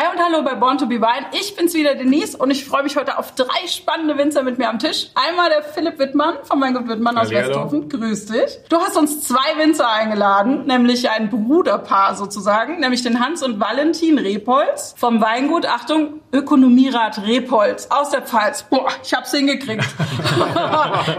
Hi 0.00 0.06
und 0.16 0.24
hallo 0.24 0.42
bei 0.42 0.54
Born 0.54 0.78
to 0.78 0.86
be 0.86 0.94
Wine. 0.94 1.26
Ich 1.38 1.56
bin's 1.56 1.74
wieder, 1.74 1.94
Denise, 1.94 2.34
und 2.34 2.50
ich 2.50 2.64
freue 2.64 2.82
mich 2.82 2.96
heute 2.96 3.18
auf 3.18 3.34
drei 3.34 3.66
spannende 3.66 4.16
Winzer 4.16 4.42
mit 4.42 4.56
mir 4.56 4.70
am 4.70 4.78
Tisch. 4.78 5.08
Einmal 5.14 5.50
der 5.50 5.62
Philipp 5.62 5.98
Wittmann 5.98 6.36
von 6.44 6.58
Weingut 6.58 6.88
Wittmann 6.88 7.18
aus. 7.18 7.28
Westhofen. 7.28 7.90
Grüß 7.90 8.24
dich. 8.24 8.60
Du 8.70 8.78
hast 8.78 8.96
uns 8.96 9.22
zwei 9.28 9.58
Winzer 9.58 9.90
eingeladen, 9.90 10.64
nämlich 10.64 11.10
ein 11.10 11.28
Bruderpaar 11.28 12.14
sozusagen, 12.14 12.80
nämlich 12.80 13.02
den 13.02 13.22
Hans 13.22 13.42
und 13.42 13.60
Valentin 13.60 14.18
Repolz 14.18 14.94
vom 14.96 15.20
Weingut, 15.20 15.66
Achtung, 15.66 16.22
Ökonomierat 16.32 17.26
Repolz 17.26 17.88
aus 17.90 18.08
der 18.08 18.22
Pfalz. 18.22 18.62
Boah, 18.62 18.88
ich 19.04 19.12
hab's 19.12 19.32
hingekriegt. 19.32 19.84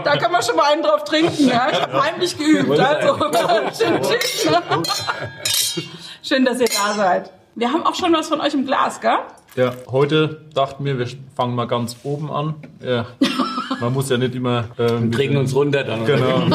da 0.02 0.16
kann 0.16 0.32
man 0.32 0.42
schon 0.42 0.56
mal 0.56 0.72
einen 0.72 0.82
drauf 0.82 1.04
trinken, 1.04 1.46
ja. 1.46 1.68
Ich 1.70 1.80
habe 1.80 2.02
heimlich 2.02 2.36
geübt. 2.36 2.80
Also, 2.80 3.16
schön, 3.84 4.02
schön, 4.02 4.82
schön, 6.20 6.44
dass 6.44 6.58
ihr 6.58 6.66
da 6.66 6.94
seid. 6.94 7.41
Wir 7.54 7.72
haben 7.72 7.82
auch 7.84 7.94
schon 7.94 8.12
was 8.12 8.28
von 8.28 8.40
euch 8.40 8.54
im 8.54 8.64
Glas, 8.64 9.00
gell? 9.00 9.18
Ja, 9.56 9.74
heute 9.90 10.46
dachten 10.54 10.84
wir, 10.86 10.98
wir 10.98 11.06
fangen 11.36 11.54
mal 11.54 11.66
ganz 11.66 11.96
oben 12.04 12.30
an. 12.30 12.54
Ja, 12.82 13.06
man 13.80 13.92
muss 13.92 14.08
ja 14.08 14.16
nicht 14.16 14.34
immer. 14.34 14.64
Ähm, 14.78 15.10
Bringen 15.10 15.36
uns 15.36 15.54
runter 15.54 15.84
dann. 15.84 16.06
Genau. 16.06 16.46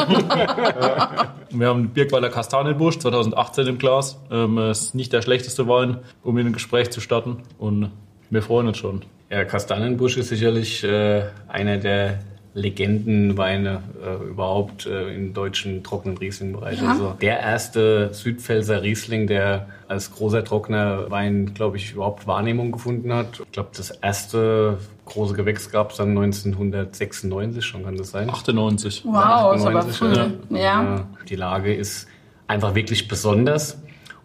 wir 1.50 1.68
haben 1.68 1.90
Birkweiler 1.90 2.28
Kastanienbusch 2.28 2.98
2018 2.98 3.68
im 3.68 3.78
Glas. 3.78 4.20
Ähm, 4.32 4.58
es 4.58 4.80
ist 4.80 4.94
nicht 4.96 5.12
der 5.12 5.22
schlechteste 5.22 5.68
Wein, 5.68 5.98
um 6.24 6.36
in 6.38 6.48
ein 6.48 6.52
Gespräch 6.52 6.90
zu 6.90 7.00
starten. 7.00 7.44
Und 7.58 7.92
wir 8.30 8.42
freuen 8.42 8.66
uns 8.66 8.78
schon. 8.78 9.04
Ja, 9.30 9.44
Kastanienbusch 9.44 10.16
ist 10.16 10.30
sicherlich 10.30 10.82
äh, 10.82 11.26
einer 11.46 11.76
der 11.76 12.18
Legendenweine 12.58 13.82
äh, 14.04 14.28
überhaupt 14.28 14.86
äh, 14.86 15.14
im 15.14 15.32
deutschen 15.32 15.82
trockenen 15.82 16.18
Riesling-Bereich. 16.18 16.82
Ja. 16.82 16.90
Also 16.90 17.14
der 17.20 17.40
erste 17.40 18.12
Südpfälzer 18.12 18.82
Riesling, 18.82 19.26
der 19.26 19.68
als 19.88 20.12
großer 20.12 20.44
trockener 20.44 21.10
Wein, 21.10 21.54
glaube 21.54 21.76
ich, 21.78 21.92
überhaupt 21.92 22.26
Wahrnehmung 22.26 22.72
gefunden 22.72 23.12
hat. 23.12 23.40
Ich 23.40 23.52
glaube, 23.52 23.70
das 23.76 23.90
erste 23.90 24.78
große 25.06 25.34
Gewächs 25.34 25.70
gab 25.70 25.92
es 25.92 25.96
dann 25.96 26.10
1996 26.10 27.64
schon, 27.64 27.84
kann 27.84 27.96
das 27.96 28.10
sein? 28.10 28.28
98. 28.28 29.04
Wow, 29.06 29.56
ist 29.56 29.64
aber 29.64 29.78
98, 29.78 29.96
früh. 29.96 30.58
Ja. 30.58 30.96
Äh, 30.96 31.00
Die 31.28 31.36
Lage 31.36 31.74
ist 31.74 32.06
einfach 32.46 32.74
wirklich 32.74 33.08
besonders. 33.08 33.78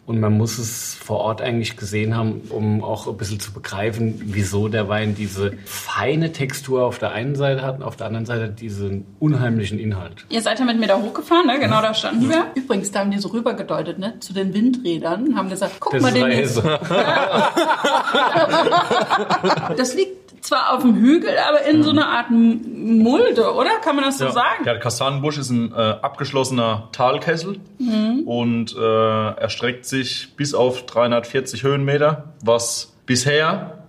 Und 0.06 0.20
man 0.20 0.34
muss 0.34 0.58
es 0.58 0.96
vor 0.96 1.20
Ort 1.20 1.42
eigentlich 1.42 1.78
gesehen 1.78 2.18
haben, 2.18 2.42
um 2.50 2.84
auch 2.84 3.08
ein 3.08 3.16
bisschen 3.16 3.40
zu 3.40 3.54
begreifen, 3.54 4.20
wieso 4.26 4.68
der 4.68 4.90
Wein 4.90 5.16
diese 5.16 5.54
feine 5.66 6.34
Textur 6.34 6.84
auf 6.84 7.00
der 7.00 7.14
einen 7.14 7.36
Seite 7.36 7.62
hat 7.62 7.78
und 7.78 7.84
auf 7.84 7.96
der 7.96 8.08
anderen 8.08 8.26
Seite 8.26 8.50
diesen 8.50 9.06
unheimlichen 9.20 9.80
Inhalt. 9.80 10.26
Ihr 10.28 10.42
seid 10.42 10.60
ja 10.60 10.66
mit 10.66 10.78
mir 10.78 10.88
da 10.88 10.98
hochgefahren, 10.98 11.48
ne? 11.48 11.58
Genau 11.58 11.82
da 11.82 11.94
standen 11.94 12.30
wir. 12.30 12.48
Übrigens, 12.56 12.92
da 12.92 13.00
haben 13.00 13.12
die 13.12 13.20
so 13.20 13.30
rübergedeutet, 13.30 13.98
ne? 13.98 14.20
Zu 14.20 14.34
den 14.34 14.54
Windrädern. 14.54 15.28
und 15.28 15.38
Haben 15.38 15.48
gesagt, 15.50 15.76
guck 15.80 15.94
Das 15.94 16.02
mal 16.02 16.12
den. 16.12 16.24
Das 19.78 19.96
liegt 19.96 20.23
zwar 20.44 20.74
auf 20.74 20.82
dem 20.82 20.96
Hügel, 20.96 21.32
aber 21.48 21.64
in 21.64 21.84
so 21.84 21.92
einer 21.92 22.08
Art 22.08 22.30
Mulde, 22.30 23.54
oder? 23.54 23.80
Kann 23.84 23.96
man 23.96 24.06
das 24.06 24.18
so 24.18 24.30
sagen? 24.30 24.64
Der 24.66 24.80
Kastanienbusch 24.80 25.38
ist 25.38 25.50
ein 25.50 25.72
äh, 25.74 25.76
abgeschlossener 25.76 26.90
Talkessel 26.92 27.60
und 28.26 28.76
äh, 28.76 29.32
erstreckt 29.40 29.86
sich 29.86 30.36
bis 30.36 30.54
auf 30.54 30.86
340 30.86 31.64
Höhenmeter, 31.64 32.34
was 32.44 32.94
bisher 33.06 33.83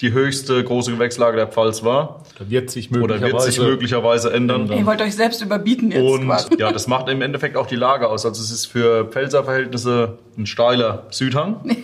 die 0.00 0.12
höchste 0.12 0.62
große 0.62 0.92
Gewächslage 0.92 1.36
der 1.36 1.48
Pfalz 1.48 1.82
war 1.82 2.22
Da 2.38 2.48
wird 2.48 2.70
sich 2.70 2.90
oder 2.90 3.00
möglicherweise. 3.00 3.32
wird 3.32 3.42
sich 3.54 3.58
möglicherweise 3.62 4.32
ändern. 4.32 4.70
Ihr 4.70 4.86
wollt 4.86 5.02
euch 5.02 5.16
selbst 5.16 5.42
überbieten 5.42 5.90
jetzt 5.90 6.02
Und 6.02 6.26
quasi. 6.26 6.48
ja, 6.58 6.70
das 6.72 6.86
macht 6.86 7.08
im 7.08 7.20
Endeffekt 7.22 7.56
auch 7.56 7.66
die 7.66 7.76
Lage 7.76 8.08
aus. 8.08 8.24
Also 8.24 8.40
es 8.42 8.50
ist 8.50 8.66
für 8.66 9.06
Pfälzer 9.06 9.44
Verhältnisse 9.44 10.18
ein 10.36 10.46
steiler 10.46 11.06
Südhang. 11.10 11.60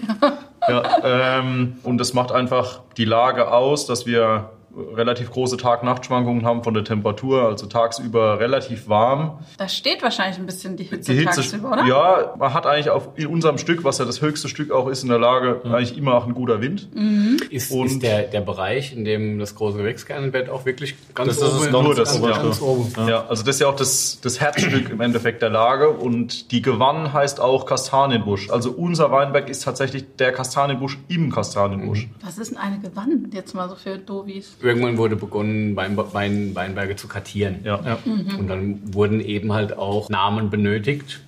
Ja. 0.67 1.41
ähm, 1.41 1.77
und 1.83 1.99
das 1.99 2.15
macht 2.15 2.33
einfach 2.33 2.81
die 2.97 3.05
Lage 3.05 3.53
aus, 3.53 3.85
dass 3.87 4.07
wir 4.07 4.49
relativ 4.95 5.31
große 5.31 5.57
Tag-Nacht-Schwankungen 5.57 6.45
haben 6.45 6.63
von 6.65 6.75
der 6.75 6.85
Temperatur, 6.85 7.43
also 7.43 7.67
tagsüber 7.67 8.39
relativ 8.41 8.89
warm. 8.89 9.39
Da 9.59 9.69
steht 9.69 10.03
wahrscheinlich 10.03 10.39
ein 10.39 10.47
bisschen 10.47 10.77
die 10.77 10.85
Hitze, 10.85 11.13
Die 11.13 11.19
Hitze, 11.21 11.41
tagsüber, 11.43 11.73
oder? 11.73 11.85
ja, 11.87 12.35
man 12.39 12.55
hat 12.55 12.67
eigentlich 12.67 12.91
auf 12.91 13.11
in 13.17 13.27
unserem 13.29 13.59
Stück, 13.59 13.85
was 13.85 13.99
ja 13.99 14.05
das 14.05 14.21
höchste 14.21 14.49
Stück 14.49 14.71
auch 14.71 14.89
ist 14.89 15.03
in 15.03 15.09
der 15.09 15.19
Lage, 15.19 15.61
eigentlich 15.65 15.97
immer 15.97 16.15
auch 16.15 16.27
ein 16.27 16.35
guter 16.35 16.61
Wind. 16.61 16.89
Ist, 17.51 17.71
Und- 17.73 17.87
ist 17.87 18.03
der, 18.03 18.23
der 18.23 18.41
Bereich, 18.41 18.93
in 18.95 19.05
dem 19.05 19.39
das 19.39 19.55
große 19.55 19.79
Gewächs 19.79 20.07
geerntet 20.07 20.33
wird, 20.33 20.51
auch 20.51 20.65
wirklich 20.65 20.95
ganz 21.15 21.39
Das 21.39 21.49
ist 21.49 21.55
es 21.55 21.69
oben? 21.75 21.85
nur 21.85 21.95
das, 21.95 22.21
ganz, 22.21 22.27
ja. 22.37 22.43
ganz 22.43 22.61
oben. 22.61 22.93
Ja. 23.09 23.25
also 23.29 23.45
das 23.45 23.57
ist 23.57 23.61
ja 23.61 23.69
auch 23.69 23.77
das, 23.77 24.19
das 24.23 24.41
Herzstück 24.41 24.91
im 24.91 25.01
Endeffekt 25.01 25.43
der 25.43 25.51
Lage 25.51 25.89
und 25.91 26.51
die 26.51 26.63
Gewann 26.63 27.13
heißt 27.13 27.41
auch 27.41 27.67
Kastanienbusch. 27.67 28.51
Also 28.51 28.71
unser 28.73 29.11
Weinberg 29.11 29.49
ist 29.49 29.63
tatsächlich 29.65 30.05
der 30.19 30.33
Kastanienbusch 30.33 30.99
im 31.09 31.31
Kastanienbusch. 31.33 32.09
Was 32.23 32.39
ist 32.39 32.51
denn 32.53 32.59
eine 32.59 32.79
Gewann? 32.81 33.31
Jetzt 33.33 33.55
mal 33.55 33.69
so 33.69 33.77
für 33.77 33.99
Dovis. 33.99 34.57
Irgendwann 34.65 34.97
wurde 34.97 35.17
begonnen, 35.17 35.77
Wein, 35.77 35.97
Wein, 35.97 36.55
Weinberge 36.55 36.97
zu 36.97 37.07
kartieren. 37.07 37.61
Ja. 37.65 37.81
Ja. 37.85 37.99
Und 38.39 38.49
dann 38.49 38.81
wurden 38.95 39.21
eben 39.21 39.53
halt 39.53 39.77
auch 39.77 40.09
Namen 40.09 40.51
benötigt 40.51 41.21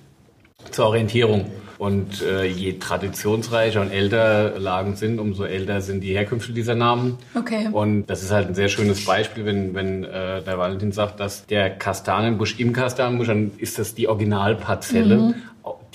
zur 0.71 0.87
Orientierung. 0.87 1.45
Und 1.77 2.23
äh, 2.23 2.45
je 2.45 2.73
traditionsreicher 2.79 3.81
und 3.81 3.91
älter 3.91 4.57
Lagen 4.57 4.95
sind, 4.95 5.19
umso 5.19 5.43
älter 5.43 5.81
sind 5.81 6.01
die 6.01 6.13
Herkünfte 6.15 6.51
dieser 6.51 6.73
Namen. 6.73 7.19
Okay. 7.35 7.69
Und 7.71 8.07
das 8.07 8.23
ist 8.23 8.31
halt 8.31 8.47
ein 8.47 8.55
sehr 8.55 8.67
schönes 8.67 9.05
Beispiel, 9.05 9.45
wenn, 9.45 9.75
wenn 9.75 10.03
äh, 10.03 10.41
der 10.41 10.57
Valentin 10.57 10.91
sagt, 10.91 11.19
dass 11.19 11.45
der 11.45 11.69
Kastanienbusch 11.69 12.59
im 12.59 12.73
Kastanienbusch, 12.73 13.27
dann 13.27 13.51
ist 13.57 13.77
das 13.77 13.93
die 13.93 14.07
Originalparzelle. 14.07 15.17
Mhm. 15.17 15.35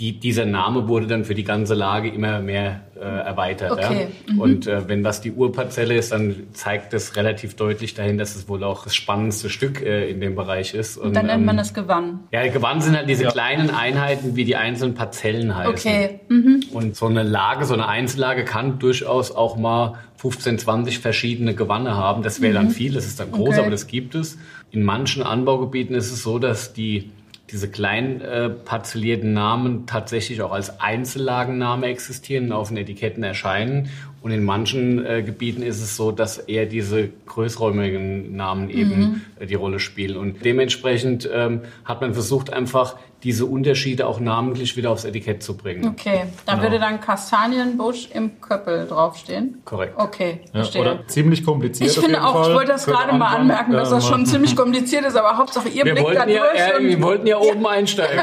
Die, 0.02 0.18
dieser 0.18 0.46
Name 0.46 0.88
wurde 0.88 1.06
dann 1.06 1.24
für 1.24 1.36
die 1.36 1.44
ganze 1.44 1.74
Lage 1.74 2.08
immer 2.08 2.40
mehr 2.40 2.80
äh, 2.96 3.04
erweitert. 3.04 3.70
Okay. 3.70 4.08
Ja? 4.28 4.42
Und 4.42 4.66
äh, 4.66 4.88
wenn 4.88 5.04
das 5.04 5.20
die 5.20 5.30
Urparzelle 5.30 5.94
ist, 5.94 6.10
dann 6.10 6.48
zeigt 6.54 6.92
das 6.92 7.14
relativ 7.14 7.54
deutlich 7.54 7.94
dahin, 7.94 8.18
dass 8.18 8.34
es 8.34 8.48
wohl 8.48 8.64
auch 8.64 8.82
das 8.82 8.96
spannendste 8.96 9.48
Stück 9.48 9.80
äh, 9.80 10.10
in 10.10 10.20
dem 10.20 10.34
Bereich 10.34 10.74
ist. 10.74 10.98
Und 10.98 11.14
dann 11.14 11.26
nennt 11.26 11.46
man 11.46 11.54
ähm, 11.54 11.58
das 11.58 11.72
Gewann. 11.72 12.18
ja, 12.32 12.44
Gewann 12.48 12.80
sind 12.80 12.96
halt 12.96 13.08
diese 13.08 13.26
kleinen 13.26 13.70
Einheiten, 13.70 14.34
wie 14.34 14.44
die 14.44 14.56
einzelnen 14.56 14.94
Parzellen 14.94 15.56
heißen. 15.56 15.72
Okay. 15.92 16.20
Und 16.72 16.96
so 16.96 17.06
eine 17.06 17.22
Lage, 17.22 17.64
so 17.64 17.74
eine 17.74 17.86
Einzellage 17.86 18.44
kann 18.44 18.80
durchaus 18.80 19.30
auch 19.30 19.56
mal 19.56 19.94
15, 20.16 20.58
20 20.58 20.98
verschiedene 20.98 21.54
Gewanne 21.54 21.96
haben. 21.96 22.24
Das 22.24 22.40
wäre 22.40 22.54
dann 22.54 22.70
viel, 22.70 22.92
das 22.92 23.06
ist 23.06 23.20
dann 23.20 23.30
groß, 23.30 23.50
Okay. 23.50 23.60
aber 23.60 23.70
das 23.70 23.86
gibt 23.86 24.16
es. 24.16 24.36
In 24.72 24.82
manchen 24.82 25.22
Anbaugebieten 25.22 25.94
ist 25.94 26.10
es 26.10 26.24
so, 26.24 26.40
dass 26.40 26.72
die 26.72 27.12
diese 27.52 27.68
klein 27.68 28.20
äh, 28.22 28.48
parzellierten 28.48 29.34
Namen 29.34 29.86
tatsächlich 29.86 30.40
auch 30.42 30.52
als 30.52 30.80
Einzellagenname 30.80 31.86
existieren 31.86 32.46
und 32.46 32.52
auf 32.52 32.68
den 32.68 32.78
Etiketten 32.78 33.22
erscheinen. 33.22 33.90
Und 34.22 34.30
in 34.30 34.42
manchen 34.42 35.04
äh, 35.04 35.22
Gebieten 35.22 35.62
ist 35.62 35.82
es 35.82 35.96
so, 35.96 36.12
dass 36.12 36.38
eher 36.38 36.66
diese 36.66 37.10
größräumigen 37.26 38.34
Namen 38.34 38.70
eben 38.70 39.22
äh, 39.38 39.46
die 39.46 39.54
Rolle 39.54 39.80
spielen. 39.80 40.16
Und 40.16 40.44
dementsprechend 40.44 41.28
ähm, 41.32 41.60
hat 41.84 42.00
man 42.00 42.14
versucht, 42.14 42.52
einfach 42.52 42.96
diese 43.24 43.46
Unterschiede 43.46 44.06
auch 44.06 44.18
namentlich 44.20 44.76
wieder 44.76 44.90
aufs 44.90 45.04
Etikett 45.04 45.42
zu 45.42 45.56
bringen. 45.56 45.86
Okay. 45.88 46.24
Da 46.44 46.52
Genau. 46.54 46.64
würde 46.64 46.78
dann 46.80 47.00
Kastanienbusch 47.00 48.08
im 48.12 48.40
Köppel 48.40 48.86
draufstehen. 48.88 49.62
Korrekt. 49.64 49.94
Okay, 49.96 50.40
Ja, 50.46 50.50
verstehe. 50.60 50.82
oder 50.82 51.06
ziemlich 51.06 51.44
kompliziert. 51.44 51.90
ich 51.90 51.98
auf 51.98 52.04
finde 52.04 52.18
jeden 52.18 52.26
auch, 52.28 52.40
ich 52.40 52.46
Fall. 52.46 52.54
wollte 52.56 52.72
das 52.72 52.84
Für 52.84 52.90
gerade 52.92 53.12
mal 53.14 53.36
anmerken, 53.36 53.72
dass 53.72 53.90
Ja, 53.90 53.96
das 53.96 54.08
schon 54.08 54.26
ziemlich 54.26 54.56
kompliziert 54.56 55.04
ist, 55.04 55.16
aber 55.16 55.36
Hauptsache 55.36 55.68
ihr 55.68 55.84
Wir 55.84 55.94
blickt 55.94 56.14
da 56.16 56.26
ja, 56.26 56.42
durch. 56.42 56.58
äh, 56.60 56.76
und- 56.78 56.86
wir 56.88 57.02
wollten 57.02 57.26
ja 57.26 57.36
oben 57.38 57.66
einsteigen. 57.72 58.18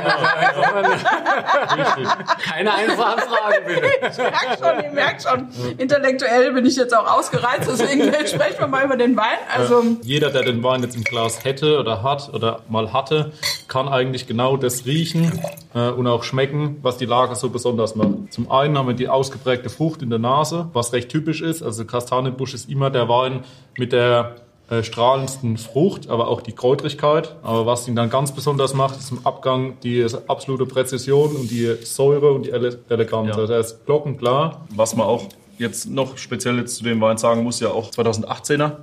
Keine 2.43 2.73
einfachen 2.73 3.19
Fragen, 3.19 3.65
bitte. 3.65 3.81
ich 4.11 4.17
merke 4.17 4.57
schon, 4.59 4.83
ihr 4.83 4.91
merkt 4.91 5.23
schon, 5.23 5.47
intellektuell 5.77 6.51
bin 6.53 6.65
ich 6.65 6.75
jetzt 6.75 6.95
auch 6.95 7.07
ausgereizt, 7.17 7.69
deswegen 7.71 8.03
sprechen 8.27 8.59
wir 8.59 8.67
mal 8.67 8.85
über 8.85 8.97
den 8.97 9.15
Wein. 9.15 9.37
Also, 9.55 9.83
Jeder, 10.01 10.29
der 10.29 10.43
den 10.43 10.63
Wein 10.63 10.81
jetzt 10.83 10.95
im 10.95 11.03
Glas 11.03 11.43
hätte 11.43 11.79
oder 11.79 12.03
hat 12.03 12.33
oder 12.33 12.61
mal 12.69 12.91
hatte, 12.93 13.31
kann 13.67 13.87
eigentlich 13.87 14.27
genau 14.27 14.57
das 14.57 14.85
riechen 14.89 15.39
äh, 15.73 15.89
und 15.89 16.07
auch 16.07 16.23
schmecken, 16.23 16.77
was 16.81 16.97
die 16.97 17.05
Lage 17.05 17.35
so 17.35 17.49
besonders 17.49 17.95
macht. 17.95 18.31
Zum 18.31 18.51
einen 18.51 18.77
haben 18.77 18.87
wir 18.87 18.95
die 18.95 19.07
ausgeprägte 19.07 19.69
Frucht 19.69 20.01
in 20.01 20.09
der 20.09 20.19
Nase, 20.19 20.69
was 20.73 20.91
recht 20.93 21.09
typisch 21.09 21.41
ist. 21.41 21.61
Also 21.61 21.85
Kastanienbusch 21.85 22.53
ist 22.53 22.69
immer 22.69 22.89
der 22.89 23.07
Wein 23.07 23.45
mit 23.77 23.93
der 23.93 24.35
äh, 24.69 24.83
strahlendsten 24.83 25.57
Frucht, 25.57 26.09
aber 26.09 26.27
auch 26.27 26.41
die 26.41 26.51
Kräutrigkeit. 26.51 27.35
Aber 27.41 27.65
was 27.65 27.87
ihn 27.87 27.95
dann 27.95 28.09
ganz 28.09 28.33
besonders 28.33 28.73
macht, 28.73 28.99
ist 28.99 29.11
im 29.11 29.25
Abgang 29.25 29.77
die 29.81 30.05
absolute 30.27 30.65
Präzision 30.65 31.35
und 31.35 31.49
die 31.49 31.75
Säure 31.83 32.31
und 32.33 32.45
die 32.45 32.51
Ele 32.51 32.77
Eleganz. 32.89 33.29
Ja. 33.29 33.35
Also 33.35 33.53
er 33.53 33.59
ist 33.59 33.85
glockenklar. 33.85 34.67
Was 34.75 34.95
man 34.95 35.07
auch 35.07 35.23
jetzt 35.57 35.89
noch 35.89 36.17
speziell 36.17 36.57
jetzt 36.57 36.77
zu 36.77 36.83
dem 36.83 37.01
Wein 37.01 37.17
sagen 37.17 37.43
muss, 37.43 37.59
ja 37.59 37.69
auch 37.69 37.89
2018er. 37.89 38.77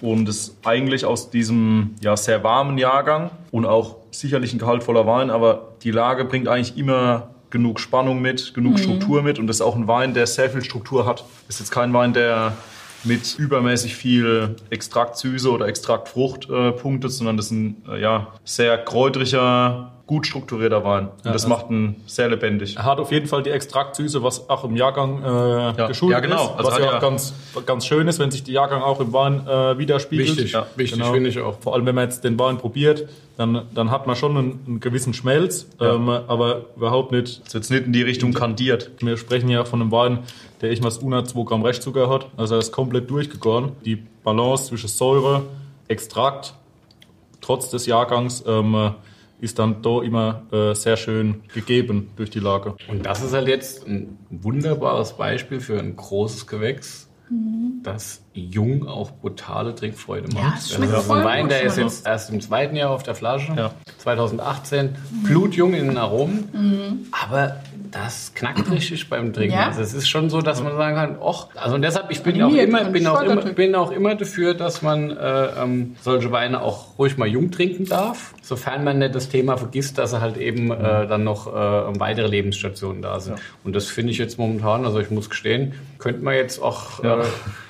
Und 0.00 0.28
ist 0.28 0.56
eigentlich 0.64 1.04
aus 1.04 1.30
diesem 1.30 1.94
ja, 2.00 2.16
sehr 2.16 2.42
warmen 2.44 2.78
Jahrgang 2.78 3.30
und 3.50 3.64
auch 3.64 3.96
sicherlich 4.10 4.52
ein 4.52 4.58
gehaltvoller 4.58 5.06
Wein, 5.06 5.30
aber 5.30 5.74
die 5.82 5.90
Lage 5.90 6.24
bringt 6.24 6.48
eigentlich 6.48 6.76
immer 6.76 7.30
genug 7.50 7.78
Spannung 7.78 8.20
mit, 8.20 8.52
genug 8.52 8.80
Struktur 8.80 9.22
mit 9.22 9.38
und 9.38 9.46
das 9.46 9.56
ist 9.56 9.62
auch 9.62 9.76
ein 9.76 9.86
Wein, 9.86 10.12
der 10.12 10.26
sehr 10.26 10.50
viel 10.50 10.64
Struktur 10.64 11.06
hat. 11.06 11.24
Ist 11.48 11.60
jetzt 11.60 11.70
kein 11.70 11.92
Wein, 11.92 12.12
der 12.12 12.56
mit 13.04 13.38
übermäßig 13.38 13.94
viel 13.94 14.56
Extraktsüße 14.70 15.50
oder 15.50 15.68
Extraktfrucht 15.68 16.50
äh, 16.50 16.72
punktet, 16.72 17.12
sondern 17.12 17.36
das 17.36 17.46
ist 17.46 17.52
ein 17.52 17.82
äh, 17.88 18.00
ja, 18.00 18.32
sehr 18.44 18.78
kräutriger, 18.78 19.92
gut 20.06 20.26
strukturierter 20.26 20.84
Wein. 20.84 21.08
Und 21.24 21.34
das 21.34 21.46
macht 21.46 21.70
ihn 21.70 21.96
sehr 22.06 22.28
lebendig. 22.28 22.76
Er 22.76 22.84
hat 22.84 22.98
auf 22.98 23.10
jeden 23.10 23.26
Fall 23.26 23.42
die 23.42 23.48
Extraktsüße, 23.48 24.22
was 24.22 24.50
auch 24.50 24.62
im 24.64 24.76
Jahrgang 24.76 25.22
äh, 25.22 25.86
geschuldet 25.88 26.16
Ja, 26.16 26.20
genau. 26.20 26.44
ist. 26.44 26.58
Also 26.58 26.70
was 26.72 26.78
ja 26.78 26.84
ja- 26.84 26.96
auch 26.96 27.00
ganz, 27.00 27.32
ganz 27.64 27.86
schön 27.86 28.06
ist, 28.06 28.18
wenn 28.18 28.30
sich 28.30 28.44
der 28.44 28.52
Jahrgang 28.52 28.82
auch 28.82 29.00
im 29.00 29.14
Wein 29.14 29.46
äh, 29.46 29.78
widerspiegelt. 29.78 30.28
Wichtig, 30.36 30.52
ja, 30.52 30.66
wichtig, 30.76 31.02
finde 31.02 31.30
ich 31.30 31.40
auch. 31.40 31.58
Vor 31.60 31.72
allem, 31.74 31.86
wenn 31.86 31.94
man 31.94 32.04
jetzt 32.04 32.22
den 32.22 32.38
Wein 32.38 32.58
probiert, 32.58 33.08
dann, 33.38 33.62
dann 33.74 33.90
hat 33.90 34.06
man 34.06 34.14
schon 34.14 34.36
einen, 34.36 34.60
einen 34.66 34.80
gewissen 34.80 35.14
Schmelz, 35.14 35.66
ähm, 35.80 36.08
aber 36.08 36.66
überhaupt 36.76 37.10
nicht 37.12 37.40
Ist 37.46 37.54
jetzt 37.54 37.70
nicht 37.70 37.86
in 37.86 37.92
die 37.94 38.02
Richtung 38.02 38.34
kandiert. 38.34 38.90
wir 39.00 39.16
sprechen 39.16 39.48
ja 39.48 39.64
von 39.64 39.80
einem 39.80 39.90
Wein, 39.90 40.18
der 40.60 40.70
ich 40.70 40.82
unter 40.84 41.24
2 41.24 41.44
Gramm 41.44 41.62
Restzucker 41.62 42.10
hat. 42.10 42.26
Also 42.36 42.56
er 42.56 42.58
ist 42.60 42.72
komplett 42.72 43.08
durchgegoren. 43.10 43.72
Die 43.86 43.96
Balance 44.22 44.66
zwischen 44.66 44.88
Säure, 44.88 45.44
Extrakt, 45.88 46.54
trotz 47.40 47.70
des 47.70 47.86
Jahrgangs, 47.86 48.44
ähm, 48.46 48.92
ist 49.40 49.58
dann 49.58 49.82
da 49.82 50.00
immer 50.02 50.42
äh, 50.52 50.74
sehr 50.74 50.96
schön 50.96 51.42
gegeben 51.52 52.10
durch 52.16 52.30
die 52.30 52.40
Lage. 52.40 52.76
Und 52.88 53.04
das 53.04 53.22
ist 53.22 53.32
halt 53.32 53.48
jetzt 53.48 53.86
ein 53.86 54.18
wunderbares 54.30 55.14
Beispiel 55.14 55.60
für 55.60 55.78
ein 55.78 55.96
großes 55.96 56.46
Gewächs, 56.46 57.08
das 57.82 58.22
jung 58.32 58.86
auch 58.86 59.10
brutale 59.10 59.74
Trinkfreude 59.74 60.32
macht. 60.34 60.70
Ja, 60.70 60.78
das 60.78 60.90
ist 60.90 61.06
voll 61.06 61.18
ein 61.18 61.24
Wein, 61.24 61.48
der 61.48 61.62
ist 61.62 61.76
jetzt 61.78 62.06
erst 62.06 62.30
im 62.30 62.40
zweiten 62.40 62.76
Jahr 62.76 62.90
auf 62.90 63.02
der 63.02 63.14
Flasche, 63.14 63.52
Ja. 63.56 63.72
2018, 63.98 64.94
blutjung 65.24 65.74
in 65.74 65.88
den 65.88 65.96
Aromen, 65.98 67.08
aber 67.12 67.56
das 67.94 68.32
knackt 68.34 68.70
richtig 68.70 69.08
beim 69.08 69.32
Trinken. 69.32 69.54
Ja. 69.54 69.66
Also 69.68 69.80
es 69.80 69.94
ist 69.94 70.08
schon 70.08 70.28
so, 70.28 70.40
dass 70.40 70.62
man 70.62 70.76
sagen 70.76 70.96
kann, 70.96 71.18
och, 71.20 71.48
also 71.54 71.76
und 71.76 71.82
deshalb, 71.82 72.10
ich 72.10 72.22
bin 72.22 72.42
auch 72.42 72.52
immer, 72.52 72.84
bin 72.86 73.06
auch 73.06 73.22
immer, 73.22 73.36
bin 73.36 73.74
auch 73.76 73.92
immer 73.92 74.16
dafür, 74.16 74.54
dass 74.54 74.82
man 74.82 75.16
äh, 75.16 75.46
ähm, 75.62 75.94
solche 76.02 76.32
Weine 76.32 76.62
auch 76.62 76.98
ruhig 76.98 77.16
mal 77.16 77.28
jung 77.28 77.52
trinken 77.52 77.86
darf, 77.86 78.34
sofern 78.42 78.82
man 78.82 78.98
nicht 78.98 79.14
das 79.14 79.28
Thema 79.28 79.56
vergisst, 79.56 79.96
dass 79.98 80.12
er 80.12 80.20
halt 80.20 80.36
eben 80.38 80.72
äh, 80.72 81.06
dann 81.06 81.22
noch 81.22 81.46
äh, 81.46 82.00
weitere 82.00 82.26
Lebensstationen 82.26 83.00
da 83.00 83.20
sind. 83.20 83.38
Und 83.62 83.76
das 83.76 83.86
finde 83.86 84.10
ich 84.10 84.18
jetzt 84.18 84.38
momentan, 84.38 84.84
also 84.84 84.98
ich 84.98 85.10
muss 85.10 85.30
gestehen, 85.30 85.74
könnte 85.98 86.24
man 86.24 86.34
jetzt 86.34 86.60
auch 86.60 87.02
äh, 87.04 87.22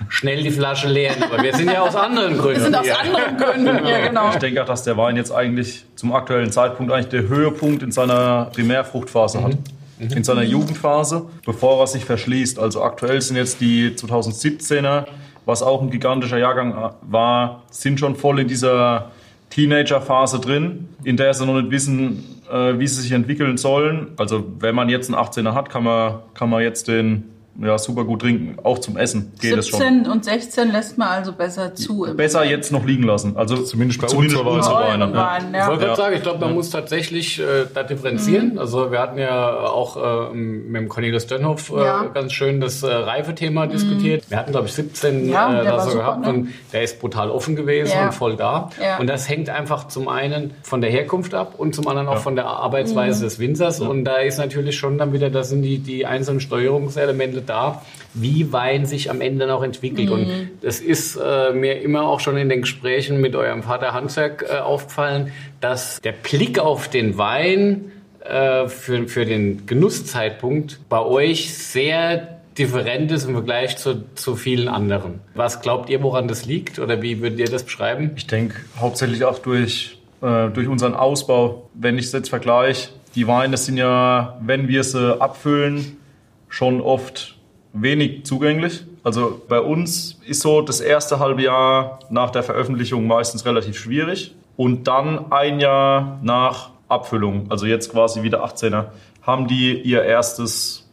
schnell 0.09 0.43
die 0.43 0.51
Flasche 0.51 0.89
leeren, 0.89 1.23
aber 1.23 1.43
wir 1.43 1.55
sind 1.55 1.71
ja 1.71 1.83
aus 1.83 1.97
anderen 1.97 2.39
Gründen. 2.39 2.57
Wir 2.57 2.65
sind 2.65 2.77
aus 2.77 2.87
hier. 2.87 2.99
anderen 2.99 3.37
Gründen 3.37 3.85
hier, 3.85 4.01
genau. 4.09 4.31
Ich 4.31 4.37
denke 4.37 4.63
auch, 4.63 4.67
dass 4.67 4.85
der 4.85 4.97
Wein 4.97 5.17
jetzt 5.17 5.33
eigentlich 5.33 5.85
zum 5.97 6.15
aktuellen 6.15 6.51
Zeitpunkt 6.51 6.91
eigentlich 6.91 7.09
der 7.09 7.29
Höhepunkt 7.29 7.83
in 7.83 7.93
seiner 7.93 8.47
Primärfruchtphase 8.55 9.43
hat. 9.43 9.53
In 9.99 10.25
seiner 10.25 10.43
Jugendphase, 10.43 11.27
bevor 11.45 11.81
er 11.81 11.87
sich 11.87 12.05
verschließt. 12.05 12.59
Also 12.59 12.83
aktuell 12.83 13.21
sind 13.21 13.37
jetzt 13.37 13.61
die 13.61 13.91
2017er, 13.91 15.07
was 15.45 15.63
auch 15.63 15.83
ein 15.83 15.91
gigantischer 15.91 16.39
Jahrgang 16.39 16.93
war, 17.03 17.63
sind 17.71 18.01
schon 18.01 18.17
voll 18.17 18.41
in 18.41 18.49
dieser 18.49 19.11
Teenagerphase 19.51 20.41
drin, 20.41 20.89
in 21.05 21.17
der 21.17 21.33
sie 21.33 21.47
noch 21.47 21.61
nicht 21.61 21.71
wissen, 21.71 22.25
äh, 22.51 22.79
wie 22.79 22.87
sie 22.87 23.03
sich 23.03 23.13
entwickeln 23.13 23.57
sollen. 23.57 24.09
Also 24.17 24.45
wenn 24.59 24.75
man 24.75 24.89
jetzt 24.89 25.13
einen 25.13 25.23
18er 25.23 25.55
hat, 25.55 25.71
kann 25.71 25.85
man, 25.85 26.15
kann 26.35 26.51
man 26.51 26.63
jetzt 26.63 26.89
den 26.89 27.31
ja, 27.61 27.79
super 27.79 28.05
gut 28.05 28.23
trinken. 28.23 28.57
Auch 28.63 28.79
zum 28.79 28.97
Essen 28.97 29.33
geht 29.41 29.57
es 29.57 29.69
schon. 29.69 29.81
17 29.81 30.07
und 30.11 30.25
16 30.25 30.73
lässt 30.73 30.99
man 30.99 31.09
also 31.09 31.33
besser 31.33 31.75
zu. 31.75 32.07
Besser 32.17 32.45
jetzt 32.45 32.73
noch 32.73 32.85
liegen 32.85 33.05
lassen. 33.05 33.37
Also 33.37 33.57
Zumindest 33.63 34.01
bei 34.01 34.07
zumindest 34.09 34.37
uns, 34.39 34.47
aber 34.47 34.57
unsere 34.57 34.75
Euren 34.77 35.01
Weine. 35.15 35.57
Ja. 35.57 35.63
Ich 35.63 35.69
wollte 35.69 35.83
ja. 35.83 35.87
gerade 35.89 35.97
sagen, 35.97 36.17
ich 36.17 36.23
glaube, 36.23 36.41
man 36.41 36.55
muss 36.55 36.71
tatsächlich 36.71 37.39
äh, 37.41 37.67
da 37.73 37.83
differenzieren. 37.83 38.59
Also 38.59 38.91
wir 38.91 38.99
hatten 39.01 39.19
ja 39.19 39.59
auch 39.61 40.31
äh, 40.33 40.35
mit 40.35 40.81
dem 40.83 40.89
Cornelis 40.89 41.27
Dönhoff 41.27 41.71
äh, 41.71 41.85
Ja. 41.85 42.05
ganz 42.13 42.33
schön 42.33 42.61
das 42.61 42.83
äh, 42.83 42.87
Reifethema 42.93 43.67
diskutiert. 43.67 44.25
Wir 44.31 44.39
hatten, 44.39 44.51
glaube 44.53 44.67
ich, 44.67 44.73
17 44.75 45.29
Ja, 45.29 45.61
äh, 45.61 45.65
da 45.65 45.73
war 45.73 45.81
so 45.89 45.97
gehabt 45.97 46.23
ne? 46.23 46.29
und 46.29 46.49
der 46.73 46.83
ist 46.83 47.01
brutal 47.01 47.31
offen 47.31 47.57
gewesen 47.57 47.93
Ja. 47.95 48.07
und 48.07 48.15
voll 48.15 48.37
da. 48.37 48.71
Ja. 48.83 48.99
Und 48.99 49.07
das 49.09 49.29
hängt 49.29 49.49
einfach 49.49 49.89
zum 49.89 50.09
einen 50.09 50.53
von 50.63 50.81
der 50.81 50.91
Herkunft 50.91 51.35
ab 51.35 51.55
und 51.59 51.75
zum 51.75 51.87
anderen 51.89 52.09
auch 52.09 52.19
von 52.19 52.35
der 52.37 52.47
Arbeitsweise 52.47 53.21
Mhm. 53.21 53.25
des 53.25 53.39
Winzers. 53.39 53.81
Und 53.81 54.05
da 54.05 54.17
ist 54.17 54.39
natürlich 54.39 54.77
schon 54.77 54.99
dann 54.99 55.13
wieder, 55.13 55.31
da 55.31 55.45
sind 55.45 55.63
die, 55.63 55.79
die 55.79 56.07
einzelnen 56.07 56.41
Steuerungselemente 56.41 57.43
da, 57.47 57.83
wie 58.15 58.53
Wein 58.53 58.87
sich 58.87 59.11
am 59.11 59.21
Ende 59.21 59.47
noch 59.47 59.63
entwickelt. 59.63 60.11
Und 60.11 60.29
Mhm. 60.29 60.51
das 60.63 60.81
ist 60.81 61.17
äh, 61.17 61.53
mir 61.53 61.81
immer 61.83 62.03
auch 62.05 62.21
schon 62.21 62.37
in 62.37 62.49
den 62.49 62.61
Gesprächen 62.63 63.21
mit 63.21 63.35
eurem 63.37 63.63
Vater 63.63 63.93
Handwerk 63.93 64.45
äh, 64.49 64.59
aufgefallen, 64.59 65.33
dass 65.61 66.01
der 66.01 66.13
Blick 66.13 66.59
auf 66.59 66.89
den 66.89 67.19
Wein 67.19 67.93
äh, 68.25 68.69
für, 68.69 69.07
für 69.09 69.27
den 69.27 69.67
Genusszeitpunkt 69.67 70.81
bei 70.89 71.01
euch 71.01 71.53
sehr 71.55 72.39
different 72.57 73.11
ist 73.11 73.25
im 73.25 73.33
Vergleich 73.33 73.77
zu, 73.79 74.05
zu 74.15 74.37
vielen 74.37 74.69
anderen. 74.69 75.21
Was 75.35 75.61
glaubt 75.61 75.91
ihr, 75.91 76.03
woran 76.03 76.29
das 76.29 76.47
liegt? 76.47 76.79
Oder 76.79 77.03
wie 77.03 77.21
würdet 77.21 77.41
ihr 77.41 77.47
das 77.51 77.65
beschreiben? 77.65 78.13
Ich 78.17 78.29
denke 78.29 78.55
hauptsächlich 78.79 79.25
auch 79.25 79.41
durch, 79.41 79.99
äh, 80.23 80.49
durch 80.51 80.69
unseren 80.69 80.95
Ausbau. 80.95 81.69
Wenn 81.75 81.99
ich 81.99 82.07
es 82.07 82.13
jetzt 82.13 82.29
vergleiche, 82.29 82.91
die 83.17 83.27
Weine 83.27 83.57
sind 83.57 83.77
ja, 83.77 84.39
wenn 84.41 84.69
wir 84.69 84.85
sie 84.85 85.21
abfüllen, 85.21 85.97
schon 86.49 86.81
oft 86.81 87.34
wenig 87.75 88.25
zugänglich. 88.25 88.85
Also 89.03 89.43
bei 89.49 89.61
uns 89.61 90.19
ist 90.27 90.41
so 90.41 90.63
das 90.63 90.81
erste 90.81 91.19
halbe 91.19 91.43
Jahr 91.43 91.99
nach 92.09 92.31
der 92.31 92.43
Veröffentlichung 92.43 93.07
meistens 93.07 93.45
relativ 93.45 93.77
schwierig. 93.77 94.35
Und 94.57 94.87
dann 94.89 95.31
ein 95.33 95.61
Jahr 95.61 96.19
nach 96.23 96.71
Abfüllung, 96.89 97.47
also 97.51 97.67
jetzt 97.67 97.91
quasi 97.91 98.23
wieder 98.23 98.45
18er, 98.45 98.87
haben 99.23 99.49
die 99.49 99.81
ihr 99.83 100.03
erstes 100.05 100.89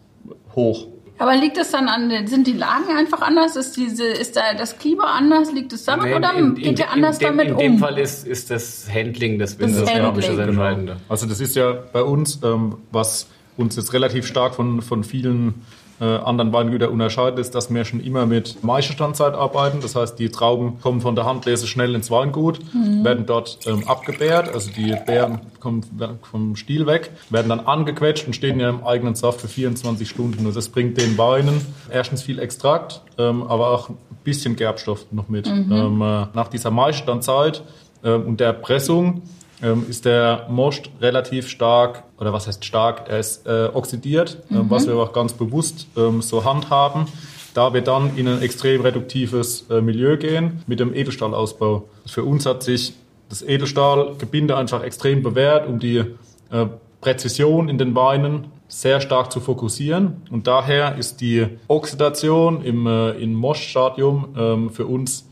Hoch. 0.56 0.88
Aber 1.20 1.36
liegt 1.36 1.58
es 1.60 1.70
dann 1.70 1.88
an, 1.88 2.10
den- 2.10 2.26
sind 2.26 2.48
die 2.48 2.54
Lagen 2.54 2.98
einfach 2.98 3.22
anders? 3.22 3.56
Ist, 3.56 3.78
diese, 3.78 4.06
ist 4.06 4.36
da 4.36 4.56
das 4.58 4.80
Klima 4.80 5.04
anders? 5.16 5.52
Liegt 5.54 5.72
es 5.74 5.84
daran? 5.86 6.10
Nee, 6.10 6.16
oder 6.16 6.34
in- 6.34 6.48
in- 6.48 6.56
geht 6.56 6.80
ihr 6.80 6.86
in 6.86 6.92
anders 6.92 7.20
dem, 7.20 7.28
damit 7.28 7.48
in 7.50 7.54
um? 7.54 7.60
dem 7.60 7.78
Fall 7.78 8.00
ist, 8.00 8.26
ist 8.26 8.50
das 8.50 8.88
Handling 8.92 9.38
des 9.38 9.60
Winzers, 9.60 9.88
glaube 9.94 10.20
ich, 10.20 10.26
das 10.26 10.36
Handling. 10.36 10.50
Entscheidende. 10.50 10.98
Also 11.08 11.28
das 11.28 11.40
ist 11.40 11.56
ja 11.56 11.74
bei 11.94 12.02
uns, 12.02 12.40
ähm, 12.44 12.78
was 12.92 13.28
uns 13.58 13.76
jetzt 13.76 13.94
relativ 13.94 14.26
stark 14.26 14.56
von, 14.56 14.82
von 14.82 15.04
vielen 15.04 15.62
äh, 16.02 16.04
anderen 16.04 16.52
Weingütern 16.52 16.90
unterscheidet, 16.90 17.38
ist, 17.38 17.54
dass 17.54 17.72
wir 17.72 17.86
schon 17.86 18.00
immer 18.00 18.26
mit 18.26 18.64
Maischestandzeit 18.64 19.36
arbeiten. 19.36 19.82
Das 19.82 19.96
heißt, 19.96 20.18
die 20.18 20.30
Trauben 20.30 20.82
kommen 20.82 21.00
von 21.00 21.16
der 21.16 21.26
Handlese 21.26 21.68
schnell 21.68 21.94
ins 21.94 22.10
Weingut, 22.10 22.60
werden 23.04 23.28
dort 23.28 23.60
ähm, 23.68 23.88
abgebärt, 23.88 24.52
also 24.52 24.72
die 24.72 24.96
Beeren 25.06 25.42
kommen 25.60 25.86
vom 26.24 26.56
Stiel 26.56 26.88
weg, 26.88 27.12
werden 27.30 27.50
dann 27.50 27.60
angequetscht 27.60 28.26
und 28.26 28.34
stehen 28.34 28.56
in 28.56 28.62
ihrem 28.62 28.84
eigenen 28.84 29.14
Saft 29.14 29.42
für 29.42 29.48
24 29.48 30.10
Stunden. 30.10 30.46
Und 30.46 30.56
das 30.56 30.70
bringt 30.70 30.98
den 30.98 31.18
Weinen 31.20 31.62
erstens 31.92 32.24
viel 32.24 32.40
Extrakt, 32.40 33.02
ähm, 33.20 33.44
aber 33.44 33.70
auch 33.70 33.90
ein 33.90 33.98
bisschen 34.24 34.56
Gerbstoff 34.56 35.06
noch 35.12 35.30
mit. 35.30 35.48
Ähm, 35.48 36.02
äh, 36.02 36.26
nach 36.34 36.48
dieser 36.48 36.72
Maischestandzeit 36.72 37.62
ähm, 38.04 38.26
und 38.26 38.40
der 38.40 38.54
Pressung 38.54 39.22
ähm, 39.62 39.86
ist 39.90 40.06
der 40.06 40.48
Most 40.50 40.90
relativ 41.00 41.48
stark, 41.48 42.04
oder 42.18 42.34
was 42.34 42.48
heißt 42.48 42.66
stark, 42.66 43.10
er 43.10 43.20
ist 43.20 43.46
äh, 43.48 43.70
oxidiert, 43.74 44.38
ähm, 44.52 44.66
was 44.70 44.88
wir 44.88 44.96
auch 44.96 45.14
ganz 45.14 45.34
bewusst 45.34 45.88
ähm, 45.98 46.22
so 46.22 46.44
handhaben, 46.46 47.06
da 47.54 47.74
wir 47.74 47.82
dann 47.82 48.18
in 48.18 48.28
ein 48.28 48.42
extrem 48.42 48.82
reduktives 48.82 49.66
äh, 49.70 49.82
Milieu 49.82 50.18
gehen 50.18 50.64
mit 50.68 50.80
dem 50.80 50.94
Edelstahlausbau. 50.94 51.84
Für 52.06 52.24
uns 52.24 52.46
hat 52.46 52.64
sich 52.64 52.94
das 53.30 53.42
Edelstahlgebinde 53.42 54.58
einfach 54.58 54.84
extrem 54.84 55.24
bewährt, 55.24 55.68
um 55.68 55.80
die 55.80 56.04
äh, 56.52 56.66
Präzision 57.00 57.70
in 57.70 57.78
den 57.78 57.96
Weinen 57.96 58.48
sehr 58.68 59.02
stark 59.02 59.32
zu 59.32 59.42
fokussieren. 59.42 60.24
Und 60.32 60.48
daher 60.48 60.96
ist 60.96 61.20
die 61.20 61.48
Oxidation 61.68 62.64
im, 62.64 62.88
äh, 62.88 63.12
im 63.12 63.34
Mosch-Stadium 63.34 64.36
ähm, 64.38 64.70
für 64.70 64.86
uns 64.86 65.28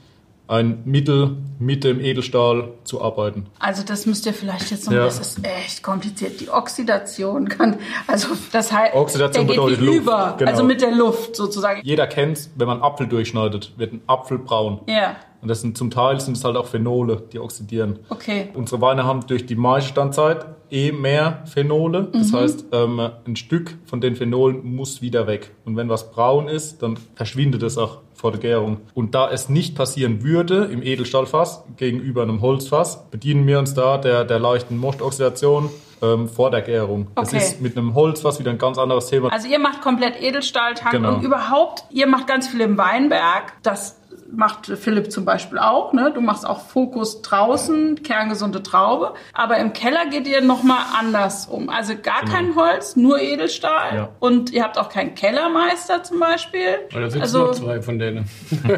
ein 0.50 0.82
Mittel, 0.84 1.38
mit 1.60 1.84
dem 1.84 2.00
Edelstahl 2.00 2.70
zu 2.86 3.02
arbeiten. 3.02 3.46
Also 3.60 3.84
das 3.84 4.06
müsst 4.06 4.26
ihr 4.26 4.34
vielleicht 4.34 4.72
jetzt 4.72 4.86
noch, 4.88 4.94
Ja. 4.94 5.04
das 5.06 5.20
ist 5.20 5.46
echt 5.46 5.84
kompliziert. 5.84 6.40
Die 6.42 6.50
Oxidation 6.50 7.48
kann, 7.50 7.78
also 8.08 8.30
das 8.52 8.72
heißt, 8.72 8.96
Oxidation 8.96 9.46
der 9.46 9.56
geht 9.56 9.64
bedeutet 9.64 9.82
wie 9.82 9.86
Luft, 9.86 9.98
über, 10.00 10.36
genau. 10.40 10.50
also 10.52 10.64
mit 10.64 10.82
der 10.82 10.92
Luft 10.92 11.36
sozusagen. 11.36 11.82
Jeder 11.84 12.08
kennt 12.08 12.50
wenn 12.56 12.68
man 12.68 12.82
Apfel 12.82 13.08
durchschneidet, 13.08 13.74
wird 13.78 13.94
ein 13.94 14.02
Apfel 14.08 14.40
braun. 14.40 14.80
Ja, 14.88 15.18
Und 15.42 15.50
das 15.50 15.62
sind 15.62 15.78
zum 15.78 15.92
Teil 15.92 16.20
sind 16.20 16.36
es 16.38 16.44
halt 16.44 16.56
auch 16.58 16.66
Phenole, 16.68 17.22
die 17.32 17.40
oxidieren. 17.40 18.00
okay. 18.10 18.50
Unsere 18.56 18.82
Weine 18.82 19.04
haben 19.04 19.28
durch 19.28 19.46
die 19.46 19.56
Maischestandzeit 19.56 20.46
eh 20.72 20.92
mehr 20.92 21.44
Phenole. 21.46 22.08
Das 22.14 22.32
heißt, 22.34 22.66
ähm, 22.72 23.00
ein 23.28 23.36
Stück 23.36 23.78
von 23.86 24.02
den 24.02 24.16
Phenolen 24.16 24.64
muss 24.76 25.02
wieder 25.02 25.28
weg. 25.28 25.52
Und 25.66 25.76
wenn 25.78 25.90
was 25.90 26.12
braun 26.12 26.48
ist, 26.48 26.82
dann 26.84 26.98
verschwindet 27.16 27.64
es 27.64 27.78
auch 27.78 28.00
vor 28.20 28.32
der 28.32 28.40
Gärung. 28.42 28.82
Und 28.94 29.16
da 29.16 29.30
es 29.32 29.48
nicht 29.50 29.76
passieren 29.76 30.24
würde 30.24 30.66
im 30.66 30.84
Edelstahlfass 30.84 31.64
gegenüber 31.78 32.22
einem 32.24 32.42
Holzfass, 32.42 33.10
bedienen 33.10 33.48
wir 33.48 33.60
uns 33.60 33.74
da 33.74 33.98
der, 33.98 34.26
der 34.26 34.40
leichten 34.40 34.78
Mostoxidation 34.78 35.70
ähm, 36.02 36.28
vor 36.28 36.52
der 36.52 36.62
Gärung. 36.62 37.08
Das 37.16 37.30
Okay. 37.30 37.38
ist 37.38 37.62
mit 37.62 37.78
einem 37.78 37.94
Holzfass 37.96 38.40
wieder 38.40 38.52
ein 38.52 38.58
ganz 38.58 38.78
anderes 38.78 39.08
Thema. 39.08 39.32
Also 39.32 39.48
ihr 39.48 39.60
macht 39.60 39.82
komplett 39.82 40.22
Edelstahltank 40.22 40.92
Genau. 40.92 41.16
und 41.16 41.24
überhaupt, 41.24 41.84
ihr 41.92 42.08
macht 42.08 42.28
ganz 42.28 42.48
viel 42.50 42.62
im 42.62 42.78
Weinberg. 42.78 43.54
Das 43.64 43.99
macht 44.32 44.68
Philipp 44.68 45.12
zum 45.12 45.26
Beispiel 45.26 45.58
auch. 45.60 45.94
Ne? 45.94 46.12
Du 46.14 46.22
machst 46.22 46.46
auch 46.48 46.60
Fokus 46.62 47.22
draußen, 47.22 48.04
kerngesunde 48.04 48.62
Traube. 48.64 49.14
Aber 49.34 49.58
im 49.58 49.74
Keller 49.74 50.06
geht 50.10 50.28
ihr 50.28 50.42
nochmal 50.42 50.80
anders 51.00 51.48
um. 51.48 51.70
Also 51.70 51.94
gar 52.02 52.22
Genau. 52.22 52.32
kein 52.34 52.56
Holz, 52.56 52.96
nur 52.96 53.20
Edelstahl. 53.20 53.96
Ja. 53.96 54.10
Und 54.20 54.52
ihr 54.52 54.64
habt 54.64 54.78
auch 54.78 54.90
keinen 54.90 55.16
Kellermeister 55.16 56.04
zum 56.04 56.20
Beispiel. 56.20 56.80
Oder 56.96 57.10
sitzen 57.10 57.22
Also- 57.22 57.40
noch 57.48 57.52
zwei 57.56 57.82
von 57.82 57.98
denen? 58.00 58.26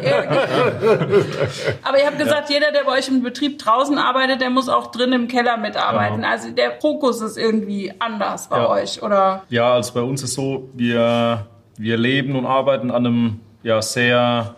Aber 1.83 1.99
ihr 1.99 2.05
habt 2.05 2.17
gesagt, 2.19 2.49
jeder, 2.49 2.71
der 2.71 2.83
bei 2.85 2.97
euch 2.97 3.07
im 3.07 3.23
Betrieb 3.23 3.59
draußen 3.59 3.97
arbeitet, 3.97 4.41
der 4.41 4.49
muss 4.49 4.69
auch 4.69 4.87
drin 4.91 5.11
im 5.13 5.27
Keller 5.27 5.57
mitarbeiten. 5.57 6.17
Genau. 6.17 6.27
Also 6.29 6.51
der 6.51 6.79
Fokus 6.79 7.21
ist 7.21 7.37
irgendwie 7.37 7.93
anders 7.99 8.47
bei 8.49 8.57
Ja. 8.57 8.69
euch, 8.69 9.01
oder? 9.03 9.43
Ja, 9.49 9.73
also 9.73 9.93
bei 9.93 10.01
uns 10.01 10.23
ist 10.23 10.33
so, 10.33 10.69
wir, 10.73 11.45
wir 11.77 11.97
leben 11.97 12.35
und 12.35 12.45
arbeiten 12.45 12.91
an 12.91 13.05
einem 13.05 13.39
ja, 13.63 13.81
sehr 13.81 14.55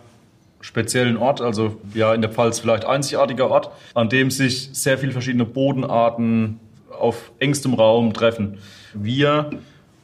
speziellen 0.64 1.18
Ort, 1.18 1.42
also 1.42 1.76
ja 1.92 2.14
in 2.14 2.22
der 2.22 2.30
Pfalz 2.30 2.58
vielleicht 2.58 2.86
einzigartiger 2.86 3.50
Ort, 3.50 3.70
an 3.92 4.08
dem 4.08 4.30
sich 4.30 4.70
sehr 4.72 4.96
viele 4.96 5.12
verschiedene 5.12 5.44
Bodenarten 5.44 6.58
auf 6.98 7.32
engstem 7.38 7.74
Raum 7.74 8.14
treffen. 8.14 8.58
Wir 8.94 9.50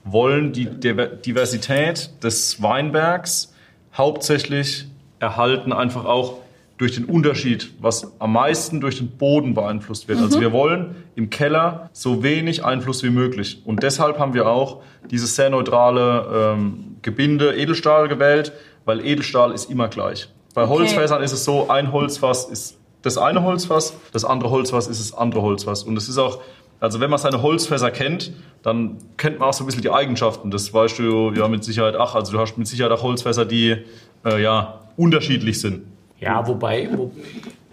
wollen 0.05 0.53
die 0.53 0.67
Diver- 0.67 1.07
Diversität 1.07 2.11
des 2.23 2.63
Weinbergs 2.63 3.55
hauptsächlich 3.95 4.85
erhalten, 5.19 5.73
einfach 5.73 6.05
auch 6.05 6.41
durch 6.77 6.95
den 6.95 7.07
Unterschied, 7.07 7.73
was 7.81 8.13
am 8.21 8.35
meisten 8.35 8.81
durch 8.81 8.99
den 8.99 9.09
Boden 9.09 9.55
beeinflusst 9.55 10.09
wird. 10.09 10.19
Also 10.19 10.41
wir 10.41 10.53
wollen 10.53 10.95
im 11.15 11.31
Keller 11.31 11.89
so 11.93 12.23
wenig 12.23 12.65
Einfluss 12.65 13.03
wie 13.03 13.11
möglich. 13.11 13.63
Und 13.65 13.83
deshalb 13.83 14.19
haben 14.19 14.35
wir 14.35 14.47
auch 14.47 14.83
dieses 15.11 15.37
sehr 15.37 15.49
neutrale 15.49 16.55
ähm, 16.55 16.97
Gebinde 17.03 17.55
Edelstahl 17.55 18.09
gewählt, 18.09 18.53
weil 18.85 19.05
Edelstahl 19.05 19.53
ist 19.53 19.71
immer 19.71 19.89
gleich. 19.89 20.29
Bei 20.55 20.69
Holzfässern 20.69 21.23
ist 21.23 21.33
es 21.33 21.45
so, 21.45 21.69
ein 21.69 21.93
Holzfass 21.93 22.45
ist 22.47 22.77
das 23.03 23.17
eine 23.17 23.43
Holzfass, 23.43 23.95
das 24.13 24.25
andere 24.25 24.51
Holzfass 24.51 24.87
ist 24.87 25.01
das 25.01 25.17
andere 25.17 25.43
Holzfass. 25.43 25.85
Und 25.85 25.97
es 25.97 26.09
ist 26.09 26.19
auch, 26.19 26.41
also 26.81 27.01
wenn 27.01 27.11
man 27.11 27.19
seine 27.19 27.43
Holzfässer 27.43 27.91
kennt, 27.91 28.33
dann 28.63 28.99
kennt 29.17 29.39
man 29.39 29.49
auch 29.49 29.53
so 29.53 29.65
ein 29.65 29.67
bisschen 29.67 29.83
die 29.83 29.91
Eigenschaften. 29.91 30.51
Das 30.51 30.73
weißt 30.73 30.99
du 30.99 31.33
ja 31.33 31.49
mit 31.49 31.65
Sicherheit 31.65 31.97
auch. 31.97 32.15
Also 32.15 32.33
du 32.33 32.39
hast 32.39 32.59
mit 32.59 32.67
Sicherheit 32.67 32.93
auch 32.93 33.03
Holzfässer, 33.03 33.45
die 33.45 33.77
äh, 34.25 34.43
ja 34.43 34.81
unterschiedlich 34.97 35.61
sind. 35.61 35.83
Ja, 36.19 36.47
wobei 36.47 36.89
wo, 36.93 37.11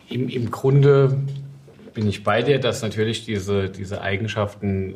im, 0.09 0.29
im 0.29 0.51
Grunde 0.51 1.17
bin 1.93 2.07
ich 2.07 2.23
bei 2.23 2.41
dir, 2.41 2.59
dass 2.59 2.81
natürlich 2.81 3.25
diese, 3.25 3.69
diese 3.69 4.01
Eigenschaften 4.01 4.95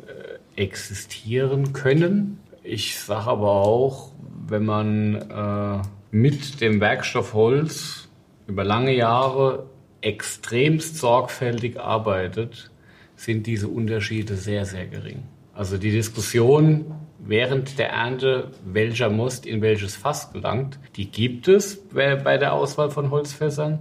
äh, 0.56 0.62
existieren 0.62 1.72
können. 1.72 2.38
Ich 2.62 2.98
sage 2.98 3.28
aber 3.28 3.50
auch, 3.50 4.12
wenn 4.46 4.64
man 4.64 5.14
äh, 5.16 5.82
mit 6.12 6.60
dem 6.60 6.80
Werkstoff 6.80 7.34
Holz 7.34 8.08
über 8.46 8.62
lange 8.62 8.94
Jahre 8.94 9.66
extremst 10.02 10.98
sorgfältig 10.98 11.80
arbeitet, 11.80 12.70
sind 13.16 13.46
diese 13.46 13.68
Unterschiede 13.68 14.36
sehr, 14.36 14.66
sehr 14.66 14.86
gering. 14.86 15.22
Also 15.54 15.78
die 15.78 15.90
Diskussion 15.90 16.94
während 17.18 17.78
der 17.78 17.90
Ernte, 17.90 18.50
welcher 18.64 19.08
Most 19.08 19.46
in 19.46 19.62
welches 19.62 19.96
Fass 19.96 20.32
gelangt, 20.32 20.78
die 20.96 21.10
gibt 21.10 21.48
es 21.48 21.80
bei 21.92 22.36
der 22.36 22.52
Auswahl 22.52 22.90
von 22.90 23.10
Holzfässern. 23.10 23.80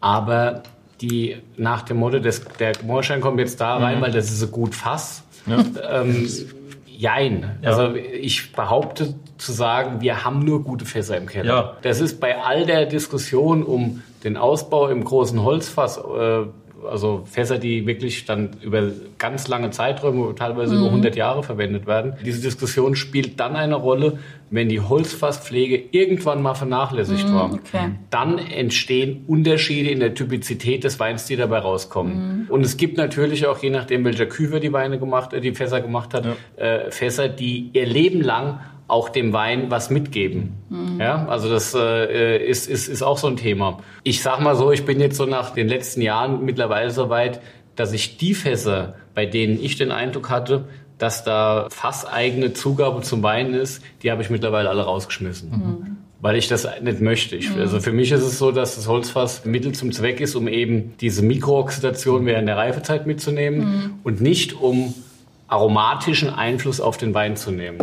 Aber 0.00 0.64
die 1.00 1.38
nach 1.56 1.82
dem 1.82 1.96
Motto, 1.98 2.18
des, 2.18 2.44
der 2.58 2.72
Moorstein 2.82 3.20
kommt 3.20 3.40
jetzt 3.40 3.60
da 3.60 3.76
rein, 3.76 4.00
weil 4.02 4.12
das 4.12 4.26
ist 4.26 4.40
so 4.40 4.48
gut 4.48 4.74
Fass. 4.74 5.24
Ähm, 5.46 6.28
jein. 6.96 7.58
Also 7.62 7.94
ich 7.94 8.52
behaupte 8.52 9.14
zu 9.38 9.52
sagen, 9.52 10.00
wir 10.00 10.24
haben 10.24 10.40
nur 10.40 10.62
gute 10.62 10.84
Fässer 10.84 11.16
im 11.16 11.26
Keller. 11.26 11.54
Ja. 11.54 11.76
Das 11.82 12.00
ist 12.00 12.20
bei 12.20 12.40
all 12.42 12.66
der 12.66 12.86
Diskussion 12.86 13.62
um 13.62 14.02
den 14.22 14.36
Ausbau 14.36 14.88
im 14.88 15.04
großen 15.04 15.42
Holzfass, 15.42 15.98
äh, 15.98 16.44
also 16.84 17.24
Fässer, 17.26 17.58
die 17.58 17.86
wirklich 17.86 18.24
dann 18.24 18.50
über 18.62 18.90
ganz 19.18 19.48
lange 19.48 19.70
Zeiträume, 19.70 20.34
teilweise 20.34 20.76
über 20.76 20.86
100 20.86 21.16
Jahre 21.16 21.42
verwendet 21.42 21.86
werden. 21.86 22.14
Diese 22.24 22.40
Diskussion 22.40 22.96
spielt 22.96 23.40
dann 23.40 23.56
eine 23.56 23.74
Rolle, 23.74 24.18
wenn 24.50 24.68
die 24.68 24.80
Holzfasspflege 24.80 25.82
irgendwann 25.90 26.42
mal 26.42 26.54
vernachlässigt 26.54 27.32
war. 27.32 27.52
okay. 27.52 27.90
Dann 28.10 28.38
entstehen 28.38 29.24
Unterschiede 29.26 29.90
in 29.90 30.00
der 30.00 30.14
Typizität 30.14 30.84
des 30.84 31.00
Weins, 31.00 31.26
die 31.26 31.36
dabei 31.36 31.58
rauskommen. 31.58 32.46
Und 32.48 32.64
es 32.64 32.76
gibt 32.76 32.96
natürlich 32.96 33.46
auch, 33.46 33.62
je 33.62 33.70
nachdem, 33.70 34.04
welcher 34.04 34.26
Küfer 34.26 34.60
die 34.60 34.72
Weine 34.72 34.98
gemacht, 34.98 35.32
äh, 35.32 35.40
die 35.40 35.54
Fässer 35.54 35.80
gemacht 35.80 36.14
hat, 36.14 36.26
äh, 36.56 36.90
Fässer, 36.90 37.28
die 37.28 37.70
ihr 37.72 37.86
Leben 37.86 38.20
lang 38.20 38.60
auch 38.86 39.08
dem 39.08 39.32
Wein 39.32 39.70
was 39.70 39.90
mitgeben. 39.90 40.52
Ja, 40.98 41.26
also 41.26 41.48
das 41.48 41.74
äh, 41.74 42.44
ist, 42.44 42.68
ist, 42.68 42.88
ist 42.88 43.02
auch 43.02 43.18
so 43.18 43.26
ein 43.28 43.36
Thema. 43.36 43.78
Ich 44.02 44.22
sag 44.22 44.40
mal 44.40 44.56
so, 44.56 44.72
ich 44.72 44.84
bin 44.84 45.00
jetzt 45.00 45.16
so 45.16 45.26
nach 45.26 45.50
den 45.50 45.68
letzten 45.68 46.02
Jahren 46.02 46.44
mittlerweile 46.44 46.90
so 46.90 47.08
weit, 47.08 47.40
dass 47.76 47.92
ich 47.92 48.18
die 48.18 48.34
Fässer, 48.34 48.94
bei 49.14 49.26
denen 49.26 49.62
ich 49.62 49.76
den 49.76 49.90
Eindruck 49.90 50.30
hatte, 50.30 50.66
dass 50.98 51.24
da 51.24 51.66
fasseigene 51.70 52.52
Zugabe 52.52 53.02
zum 53.02 53.22
Wein 53.22 53.54
ist, 53.54 53.82
die 54.02 54.10
habe 54.10 54.22
ich 54.22 54.30
mittlerweile 54.30 54.68
alle 54.68 54.82
rausgeschmissen. 54.82 55.98
Weil 56.20 56.36
ich 56.36 56.48
das 56.48 56.66
nicht 56.80 57.00
möchte. 57.00 57.36
Ich, 57.36 57.50
also 57.50 57.80
für 57.80 57.92
mich 57.92 58.12
ist 58.12 58.22
es 58.22 58.38
so, 58.38 58.50
dass 58.50 58.76
das 58.76 58.88
Holzfass 58.88 59.44
Mittel 59.44 59.72
zum 59.72 59.92
Zweck 59.92 60.20
ist, 60.20 60.34
um 60.34 60.48
eben 60.48 60.94
diese 61.00 61.22
Mikrooxidation 61.22 62.24
während 62.24 62.48
der 62.48 62.56
Reifezeit 62.56 63.06
mitzunehmen 63.06 63.98
und 64.04 64.20
nicht 64.20 64.54
um 64.54 64.94
aromatischen 65.54 66.30
Einfluss 66.30 66.80
auf 66.80 66.96
den 66.96 67.14
Wein 67.14 67.36
zu 67.36 67.52
nehmen. 67.52 67.78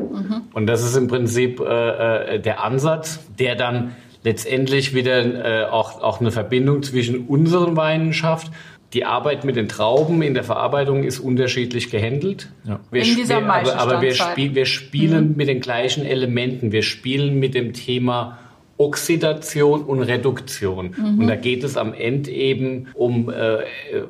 Und 0.53 0.67
das 0.67 0.83
ist 0.83 0.97
im 0.97 1.07
Prinzip 1.07 1.61
äh, 1.61 2.35
äh, 2.35 2.39
der 2.39 2.63
Ansatz, 2.63 3.19
der 3.39 3.55
dann 3.55 3.95
letztendlich 4.23 4.93
wieder 4.93 5.63
äh, 5.63 5.69
auch, 5.69 6.01
auch 6.01 6.19
eine 6.19 6.31
Verbindung 6.31 6.83
zwischen 6.83 7.27
unseren 7.27 7.77
Weinen 7.77 8.13
schafft. 8.13 8.51
Die 8.93 9.05
Arbeit 9.05 9.45
mit 9.45 9.55
den 9.55 9.69
Trauben 9.69 10.21
in 10.21 10.33
der 10.33 10.43
Verarbeitung 10.43 11.03
ist 11.05 11.19
unterschiedlich 11.19 11.89
gehandelt. 11.89 12.51
Ja. 12.65 12.81
Wir 12.91 13.05
Wegen 13.05 13.15
dieser 13.15 13.37
aber, 13.37 13.77
aber 13.77 14.01
wir, 14.01 14.13
spiel, 14.13 14.53
wir 14.53 14.65
spielen 14.65 15.37
mit 15.37 15.47
den 15.47 15.61
gleichen 15.61 16.05
Elementen. 16.05 16.73
Wir 16.73 16.83
spielen 16.83 17.39
mit 17.39 17.55
dem 17.55 17.71
Thema 17.71 18.37
Oxidation 18.77 19.83
und 19.83 20.01
Reduktion. 20.01 20.95
Und 21.19 21.27
da 21.27 21.35
geht 21.35 21.63
es 21.63 21.77
am 21.77 21.93
Ende 21.93 22.31
eben 22.31 22.87
um 22.95 23.29
äh, 23.29 23.59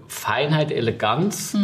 Feinheit, 0.08 0.72
Eleganz 0.72 1.56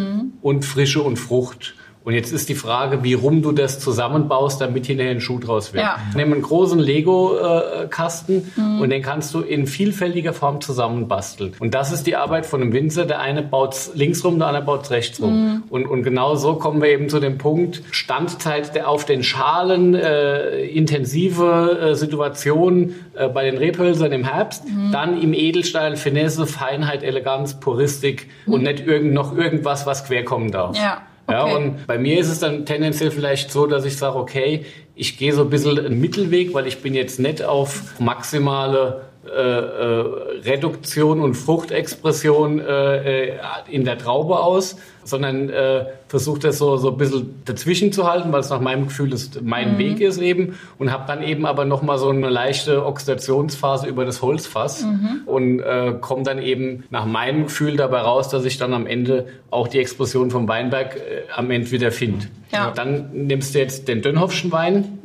und 0.41 0.65
Frische 0.65 1.01
und 1.01 1.15
Frucht. 1.15 1.73
Und 2.07 2.13
jetzt 2.13 2.31
ist 2.31 2.47
die 2.47 2.55
Frage, 2.55 3.03
wie 3.03 3.15
rum 3.15 3.41
du 3.41 3.51
das 3.51 3.81
zusammenbaust, 3.81 4.61
damit 4.61 4.85
hinterher 4.85 5.11
ein 5.11 5.19
Schuh 5.19 5.39
draus 5.39 5.73
wird. 5.73 5.83
Ja. 5.83 5.97
Nimm 6.15 6.31
einen 6.31 6.41
großen 6.41 6.79
Lego-Kasten 6.79 8.53
und 8.79 8.89
den 8.91 9.01
kannst 9.01 9.33
du 9.33 9.41
in 9.41 9.67
vielfältiger 9.67 10.31
Form 10.31 10.61
zusammenbasteln. 10.61 11.51
Und 11.59 11.73
das 11.73 11.91
ist 11.91 12.07
die 12.07 12.15
Arbeit 12.15 12.45
von 12.45 12.61
einem 12.61 12.71
Winzer. 12.71 13.03
Der 13.03 13.19
eine 13.19 13.43
baut 13.43 13.89
links 13.93 14.23
rum, 14.23 14.39
der 14.39 14.47
andere 14.47 14.63
baut 14.63 14.89
rechts 14.89 15.21
rum. 15.21 15.63
Und, 15.69 15.85
und 15.85 16.03
genau 16.03 16.35
so 16.35 16.53
kommen 16.53 16.81
wir 16.81 16.87
eben 16.87 17.09
zu 17.09 17.19
dem 17.19 17.37
Punkt, 17.37 17.81
Standzeit 17.91 18.73
der 18.73 18.87
auf 18.87 19.03
den 19.03 19.21
Schalen, 19.21 19.93
äh, 19.93 20.61
intensive 20.61 21.89
äh, 21.91 21.95
Situation 21.95 22.95
äh, 23.15 23.27
bei 23.27 23.43
den 23.43 23.57
Rebhölzern 23.57 24.13
im 24.13 24.23
Herbst, 24.23 24.63
dann 24.93 25.21
im 25.21 25.33
Edelstahl 25.33 25.97
Finesse, 25.97 26.47
Feinheit, 26.47 27.03
Eleganz, 27.03 27.59
Puristik 27.59 28.29
und 28.45 28.63
nicht 28.63 28.87
irgend, 28.87 29.11
noch 29.11 29.35
irgendwas, 29.35 29.85
was 29.85 30.05
querkommen 30.05 30.51
darf. 30.51 30.77
Ja, 30.77 31.01
Ja, 31.29 31.43
okay. 31.43 31.55
und 31.55 31.87
bei 31.87 31.97
mir 31.97 32.19
ist 32.19 32.29
es 32.29 32.39
dann 32.39 32.65
tendenziell 32.65 33.11
vielleicht 33.11 33.51
so, 33.51 33.67
dass 33.67 33.83
ich 33.85 33.97
sage, 33.97 34.17
okay, 34.17 34.65
ich 34.95 35.17
gehe 35.17 35.33
so 35.33 35.41
ein 35.41 35.49
bisschen 35.49 35.77
einen 35.77 35.99
Mittelweg, 35.99 36.53
weil 36.53 36.67
ich 36.67 36.81
bin 36.81 36.93
jetzt 36.93 37.19
nicht 37.19 37.43
auf 37.43 37.99
maximale 37.99 39.07
äh, 39.25 39.29
äh, 39.29 40.39
Reduktion 40.45 41.19
und 41.19 41.33
Fruchtexpression 41.33 42.59
äh, 42.59 43.25
äh, 43.25 43.39
in 43.69 43.83
der 43.83 43.97
Traube 43.97 44.39
aus, 44.39 44.77
sondern 45.07 45.49
äh, 45.49 45.85
versuche 46.07 46.39
das 46.39 46.57
so, 46.57 46.77
so 46.77 46.91
ein 46.91 46.97
bisschen 46.97 47.41
dazwischen 47.45 47.91
zu 47.91 48.09
halten, 48.09 48.31
weil 48.31 48.41
es 48.41 48.49
nach 48.49 48.61
meinem 48.61 48.87
Gefühl 48.87 49.13
ist, 49.13 49.41
mein 49.41 49.77
Weg 49.77 49.99
ist 49.99 50.19
eben 50.19 50.55
und 50.77 50.91
habe 50.91 51.05
dann 51.07 51.23
eben 51.23 51.45
aber 51.45 51.65
nochmal 51.65 51.97
so 51.97 52.09
eine 52.09 52.29
leichte 52.29 52.85
Oxidationsphase 52.85 53.87
über 53.87 54.05
das 54.05 54.21
Holzfass 54.21 54.85
und 55.25 55.59
äh, 55.59 55.93
komme 55.99 56.23
dann 56.23 56.41
eben 56.41 56.83
nach 56.89 57.05
meinem 57.05 57.43
Gefühl 57.43 57.77
dabei 57.77 57.99
raus, 57.99 58.29
dass 58.29 58.45
ich 58.45 58.57
dann 58.57 58.73
am 58.73 58.87
Ende 58.87 59.27
auch 59.49 59.67
die 59.67 59.79
Explosion 59.79 60.31
vom 60.31 60.47
Weinberg 60.47 60.95
äh, 60.95 60.99
am 61.35 61.51
Ende 61.51 61.71
wieder 61.71 61.91
finde. 61.91 62.27
Ja. 62.51 62.71
Dann 62.71 63.09
nimmst 63.11 63.55
du 63.55 63.59
jetzt 63.59 63.87
den 63.87 64.01
Dönhoffschen 64.01 64.51
Wein, 64.51 64.99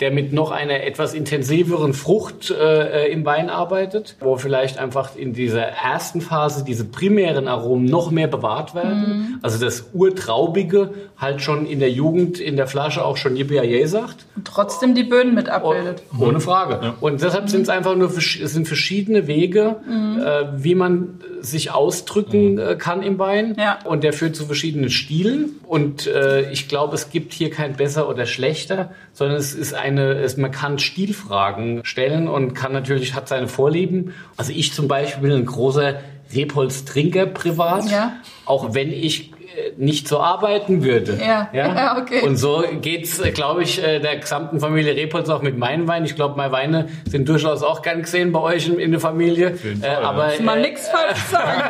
der 0.00 0.10
mit 0.10 0.32
noch 0.32 0.50
einer 0.50 0.82
etwas 0.82 1.14
intensiveren 1.14 1.92
Frucht 1.92 2.50
äh, 2.50 3.06
äh, 3.06 3.12
im 3.12 3.24
Wein 3.24 3.48
arbeitet, 3.48 4.16
wo 4.20 4.36
vielleicht 4.36 4.78
einfach 4.78 5.14
in 5.14 5.32
dieser 5.32 5.62
ersten 5.62 6.20
Phase 6.20 6.64
diese 6.64 6.84
primären 6.84 7.46
Aromen 7.46 7.84
noch 7.84 8.10
mehr 8.10 8.26
bewahrt 8.26 8.74
werden. 8.74 9.38
Also 9.42 9.64
das 9.64 9.90
Urtraubige 9.92 10.90
halt 11.16 11.40
schon 11.40 11.66
in 11.66 11.80
der 11.80 11.90
Jugend 11.90 12.40
in 12.40 12.56
der 12.56 12.66
Flasche 12.66 13.04
auch 13.04 13.16
schon 13.16 13.36
Yippie 13.36 13.86
sagt. 13.86 14.26
Und 14.36 14.46
trotzdem 14.46 14.94
die 14.94 15.04
Böden 15.04 15.34
mit 15.34 15.48
abbildet. 15.48 16.02
Ohne 16.18 16.40
Frage. 16.40 16.94
Und 17.00 17.22
deshalb 17.22 17.48
sind 17.48 17.62
es 17.62 17.68
einfach 17.68 17.96
nur 17.96 18.10
es 18.10 18.52
sind 18.52 18.66
verschiedene 18.66 19.26
Wege, 19.26 19.76
äh, 19.88 20.62
wie 20.62 20.74
man 20.74 21.20
sich 21.40 21.70
ausdrücken 21.70 22.58
äh, 22.58 22.76
kann 22.76 23.02
im 23.02 23.18
Wein. 23.18 23.56
Ja. 23.58 23.78
Und 23.84 24.04
der 24.04 24.12
führt 24.12 24.36
zu 24.36 24.44
verschiedenen 24.44 24.90
Stilen. 24.90 25.60
Und 25.66 26.06
äh, 26.06 26.50
ich 26.50 26.68
glaube, 26.68 26.80
glaube, 26.80 26.94
es 26.94 27.10
gibt 27.10 27.34
hier 27.34 27.50
kein 27.50 27.74
besser 27.74 28.08
oder 28.08 28.24
schlechter, 28.24 28.90
sondern 29.12 29.36
es 29.36 29.52
ist 29.52 29.74
eine, 29.74 30.14
es, 30.14 30.38
man 30.38 30.50
kann 30.50 30.78
Stilfragen 30.78 31.84
stellen 31.84 32.26
und 32.26 32.54
kann 32.54 32.72
natürlich, 32.72 33.14
hat 33.14 33.28
seine 33.28 33.48
Vorlieben. 33.48 34.14
Also 34.38 34.52
ich 34.52 34.72
zum 34.72 34.88
Beispiel 34.88 35.28
bin 35.28 35.38
ein 35.38 35.44
großer 35.44 36.00
Rebholz-Trinker 36.34 37.26
privat. 37.26 37.90
Ja. 37.90 38.14
Auch 38.44 38.74
wenn 38.74 38.92
ich 38.92 39.32
äh, 39.32 39.72
nicht 39.76 40.06
so 40.08 40.20
arbeiten 40.20 40.82
würde. 40.84 41.18
Ja. 41.20 41.48
Ja, 41.52 41.98
okay. 42.00 42.22
Und 42.22 42.36
so 42.36 42.64
geht's, 42.80 43.18
äh, 43.20 43.30
glaube 43.32 43.62
ich, 43.62 43.82
äh, 43.82 43.98
der 44.00 44.16
gesamten 44.18 44.60
Familie 44.60 44.94
Repolz 44.96 45.28
auch 45.28 45.42
mit 45.42 45.56
meinen 45.58 45.86
Weinen. 45.88 46.04
Ich 46.06 46.14
glaube, 46.16 46.36
meine 46.36 46.52
Weine 46.52 46.88
sind 47.08 47.28
durchaus 47.28 47.62
auch 47.62 47.82
gern 47.82 48.02
gesehen 48.02 48.32
bei 48.32 48.40
euch 48.40 48.66
in, 48.68 48.78
in 48.78 48.90
der 48.92 49.00
Familie. 49.00 49.56
jeden 49.62 49.82
Äh, 49.82 49.86
Fall, 49.86 50.02
ja. 50.02 50.08
aber, 50.08 50.30
Mal 50.42 50.58
äh, 50.58 50.62
nichts 50.68 50.88
falsch 50.88 51.18
sagen. 51.30 51.62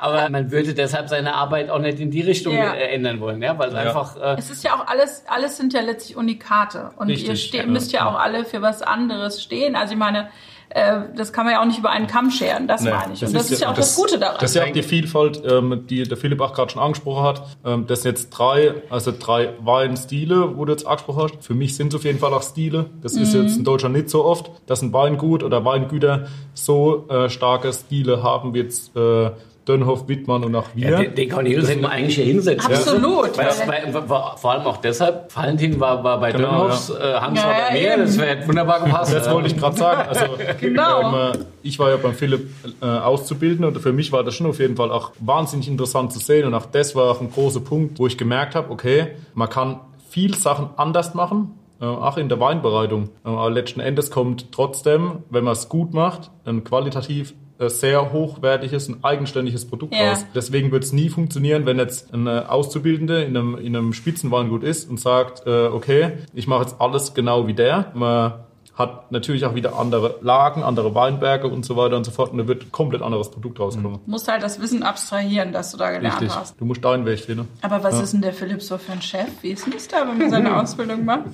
aber 0.00 0.28
man 0.30 0.50
würde 0.50 0.74
deshalb 0.74 1.08
seine 1.08 1.34
Arbeit 1.34 1.70
auch 1.70 1.78
nicht 1.78 2.00
in 2.00 2.10
die 2.10 2.20
Richtung 2.22 2.54
Ja. 2.54 2.72
ändern 2.74 3.20
wollen, 3.20 3.42
ja, 3.42 3.58
weil 3.58 3.68
es 3.68 3.74
Ja. 3.74 3.80
einfach 3.80 4.16
äh, 4.16 4.36
Es 4.38 4.50
ist 4.50 4.64
ja 4.64 4.74
auch 4.74 4.86
alles, 4.86 5.24
alles 5.28 5.56
sind 5.56 5.72
ja 5.72 5.80
letztlich 5.80 6.16
Unikate. 6.16 6.90
Und 6.96 7.08
Richtig, 7.08 7.52
ihr 7.54 7.60
ja. 7.62 7.66
müsst 7.66 7.92
ja 7.92 8.08
auch 8.08 8.18
alle 8.18 8.44
für 8.44 8.62
was 8.62 8.82
anderes 8.82 9.42
stehen. 9.42 9.76
Also 9.76 9.92
ich 9.94 9.98
meine, 9.98 10.28
äh, 10.70 11.00
das 11.16 11.32
kann 11.32 11.44
man 11.46 11.54
ja 11.54 11.60
auch 11.60 11.66
nicht 11.66 11.78
über 11.78 11.90
einen 11.90 12.06
Kamm 12.06 12.30
scheren, 12.30 12.66
das 12.68 12.82
Nee, 12.82 12.90
meine 12.90 13.12
ich. 13.14 13.24
Und 13.24 13.34
das 13.34 13.50
ist, 13.50 13.60
ja 13.60 13.70
auch 13.70 13.74
das, 13.74 13.88
das- 13.88 13.96
Gute 13.96 14.18
daran. 14.18 14.36
Das 14.40 14.50
ist 14.50 14.56
ja 14.56 14.64
auch 14.64 14.72
die 14.72 14.82
Vielfalt, 14.82 15.42
ähm, 15.44 15.86
die 15.88 16.04
der 16.04 16.16
Philipp 16.16 16.40
auch 16.40 16.54
gerade 16.54 16.70
schon 16.72 16.80
angesprochen 16.82 17.24
hat. 17.24 17.42
Ähm, 17.64 17.86
das 17.86 18.02
sind 18.02 18.12
jetzt 18.12 18.30
drei, 18.30 18.74
also 18.88 19.12
drei 19.18 19.50
Weinstile, 19.60 20.56
wo 20.56 20.64
du 20.64 20.72
jetzt 20.72 20.86
angesprochen 20.86 21.22
hast. 21.24 21.44
Für 21.44 21.54
mich 21.54 21.76
sind 21.76 21.88
es 21.88 21.94
auf 21.98 22.04
jeden 22.04 22.18
Fall 22.18 22.32
auch 22.32 22.42
Stile. 22.42 22.86
Das 23.02 23.14
ist 23.14 23.34
Mhm. 23.34 23.42
jetzt 23.42 23.56
in 23.56 23.64
Deutschland 23.64 23.94
nicht 23.96 24.10
so 24.10 24.24
oft, 24.24 24.50
dass 24.66 24.82
ein 24.82 24.92
Weingut 24.92 25.42
oder 25.42 25.64
Weingüter 25.64 26.26
so 26.54 27.06
äh, 27.08 27.28
starke 27.30 27.72
Stile 27.72 28.22
haben 28.22 28.54
wie 28.54 28.58
jetzt 28.60 28.94
äh, 28.96 29.30
Dönhoff, 29.68 30.08
Wittmann 30.08 30.42
und 30.42 30.54
auch 30.56 30.68
wir. 30.74 30.90
Ja, 30.90 30.98
den, 31.02 31.14
den 31.14 31.28
Cornelius 31.30 31.68
hätten 31.68 31.82
wir 31.82 31.90
eigentlich 31.90 32.14
hier 32.16 32.24
hinsetzen. 32.24 32.72
Absolut. 32.72 33.36
Weil, 33.36 33.46
Weil- 33.66 33.94
weil, 33.94 34.08
war, 34.08 34.36
vor 34.38 34.52
allem 34.52 34.62
auch 34.66 34.78
deshalb, 34.78 35.34
Valentin 35.36 35.78
war, 35.78 36.02
war 36.02 36.18
bei 36.18 36.32
Genau, 36.32 36.48
Dönhoffs, 36.62 36.90
äh, 36.90 37.14
Hans 37.14 37.38
Ja, 37.40 37.46
war 37.46 37.54
bei 37.54 37.60
ja, 37.66 37.72
mir, 37.72 37.92
eben. 37.94 38.02
das 38.06 38.18
wäre 38.18 38.48
wunderbar 38.48 38.84
gepasst. 38.84 39.14
Das 39.14 39.30
wollte 39.30 39.48
ich 39.48 39.56
gerade 39.56 39.76
sagen. 39.76 40.08
Also, 40.08 40.24
Genau. 40.60 41.32
ähm, 41.32 41.40
äh, 41.40 41.44
ich 41.62 41.78
war 41.78 41.90
ja 41.90 41.96
beim 41.98 42.14
Philipp 42.14 42.48
äh, 42.80 42.86
auszubilden 42.86 43.64
und 43.64 43.78
für 43.80 43.92
mich 43.92 44.10
war 44.12 44.24
das 44.24 44.34
schon 44.34 44.46
auf 44.46 44.58
jeden 44.58 44.76
Fall 44.76 44.90
auch 44.90 45.12
wahnsinnig 45.20 45.68
interessant 45.68 46.12
zu 46.12 46.18
sehen. 46.18 46.46
Und 46.46 46.54
auch 46.54 46.66
das 46.66 46.96
war 46.96 47.10
auch 47.10 47.20
ein 47.20 47.30
großer 47.30 47.60
Punkt, 47.60 47.98
wo 47.98 48.06
ich 48.06 48.16
gemerkt 48.18 48.54
habe, 48.54 48.70
okay, 48.72 49.08
man 49.34 49.48
kann 49.50 49.80
viel 50.08 50.34
Sachen 50.34 50.70
anders 50.76 51.14
machen. 51.14 51.52
äh, 51.80 51.84
Auch 51.84 52.16
in 52.16 52.28
der 52.28 52.40
Weinbereitung. 52.40 53.10
Äh, 53.24 53.28
Aber 53.28 53.50
letzten 53.50 53.80
Endes 53.80 54.10
kommt 54.10 54.50
trotzdem, 54.52 55.18
wenn 55.30 55.44
man 55.44 55.52
es 55.52 55.68
gut 55.68 55.94
macht, 55.94 56.30
ein 56.46 56.64
qualitativ 56.64 57.34
sehr 57.68 58.12
hochwertiges, 58.12 58.88
ein 58.88 59.04
eigenständiges 59.04 59.66
Produkt 59.66 59.94
Ja. 59.94 60.10
raus. 60.10 60.24
Deswegen 60.34 60.72
wird 60.72 60.84
es 60.84 60.92
nie 60.92 61.08
funktionieren, 61.10 61.66
wenn 61.66 61.78
jetzt 61.78 62.12
ein 62.14 62.26
äh, 62.26 62.44
Auszubildende 62.48 63.22
in 63.22 63.36
einem, 63.36 63.58
in 63.58 63.76
einem 63.76 63.92
Spitzenweingut 63.92 64.62
ist 64.62 64.88
und 64.88 64.98
sagt, 64.98 65.46
äh, 65.46 65.66
okay, 65.66 66.12
ich 66.34 66.46
mache 66.46 66.62
jetzt 66.62 66.76
alles 66.80 67.14
genau 67.14 67.46
wie 67.46 67.54
der. 67.54 67.90
Man 67.94 68.32
hat 68.76 69.12
natürlich 69.12 69.44
auch 69.44 69.54
wieder 69.54 69.78
andere 69.78 70.14
Lagen, 70.22 70.62
andere 70.62 70.94
Weinberge 70.94 71.48
und 71.48 71.66
so 71.66 71.76
weiter 71.76 71.96
und 71.98 72.04
so 72.04 72.12
fort 72.12 72.32
und 72.32 72.38
da 72.38 72.48
wird 72.48 72.62
ein 72.62 72.72
komplett 72.72 73.02
anderes 73.02 73.30
Produkt 73.30 73.60
rauskommen. 73.60 73.98
Du 74.06 74.10
musst 74.10 74.26
halt 74.26 74.42
das 74.42 74.58
Wissen 74.62 74.82
abstrahieren, 74.82 75.52
das 75.52 75.72
du 75.72 75.76
da 75.76 75.90
gelernt 75.90 76.18
Richtig. 76.22 76.34
hast. 76.38 76.58
Du 76.58 76.64
musst 76.64 76.82
deinen 76.82 77.04
Weg 77.04 77.20
finden. 77.20 77.46
Aber 77.60 77.82
was 77.84 78.00
ist 78.00 78.14
denn 78.14 78.22
der 78.22 78.32
Philipp 78.32 78.62
so 78.62 78.78
für 78.78 78.92
ein 78.92 79.02
Chef? 79.02 79.28
Wie 79.42 79.50
ist 79.50 79.66
denn 79.66 79.74
das 79.74 79.86
da, 79.86 80.08
wenn 80.08 80.16
man 80.16 80.30
seine 80.30 80.56
Ausbildung 80.62 81.04
macht? 81.04 81.24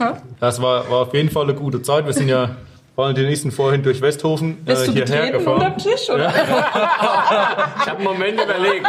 Das 0.41 0.61
war, 0.61 0.91
war 0.91 1.03
auf 1.03 1.15
jeden 1.15 1.31
Fall 1.31 1.45
eine 1.45 1.55
gute 1.55 1.83
Zeit. 1.83 2.05
Wir 2.07 2.15
sind 2.15 2.29
ja 2.29 2.57
die 2.97 3.23
nächsten 3.23 3.51
vorhin 3.51 3.83
durch 3.83 4.01
Westhofen 4.01 4.53
äh, 4.65 4.71
Bist 4.71 4.89
du 4.89 4.93
hierher 4.93 5.31
gefahren. 5.31 5.55
unterm 5.57 5.79
Tisch? 5.79 6.09
Oder? 6.09 6.33
Ich 7.79 7.93
habe 7.93 7.99
einen 7.99 8.05
Moment 8.05 8.41
überlegt. 8.41 8.87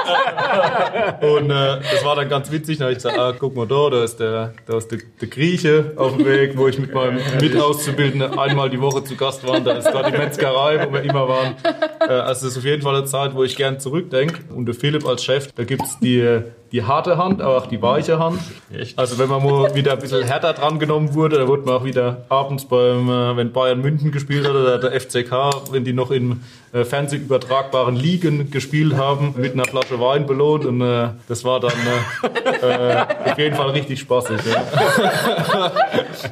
Und 1.21 1.51
äh, 1.51 1.79
das 1.91 2.03
war 2.03 2.15
dann 2.15 2.29
ganz 2.29 2.51
witzig. 2.51 2.77
Da 2.77 2.85
habe 2.85 2.93
ich 2.93 2.97
gesagt, 2.97 3.17
ah, 3.17 3.33
guck 3.37 3.55
mal 3.55 3.67
da, 3.67 3.89
da 3.89 4.03
ist 4.03 4.19
der, 4.19 4.53
da 4.65 4.77
ist 4.77 4.91
der, 4.91 4.99
der 5.21 5.27
Grieche 5.27 5.91
auf 5.97 6.15
dem 6.15 6.25
Weg, 6.25 6.57
wo 6.57 6.67
ich 6.67 6.79
mit 6.79 6.93
meinem 6.93 7.19
Mitauszubildenden 7.39 8.39
einmal 8.39 8.69
die 8.69 8.81
Woche 8.81 9.03
zu 9.03 9.15
Gast 9.15 9.45
war. 9.45 9.59
Da 9.59 9.73
ist 9.73 9.85
da 9.85 10.09
die 10.09 10.17
Metzgerei, 10.17 10.87
wo 10.87 10.93
wir 10.93 11.03
immer 11.03 11.27
waren. 11.27 11.55
Äh, 11.99 12.13
also 12.13 12.45
das 12.45 12.53
ist 12.53 12.57
auf 12.57 12.63
jeden 12.63 12.81
Fall 12.81 12.95
eine 12.95 13.05
Zeit, 13.05 13.35
wo 13.35 13.43
ich 13.43 13.55
gern 13.55 13.79
zurückdenke. 13.79 14.39
Und 14.55 14.65
der 14.65 14.75
Philipp 14.75 15.05
als 15.05 15.23
Chef, 15.23 15.51
da 15.53 15.63
gibt's 15.63 15.99
die, 15.99 16.41
die 16.71 16.83
harte 16.83 17.17
Hand, 17.17 17.41
aber 17.41 17.57
auch 17.57 17.67
die 17.67 17.81
weiche 17.81 18.19
Hand. 18.19 18.39
Also 18.95 19.17
wenn 19.17 19.29
man 19.29 19.43
mal 19.43 19.73
wieder 19.75 19.93
ein 19.93 19.99
bisschen 19.99 20.23
härter 20.27 20.53
dran 20.53 20.79
genommen 20.79 21.13
wurde, 21.13 21.37
da 21.37 21.47
wurde 21.47 21.63
man 21.63 21.75
auch 21.75 21.83
wieder 21.85 22.25
abends 22.29 22.65
beim, 22.65 23.09
äh, 23.09 23.37
wenn 23.37 23.51
Bayern 23.51 23.81
München 23.81 24.11
gespielt 24.11 24.45
hat 24.45 24.53
oder 24.53 24.77
der 24.77 24.99
FCK, 24.99 25.71
wenn 25.71 25.83
die 25.83 25.93
noch 25.93 26.11
in 26.11 26.41
äh, 26.73 26.83
fernsehübertragbaren 26.83 27.95
Ligen 27.95 28.51
gespielt 28.51 28.95
haben, 28.95 29.35
mit 29.37 29.53
einer 29.53 29.65
Flasche 29.65 29.99
Wein 29.99 30.25
belohnt 30.25 30.65
und 30.65 30.81
äh, 30.81 31.09
das 31.27 31.43
war 31.43 31.59
dann 31.59 31.71
äh, 31.71 32.67
äh, 32.67 33.05
auf 33.31 33.37
jeden 33.37 33.55
Fall 33.55 33.69
richtig 33.69 33.99
spaßig. 33.99 34.39
Ja. 34.45 34.65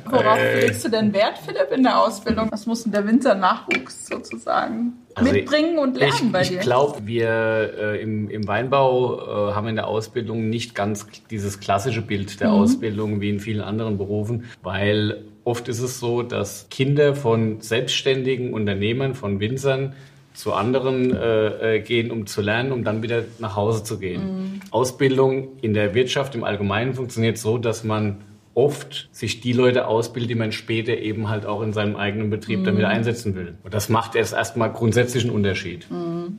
Worauf 0.10 0.38
legst 0.38 0.86
du 0.86 0.90
denn 0.90 1.14
Wert, 1.14 1.38
Philipp, 1.38 1.72
in 1.72 1.84
der 1.84 2.02
Ausbildung? 2.02 2.50
Was 2.52 2.66
muss 2.66 2.84
denn 2.84 2.92
der 2.92 3.08
Winzernachwuchs 3.08 4.08
sozusagen 4.08 4.94
Also 5.14 5.32
mitbringen 5.32 5.78
und 5.80 5.98
lernen 5.98 6.14
ich, 6.26 6.32
bei 6.32 6.42
ich 6.42 6.50
dir? 6.50 6.60
glaube, 6.60 7.06
wir 7.06 7.74
äh, 7.78 8.02
im, 8.02 8.30
im 8.30 8.48
Weinbau 8.48 9.50
äh, 9.50 9.54
haben 9.54 9.68
in 9.68 9.76
der 9.76 9.88
Ausbildung 9.88 10.50
nicht 10.50 10.76
ganz 10.76 11.08
dieses 11.30 11.60
klassische 11.60 12.02
Bild 12.02 12.40
der 12.42 12.52
Ausbildung 12.52 13.22
wie 13.22 13.30
in 13.30 13.40
vielen 13.40 13.62
anderen 13.62 13.98
Berufen, 13.98 14.46
weil 14.64 15.24
oft 15.44 15.68
ist 15.68 15.80
es 15.80 16.00
so, 16.00 16.24
dass 16.24 16.68
Kinder 16.70 17.16
von 17.16 17.62
selbstständigen 17.62 18.54
Unternehmern, 18.54 19.14
von 19.16 19.40
Winzern 19.40 19.94
zu 20.36 20.54
anderen 20.54 21.16
äh, 21.16 21.78
äh, 21.78 21.80
gehen, 21.80 22.12
um 22.12 22.28
zu 22.28 22.42
lernen, 22.42 22.72
um 22.72 22.84
dann 22.84 23.02
wieder 23.02 23.24
nach 23.40 23.56
Hause 23.56 23.84
zu 23.84 23.98
gehen. 23.98 24.62
Ausbildung 24.72 25.48
in 25.62 25.74
der 25.74 25.96
Wirtschaft 25.96 26.36
im 26.36 26.44
Allgemeinen 26.44 26.94
funktioniert 26.94 27.38
so, 27.38 27.58
dass 27.58 27.84
man 27.84 28.18
oft 28.56 29.10
sich 29.12 29.42
die 29.42 29.54
Leute 29.54 29.88
ausbildet, 29.88 30.32
die 30.32 30.36
man 30.36 30.52
später 30.52 30.98
eben 30.98 31.30
halt 31.30 31.46
auch 31.46 31.62
in 31.62 31.74
seinem 31.74 31.98
eigenen 31.98 32.30
Betrieb 32.30 32.64
dann 32.64 32.78
wieder 32.78 32.88
einsetzen 32.88 33.36
will. 33.36 33.56
Und 33.64 33.74
das 33.74 33.90
macht 33.90 34.16
erst 34.16 34.34
erstmal 34.34 34.72
grundsätzlich 34.72 35.24
einen 35.26 35.34
Unterschied. 35.34 35.88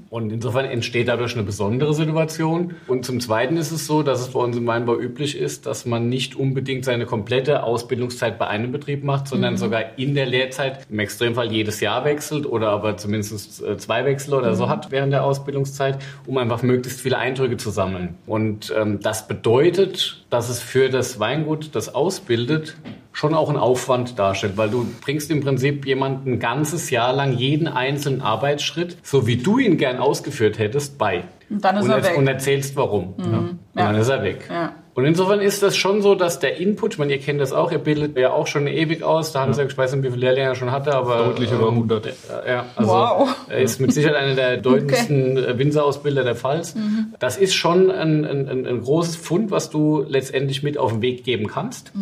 Und 0.09 0.33
insofern 0.33 0.65
entsteht 0.65 1.09
dadurch 1.09 1.35
eine 1.35 1.43
besondere 1.43 1.95
Situation. 1.95 2.75
Und 2.87 3.05
zum 3.05 3.21
Zweiten 3.21 3.57
ist 3.59 3.71
es 3.71 3.87
so, 3.87 4.03
dass 4.03 4.21
es 4.21 4.29
bei 4.29 4.41
uns 4.41 4.57
im 4.57 4.67
Weinbau 4.67 4.99
üblich 4.99 5.37
ist, 5.37 5.67
dass 5.67 5.85
man 5.85 6.09
nicht 6.09 6.35
unbedingt 6.35 6.85
seine 6.85 7.05
komplette 7.05 7.63
Ausbildungszeit 7.63 8.39
bei 8.39 8.47
einem 8.47 8.73
Betrieb 8.73 9.05
macht, 9.05 9.29
sondern 9.29 9.57
sogar 9.57 9.99
in 9.99 10.15
der 10.15 10.27
Lehrzeit 10.27 10.87
im 10.91 10.99
Extremfall 10.99 11.53
jedes 11.53 11.81
Jahr 11.81 12.05
wechselt 12.05 12.47
oder 12.47 12.71
aber 12.71 12.97
zumindest 12.97 13.63
äh, 13.63 13.77
zwei 13.77 14.05
Wechsel 14.05 14.35
oder 14.35 14.55
so 14.55 14.69
hat 14.69 14.91
während 14.91 15.13
der 15.13 15.25
Ausbildungszeit, 15.25 15.99
um 16.27 16.39
einfach 16.39 16.63
möglichst 16.63 17.01
viele 17.01 17.19
Eindrücke 17.19 17.59
zu 17.59 17.71
sammeln. 17.71 18.15
Und 18.27 18.73
ähm, 18.77 19.01
das 19.01 19.29
bedeutet, 19.29 20.25
dass 20.31 20.49
es 20.49 20.61
für 20.61 20.89
das 20.89 21.21
Weingut, 21.21 21.75
das 21.75 21.95
ausbildet, 21.95 22.77
schon 23.13 23.35
auch 23.35 23.49
einen 23.49 23.59
Aufwand 23.59 24.19
darstellt, 24.19 24.57
weil 24.57 24.69
du 24.69 24.87
bringst 25.01 25.31
im 25.31 25.41
Prinzip 25.41 25.87
jemanden 25.87 26.35
ein 26.35 26.39
ganzes 26.39 26.91
Jahr 26.91 27.13
lang 27.13 27.33
jeden 27.33 27.69
einzelnen 27.69 28.21
Arbeitsschritt, 28.21 28.99
so 29.03 29.27
wie 29.27 29.37
du 29.37 29.59
ihn 29.59 29.79
gern 29.79 29.99
ausgeführt 29.99 30.59
hättest, 30.59 30.99
bei. 30.99 31.25
Und 31.49 31.65
dann 31.65 31.77
ist 31.77 31.85
und, 31.85 31.91
er 31.91 32.03
weg. 32.03 32.13
Mhm. 32.13 32.19
und 32.19 32.29
erzählst 32.29 32.77
warum. 32.77 33.15
Ja. 33.19 33.25
Und 33.25 33.59
dann 33.75 33.95
ist 33.95 34.09
er 34.09 34.23
weg. 34.23 34.47
Ja. 34.51 34.73
Und 34.97 35.05
insofern 35.05 35.41
ist 35.41 35.63
das 35.63 35.77
schon 35.77 36.01
so, 36.01 36.15
dass 36.15 36.39
der 36.39 36.59
Input, 36.59 36.95
ich 36.95 36.99
meine, 36.99 37.13
ihr 37.13 37.21
kennt 37.21 37.39
das 37.39 37.53
auch, 37.53 37.71
ihr 37.71 37.77
bildet 37.77 38.17
ja 38.17 38.33
auch 38.33 38.47
schon 38.47 38.67
ewig 38.67 39.03
aus, 39.03 39.31
da 39.31 39.43
haben 39.43 39.53
sie 39.53 39.61
ja, 39.61 39.67
ich 39.67 39.77
weiß 39.77 39.93
nicht, 39.95 40.03
wie 40.05 40.09
viele 40.09 40.23
Lehrlinge 40.23 40.47
er 40.49 40.55
schon 40.55 40.73
hatte, 40.73 40.95
aber... 40.95 41.19
Deutlich 41.19 41.53
über 41.53 41.69
100. 41.69 42.07
äh, 42.07 42.13
Ja, 42.47 42.65
also 42.77 42.91
Wow. 42.91 43.29
er 43.47 43.59
ist 43.59 43.79
mit 43.79 43.93
Sicherheit 43.93 44.17
einer 44.17 44.35
der 44.35 44.57
bedeutendsten 44.57 45.37
okay. 45.39 45.59
Winzerausbilder 45.59 46.25
der 46.25 46.35
Pfalz. 46.35 46.75
Das 47.19 47.37
ist 47.37 47.53
schon 47.55 47.91
ein, 47.91 48.25
ein, 48.25 48.67
ein, 48.67 48.81
großes 48.81 49.17
Fund, 49.17 49.51
was 49.51 49.69
du 49.69 50.03
letztendlich 50.09 50.63
mit 50.63 50.79
auf 50.79 50.93
den 50.93 51.03
Weg 51.03 51.25
geben 51.25 51.47
kannst. 51.47 51.93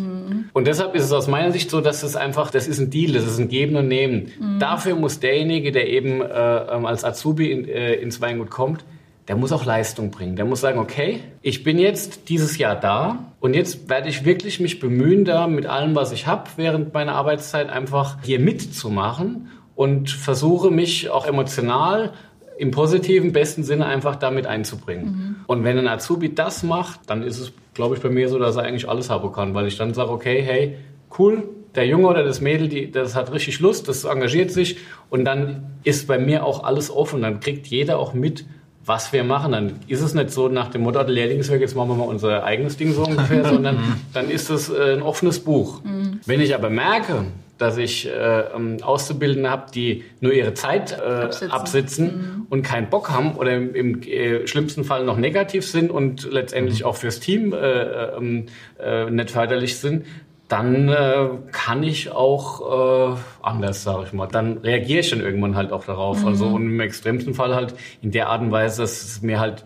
Und 0.53 0.65
deshalb 0.65 0.95
ist 0.95 1.03
es 1.03 1.11
aus 1.11 1.27
meiner 1.27 1.51
Sicht 1.51 1.69
so, 1.69 1.81
dass 1.81 2.01
es 2.01 2.15
einfach, 2.15 2.49
das 2.49 2.65
ist 2.65 2.79
ein 2.79 2.91
Deal, 2.91 3.11
das 3.11 3.25
ist 3.25 3.39
ein 3.39 3.49
Geben 3.49 3.75
und 3.75 3.89
Nehmen. 3.89 4.31
Dafür 4.59 4.95
muss 4.95 5.19
derjenige, 5.19 5.73
der 5.73 5.89
eben 5.89 6.21
äh, 6.21 6.25
ähm, 6.25 6.85
als 6.85 7.03
Azubi 7.03 7.51
in, 7.51 7.67
äh, 7.67 7.95
ins 7.95 8.21
Weingut 8.21 8.49
kommt, 8.49 8.85
der 9.27 9.35
muss 9.35 9.51
auch 9.51 9.65
Leistung 9.65 10.11
bringen. 10.11 10.35
Der 10.35 10.45
muss 10.45 10.61
sagen, 10.61 10.79
okay, 10.79 11.21
ich 11.41 11.63
bin 11.63 11.79
jetzt 11.79 12.29
dieses 12.29 12.57
Jahr 12.57 12.75
da 12.75 13.31
und 13.39 13.53
jetzt 13.55 13.89
werde 13.89 14.07
ich 14.07 14.23
wirklich 14.23 14.59
mich 14.59 14.79
bemühen, 14.79 15.25
da 15.25 15.47
mit 15.47 15.65
allem, 15.65 15.95
was 15.95 16.11
ich 16.11 16.27
habe, 16.27 16.43
während 16.57 16.93
meiner 16.93 17.15
Arbeitszeit 17.15 17.69
einfach 17.69 18.17
hier 18.23 18.39
mitzumachen 18.39 19.49
und 19.75 20.11
versuche 20.11 20.69
mich 20.69 21.09
auch 21.09 21.25
emotional 21.25 22.13
im 22.57 22.71
positiven, 22.71 23.33
besten 23.33 23.63
Sinne 23.63 23.85
einfach 23.85 24.15
damit 24.15 24.47
einzubringen. 24.47 25.43
Und 25.47 25.63
wenn 25.63 25.77
ein 25.77 25.87
Azubi 25.87 26.33
das 26.33 26.63
macht, 26.63 27.01
dann 27.07 27.21
ist 27.21 27.39
es, 27.39 27.51
glaube 27.73 27.95
ich, 27.95 28.01
bei 28.01 28.09
mir 28.09 28.29
so, 28.29 28.39
dass 28.39 28.55
er 28.55 28.63
eigentlich 28.63 28.87
alles 28.87 29.09
haben 29.09 29.31
kann, 29.33 29.53
weil 29.53 29.67
ich 29.67 29.77
dann 29.77 29.93
sage, 29.93 30.11
okay, 30.11 30.41
hey, 30.41 30.77
cool, 31.17 31.43
der 31.75 31.85
Junge 31.85 32.07
oder 32.07 32.23
das 32.23 32.39
Mädel, 32.39 32.69
die, 32.69 32.91
das 32.91 33.15
hat 33.15 33.33
richtig 33.33 33.59
Lust, 33.59 33.89
das 33.89 34.05
engagiert 34.05 34.51
sich 34.51 34.77
und 35.09 35.25
dann 35.25 35.77
ist 35.83 36.07
bei 36.07 36.17
mir 36.17 36.45
auch 36.45 36.63
alles 36.63 36.89
offen. 36.89 37.21
Dann 37.21 37.41
kriegt 37.41 37.67
jeder 37.67 37.99
auch 37.99 38.13
mit, 38.13 38.45
was 38.85 39.11
wir 39.13 39.23
machen. 39.23 39.51
Dann 39.51 39.79
ist 39.87 40.01
es 40.01 40.13
nicht 40.13 40.31
so 40.31 40.47
nach 40.47 40.69
dem 40.69 40.81
Motto 40.81 40.99
der 41.03 41.13
Lehrlingswerk, 41.13 41.61
jetzt 41.61 41.75
machen 41.75 41.89
wir 41.89 41.95
mal 41.95 42.07
unser 42.07 42.43
eigenes 42.43 42.77
Ding 42.77 42.93
so 42.93 43.03
ungefähr, 43.03 43.45
sondern 43.49 43.79
dann 44.13 44.29
ist 44.29 44.49
es 44.49 44.69
äh, 44.69 44.93
ein 44.93 45.01
offenes 45.01 45.39
Buch. 45.39 45.81
Wenn 46.25 46.41
ich 46.41 46.55
aber 46.55 46.69
merke, 46.69 47.25
dass 47.57 47.77
ich 47.77 48.07
äh, 48.07 48.39
ähm, 48.53 48.77
Auszubildende 48.81 49.49
habe, 49.49 49.71
die 49.73 50.03
nur 50.19 50.33
ihre 50.33 50.53
Zeit 50.53 50.91
äh, 50.91 51.01
absitzen, 51.03 51.51
absitzen 51.51 52.47
und 52.49 52.63
keinen 52.63 52.89
Bock 52.89 53.09
haben 53.09 53.35
oder 53.35 53.55
im, 53.55 53.73
im 53.73 54.01
äh, 54.03 54.45
schlimmsten 54.45 54.83
Fall 54.83 55.05
noch 55.05 55.17
negativ 55.17 55.65
sind 55.65 55.89
und 55.89 56.29
letztendlich 56.31 56.83
auch 56.83 56.97
fürs 56.97 57.21
Team 57.21 57.53
äh, 57.53 57.57
ähm, 57.57 58.47
äh, 58.79 59.09
nicht 59.09 59.31
förderlich 59.31 59.77
sind, 59.77 60.05
dann 60.47 60.89
äh, 60.89 61.27
kann 61.51 61.81
ich 61.83 62.11
auch 62.11 63.13
äh, 63.13 63.15
anders, 63.41 63.83
sage 63.83 64.03
ich 64.05 64.13
mal. 64.13 64.27
Dann 64.27 64.59
reagiere 64.59 64.99
ich 64.99 65.09
dann 65.09 65.21
irgendwann 65.21 65.55
halt 65.55 65.71
auch 65.71 65.83
darauf. 65.85 66.21
Mhm. 66.21 66.27
Also 66.27 66.45
und 66.47 66.61
im 66.67 66.79
extremsten 66.79 67.33
Fall 67.33 67.55
halt 67.55 67.73
in 68.01 68.11
der 68.11 68.29
Art 68.29 68.41
und 68.41 68.51
Weise, 68.51 68.83
dass 68.83 69.03
es 69.03 69.21
mir 69.23 69.39
halt 69.39 69.65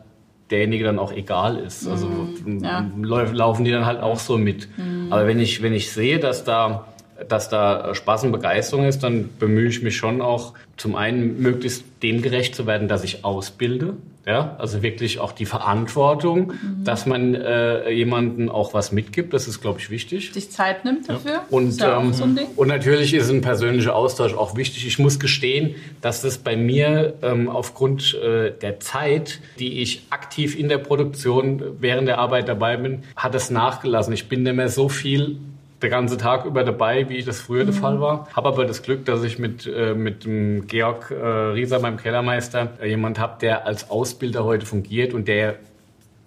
derjenige 0.52 0.86
dann 0.86 0.98
auch 0.98 1.12
egal 1.12 1.58
ist. 1.58 1.88
Also 1.88 2.08
Mhm. 2.08 2.64
Ja. 2.64 2.82
Mhm. 2.82 3.04
lau- 3.04 3.24
laufen 3.32 3.66
die 3.66 3.72
dann 3.72 3.86
halt 3.86 4.02
auch 4.02 4.20
so 4.20 4.38
mit. 4.38 4.70
Aber 5.10 5.28
wenn 5.28 5.40
ich 5.40 5.62
wenn 5.62 5.74
ich 5.74 5.92
sehe, 5.92 6.18
dass 6.20 6.44
da 6.46 6.86
dass 7.28 7.50
da 7.50 7.94
Spaß 7.94 8.24
und 8.26 8.32
Begeisterung 8.32 8.86
ist, 8.86 9.04
dann 9.04 9.30
bemühe 9.40 9.68
ich 9.68 9.82
mich 9.82 9.98
schon 9.98 10.22
auch 10.22 10.54
zum 10.78 10.96
einen 10.96 11.42
möglichst 11.42 11.84
dem 12.04 12.22
gerecht 12.22 12.56
zu 12.56 12.66
werden, 12.66 12.88
dass 12.88 13.04
ich 13.04 13.26
ausbilde. 13.26 13.96
Ja, 14.26 14.58
also 14.60 14.84
wirklich 14.84 15.20
auch 15.20 15.32
die 15.32 15.46
Verantwortung, 15.46 16.48
Mhm. 16.52 16.84
dass 16.84 17.08
man 17.08 17.34
äh, 17.34 17.90
jemanden 17.90 18.50
auch 18.50 18.76
was 18.76 18.92
mitgibt. 18.92 19.34
Das 19.34 19.48
ist, 19.48 19.60
glaube 19.60 19.80
ich, 19.80 19.90
wichtig. 19.90 20.32
Sich 20.34 20.52
Zeit 20.52 20.86
nimmt 20.86 21.10
dafür. 21.10 21.42
Und, 21.50 21.70
ist 21.70 21.80
ja 21.82 22.00
ähm, 22.00 22.14
so 22.14 22.26
und 22.56 22.68
natürlich 22.68 23.14
ist 23.16 23.32
ein 23.32 23.42
persönlicher 23.42 23.96
Austausch 23.96 24.34
auch 24.36 24.56
wichtig. 24.56 24.86
Ich 24.86 25.00
muss 25.00 25.20
gestehen, 25.20 25.74
dass 26.02 26.22
das 26.22 26.38
bei 26.38 26.56
mir 26.56 27.16
ähm, 27.24 27.50
aufgrund 27.50 28.14
äh, 28.16 28.52
der 28.52 28.80
Zeit, 28.80 29.40
die 29.58 29.82
ich 29.82 30.04
aktiv 30.12 30.60
in 30.60 30.70
der 30.70 30.78
Produktion 30.78 31.64
während 31.80 32.08
der 32.08 32.20
Arbeit 32.20 32.48
dabei 32.50 32.78
bin, 32.78 33.04
hat 33.16 33.34
es 33.34 33.50
nachgelassen. 33.50 34.14
Ich 34.14 34.30
bin 34.30 34.44
nicht 34.44 34.56
mehr 34.56 34.70
so 34.70 34.90
viel 34.90 35.38
der 35.82 35.90
ganze 35.90 36.18
Tag 36.18 36.46
über 36.46 36.64
dabei, 36.64 37.10
wie 37.10 37.24
das 37.24 37.40
früher 37.40 37.64
der 37.64 37.74
Fall 37.74 38.02
war. 38.02 38.28
Habe 38.36 38.50
aber 38.50 38.66
das 38.66 38.84
Glück, 38.84 39.06
dass 39.06 39.24
ich 39.24 39.40
mit, 39.40 39.66
äh, 39.66 39.94
mit 39.94 40.26
dem 40.26 40.68
Georg 40.68 41.12
äh, 41.12 41.16
Rieser, 41.16 41.80
meinem 41.80 41.98
Kellermeister, 41.98 42.74
äh, 42.82 42.90
jemand 42.90 43.20
habe, 43.20 43.38
der 43.40 43.66
als 43.66 43.90
Ausbilder 43.90 44.44
heute 44.44 44.66
fungiert 44.66 45.14
und 45.14 45.28
der 45.28 45.56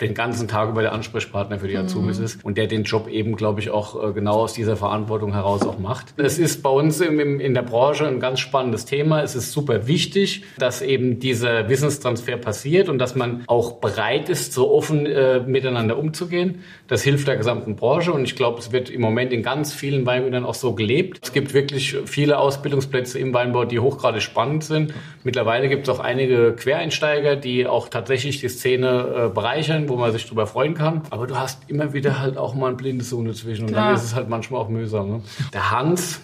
den 0.03 0.15
ganzen 0.15 0.49
Tag 0.49 0.69
über 0.71 0.83
der 0.83 0.93
Ansprechpartner 0.93 1.59
für 1.59 1.69
die 1.69 1.77
Azubis 1.77 2.19
ist 2.19 2.45
und 2.45 2.59
der 2.59 2.67
den 2.67 2.83
Job 2.83 3.09
eben, 3.09 3.37
glaube 3.37 3.61
ich, 3.61 3.71
auch 3.71 4.11
äh, 4.11 4.13
genau 4.13 4.35
aus 4.35 4.53
dieser 4.53 4.77
Verantwortung 4.77 5.33
heraus 5.33 5.63
auch 5.63 5.79
macht. 5.79 6.15
Es 6.17 6.39
ist 6.39 6.63
bei 6.63 6.71
uns 6.71 7.01
im, 7.01 7.21
im, 7.21 7.41
in 7.41 7.55
der 7.55 7.63
Branche 7.63 8.07
ein 8.07 8.21
ganz 8.21 8.41
spannendes 8.41 8.85
Thema. 8.85 9.23
Es 9.23 9.35
ist 9.35 9.53
super 9.53 9.87
wichtig, 9.87 10.45
dass 10.59 10.83
eben 10.83 11.21
dieser 11.21 11.69
Wissenstransfer 11.69 12.37
passiert 12.37 12.89
und 12.89 12.99
dass 12.99 13.15
man 13.15 13.45
auch 13.47 13.75
bereit 13.75 14.29
ist, 14.29 14.53
so 14.53 14.73
offen 14.73 15.07
äh, 15.07 15.41
miteinander 15.41 15.97
umzugehen. 15.99 16.61
Das 16.89 17.03
hilft 17.03 17.29
der 17.29 17.37
gesamten 17.37 17.77
Branche 17.77 18.13
und 18.13 18.25
ich 18.25 18.35
glaube, 18.35 18.59
es 18.59 18.73
wird 18.73 18.91
im 18.91 19.01
Moment 19.01 19.33
in 19.33 19.43
ganz 19.43 19.73
vielen 19.73 20.05
Weingütern 20.05 20.45
auch 20.45 20.55
so 20.55 20.75
gelebt. 20.75 21.21
Es 21.23 21.33
gibt 21.33 21.55
wirklich 21.55 21.97
viele 22.07 22.39
Ausbildungsplätze 22.39 23.19
im 23.19 23.33
Weinbau, 23.33 23.65
die 23.65 23.79
hochgradig 23.79 24.23
spannend 24.23 24.65
sind. 24.65 24.93
Mittlerweile 25.23 25.69
gibt 25.69 25.89
es 25.89 25.95
auch 25.95 26.01
einige 26.01 26.55
Quereinsteiger, 26.55 27.37
die 27.37 27.67
auch 27.67 27.89
tatsächlich 27.89 28.41
die 28.41 28.49
Szene 28.49 29.29
äh, 29.29 29.29
bereichern, 29.29 29.89
wo 29.93 29.97
man 29.97 30.13
sich 30.13 30.27
drüber 30.27 30.47
freuen 30.47 30.75
kann. 30.75 31.03
Aber 31.11 31.27
du 31.27 31.39
hast 31.39 31.59
immer 31.69 31.93
wieder 31.93 32.19
halt 32.19 32.37
auch 32.37 32.55
mal 32.55 32.71
ein 32.71 32.77
blindes 32.77 33.13
Huhn 33.13 33.25
dazwischen 33.25 33.67
und 33.67 33.73
Klar. 33.73 33.87
dann 33.87 33.95
ist 33.95 34.05
es 34.05 34.15
halt 34.15 34.29
manchmal 34.29 34.61
auch 34.61 34.69
mühsam. 34.69 35.09
Ne? 35.09 35.23
Der 35.53 35.71
Hans 35.71 36.21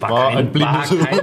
war, 0.00 0.10
War 0.10 0.28
kein, 0.30 0.38
ein 0.38 0.52
blindes 0.52 0.90
war 0.98 1.06
kein, 1.06 1.20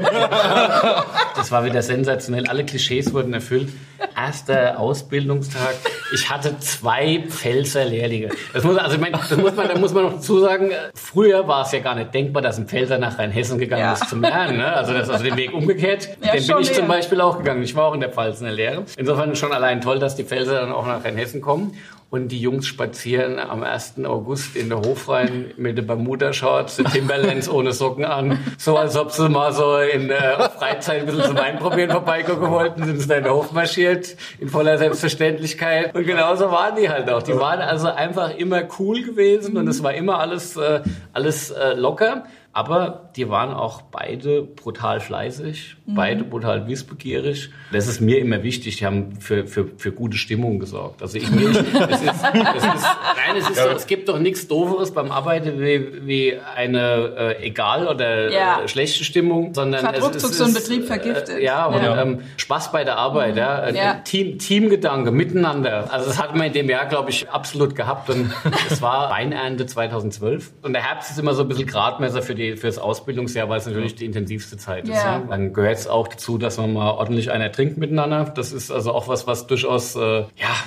Das 1.36 1.51
war 1.51 1.65
wieder 1.65 1.82
sensationell. 1.82 2.47
Alle 2.47 2.65
Klischees 2.65 3.13
wurden 3.13 3.34
erfüllt. 3.34 3.69
Erster 4.15 4.79
Ausbildungstag. 4.79 5.75
Ich 6.13 6.29
hatte 6.29 6.58
zwei 6.60 7.23
Pfälzer 7.27 7.86
Lehrlinge. 7.86 8.29
Das 8.53 8.63
muss, 8.63 8.77
also 8.77 8.95
ich 8.95 9.01
meine, 9.01 9.17
das 9.17 9.36
muss 9.38 9.55
man, 9.55 9.67
da 9.67 9.77
muss 9.77 9.93
man 9.93 10.03
noch 10.03 10.13
dazu 10.13 10.39
sagen. 10.39 10.71
Früher 10.93 11.47
war 11.47 11.65
es 11.65 11.71
ja 11.71 11.79
gar 11.79 11.95
nicht 11.95 12.13
denkbar, 12.13 12.41
dass 12.41 12.58
ein 12.58 12.67
Pfälzer 12.67 12.97
nach 12.97 13.17
Rheinhessen 13.19 13.58
gegangen 13.58 13.82
Ja. 13.84 13.93
ist 13.93 14.10
zum 14.10 14.21
Lernen. 14.21 14.58
Ne? 14.58 14.73
Also 14.73 14.93
das, 14.93 15.10
also 15.10 15.23
den 15.23 15.38
Weg 15.38 15.53
umgekehrt. 15.53 16.10
Ja, 16.21 16.34
den 16.34 16.45
bin 16.47 16.58
ich 16.62 16.73
zum. 16.73 16.88
Beispiel 16.88 17.21
auch 17.21 17.38
gegangen. 17.38 17.62
Ich 17.63 17.75
war 17.75 17.86
auch 17.86 17.93
in 17.93 17.99
der 18.01 18.10
Pfalz 18.10 18.39
in 18.39 18.45
der 18.45 18.55
Lehre. 18.55 18.84
Insofern 18.97 19.36
schon 19.36 19.51
allein 19.51 19.82
toll, 19.82 19.99
dass 19.99 20.15
die 20.15 20.23
Pfälzer 20.23 20.55
dann 20.62 20.71
auch 20.71 20.86
nach 20.88 21.03
Rheinhessen 21.03 21.41
kommen. 21.41 21.75
Und 22.12 22.30
die 22.30 22.41
Jungs 22.41 22.65
spazieren 22.65 23.38
am 23.38 23.62
1. 23.62 24.04
August 24.06 24.56
in 24.56 24.69
der 24.69 24.80
Hofrein 24.80 25.52
mit 25.58 25.78
den 25.78 25.86
Bermuda-Shorts, 25.86 26.78
den 26.78 26.88
Timberlands 26.88 27.48
ohne 27.52 27.72
Socken 27.72 28.04
an. 28.04 28.39
So 28.58 28.78
als 28.78 28.98
ob 28.98 29.12
sie 29.12 29.30
mal 29.30 29.54
so 29.54 29.78
in 29.78 30.08
der 30.08 30.50
Freizeit 30.58 31.02
ein 31.02 31.06
bisschen 31.06 31.26
zum 31.26 31.38
Weinprobieren 31.38 31.91
vorbeigucken 31.91 32.50
wollten, 32.50 32.84
sind 32.84 33.00
sie 33.00 33.08
da 33.08 33.17
in 33.17 33.26
der 33.26 33.36
Hof 33.36 33.52
marschiert, 33.52 34.15
in 34.39 34.50
voller 34.50 34.80
Selbstverständlichkeit. 34.80 35.93
Und 35.93 36.04
genauso 36.04 36.50
waren 36.50 36.76
die 36.76 36.89
halt 36.89 37.08
auch. 37.12 37.22
Die 37.22 37.38
waren 37.38 37.62
also 37.62 37.89
einfach 37.89 38.36
immer 38.36 38.63
cool 38.80 39.04
gewesen 39.04 39.56
und 39.56 39.67
es 39.67 39.84
war 39.84 39.93
immer 39.93 40.17
alles, 40.19 40.58
äh, 40.58 40.82
alles 41.13 41.52
äh, 41.52 41.74
locker. 41.74 42.24
Aber 42.60 43.10
die 43.15 43.30
waren 43.30 43.54
auch 43.54 43.82
beide 43.84 44.41
brutal 44.41 45.00
fleißig, 45.00 45.78
beide 45.88 46.26
brutal 46.26 46.67
wissbegierig. 46.67 47.52
Das 47.72 47.88
ist 47.88 48.02
mir 48.02 48.19
immer 48.19 48.43
wichtig. 48.43 48.76
Die 48.78 48.86
haben 48.86 49.15
für, 49.22 49.48
für, 49.48 49.67
für 49.78 49.93
gute 49.93 50.17
Stimmung 50.17 50.60
gesorgt. 50.60 51.02
Also 51.02 51.17
ich, 51.17 51.24
es, 51.32 51.32
ist, 51.32 51.58
es, 51.58 52.02
ist, 52.02 52.24
nein, 52.24 53.38
es, 53.38 53.50
ist 53.50 53.60
doch, 53.60 53.72
es 53.76 53.88
gibt 53.88 54.10
doch 54.10 54.19
nichts 54.19 54.45
Dooferes 54.50 54.91
beim 54.93 55.10
Arbeiten 55.10 55.60
wie, 55.62 56.06
wie 56.06 56.34
eine 56.56 57.36
äh, 57.39 57.48
egal 57.48 57.88
oder 57.88 58.30
Ja. 58.30 58.62
äh, 58.62 58.67
schlechte 58.67 59.06
Stimmung, 59.06 59.54
sondern 59.54 59.86
Hat 59.88 59.98
es, 59.98 60.04
es 60.24 60.38
so 60.38 60.43
einen 60.43 60.54
ist, 60.54 60.67
Betrieb 60.67 60.86
vergiftet. 60.86 61.30
Äh, 61.39 61.43
ja, 61.45 61.65
und 61.65 61.82
Ja. 61.82 62.02
Ähm, 62.02 62.19
Spaß 62.36 62.74
bei 62.74 62.84
der 62.84 62.98
Arbeit, 62.98 63.38
ja. 63.38 63.62
Ein- 63.62 63.76
Ja. 63.76 63.91
ein 63.93 64.04
Team, 64.04 64.38
Teamgedanke, 64.38 65.12
miteinander. 65.12 65.88
Also 65.93 66.08
das 66.08 66.22
hatten 66.22 66.38
wir 66.38 66.45
in 66.45 66.54
dem 66.54 66.69
Jahr, 66.69 66.88
glaube 66.88 67.10
ich, 67.10 67.30
absolut 67.30 67.74
gehabt. 67.76 68.10
Und 68.10 68.32
es 68.69 68.82
war 68.82 69.10
Weinernte 69.12 69.65
2012. 69.65 70.52
Und 70.62 70.74
der 70.74 70.84
Herbst 70.84 71.10
ist 71.12 71.19
immer 71.19 71.34
so 71.34 71.43
ein 71.43 71.48
bisschen 71.48 71.67
Gradmesser 71.67 72.22
für, 72.22 72.36
die, 72.36 72.48
für 72.57 72.67
das 72.67 72.77
Ausbildungsjahr, 72.77 73.49
weil 73.49 73.59
es 73.59 73.65
natürlich 73.65 73.95
die 73.95 74.05
intensivste 74.05 74.57
Zeit 74.57 74.83
ist. 74.85 74.95
Ja. 74.95 75.19
Ja. 75.19 75.23
Dann 75.29 75.53
gehört 75.53 75.77
es 75.77 75.88
auch 75.88 76.07
dazu, 76.07 76.38
dass 76.38 76.57
man 76.57 76.73
mal 76.73 76.91
ordentlich 76.91 77.31
einer 77.31 77.51
trinkt 77.51 77.77
miteinander. 77.77 78.31
Das 78.35 78.51
ist 78.51 78.71
also 78.71 78.91
auch 78.91 79.07
was, 79.07 79.27
was 79.27 79.47
durchaus, 79.47 79.95
äh, 79.95 79.99
ja. 79.99 80.25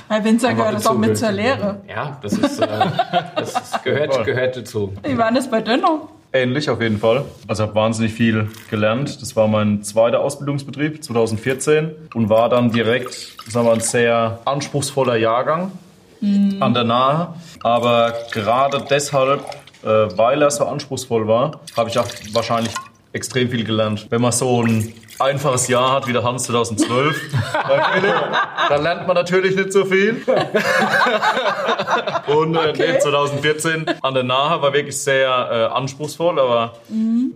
Bei 0.09 0.25
Winzer 0.25 0.55
gehört 0.55 0.75
das 0.75 0.87
auch 0.87 0.97
mit 0.97 1.11
dazu 1.11 1.27
zur. 1.27 1.33
Lehre. 1.33 1.81
Ja, 1.89 2.19
das 2.23 2.35
ist, 2.35 2.61
äh, 2.61 2.67
das 3.37 3.83
gehört, 3.83 4.25
gehört 4.25 4.57
dazu. 4.57 4.93
Wie 5.05 5.17
war 5.17 5.33
das 5.33 5.51
bei 5.51 5.61
Dönno? 5.61 6.09
Ähnlich 6.35 6.71
auf 6.71 6.81
jeden 6.81 6.99
Fall. 6.99 7.27
Also 7.47 7.65
habe 7.65 7.75
wahnsinnig 7.75 8.15
viel 8.15 8.49
gelernt. 8.71 9.21
Das 9.21 9.37
war 9.37 9.49
mein 9.49 9.83
zweiter 9.83 10.21
Ausbildungsbetrieb 10.21 11.05
2014 11.05 11.91
und 12.15 12.31
war 12.31 12.49
dann 12.49 12.73
direkt, 12.73 13.13
sagen 13.49 13.67
wir, 13.67 13.73
ein 13.73 13.81
sehr 13.81 14.39
anspruchsvoller 14.47 15.17
Jahrgang 15.17 15.73
an 16.61 16.73
der 16.73 16.85
Nahe. 16.85 17.35
Aber 17.63 18.15
gerade 18.33 18.85
deshalb, 18.89 19.45
weil 19.83 20.43
er 20.43 20.51
so 20.51 20.65
anspruchsvoll 20.65 21.27
war, 21.27 21.61
habe 21.77 21.91
ich 21.91 21.99
auch 21.99 22.07
wahrscheinlich 22.33 22.73
extrem 23.13 23.51
viel 23.51 23.65
gelernt. 23.65 24.07
Wenn 24.11 24.23
man 24.23 24.33
so 24.33 24.63
ein 24.63 24.93
einfaches 25.19 25.69
Jahr 25.69 25.93
hat 25.93 26.07
wie 26.07 26.13
der 26.13 26.23
Hans 26.23 26.45
2012, 26.45 27.31
bei 27.53 27.83
Philipp, 27.93 28.15
dann 28.69 28.83
lernt 28.83 29.07
man 29.07 29.15
natürlich 29.15 29.55
nicht 29.55 29.73
so 29.73 29.85
viel. 29.85 30.23
Und 32.27 32.57
äh, 32.57 32.73
nee, 32.73 32.99
2014 32.99 33.85
an 34.03 34.15
der 34.15 34.23
Nahe 34.23 34.63
war 34.63 34.73
wirklich 34.73 34.99
sehr 34.99 35.29
äh, 35.29 35.75
anspruchsvoll, 35.75 36.41
aber 36.41 36.75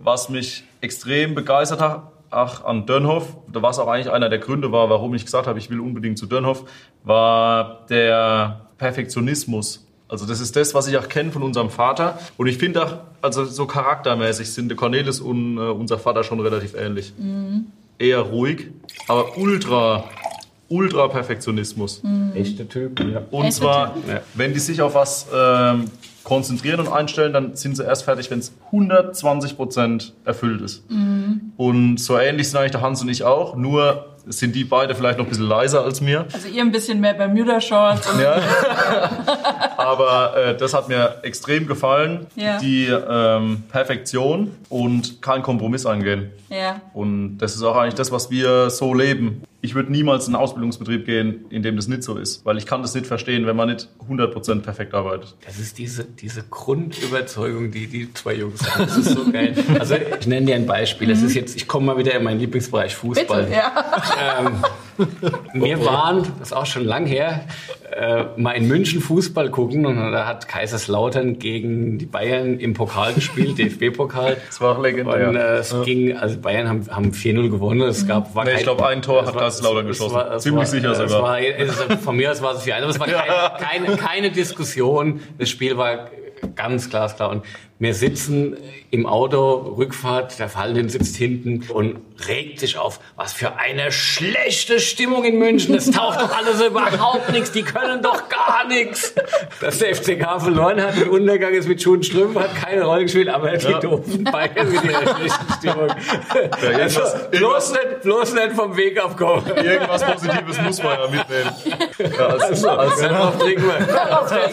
was 0.03 0.29
mich 0.29 0.63
extrem 0.81 1.35
begeistert 1.35 1.81
hat, 1.81 2.03
ach, 2.29 2.65
an 2.65 2.85
Dönhoff, 2.85 3.37
was 3.47 3.79
auch 3.79 3.87
eigentlich 3.87 4.11
einer 4.11 4.29
der 4.29 4.39
Gründe 4.39 4.71
war, 4.71 4.89
warum 4.89 5.13
ich 5.13 5.25
gesagt 5.25 5.47
habe, 5.47 5.59
ich 5.59 5.69
will 5.69 5.79
unbedingt 5.79 6.17
zu 6.17 6.25
Dönhoff, 6.25 6.63
war 7.03 7.85
der 7.89 8.67
Perfektionismus. 8.77 9.86
Also 10.09 10.25
das 10.25 10.39
ist 10.39 10.55
das, 10.55 10.73
was 10.73 10.87
ich 10.87 10.97
auch 10.97 11.09
kenne 11.09 11.31
von 11.31 11.43
unserem 11.43 11.69
Vater. 11.69 12.17
Und 12.37 12.47
ich 12.47 12.57
finde 12.57 12.85
auch, 12.85 12.93
also 13.21 13.43
so 13.45 13.65
charaktermäßig 13.65 14.51
sind 14.51 14.69
der 14.69 14.77
Cornelis 14.77 15.19
und 15.19 15.57
äh, 15.57 15.61
unser 15.61 15.99
Vater 15.99 16.23
schon 16.23 16.39
relativ 16.39 16.75
ähnlich. 16.75 17.13
Eher 17.99 18.19
ruhig, 18.21 18.67
aber 19.07 19.37
ultra, 19.37 20.05
ultra 20.69 21.07
Perfektionismus. 21.09 22.01
Echter 22.35 22.69
Typ, 22.69 22.99
ja. 23.01 23.23
Und 23.31 23.45
Echte 23.47 23.59
zwar, 23.61 23.95
Ja. 24.07 24.21
wenn 24.35 24.53
die 24.53 24.59
sich 24.59 24.81
auf 24.81 24.95
was 24.95 25.27
ähm, 25.35 25.85
konzentrieren 26.23 26.79
und 26.79 26.87
einstellen, 26.89 27.33
dann 27.33 27.55
sind 27.55 27.75
sie 27.75 27.83
erst 27.83 28.03
fertig, 28.03 28.29
wenn 28.31 28.39
es 28.39 28.53
120% 28.71 30.11
erfüllt 30.25 30.61
ist. 30.61 30.83
Und 31.57 31.97
so 31.99 32.17
ähnlich 32.17 32.49
sind 32.49 32.59
eigentlich 32.59 32.71
der 32.71 32.81
Hans 32.81 33.01
und 33.01 33.09
ich 33.09 33.23
auch, 33.23 33.55
nur 33.55 34.05
sind 34.29 34.55
die 34.55 34.63
beide 34.63 34.93
vielleicht 34.95 35.17
noch 35.17 35.25
ein 35.25 35.29
bisschen 35.29 35.47
leiser 35.47 35.83
als 35.83 36.01
mir. 36.01 36.25
Also 36.33 36.47
ihr 36.47 36.61
ein 36.61 36.71
bisschen 36.71 36.99
mehr 36.99 37.13
Bermuda-Shorts 37.13 38.11
und 38.11 38.21
Ja. 38.21 38.41
Aber 39.77 40.35
äh, 40.35 40.57
das 40.57 40.73
hat 40.73 40.89
mir 40.89 41.17
extrem 41.23 41.67
gefallen, 41.67 42.27
Ja. 42.35 42.57
die 42.59 42.87
ähm, 42.87 43.63
Perfektion 43.71 44.51
und 44.69 45.21
kein 45.21 45.41
Kompromiss 45.43 45.85
eingehen. 45.85 46.31
ja. 46.49 46.81
Und 46.93 47.37
das 47.37 47.55
ist 47.55 47.63
auch 47.63 47.75
eigentlich 47.77 47.93
das, 47.95 48.11
was 48.11 48.29
wir 48.31 48.69
so 48.69 48.93
leben. 48.93 49.43
ich 49.61 49.75
würde 49.75 49.91
niemals 49.91 50.27
in 50.27 50.35
einen 50.35 50.43
Ausbildungsbetrieb 50.43 51.05
gehen, 51.05 51.45
in 51.49 51.61
dem 51.63 51.75
das 51.75 51.87
nicht 51.87 52.03
so 52.03 52.15
ist, 52.17 52.45
weil 52.45 52.57
ich 52.57 52.65
kann 52.65 52.81
das 52.81 52.93
nicht 52.95 53.05
verstehen, 53.07 53.45
wenn 53.47 53.55
man 53.55 53.69
nicht 53.69 53.87
100% 54.09 54.61
perfekt 54.61 54.93
arbeitet. 54.93 55.35
Das 55.45 55.57
ist 55.59 55.77
diese, 55.77 56.05
diese 56.05 56.43
Grundüberzeugung, 56.43 57.71
die 57.71 57.87
die 57.87 58.13
zwei 58.13 58.35
Jungs 58.35 58.63
haben. 58.69 58.85
Das 58.87 58.97
ist 58.97 59.09
so 59.09 59.29
geil. 59.31 59.53
Also 59.79 59.95
ich 60.19 60.27
nenne 60.27 60.45
dir 60.47 60.55
ein 60.55 60.65
Beispiel. 60.65 61.07
Das 61.09 61.21
ist 61.21 61.33
jetzt, 61.33 61.55
ich 61.55 61.67
komme 61.67 61.87
mal 61.87 61.97
wieder 61.97 62.13
in 62.13 62.23
meinen 62.23 62.39
Lieblingsbereich 62.39 62.95
Fußball. 62.95 63.43
Bitte, 63.43 63.55
ja. 63.55 63.73
Ähm, 64.19 64.63
wir 65.53 65.85
waren, 65.85 66.23
das 66.39 66.49
ist 66.49 66.53
auch 66.53 66.65
schon 66.65 66.83
lang 66.83 67.05
her, 67.05 67.41
äh, 67.95 68.25
mal 68.35 68.51
in 68.53 68.67
München 68.67 68.99
Fußball 69.01 69.49
gucken 69.51 69.85
und 69.85 70.11
da 70.11 70.25
hat 70.25 70.47
Kaiserslautern 70.47 71.37
gegen 71.39 71.97
die 71.99 72.05
Bayern 72.05 72.59
im 72.59 72.73
Pokal 72.73 73.13
gespielt, 73.13 73.57
DFB-Pokal. 73.59 74.37
Das 74.47 74.59
war 74.61 74.77
auch 74.77 74.81
legendär. 74.81 75.29
Und 75.29 75.35
äh, 75.35 75.57
es 75.57 75.75
ging, 75.85 76.17
also 76.17 76.39
Bayern 76.39 76.67
haben, 76.67 76.87
haben 76.89 77.11
4-0 77.11 77.49
gewonnen. 77.49 77.81
Es 77.87 78.07
gab, 78.07 78.33
war 78.35 78.43
Nee, 78.43 78.51
ich 78.51 78.55
kein- 78.57 78.63
glaube, 78.65 78.87
ein 78.87 79.01
Tor 79.01 79.25
hat 79.25 79.37
Kaiserslautern 79.37 79.85
es 79.87 79.97
geschossen. 79.97 80.15
war- 80.15 80.31
es 80.35 80.43
Ziemlich 80.43 80.59
war- 80.59 80.65
sicher 80.65 80.91
es 80.91 80.97
sogar. 80.97 81.21
War, 81.23 81.39
es, 81.41 81.75
von 82.03 82.15
mir 82.15 82.31
aus 82.31 82.41
war 82.41 82.55
es 82.55 82.63
4 82.63 82.75
aber 82.77 82.87
es 82.89 82.99
war 82.99 83.07
keine, 83.59 83.85
keine, 83.85 83.97
keine 83.97 84.31
Diskussion. 84.31 85.21
Das 85.37 85.49
Spiel 85.49 85.77
war 85.77 86.09
ganz 86.55 86.89
glasklar. 86.89 87.29
Und 87.29 87.43
wir 87.79 87.93
sitzen 87.93 88.57
im 88.89 89.05
Auto, 89.05 89.75
Rückfahrt, 89.77 90.39
der 90.39 90.49
Fallende 90.49 90.89
sitzt 90.89 91.15
hinten 91.15 91.63
und 91.71 91.99
regt 92.27 92.59
sich 92.59 92.77
auf. 92.77 92.99
Was 93.15 93.33
für 93.33 93.57
eine 93.59 93.91
schlechte 93.91 94.79
Stimmung 94.79 95.23
in 95.25 95.37
München. 95.37 95.75
Das 95.75 95.91
taucht 95.91 96.19
doch 96.19 96.35
alles 96.35 96.59
überhaupt 96.61 97.31
nichts. 97.31 97.51
Die 97.51 97.61
können 97.61 98.01
doch 98.01 98.29
gar 98.29 98.65
nichts. 98.67 99.13
Dass 99.61 99.77
der 99.77 99.93
FCK 99.95 100.41
verloren 100.41 100.81
hat 100.81 100.97
und 100.97 101.09
Untergang 101.09 101.53
ist 101.53 101.67
mit 101.67 101.81
Schuhen 101.81 101.97
und 101.97 102.05
Strümpfen, 102.05 102.41
hat 102.41 102.55
keine 102.55 102.83
Rolle 102.83 103.03
gespielt. 103.03 103.29
Aber 103.29 103.55
die 103.55 103.73
doofen 103.79 104.23
Bayern 104.23 104.71
mit 104.71 104.83
ihrer 104.83 105.15
schlechten 105.15 105.53
Stimmung. 105.59 105.89
irgendwas- 106.61 106.97
also, 106.97 107.27
bloß, 107.29 107.71
nicht, 107.73 108.01
bloß 108.01 108.33
nicht 108.33 108.51
vom 108.53 108.75
Weg 108.75 108.99
abkommen. 109.03 109.45
Irgendwas 109.55 110.03
Positives 110.03 110.61
muss 110.61 110.81
man 110.81 110.99
ja 110.99 111.07
mitnehmen. 111.07 111.51
Ja, 112.17 112.25
als, 112.27 112.63
als, 112.63 113.01
Darauf 113.01 113.37
trinken 113.37 113.63
wir. 113.67 114.19
Auf 114.21 114.29
der 114.29 114.49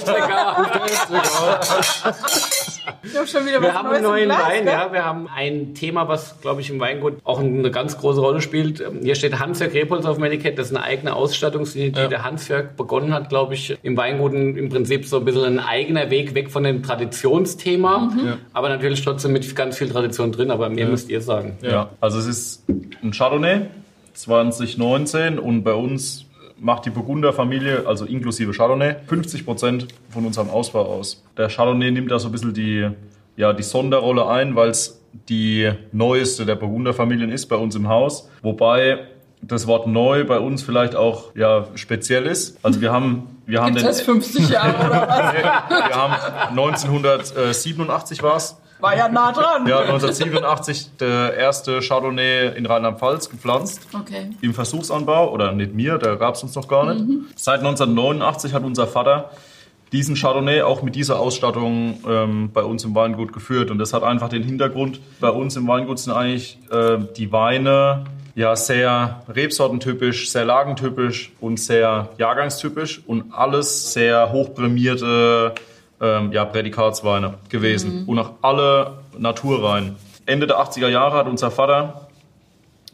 Wir 3.15 3.63
was 3.63 3.75
haben 3.75 3.85
Neues 3.87 3.97
einen 3.97 4.03
neuen 4.05 4.25
Glas, 4.25 4.43
Wein, 4.43 4.67
ja. 4.67 4.93
Wir 4.93 5.05
haben 5.05 5.29
ein 5.35 5.75
Thema, 5.75 6.09
was, 6.09 6.41
glaube 6.41 6.61
ich, 6.61 6.71
im 6.71 6.81
Weingut 6.81 7.15
auch 7.25 7.41
eine 7.41 7.71
ganz 7.71 7.99
große 7.99 8.21
Rolle 8.21 8.41
spielt. 8.41 8.83
Hier 9.03 9.15
steht 9.15 9.39
Hansjörg 9.39 9.73
Repolz 9.75 10.05
auf 10.05 10.17
dem 10.17 10.25
Etikett. 10.25 10.59
Das 10.59 10.71
ist 10.71 10.77
eine 10.77 10.85
eigene 10.85 11.15
Ausstattungslinie, 11.15 11.93
die 11.93 12.09
der 12.09 12.25
Hansjörg 12.25 12.77
begonnen 12.77 13.15
hat, 13.15 13.29
glaube 13.29 13.55
ich, 13.55 13.77
im 13.83 13.97
Weingut 13.97 14.35
im 14.35 14.69
Prinzip 14.69 15.07
so 15.07 15.19
ein 15.19 15.25
bisschen 15.25 15.45
ein 15.45 15.59
eigener 15.61 16.11
Weg 16.11 16.35
weg 16.35 16.51
von 16.51 16.65
dem 16.65 16.83
Traditionsthema. 16.83 18.13
Aber 18.53 18.69
natürlich 18.69 19.03
trotzdem 19.03 19.33
mit 19.33 19.55
ganz 19.57 19.79
viel 19.79 19.89
Tradition 19.89 20.33
drin. 20.33 20.51
Aber 20.51 20.69
mehr 20.69 20.87
müsst 20.87 21.09
ihr 21.09 21.21
sagen. 21.21 21.59
Ja, 21.63 21.91
also 22.01 22.19
es 22.19 22.27
ist 22.27 22.65
ein 23.03 23.13
Chardonnay 23.13 23.63
2019 24.15 25.39
und 25.39 25.63
bei 25.65 25.75
uns 25.75 26.24
macht 26.59 26.87
die 26.87 26.91
Burgunder-Familie, 26.91 27.87
also 27.87 28.05
inklusive 28.05 28.53
Chardonnay, 28.53 28.97
50% 29.09 29.89
von 30.11 30.27
unserem 30.27 30.51
Ausbau 30.51 30.85
aus. 30.85 31.23
Der 31.37 31.49
Chardonnay 31.49 31.91
nimmt 31.91 32.11
da 32.11 32.19
so 32.19 32.29
ein 32.29 32.33
bisschen 32.33 32.55
die, 32.55 32.89
ja, 33.37 33.53
die 33.53 33.63
Sonderrolle 33.63 34.29
ein, 34.29 34.55
weil 34.57 34.71
es 34.71 35.01
die 35.29 35.71
neueste 35.93 36.45
der 36.47 36.57
Burgunder-Familien 36.57 37.31
ist 37.31 37.47
bei 37.47 37.57
uns 37.57 37.75
im 37.75 37.89
Haus. 37.89 38.29
Wobei 38.43 39.07
das 39.49 39.67
Wort 39.67 39.87
neu 39.87 40.25
bei 40.25 40.39
uns 40.39 40.63
vielleicht 40.63 40.97
auch 40.97 41.35
ja, 41.35 41.67
speziell 41.75 42.27
ist. 42.27 42.59
Also 42.63 42.81
wir 42.81 42.93
haben, 42.93 43.41
wir 43.47 43.61
haben 43.61 43.75
Gibt's 43.75 43.83
den, 43.83 43.89
das 43.89 44.01
50 44.01 44.49
Jahre 44.49 44.87
oder 44.87 45.09
was? 45.09 45.35
wir 45.89 45.97
haben 45.97 46.59
1987 46.59 48.23
war 48.23 48.37
es, 48.37 48.57
War 48.81 48.97
ja 48.97 49.09
nah 49.09 49.33
dran. 49.33 49.67
ja, 49.67 49.81
1987 49.81 50.97
der 50.99 51.35
erste 51.35 51.81
Chardonnay 51.81 52.57
in 52.57 52.67
Rheinland-Pfalz 52.67 53.31
gepflanzt. 53.31 53.81
Okay. 53.93 54.31
Im 54.41 54.53
Versuchsanbau, 54.55 55.33
oder 55.33 55.53
nicht 55.53 55.75
mir, 55.75 55.99
da 55.99 56.17
gab 56.17 56.35
es 56.35 56.43
uns 56.43 56.55
noch 56.55 56.69
gar 56.69 56.93
nicht. 56.93 57.05
Seit 57.37 57.61
1989 57.61 58.53
hat 58.53 58.63
unser 58.65 58.87
Vater 58.87 59.31
diesen 59.93 60.17
Chardonnay 60.17 60.63
auch 60.63 60.83
mit 60.83 60.97
dieser 60.97 61.21
Ausstattung 61.21 62.01
ähm, 62.09 62.51
bei 62.53 62.65
uns 62.65 62.85
im 62.85 62.95
Weingut 62.95 63.33
geführt. 63.33 63.71
Und 63.71 63.79
das 63.79 63.93
hat 63.93 64.03
einfach 64.03 64.29
den 64.29 64.43
Hintergrund, 64.43 65.01
bei 65.21 65.31
uns 65.31 65.55
im 65.57 65.69
Weingut 65.69 66.01
sind 66.01 66.13
eigentlich 66.13 66.59
äh, 66.71 66.99
die 67.17 67.31
Weine 67.31 68.05
ja 68.35 68.57
sehr 68.57 69.23
rebsortentypisch, 69.29 70.31
sehr 70.31 70.45
lagentypisch 70.45 71.33
und 71.41 71.61
sehr 71.61 72.09
jahrgangstypisch 72.19 73.03
und 73.07 73.33
alles 73.33 73.93
sehr 73.93 74.33
hochprämierte 74.33 75.55
ähm, 76.01 76.33
ja, 76.33 76.45
Prädikatsweine 76.45 77.35
gewesen. 77.49 78.05
Und 78.07 78.19
auch 78.19 78.33
alle 78.43 78.99
naturrein. 79.19 79.97
Ende 80.27 80.47
der 80.47 80.59
80er 80.59 80.89
Jahre 80.89 81.17
hat 81.17 81.27
unser 81.27 81.51
Vater 81.51 82.09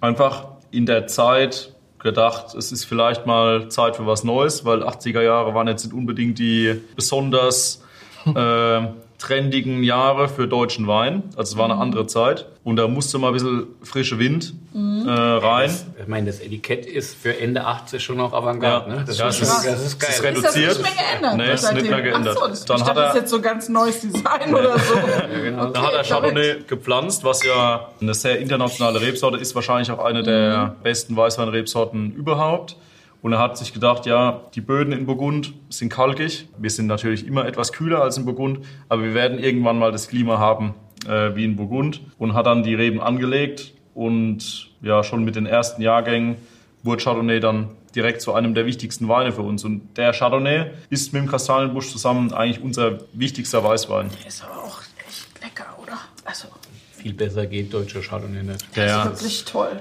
einfach 0.00 0.46
in 0.70 0.86
der 0.86 1.06
Zeit 1.06 1.72
gedacht, 1.98 2.54
es 2.54 2.72
ist 2.72 2.84
vielleicht 2.84 3.26
mal 3.26 3.68
Zeit 3.68 3.96
für 3.96 4.06
was 4.06 4.24
Neues, 4.24 4.64
weil 4.64 4.82
80er 4.82 5.22
Jahre 5.22 5.54
waren 5.54 5.68
jetzt 5.68 5.84
nicht 5.84 5.94
unbedingt 5.94 6.38
die 6.38 6.80
besonders 6.96 7.82
äh, 8.26 8.80
trendigen 9.20 9.82
Jahre 9.82 10.28
für 10.28 10.48
deutschen 10.48 10.86
Wein. 10.88 11.22
Also 11.36 11.52
es 11.52 11.58
war 11.58 11.66
eine 11.66 11.76
andere 11.80 12.06
Zeit. 12.06 12.46
Und 12.64 12.76
da 12.76 12.88
musste 12.88 13.18
mal 13.18 13.28
ein 13.28 13.32
bisschen 13.34 13.66
frische 13.82 14.18
Wind 14.18 14.54
äh, 14.74 15.08
rein. 15.10 15.70
Ich 16.00 16.08
meine, 16.08 16.26
das 16.26 16.40
Etikett 16.40 16.86
ist 16.86 17.16
für 17.16 17.38
Ende 17.38 17.64
80 17.66 18.02
schon 18.02 18.16
noch 18.16 18.32
Avantgarde. 18.32 18.90
Ja. 18.90 18.96
Ne? 18.96 19.04
Das, 19.06 19.18
Ja, 19.18 19.28
ist, 19.28 19.40
das, 19.42 19.48
ist- 19.50 19.64
geil. 19.64 19.74
ist 19.74 19.82
Ist 19.86 20.02
das 20.02 20.22
reduziert. 20.22 20.54
nicht 20.78 20.82
mehr 20.82 20.92
geändert? 20.92 21.36
Nee, 21.36 21.52
ist 21.52 21.72
nicht 21.74 21.90
mehr 21.90 22.02
geändert. 22.02 22.36
Ach 22.38 22.42
so, 22.44 22.48
das, 22.48 22.64
Dann 22.64 22.76
ich 22.78 22.82
hat 22.84 22.88
dachte, 22.96 23.00
das 23.00 23.08
er- 23.08 23.14
ist 23.16 23.20
jetzt 23.20 23.30
so 23.30 23.40
ganz 23.40 23.68
neues 23.68 24.00
Design 24.00 24.54
oder 24.54 24.78
so. 24.78 24.94
genau. 25.42 25.66
Da 25.66 25.82
hat 25.82 25.92
er 25.94 26.02
Chardonnay 26.04 26.56
gepflanzt, 26.66 27.22
was 27.24 27.42
ja 27.44 27.88
eine 28.00 28.14
sehr 28.14 28.38
internationale 28.38 29.00
Rebsorte 29.00 29.36
ist, 29.38 29.54
wahrscheinlich 29.54 29.90
auch 29.90 30.02
eine 30.04 30.22
der 30.22 30.76
besten 30.82 31.14
Weißweinrebsorten 31.16 32.12
überhaupt. 32.14 32.76
Und 33.22 33.32
er 33.32 33.38
hat 33.38 33.58
sich 33.58 33.72
gedacht, 33.74 34.06
ja, 34.06 34.40
die 34.54 34.60
Böden 34.60 34.92
in 34.92 35.06
Burgund 35.06 35.52
sind 35.68 35.90
kalkig. 35.90 36.48
Wir 36.58 36.70
sind 36.70 36.86
natürlich 36.86 37.26
immer 37.26 37.46
etwas 37.46 37.72
kühler 37.72 38.02
als 38.02 38.16
in 38.16 38.24
Burgund, 38.24 38.60
aber 38.88 39.02
wir 39.02 39.14
werden 39.14 39.38
irgendwann 39.38 39.78
mal 39.78 39.92
das 39.92 40.08
Klima 40.08 40.38
haben 40.38 40.74
äh, 41.06 41.34
wie 41.34 41.44
in 41.44 41.56
Burgund. 41.56 42.00
Und 42.18 42.34
hat 42.34 42.46
dann 42.46 42.62
die 42.62 42.74
Reben 42.74 43.00
angelegt 43.00 43.74
und 43.94 44.70
ja, 44.80 45.04
schon 45.04 45.24
mit 45.24 45.36
den 45.36 45.46
ersten 45.46 45.82
Jahrgängen 45.82 46.36
wurde 46.82 47.02
Chardonnay 47.02 47.40
dann 47.40 47.68
direkt 47.94 48.22
zu 48.22 48.32
einem 48.32 48.54
der 48.54 48.66
wichtigsten 48.66 49.08
Weine 49.08 49.32
für 49.32 49.42
uns. 49.42 49.64
Und 49.64 49.96
der 49.96 50.12
Chardonnay 50.12 50.70
ist 50.88 51.12
mit 51.12 51.22
dem 51.22 51.28
Kastanienbusch 51.28 51.90
zusammen 51.90 52.32
eigentlich 52.32 52.62
unser 52.62 53.00
wichtigster 53.12 53.62
Weißwein. 53.62 54.10
Ist 54.26 54.44
aber 54.44 54.64
auch 54.64 54.80
echt 55.06 55.28
lecker, 55.42 55.66
oder? 55.82 55.98
Also, 56.24 56.48
Viel 56.92 57.12
besser 57.12 57.46
geht 57.46 57.74
deutscher 57.74 58.00
Chardonnay 58.00 58.42
nicht. 58.42 58.64
Ja, 58.76 58.86
ja. 58.86 59.04
wirklich 59.04 59.44
toll. 59.44 59.80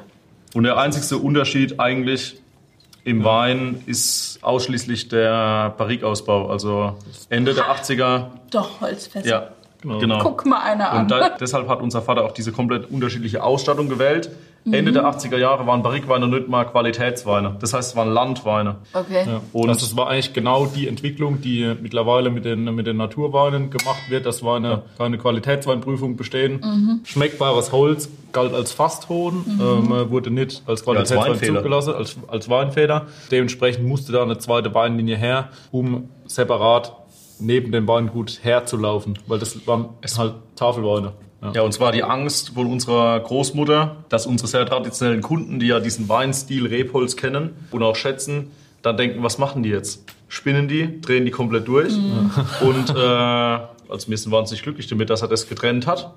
Und 0.54 0.64
der 0.64 0.78
einzigste 0.78 1.18
Unterschied 1.18 1.80
eigentlich 1.80 2.42
im 3.10 3.24
Wein 3.24 3.84
ist 3.86 4.40
ausschließlich 4.42 5.10
der 5.10 5.74
Barrikausbau. 5.78 6.50
Also 6.50 6.96
Ende 7.30 7.54
der 7.54 7.66
80er. 7.66 8.28
Doch, 8.52 8.82
Holzfässer. 8.82 9.28
Ja, 9.28 9.50
genau. 9.82 10.20
Guck 10.20 10.46
mal 10.46 10.60
einer 10.60 10.92
an. 10.92 11.02
Und 11.02 11.12
da, 11.12 11.30
deshalb 11.30 11.68
hat 11.68 11.82
unser 11.82 12.02
Vater 12.02 12.24
auch 12.24 12.32
diese 12.32 12.52
komplett 12.52 12.90
unterschiedliche 12.90 13.44
Ausstattung 13.44 13.90
gewählt. 13.90 14.30
Ende 14.66 14.92
der 14.92 15.06
80er 15.06 15.38
Jahre 15.38 15.66
waren 15.68 15.82
Barrikweine 15.82 16.28
nicht 16.28 16.48
mal 16.48 16.66
Qualitätsweine. 16.66 17.56
Das 17.60 17.74
heißt, 17.74 17.92
es 17.92 17.96
waren 17.96 18.10
Landweine. 18.10 18.78
okay. 18.94 19.26
Und 19.54 19.68
das, 19.68 19.80
das 19.80 19.96
war 19.96 20.10
eigentlich 20.10 20.34
genau 20.34 20.66
die 20.66 20.88
Entwicklung, 20.88 21.42
die 21.42 21.76
mittlerweile 21.82 22.30
mit 22.30 22.46
den, 22.46 22.64
mit 22.76 22.86
den 22.88 22.98
Naturweinen 22.98 23.70
gemacht 23.70 24.10
wird. 24.10 24.26
Das 24.26 24.44
war 24.44 24.58
eine, 24.58 24.84
eine 24.98 25.18
Qualitätsweinprüfung 25.18 26.18
bestehen. 26.18 27.02
Schmeckbares 27.04 27.72
Holz 27.72 28.10
galt 28.32 28.54
als 28.54 28.72
Fastton, 28.72 29.44
ähm, 29.48 30.12
wurde 30.12 30.30
nicht 30.30 30.62
als 30.68 30.84
Qualitätswein 30.84 31.32
Weinfehler. 31.32 31.58
zugelassen, 31.60 31.94
als, 31.96 32.18
als 32.28 32.50
Weinfeder. 32.50 33.08
Dementsprechend 33.32 33.88
musste 33.88 34.12
da 34.12 34.22
eine 34.22 34.38
zweite 34.38 34.74
Weinlinie 34.74 35.18
her, 35.18 35.50
um 35.72 36.10
separat 36.26 36.94
neben 37.40 37.72
dem 37.72 37.88
Weingut 37.88 38.40
herzulaufen, 38.44 39.18
weil 39.28 39.40
das 39.40 39.66
waren 39.66 39.90
halt 40.18 40.34
Tafelweine. 40.56 41.14
Ja. 41.42 41.52
Ja, 41.54 41.62
und 41.62 41.74
zwar 41.74 41.92
die 41.92 42.04
Angst 42.04 42.50
von 42.50 42.68
unserer 42.68 43.20
Großmutter, 43.20 43.98
dass 44.10 44.26
unsere 44.28 44.48
sehr 44.48 44.66
traditionellen 44.66 45.22
Kunden, 45.22 45.60
die 45.60 45.68
ja 45.68 45.80
diesen 45.80 46.10
Weinstil 46.10 46.68
Rebholz 46.68 47.16
kennen 47.16 47.52
und 47.72 47.82
auch 47.82 47.96
schätzen, 47.96 48.52
dann 48.82 48.98
denken, 48.98 49.24
was 49.24 49.38
machen 49.38 49.64
die 49.64 49.70
jetzt? 49.70 50.04
Spinnen 50.28 50.68
die, 50.68 51.02
drehen 51.02 51.26
die 51.26 51.32
komplett 51.32 51.68
durch. 51.68 51.94
Und 52.62 52.90
äh, 52.90 53.60
also 53.90 54.10
wir 54.10 54.18
sind 54.18 54.32
wahnsinnig 54.32 54.64
glücklich 54.64 54.88
damit, 54.88 55.10
dass 55.10 55.22
er 55.22 55.28
das 55.28 55.48
getrennt 55.48 55.88
hat. 55.88 56.14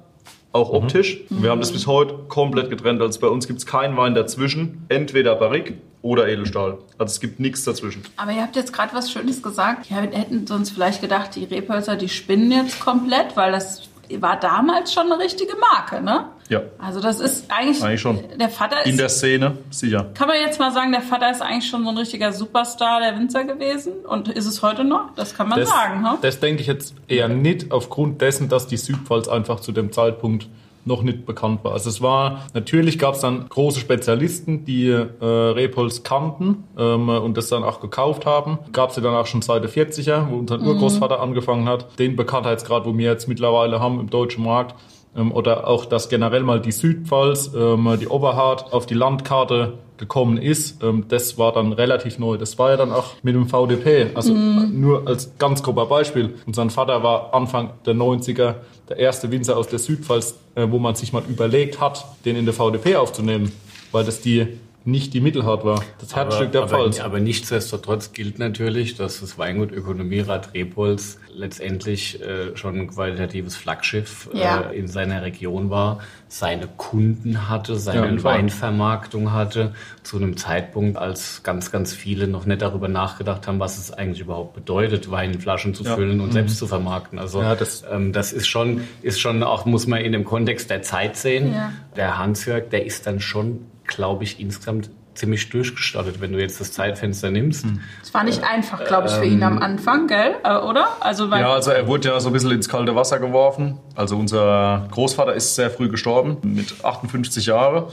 Auch 0.53 0.71
optisch. 0.71 1.21
Wir 1.31 1.49
haben 1.51 1.61
das 1.61 1.73
bis 1.73 1.87
heute 1.87 2.15
komplett 2.29 2.69
getrennt. 2.69 3.01
Also 3.01 3.19
bei 3.21 3.29
uns 3.29 3.47
gibt 3.47 3.61
es 3.61 3.67
keinen 3.67 3.97
Wein 3.97 4.15
dazwischen. 4.15 4.85
Entweder 4.91 5.35
Barrique 5.35 5.79
oder 6.03 6.29
Edelstahl. 6.29 6.79
Also 6.99 7.13
es 7.13 7.21
gibt 7.21 7.41
nichts 7.41 7.65
dazwischen. 7.65 8.03
Aber 8.19 8.33
ihr 8.33 8.43
habt 8.43 8.55
jetzt 8.55 8.73
gerade 8.73 8.93
was 8.93 9.11
Schönes 9.11 9.43
gesagt. 9.43 9.89
Wir 9.89 9.97
hätten 9.97 10.45
uns 10.53 10.71
vielleicht 10.71 11.01
gedacht, 11.01 11.37
die 11.37 11.45
Rebhölzer, 11.45 11.97
die 11.97 12.11
spinnen 12.11 12.53
jetzt 12.53 12.81
komplett, 12.81 13.35
weil 13.35 13.53
das 13.53 13.89
war 14.21 14.39
damals 14.39 14.93
schon 14.93 15.11
eine 15.11 15.23
richtige 15.23 15.55
Marke, 15.57 16.03
ne? 16.03 16.27
Ja, 16.49 16.61
Also 16.79 17.01
das 17.01 17.19
ist 17.21 17.47
eigentlich, 17.51 17.83
Eigentlich 17.83 18.01
schon. 18.03 18.19
der 18.39 18.51
Vater 18.51 18.85
in 18.85 18.91
ist, 18.93 19.01
der 19.01 19.09
Szene, 19.09 19.57
sicher. 19.71 20.11
kann 20.13 20.29
man 20.29 20.37
jetzt 20.39 20.59
mal 20.59 20.71
sagen, 20.73 20.93
der 20.93 21.01
Vater 21.01 21.31
ist 21.31 21.41
eigentlich 21.41 21.71
schon 21.71 21.85
so 21.85 21.91
ein 21.91 21.97
richtiger 21.97 22.33
Superstar 22.33 23.01
der 23.01 23.17
Winzer 23.19 23.45
gewesen 23.45 23.93
und 24.07 24.29
ist 24.29 24.45
es 24.47 24.61
heute 24.61 24.85
noch? 24.85 25.15
Das 25.15 25.35
kann 25.35 25.49
man 25.49 25.61
Das, 25.61 25.69
sagen, 25.71 26.03
ne? 26.03 26.19
das 26.21 26.41
denke 26.41 26.61
ich 26.61 26.67
jetzt 26.67 26.95
eher 27.09 27.29
nicht 27.29 27.73
aufgrund 27.73 28.21
dessen, 28.21 28.49
dass 28.51 28.67
die 28.67 28.77
Südpfalz 28.77 29.29
einfach 29.29 29.61
zu 29.61 29.73
dem 29.73 29.93
Zeitpunkt 29.93 30.49
noch 30.85 31.03
nicht 31.03 31.27
bekannt 31.27 31.65
war. 31.65 31.73
Also 31.73 31.91
es 31.91 32.01
war, 32.01 32.47
natürlich 32.55 32.99
gab 32.99 33.15
es 33.15 33.21
dann 33.21 33.49
große 33.49 33.81
Spezialisten, 33.81 34.65
die 34.65 34.89
äh, 34.89 35.25
Rebholz 35.25 36.03
kannten 36.03 36.65
ähm, 36.79 37.09
und 37.09 37.37
das 37.37 37.49
dann 37.49 37.63
auch 37.63 37.81
gekauft 37.81 38.27
haben. 38.27 38.59
Gab 38.73 38.91
es 38.91 38.97
ja 38.97 39.03
dann 39.03 39.15
auch 39.15 39.27
schon 39.27 39.43
seit 39.43 39.63
der 39.63 39.71
40er, 39.71 40.31
wo 40.31 40.37
unser 40.37 40.61
Urgroßvater 40.61 41.21
angefangen 41.21 41.69
hat. 41.69 41.99
Den 41.99 42.17
Bekanntheitsgrad, 42.17 42.85
wo 42.85 42.97
wir 42.97 43.11
jetzt 43.11 43.29
mittlerweile 43.29 43.81
haben 43.81 44.01
im 44.01 44.11
deutschen 44.11 44.45
Markt, 44.45 44.75
oder 45.15 45.67
auch, 45.69 45.85
dass 45.85 46.09
generell 46.09 46.43
mal 46.43 46.61
die 46.61 46.73
Südpfalz, 46.73 47.51
ähm, 47.55 47.99
die 48.01 48.09
Oberhart 48.09 48.73
auf 48.73 48.87
die 48.87 48.95
Landkarte 48.95 49.75
gekommen 49.99 50.39
ist, 50.39 50.83
ähm, 50.83 51.05
das 51.09 51.37
war 51.37 51.53
dann 51.53 51.73
relativ 51.73 52.19
neu. 52.19 52.39
Das 52.39 52.59
war 52.59 52.71
ja 52.71 52.77
dann 52.77 52.93
auch 52.93 53.15
mit 53.23 53.35
dem 53.35 53.47
VDP. 53.47 54.11
Also 54.15 54.33
nur 54.33 55.07
als 55.07 55.33
ganz 55.39 55.63
grober 55.63 55.87
Beispiel. 55.87 56.35
Unser 56.47 56.69
Vater 56.71 57.03
war 57.03 57.35
Anfang 57.35 57.71
der 57.85 57.95
90er 57.95 58.55
der 58.89 58.97
erste 58.97 59.31
Winzer 59.31 59.57
aus 59.57 59.69
der 59.69 59.79
Südpfalz, 59.79 60.39
äh, 60.55 60.67
wo 60.71 60.79
man 60.79 60.95
sich 60.95 61.13
mal 61.13 61.23
überlegt 61.29 61.81
hat, 61.81 62.05
den 62.25 62.37
in 62.37 62.47
der 62.47 62.55
VDP 62.55 62.97
aufzunehmen, 62.97 63.53
weil 63.93 64.05
das 64.05 64.23
die 64.23 64.59
nicht 64.85 65.15
die 65.15 65.21
Mittelhart 65.21 65.65
war. 65.65 65.83
Das 66.01 66.15
Herzstück 66.17 66.53
der 66.53 66.63
aber, 66.63 66.71
Pfalz. 66.71 67.01
aber 67.01 67.21
nichtsdestotrotz 67.21 68.13
gilt 68.13 68.39
natürlich, 68.39 68.97
dass 68.97 69.21
das 69.21 69.39
Weingut 69.39 69.73
Ökonomierat 69.73 70.55
Repolz 70.55 71.19
letztendlich 71.35 72.21
äh, 72.23 72.57
schon 72.57 72.79
ein 72.79 72.89
qualitatives 72.89 73.57
Flaggschiff 73.57 74.29
Ja. 74.35 74.71
äh, 74.71 74.79
in 74.79 74.89
seiner 74.89 75.23
Region 75.23 75.71
war, 75.71 76.01
seine 76.29 76.67
Kunden 76.67 77.49
hatte, 77.49 77.73
Ja, 77.73 77.79
seine 77.79 78.17
klar. 78.17 78.35
Weinvermarktung 78.35 79.33
hatte, 79.33 79.73
zu 80.03 80.17
einem 80.17 80.37
Zeitpunkt, 80.37 80.97
als 80.99 81.43
ganz, 81.43 81.71
ganz 81.71 81.95
viele 81.95 82.27
noch 82.29 82.45
nicht 82.47 82.63
darüber 82.63 82.89
nachgedacht 82.89 83.47
haben, 83.47 83.61
was 83.61 83.79
es 83.79 83.93
eigentlich 83.93 84.21
überhaupt 84.21 84.55
bedeutet, 84.55 85.11
Wein 85.11 85.33
in 85.33 85.41
Flaschen 85.41 85.75
zu 85.75 85.85
füllen 85.85 86.21
und 86.21 86.33
selbst 86.33 86.59
zu 86.59 86.67
vermarkten. 86.67 87.19
Also 87.19 87.41
Ja, 87.41 87.55
das- 87.55 87.85
ähm, 87.91 88.13
das 88.13 88.33
ist 88.33 88.47
schon, 88.49 88.83
ist 89.03 89.21
schon 89.21 89.43
auch, 89.43 89.65
muss 89.65 89.87
man 89.87 90.01
in 90.01 90.13
dem 90.13 90.25
Kontext 90.25 90.71
der 90.71 90.83
Zeit 90.83 91.17
sehen. 91.17 91.53
Ja. 91.55 91.73
Der 91.97 92.19
Hans-Jörg, 92.19 92.69
der 92.71 92.85
ist 92.85 93.07
dann 93.07 93.21
schon, 93.21 93.67
glaube 93.87 94.25
ich, 94.25 94.41
insgesamt 94.41 94.91
ziemlich 95.15 95.49
durchgestartet, 95.51 96.21
wenn 96.21 96.33
du 96.33 96.41
jetzt 96.41 96.61
das 96.61 96.73
Zeitfenster 96.73 97.31
nimmst. 97.31 97.67
Es 98.03 98.15
war 98.15 98.25
nicht 98.25 98.43
einfach, 98.45 98.85
glaube 98.85 99.09
ich, 99.09 99.13
für 99.13 99.25
ihn 99.25 99.43
am 99.43 99.59
Anfang, 99.59 100.07
gell? 100.07 100.37
Äh, 100.43 100.57
oder? 100.57 100.89
Also, 101.01 101.31
weil, 101.31 101.43
Ja, 101.43 101.53
also 101.53 101.71
er 101.71 101.87
wurde 101.87 102.09
ja 102.09 102.21
so 102.21 102.31
ein 102.31 102.33
bisschen 102.33 102.53
ins 102.53 102.69
kalte 102.69 102.95
Wasser 102.97 103.19
geworfen. 103.19 103.79
Also 103.95 104.17
unser 104.17 104.89
Großvater 104.91 105.35
ist 105.35 105.55
sehr 105.55 105.71
früh 105.71 105.89
gestorben, 105.89 106.39
mit 106.43 106.85
58 106.85 107.47
Jahren. 107.47 107.85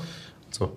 So. 0.49 0.71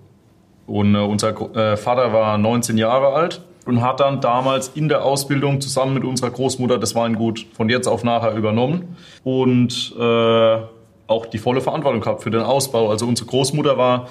Und 0.65 0.95
äh, 0.95 0.99
unser 0.99 1.29
äh, 1.55 1.77
Vater 1.77 2.13
war 2.13 2.37
19 2.37 2.77
Jahre 2.77 3.13
alt 3.13 3.41
und 3.65 3.81
hat 3.81 3.99
dann 3.99 4.21
damals 4.21 4.69
in 4.75 4.89
der 4.89 5.03
Ausbildung 5.03 5.61
zusammen 5.61 5.93
mit 5.93 6.03
unserer 6.03 6.31
Großmutter 6.31 6.77
das 6.77 6.95
Weingut 6.95 7.45
von 7.53 7.69
jetzt 7.69 7.87
auf 7.87 8.03
nachher 8.03 8.33
übernommen 8.33 8.97
und 9.23 9.93
äh, 9.97 10.57
auch 11.07 11.25
die 11.25 11.37
volle 11.37 11.61
Verantwortung 11.61 12.01
gehabt 12.01 12.23
für 12.23 12.31
den 12.31 12.41
Ausbau. 12.41 12.89
Also 12.89 13.05
unsere 13.05 13.29
Großmutter 13.29 13.77
war 13.77 14.07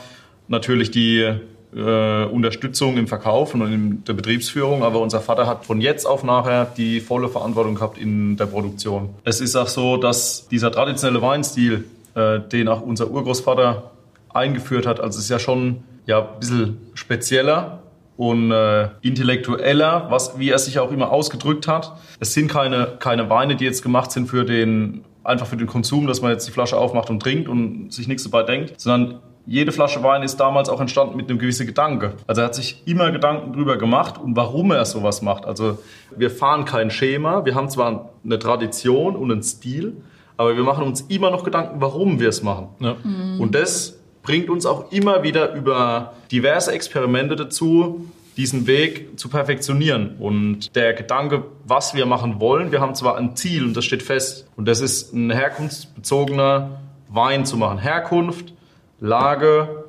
natürlich 0.48 0.90
die 0.90 1.32
äh, 1.74 2.24
Unterstützung 2.24 2.96
im 2.96 3.06
Verkauf 3.06 3.54
und 3.54 3.62
in 3.62 4.04
der 4.04 4.12
Betriebsführung, 4.12 4.82
aber 4.82 5.00
unser 5.00 5.20
Vater 5.20 5.46
hat 5.46 5.64
von 5.64 5.80
jetzt 5.80 6.06
auf 6.06 6.22
nachher 6.24 6.66
die 6.76 7.00
volle 7.00 7.28
Verantwortung 7.28 7.74
gehabt 7.74 7.98
in 7.98 8.36
der 8.36 8.46
Produktion. 8.46 9.10
Es 9.24 9.40
ist 9.40 9.56
auch 9.56 9.68
so, 9.68 9.96
dass 9.96 10.48
dieser 10.48 10.70
traditionelle 10.70 11.22
Weinstil, 11.22 11.84
äh, 12.14 12.40
den 12.40 12.68
auch 12.68 12.82
unser 12.82 13.10
Urgroßvater 13.10 13.90
eingeführt 14.34 14.86
hat, 14.86 15.00
also 15.00 15.18
es 15.18 15.24
ist 15.24 15.30
ja 15.30 15.38
schon 15.38 15.82
ja, 16.06 16.20
ein 16.20 16.40
bisschen 16.40 16.78
spezieller 16.94 17.82
und 18.16 18.50
äh, 18.50 18.88
intellektueller, 19.00 20.06
was, 20.10 20.38
wie 20.38 20.50
er 20.50 20.58
sich 20.58 20.78
auch 20.78 20.90
immer 20.90 21.10
ausgedrückt 21.10 21.66
hat. 21.68 21.96
Es 22.20 22.34
sind 22.34 22.48
keine, 22.48 22.96
keine 22.98 23.30
Weine, 23.30 23.56
die 23.56 23.64
jetzt 23.64 23.82
gemacht 23.82 24.12
sind 24.12 24.26
für 24.28 24.44
den, 24.44 25.04
einfach 25.24 25.46
für 25.46 25.56
den 25.56 25.66
Konsum, 25.66 26.06
dass 26.06 26.20
man 26.20 26.32
jetzt 26.32 26.46
die 26.46 26.52
Flasche 26.52 26.76
aufmacht 26.76 27.08
und 27.10 27.20
trinkt 27.20 27.48
und 27.48 27.92
sich 27.92 28.08
nichts 28.08 28.24
dabei 28.24 28.42
denkt, 28.42 28.80
sondern 28.80 29.20
jede 29.46 29.72
Flasche 29.72 30.02
Wein 30.02 30.22
ist 30.22 30.36
damals 30.36 30.68
auch 30.68 30.80
entstanden 30.80 31.16
mit 31.16 31.28
einem 31.28 31.38
gewissen 31.38 31.66
Gedanke. 31.66 32.14
Also 32.26 32.42
er 32.42 32.46
hat 32.46 32.54
sich 32.54 32.82
immer 32.86 33.10
Gedanken 33.10 33.52
drüber 33.52 33.76
gemacht 33.76 34.18
und 34.18 34.36
warum 34.36 34.70
er 34.70 34.84
sowas 34.84 35.22
macht. 35.22 35.46
Also 35.46 35.78
wir 36.16 36.30
fahren 36.30 36.64
kein 36.64 36.90
Schema, 36.90 37.44
wir 37.44 37.54
haben 37.54 37.68
zwar 37.68 38.10
eine 38.24 38.38
Tradition 38.38 39.16
und 39.16 39.32
einen 39.32 39.42
Stil, 39.42 39.96
aber 40.36 40.56
wir 40.56 40.62
machen 40.62 40.84
uns 40.84 41.02
immer 41.02 41.30
noch 41.30 41.44
Gedanken, 41.44 41.80
warum 41.80 42.20
wir 42.20 42.28
es 42.28 42.42
machen. 42.42 42.68
Ja. 42.80 42.96
Und 43.38 43.54
das 43.54 43.98
bringt 44.22 44.48
uns 44.48 44.66
auch 44.66 44.92
immer 44.92 45.22
wieder 45.22 45.54
über 45.54 46.14
diverse 46.30 46.72
Experimente 46.72 47.36
dazu, 47.36 48.06
diesen 48.36 48.66
Weg 48.66 49.18
zu 49.18 49.28
perfektionieren. 49.28 50.16
Und 50.18 50.74
der 50.74 50.94
Gedanke, 50.94 51.44
was 51.66 51.94
wir 51.94 52.06
machen 52.06 52.40
wollen, 52.40 52.72
wir 52.72 52.80
haben 52.80 52.94
zwar 52.94 53.16
ein 53.16 53.36
Ziel 53.36 53.64
und 53.64 53.76
das 53.76 53.84
steht 53.84 54.02
fest. 54.02 54.48
Und 54.56 54.66
das 54.68 54.80
ist 54.80 55.12
ein 55.12 55.30
herkunftsbezogener 55.30 56.80
Wein 57.08 57.44
zu 57.44 57.56
machen. 57.56 57.78
Herkunft, 57.78 58.54
Lage 59.02 59.84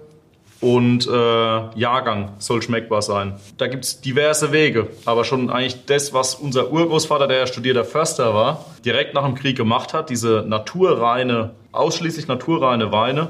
und 0.60 1.08
äh, 1.08 1.12
Jahrgang 1.80 2.32
soll 2.40 2.62
schmeckbar 2.62 3.02
sein. 3.02 3.36
Da 3.58 3.68
gibt 3.68 3.86
es 3.86 4.02
diverse 4.02 4.52
Wege, 4.52 4.88
aber 5.06 5.24
schon 5.24 5.50
eigentlich 5.50 5.86
das, 5.86 6.14
was 6.14 6.36
unser 6.36 6.72
Urgroßvater, 6.72 7.28
der 7.28 7.40
ja 7.40 7.48
studierter 7.48 7.86
Förster 7.86 8.34
war, 8.34 8.66
direkt 8.84 9.14
nach 9.14 9.26
dem 9.26 9.36
Krieg 9.36 9.56
gemacht 9.56 9.94
hat, 9.94 10.10
diese 10.10 10.44
naturreine, 10.48 11.52
ausschließlich 11.74 12.28
naturreine 12.28 12.92
Weine, 12.92 13.30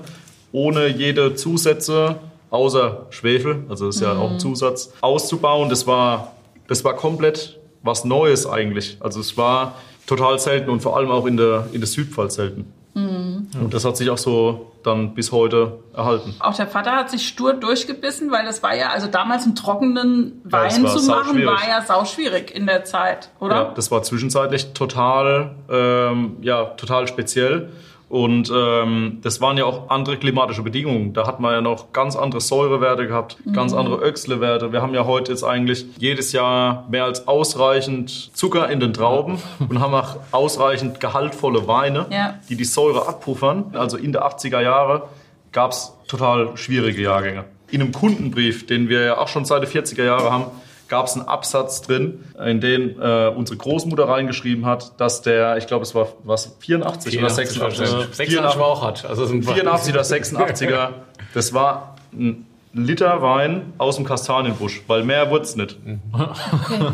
ohne 0.53 0.87
jede 0.87 1.35
Zusätze, 1.35 2.15
außer 2.49 3.07
Schwefel, 3.09 3.65
also 3.67 3.87
das 3.87 3.95
ist 3.95 4.01
ja 4.01 4.13
auch 4.13 4.31
ein 4.31 4.39
Zusatz, 4.39 4.93
auszubauen. 5.01 5.69
Das 5.69 5.85
war, 5.85 6.33
das 6.67 6.85
war 6.85 6.95
komplett 6.95 7.59
was 7.81 8.05
Neues 8.05 8.47
eigentlich. 8.47 8.97
Also 9.01 9.19
es 9.19 9.35
war 9.37 9.75
total 10.07 10.39
selten 10.39 10.69
und 10.69 10.81
vor 10.81 10.95
allem 10.95 11.09
auch 11.09 11.25
in 11.25 11.35
der, 11.35 11.67
in 11.73 11.81
der 11.81 11.87
Südpfalz 11.87 12.35
selten. 12.35 12.71
Und 12.95 13.73
das 13.73 13.85
hat 13.85 13.97
sich 13.97 14.09
auch 14.09 14.17
so 14.17 14.71
dann 14.83 15.15
bis 15.15 15.31
heute 15.31 15.79
erhalten. 15.95 16.35
Auch 16.39 16.55
der 16.55 16.67
Vater 16.67 16.91
hat 16.91 17.09
sich 17.09 17.27
stur 17.27 17.53
durchgebissen, 17.53 18.31
weil 18.31 18.45
das 18.45 18.61
war 18.61 18.75
ja, 18.75 18.89
also 18.89 19.07
damals 19.07 19.45
einen 19.45 19.55
trockenen 19.55 20.41
Ja, 20.45 20.51
Wein 20.51 20.83
war 20.83 20.97
zu 20.97 21.07
machen, 21.07 21.45
war 21.45 21.67
ja 21.67 21.81
sauschwierig 21.81 22.53
in 22.53 22.67
der 22.67 22.83
Zeit, 22.83 23.29
oder? 23.39 23.55
Ja, 23.55 23.73
das 23.73 23.89
war 23.89 24.03
zwischenzeitlich 24.03 24.73
total, 24.73 25.55
ähm, 25.69 26.37
ja, 26.41 26.65
total 26.65 27.07
speziell. 27.07 27.71
Und 28.09 28.51
ähm, 28.55 29.19
das 29.23 29.41
waren 29.41 29.57
ja 29.57 29.65
auch 29.65 29.89
andere 29.89 30.17
klimatische 30.17 30.61
Bedingungen. 30.61 31.13
Da 31.13 31.25
hat 31.25 31.39
man 31.39 31.51
ja 31.53 31.61
noch 31.61 31.93
ganz 31.93 32.15
andere 32.15 32.41
Säurewerte 32.41 33.07
gehabt, 33.07 33.37
ganz 33.53 33.73
andere 33.73 33.97
Öchslewerte. 33.97 34.71
Wir 34.71 34.81
haben 34.83 34.93
ja 34.93 35.05
heute 35.05 35.31
jetzt 35.31 35.43
eigentlich 35.43 35.85
jedes 35.97 36.31
Jahr 36.31 36.85
mehr 36.91 37.05
als 37.05 37.27
ausreichend 37.27 38.29
Zucker 38.35 38.69
in 38.69 38.79
den 38.79 38.93
Trauben 38.93 39.39
und 39.69 39.79
haben 39.79 39.93
auch 39.95 40.17
ausreichend 40.31 40.99
gehaltvolle 40.99 41.67
Weine, 41.67 42.05
Ja. 42.11 42.35
die 42.49 42.55
die 42.55 42.65
Säure 42.65 43.07
abpuffern. 43.07 43.73
Also 43.73 43.97
in 43.97 44.11
der 44.11 44.23
80er 44.27 44.61
Jahre 44.61 45.03
gab 45.51 45.71
es 45.71 45.93
total 46.07 46.55
schwierige 46.55 47.01
Jahrgänge. 47.01 47.45
In 47.71 47.81
einem 47.81 47.91
Kundenbrief, 47.91 48.67
den 48.67 48.89
wir 48.89 49.01
ja 49.01 49.17
auch 49.17 49.27
schon 49.27 49.45
seit 49.45 49.63
den 49.63 49.69
40er 49.69 50.03
Jahren 50.03 50.31
haben, 50.31 50.45
gab 50.93 51.07
es 51.07 51.15
einen 51.15 51.27
Absatz 51.27 51.81
drin, 51.81 52.23
in 52.45 52.61
den 52.61 53.01
äh, 53.01 53.33
unsere 53.35 53.57
Großmutter 53.57 54.07
reingeschrieben 54.07 54.67
hat, 54.67 55.01
dass 55.01 55.23
der, 55.23 55.57
ich 55.57 55.65
glaube, 55.65 55.81
es 55.81 55.95
war 55.95 56.09
was 56.23 56.55
84, 56.59 57.17
oder 57.17 57.31
86, 57.31 57.89
86 58.13 58.59
war 58.59 58.67
auch 58.67 58.83
hat. 58.83 59.03
Also 59.03 59.23
es 59.23 59.29
sind 59.29 59.43
84 59.43 59.91
oder 59.91 60.03
86er, 60.03 60.89
das 61.33 61.51
war 61.51 61.95
ein 62.13 62.45
Liter 62.75 63.21
Wein 63.21 63.73
aus 63.77 63.97
dem 63.97 64.05
Kastanienbusch, 64.05 64.81
weil 64.87 65.03
mehr 65.03 65.29
wurde 65.29 65.43
es 65.43 65.55
nicht. 65.55 65.77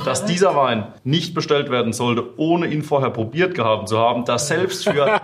Dass 0.06 0.26
dieser 0.26 0.54
Wein 0.54 0.88
nicht 1.06 1.34
bestellt 1.34 1.72
werden 1.72 1.94
sollte, 1.94 2.38
ohne 2.38 2.68
ihn 2.68 2.84
vorher 2.84 3.12
probiert 3.12 3.56
gehabt 3.56 3.88
zu 3.88 3.98
haben, 3.98 4.26
dass 4.26 4.50
selbst 4.50 4.84
für 4.84 5.22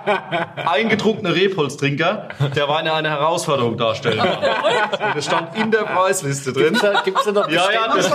eingetrunkene 0.55 1.35
Rebholztrinker 1.35 2.29
der 2.55 2.69
Wein 2.69 2.87
eine 2.87 3.09
Herausforderung 3.09 3.75
darstellt. 3.75 4.21
Es 5.17 5.25
stand 5.25 5.57
in 5.57 5.71
der 5.71 5.79
Preisliste 5.83 6.53
drin. 6.53 6.77
Gibt 7.03 7.19
es 7.19 7.25
da 7.25 7.31
noch 7.33 7.49
Ja, 7.49 7.71
ja, 7.71 7.93
das, 7.93 8.09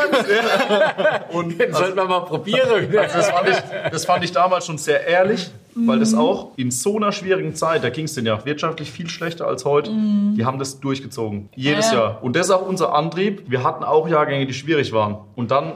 Und 1.33 1.61
den 1.61 1.74
sollten 1.74 1.96
wir 1.96 2.05
mal 2.07 2.20
probieren. 2.20 2.90
das, 2.90 3.31
fand 3.31 3.48
ich, 3.48 3.57
das 3.90 4.05
fand 4.07 4.24
ich 4.24 4.33
damals 4.33 4.64
schon 4.64 4.79
sehr 4.79 5.07
ehrlich, 5.07 5.50
weil 5.74 5.98
das 5.98 6.14
auch 6.14 6.52
in 6.56 6.70
so 6.70 6.96
einer 6.96 7.12
schwierigen 7.12 7.54
Zeit, 7.54 7.85
da 7.85 7.90
ging 7.90 8.04
es 8.06 8.14
denen 8.14 8.26
ja 8.26 8.44
wirtschaftlich 8.44 8.90
viel 8.90 9.09
schlechter 9.09 9.46
als 9.46 9.64
heute, 9.64 9.90
die 9.90 10.44
haben 10.44 10.59
das 10.59 10.80
durchgezogen. 10.80 11.48
Jedes 11.54 11.92
Ja, 11.92 11.96
ja. 11.98 12.00
Jahr. 12.04 12.22
Und 12.22 12.37
das 12.37 12.46
ist 12.46 12.52
auch 12.52 12.66
unser 12.66 12.94
Antrieb. 12.94 13.44
Wir 13.48 13.62
hatten 13.62 13.85
auch 13.85 14.09
Jahrgänge, 14.09 14.46
die 14.46 14.54
schwierig 14.54 14.92
waren. 14.92 15.18
Und 15.37 15.50
dann 15.50 15.72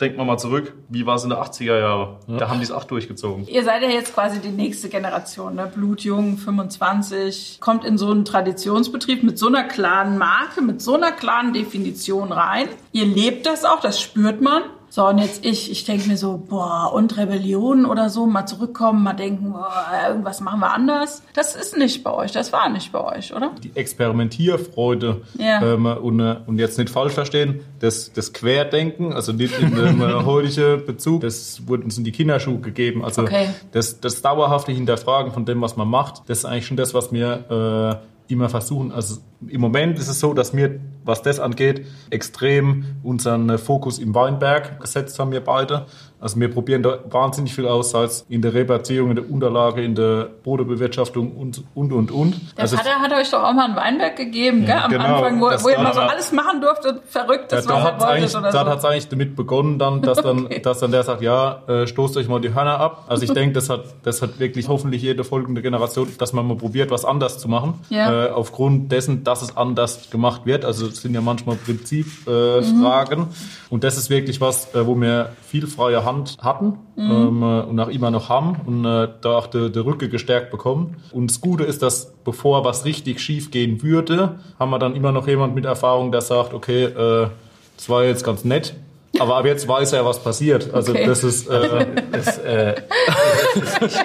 denkt 0.00 0.16
man 0.16 0.26
mal 0.26 0.38
zurück, 0.38 0.74
wie 0.88 1.06
war 1.06 1.16
es 1.16 1.24
in 1.24 1.30
den 1.30 1.38
80er 1.38 1.78
Jahren? 1.78 2.16
Da 2.38 2.48
haben 2.48 2.58
die 2.58 2.64
es 2.64 2.70
auch 2.70 2.84
durchgezogen. 2.84 3.48
Ihr 3.48 3.64
seid 3.64 3.82
ja 3.82 3.88
jetzt 3.88 4.14
quasi 4.14 4.38
die 4.38 4.50
nächste 4.50 4.88
Generation, 4.88 5.56
ne? 5.56 5.70
Blutjung, 5.74 6.38
25, 6.38 7.58
kommt 7.60 7.84
in 7.84 7.98
so 7.98 8.10
einen 8.10 8.24
Traditionsbetrieb 8.24 9.22
mit 9.24 9.38
so 9.38 9.48
einer 9.48 9.64
klaren 9.64 10.16
Marke, 10.18 10.62
mit 10.62 10.80
so 10.80 10.94
einer 10.94 11.12
klaren 11.12 11.52
Definition 11.52 12.30
rein. 12.32 12.68
Ihr 12.92 13.06
lebt 13.06 13.46
das 13.46 13.64
auch, 13.64 13.80
das 13.80 14.00
spürt 14.00 14.40
man. 14.40 14.62
So, 14.90 15.06
und 15.06 15.18
jetzt 15.18 15.44
ich, 15.44 15.70
ich 15.70 15.84
denke 15.84 16.08
mir 16.08 16.16
so, 16.16 16.42
boah, 16.48 16.92
und 16.94 17.16
Rebellion 17.18 17.84
oder 17.84 18.08
so, 18.08 18.26
mal 18.26 18.46
zurückkommen, 18.46 19.02
mal 19.02 19.12
denken, 19.12 19.52
boah, 19.52 19.70
irgendwas 20.08 20.40
machen 20.40 20.60
wir 20.60 20.72
anders. 20.72 21.22
Das 21.34 21.54
ist 21.54 21.76
nicht 21.76 22.02
bei 22.02 22.12
euch, 22.12 22.32
das 22.32 22.52
war 22.52 22.68
nicht 22.70 22.90
bei 22.90 23.04
euch, 23.16 23.34
oder? 23.34 23.50
Die 23.62 23.70
Experimentierfreude 23.74 25.22
Ja. 25.38 25.62
ähm, 25.62 25.86
und, 25.86 26.20
äh, 26.20 26.36
und 26.46 26.58
jetzt 26.58 26.78
nicht 26.78 26.90
falsch 26.90 27.12
verstehen, 27.12 27.60
das, 27.80 28.12
das 28.12 28.32
Querdenken, 28.32 29.12
also 29.12 29.32
nicht 29.32 29.58
in 29.58 29.74
dem 29.74 30.00
äh, 30.02 30.24
heutigen 30.24 30.84
Bezug, 30.86 31.20
das 31.22 31.66
wurden 31.66 31.84
uns 31.84 31.98
in 31.98 32.04
die 32.04 32.12
Kinderschuhe 32.12 32.58
gegeben. 32.58 33.04
Also 33.04 33.22
Okay. 33.22 33.48
das, 33.72 34.00
das 34.00 34.22
dauerhafte 34.22 34.72
Hinterfragen 34.72 35.32
von 35.32 35.44
dem, 35.44 35.60
was 35.60 35.76
man 35.76 35.88
macht, 35.88 36.22
das 36.28 36.38
ist 36.38 36.44
eigentlich 36.44 36.66
schon 36.66 36.76
das, 36.76 36.94
was 36.94 37.12
wir 37.12 38.00
äh, 38.00 38.08
immer 38.28 38.48
versuchen. 38.48 38.92
Also 38.92 39.20
im 39.46 39.60
Moment 39.60 39.98
ist 39.98 40.08
es 40.08 40.20
so, 40.20 40.34
dass 40.34 40.54
wir, 40.54 40.80
was 41.04 41.22
das 41.22 41.40
angeht, 41.40 41.86
extrem 42.10 42.84
unseren 43.02 43.58
Fokus 43.58 43.98
im 43.98 44.14
Weinberg 44.14 44.80
gesetzt 44.80 45.18
haben, 45.18 45.32
wir 45.32 45.42
beide. 45.42 45.86
Also 46.20 46.40
wir 46.40 46.50
probieren 46.52 46.82
da 46.82 46.98
wahnsinnig 47.10 47.54
viel 47.54 47.66
aus, 47.66 47.90
sei 47.90 48.04
es 48.04 48.24
in 48.28 48.42
der 48.42 48.54
Repatriierung, 48.54 49.10
in 49.10 49.16
der 49.16 49.30
Unterlage, 49.30 49.82
in 49.82 49.94
der 49.94 50.28
Bodebewirtschaftung 50.42 51.32
und, 51.32 51.62
und, 51.74 51.92
und, 51.92 52.10
und. 52.10 52.34
Der 52.56 52.62
also, 52.62 52.76
Vater 52.76 53.00
hat 53.00 53.12
euch 53.12 53.30
doch 53.30 53.42
auch 53.42 53.52
mal 53.52 53.66
einen 53.66 53.76
Weinberg 53.76 54.16
gegeben, 54.16 54.66
gell? 54.66 54.76
Am 54.76 54.90
genau. 54.90 55.04
Anfang, 55.04 55.40
wo, 55.40 55.46
wo 55.46 55.68
ihr 55.68 55.78
mal 55.78 55.94
so 55.94 56.00
alles 56.00 56.32
machen 56.32 56.60
durftet, 56.60 57.02
verrücktes, 57.06 57.64
ja, 57.64 57.70
was 57.70 57.82
hat 57.82 57.94
ihr 57.94 57.98
es 57.98 58.04
eigentlich, 58.04 58.34
wolltet 58.34 58.40
oder 58.40 58.52
da 58.52 58.64
so. 58.64 58.70
hat's 58.70 58.84
eigentlich 58.84 59.08
damit 59.08 59.36
begonnen, 59.36 59.78
dann, 59.78 60.02
dass 60.02 60.20
dann, 60.20 60.38
Okay. 60.48 60.60
dass 60.60 60.78
dann 60.78 60.90
der 60.92 61.02
sagt, 61.02 61.20
ja, 61.20 61.62
äh, 61.66 61.86
stoßt 61.86 62.16
euch 62.16 62.28
mal 62.28 62.40
die 62.40 62.54
Hörner 62.54 62.80
ab. 62.80 63.04
Also 63.08 63.24
ich 63.24 63.32
denke, 63.32 63.54
das 63.54 63.68
hat, 63.68 63.84
das 64.02 64.22
hat 64.22 64.38
wirklich 64.38 64.68
hoffentlich 64.68 65.02
jede 65.02 65.24
folgende 65.24 65.62
Generation, 65.62 66.08
dass 66.18 66.32
man 66.32 66.46
mal 66.46 66.56
probiert, 66.56 66.90
was 66.90 67.04
anders 67.04 67.38
zu 67.38 67.48
machen. 67.48 67.74
Ja. 67.90 68.26
Äh, 68.26 68.30
aufgrund 68.30 68.90
dessen, 68.92 69.24
dass 69.24 69.42
es 69.42 69.56
anders 69.56 70.10
gemacht 70.10 70.46
wird. 70.46 70.64
Also 70.64 70.86
es 70.86 71.02
sind 71.02 71.14
ja 71.14 71.20
manchmal 71.20 71.56
Prinzipfragen. 71.56 72.64
Äh, 72.64 72.82
Fragen. 72.82 73.28
Und 73.70 73.84
das 73.84 73.96
ist 73.96 74.10
wirklich 74.10 74.40
was, 74.40 74.74
äh, 74.74 74.86
wo 74.86 74.98
wir 75.00 75.30
viel 75.46 75.66
freie 75.66 76.04
Hand 76.08 76.38
hatten 76.40 76.78
ähm, 76.96 77.42
äh, 77.42 77.60
und 77.60 77.78
auch 77.78 77.88
immer 77.88 78.10
noch 78.10 78.28
haben 78.28 78.56
und 78.66 78.84
äh, 78.84 79.08
da 79.20 79.36
auch 79.36 79.46
der 79.46 79.68
der 79.68 79.84
Rücke 79.84 80.08
gestärkt 80.08 80.50
bekommen. 80.50 80.96
Und 81.12 81.30
das 81.30 81.40
Gute 81.40 81.64
ist, 81.64 81.82
dass 81.82 82.14
bevor 82.24 82.64
was 82.64 82.84
richtig 82.84 83.20
schief 83.20 83.50
gehen 83.50 83.82
würde, 83.82 84.40
haben 84.58 84.70
wir 84.70 84.78
dann 84.78 84.96
immer 84.96 85.12
noch 85.12 85.28
jemand 85.28 85.54
mit 85.54 85.64
Erfahrung, 85.64 86.10
der 86.10 86.22
sagt, 86.22 86.54
okay, 86.54 86.84
äh, 86.84 87.28
das 87.76 87.88
war 87.88 88.02
jetzt 88.04 88.24
ganz 88.24 88.44
nett, 88.44 88.74
aber 89.20 89.36
ab 89.36 89.46
jetzt 89.46 89.66
weiß 89.68 89.92
er, 89.92 90.04
was 90.04 90.22
passiert. 90.22 90.72
Also 90.74 90.92
Okay. 90.92 91.06
das 91.06 91.24
ist 91.24 91.48
äh, 91.48 91.86
Das, 92.12 92.38
äh, 92.38 92.74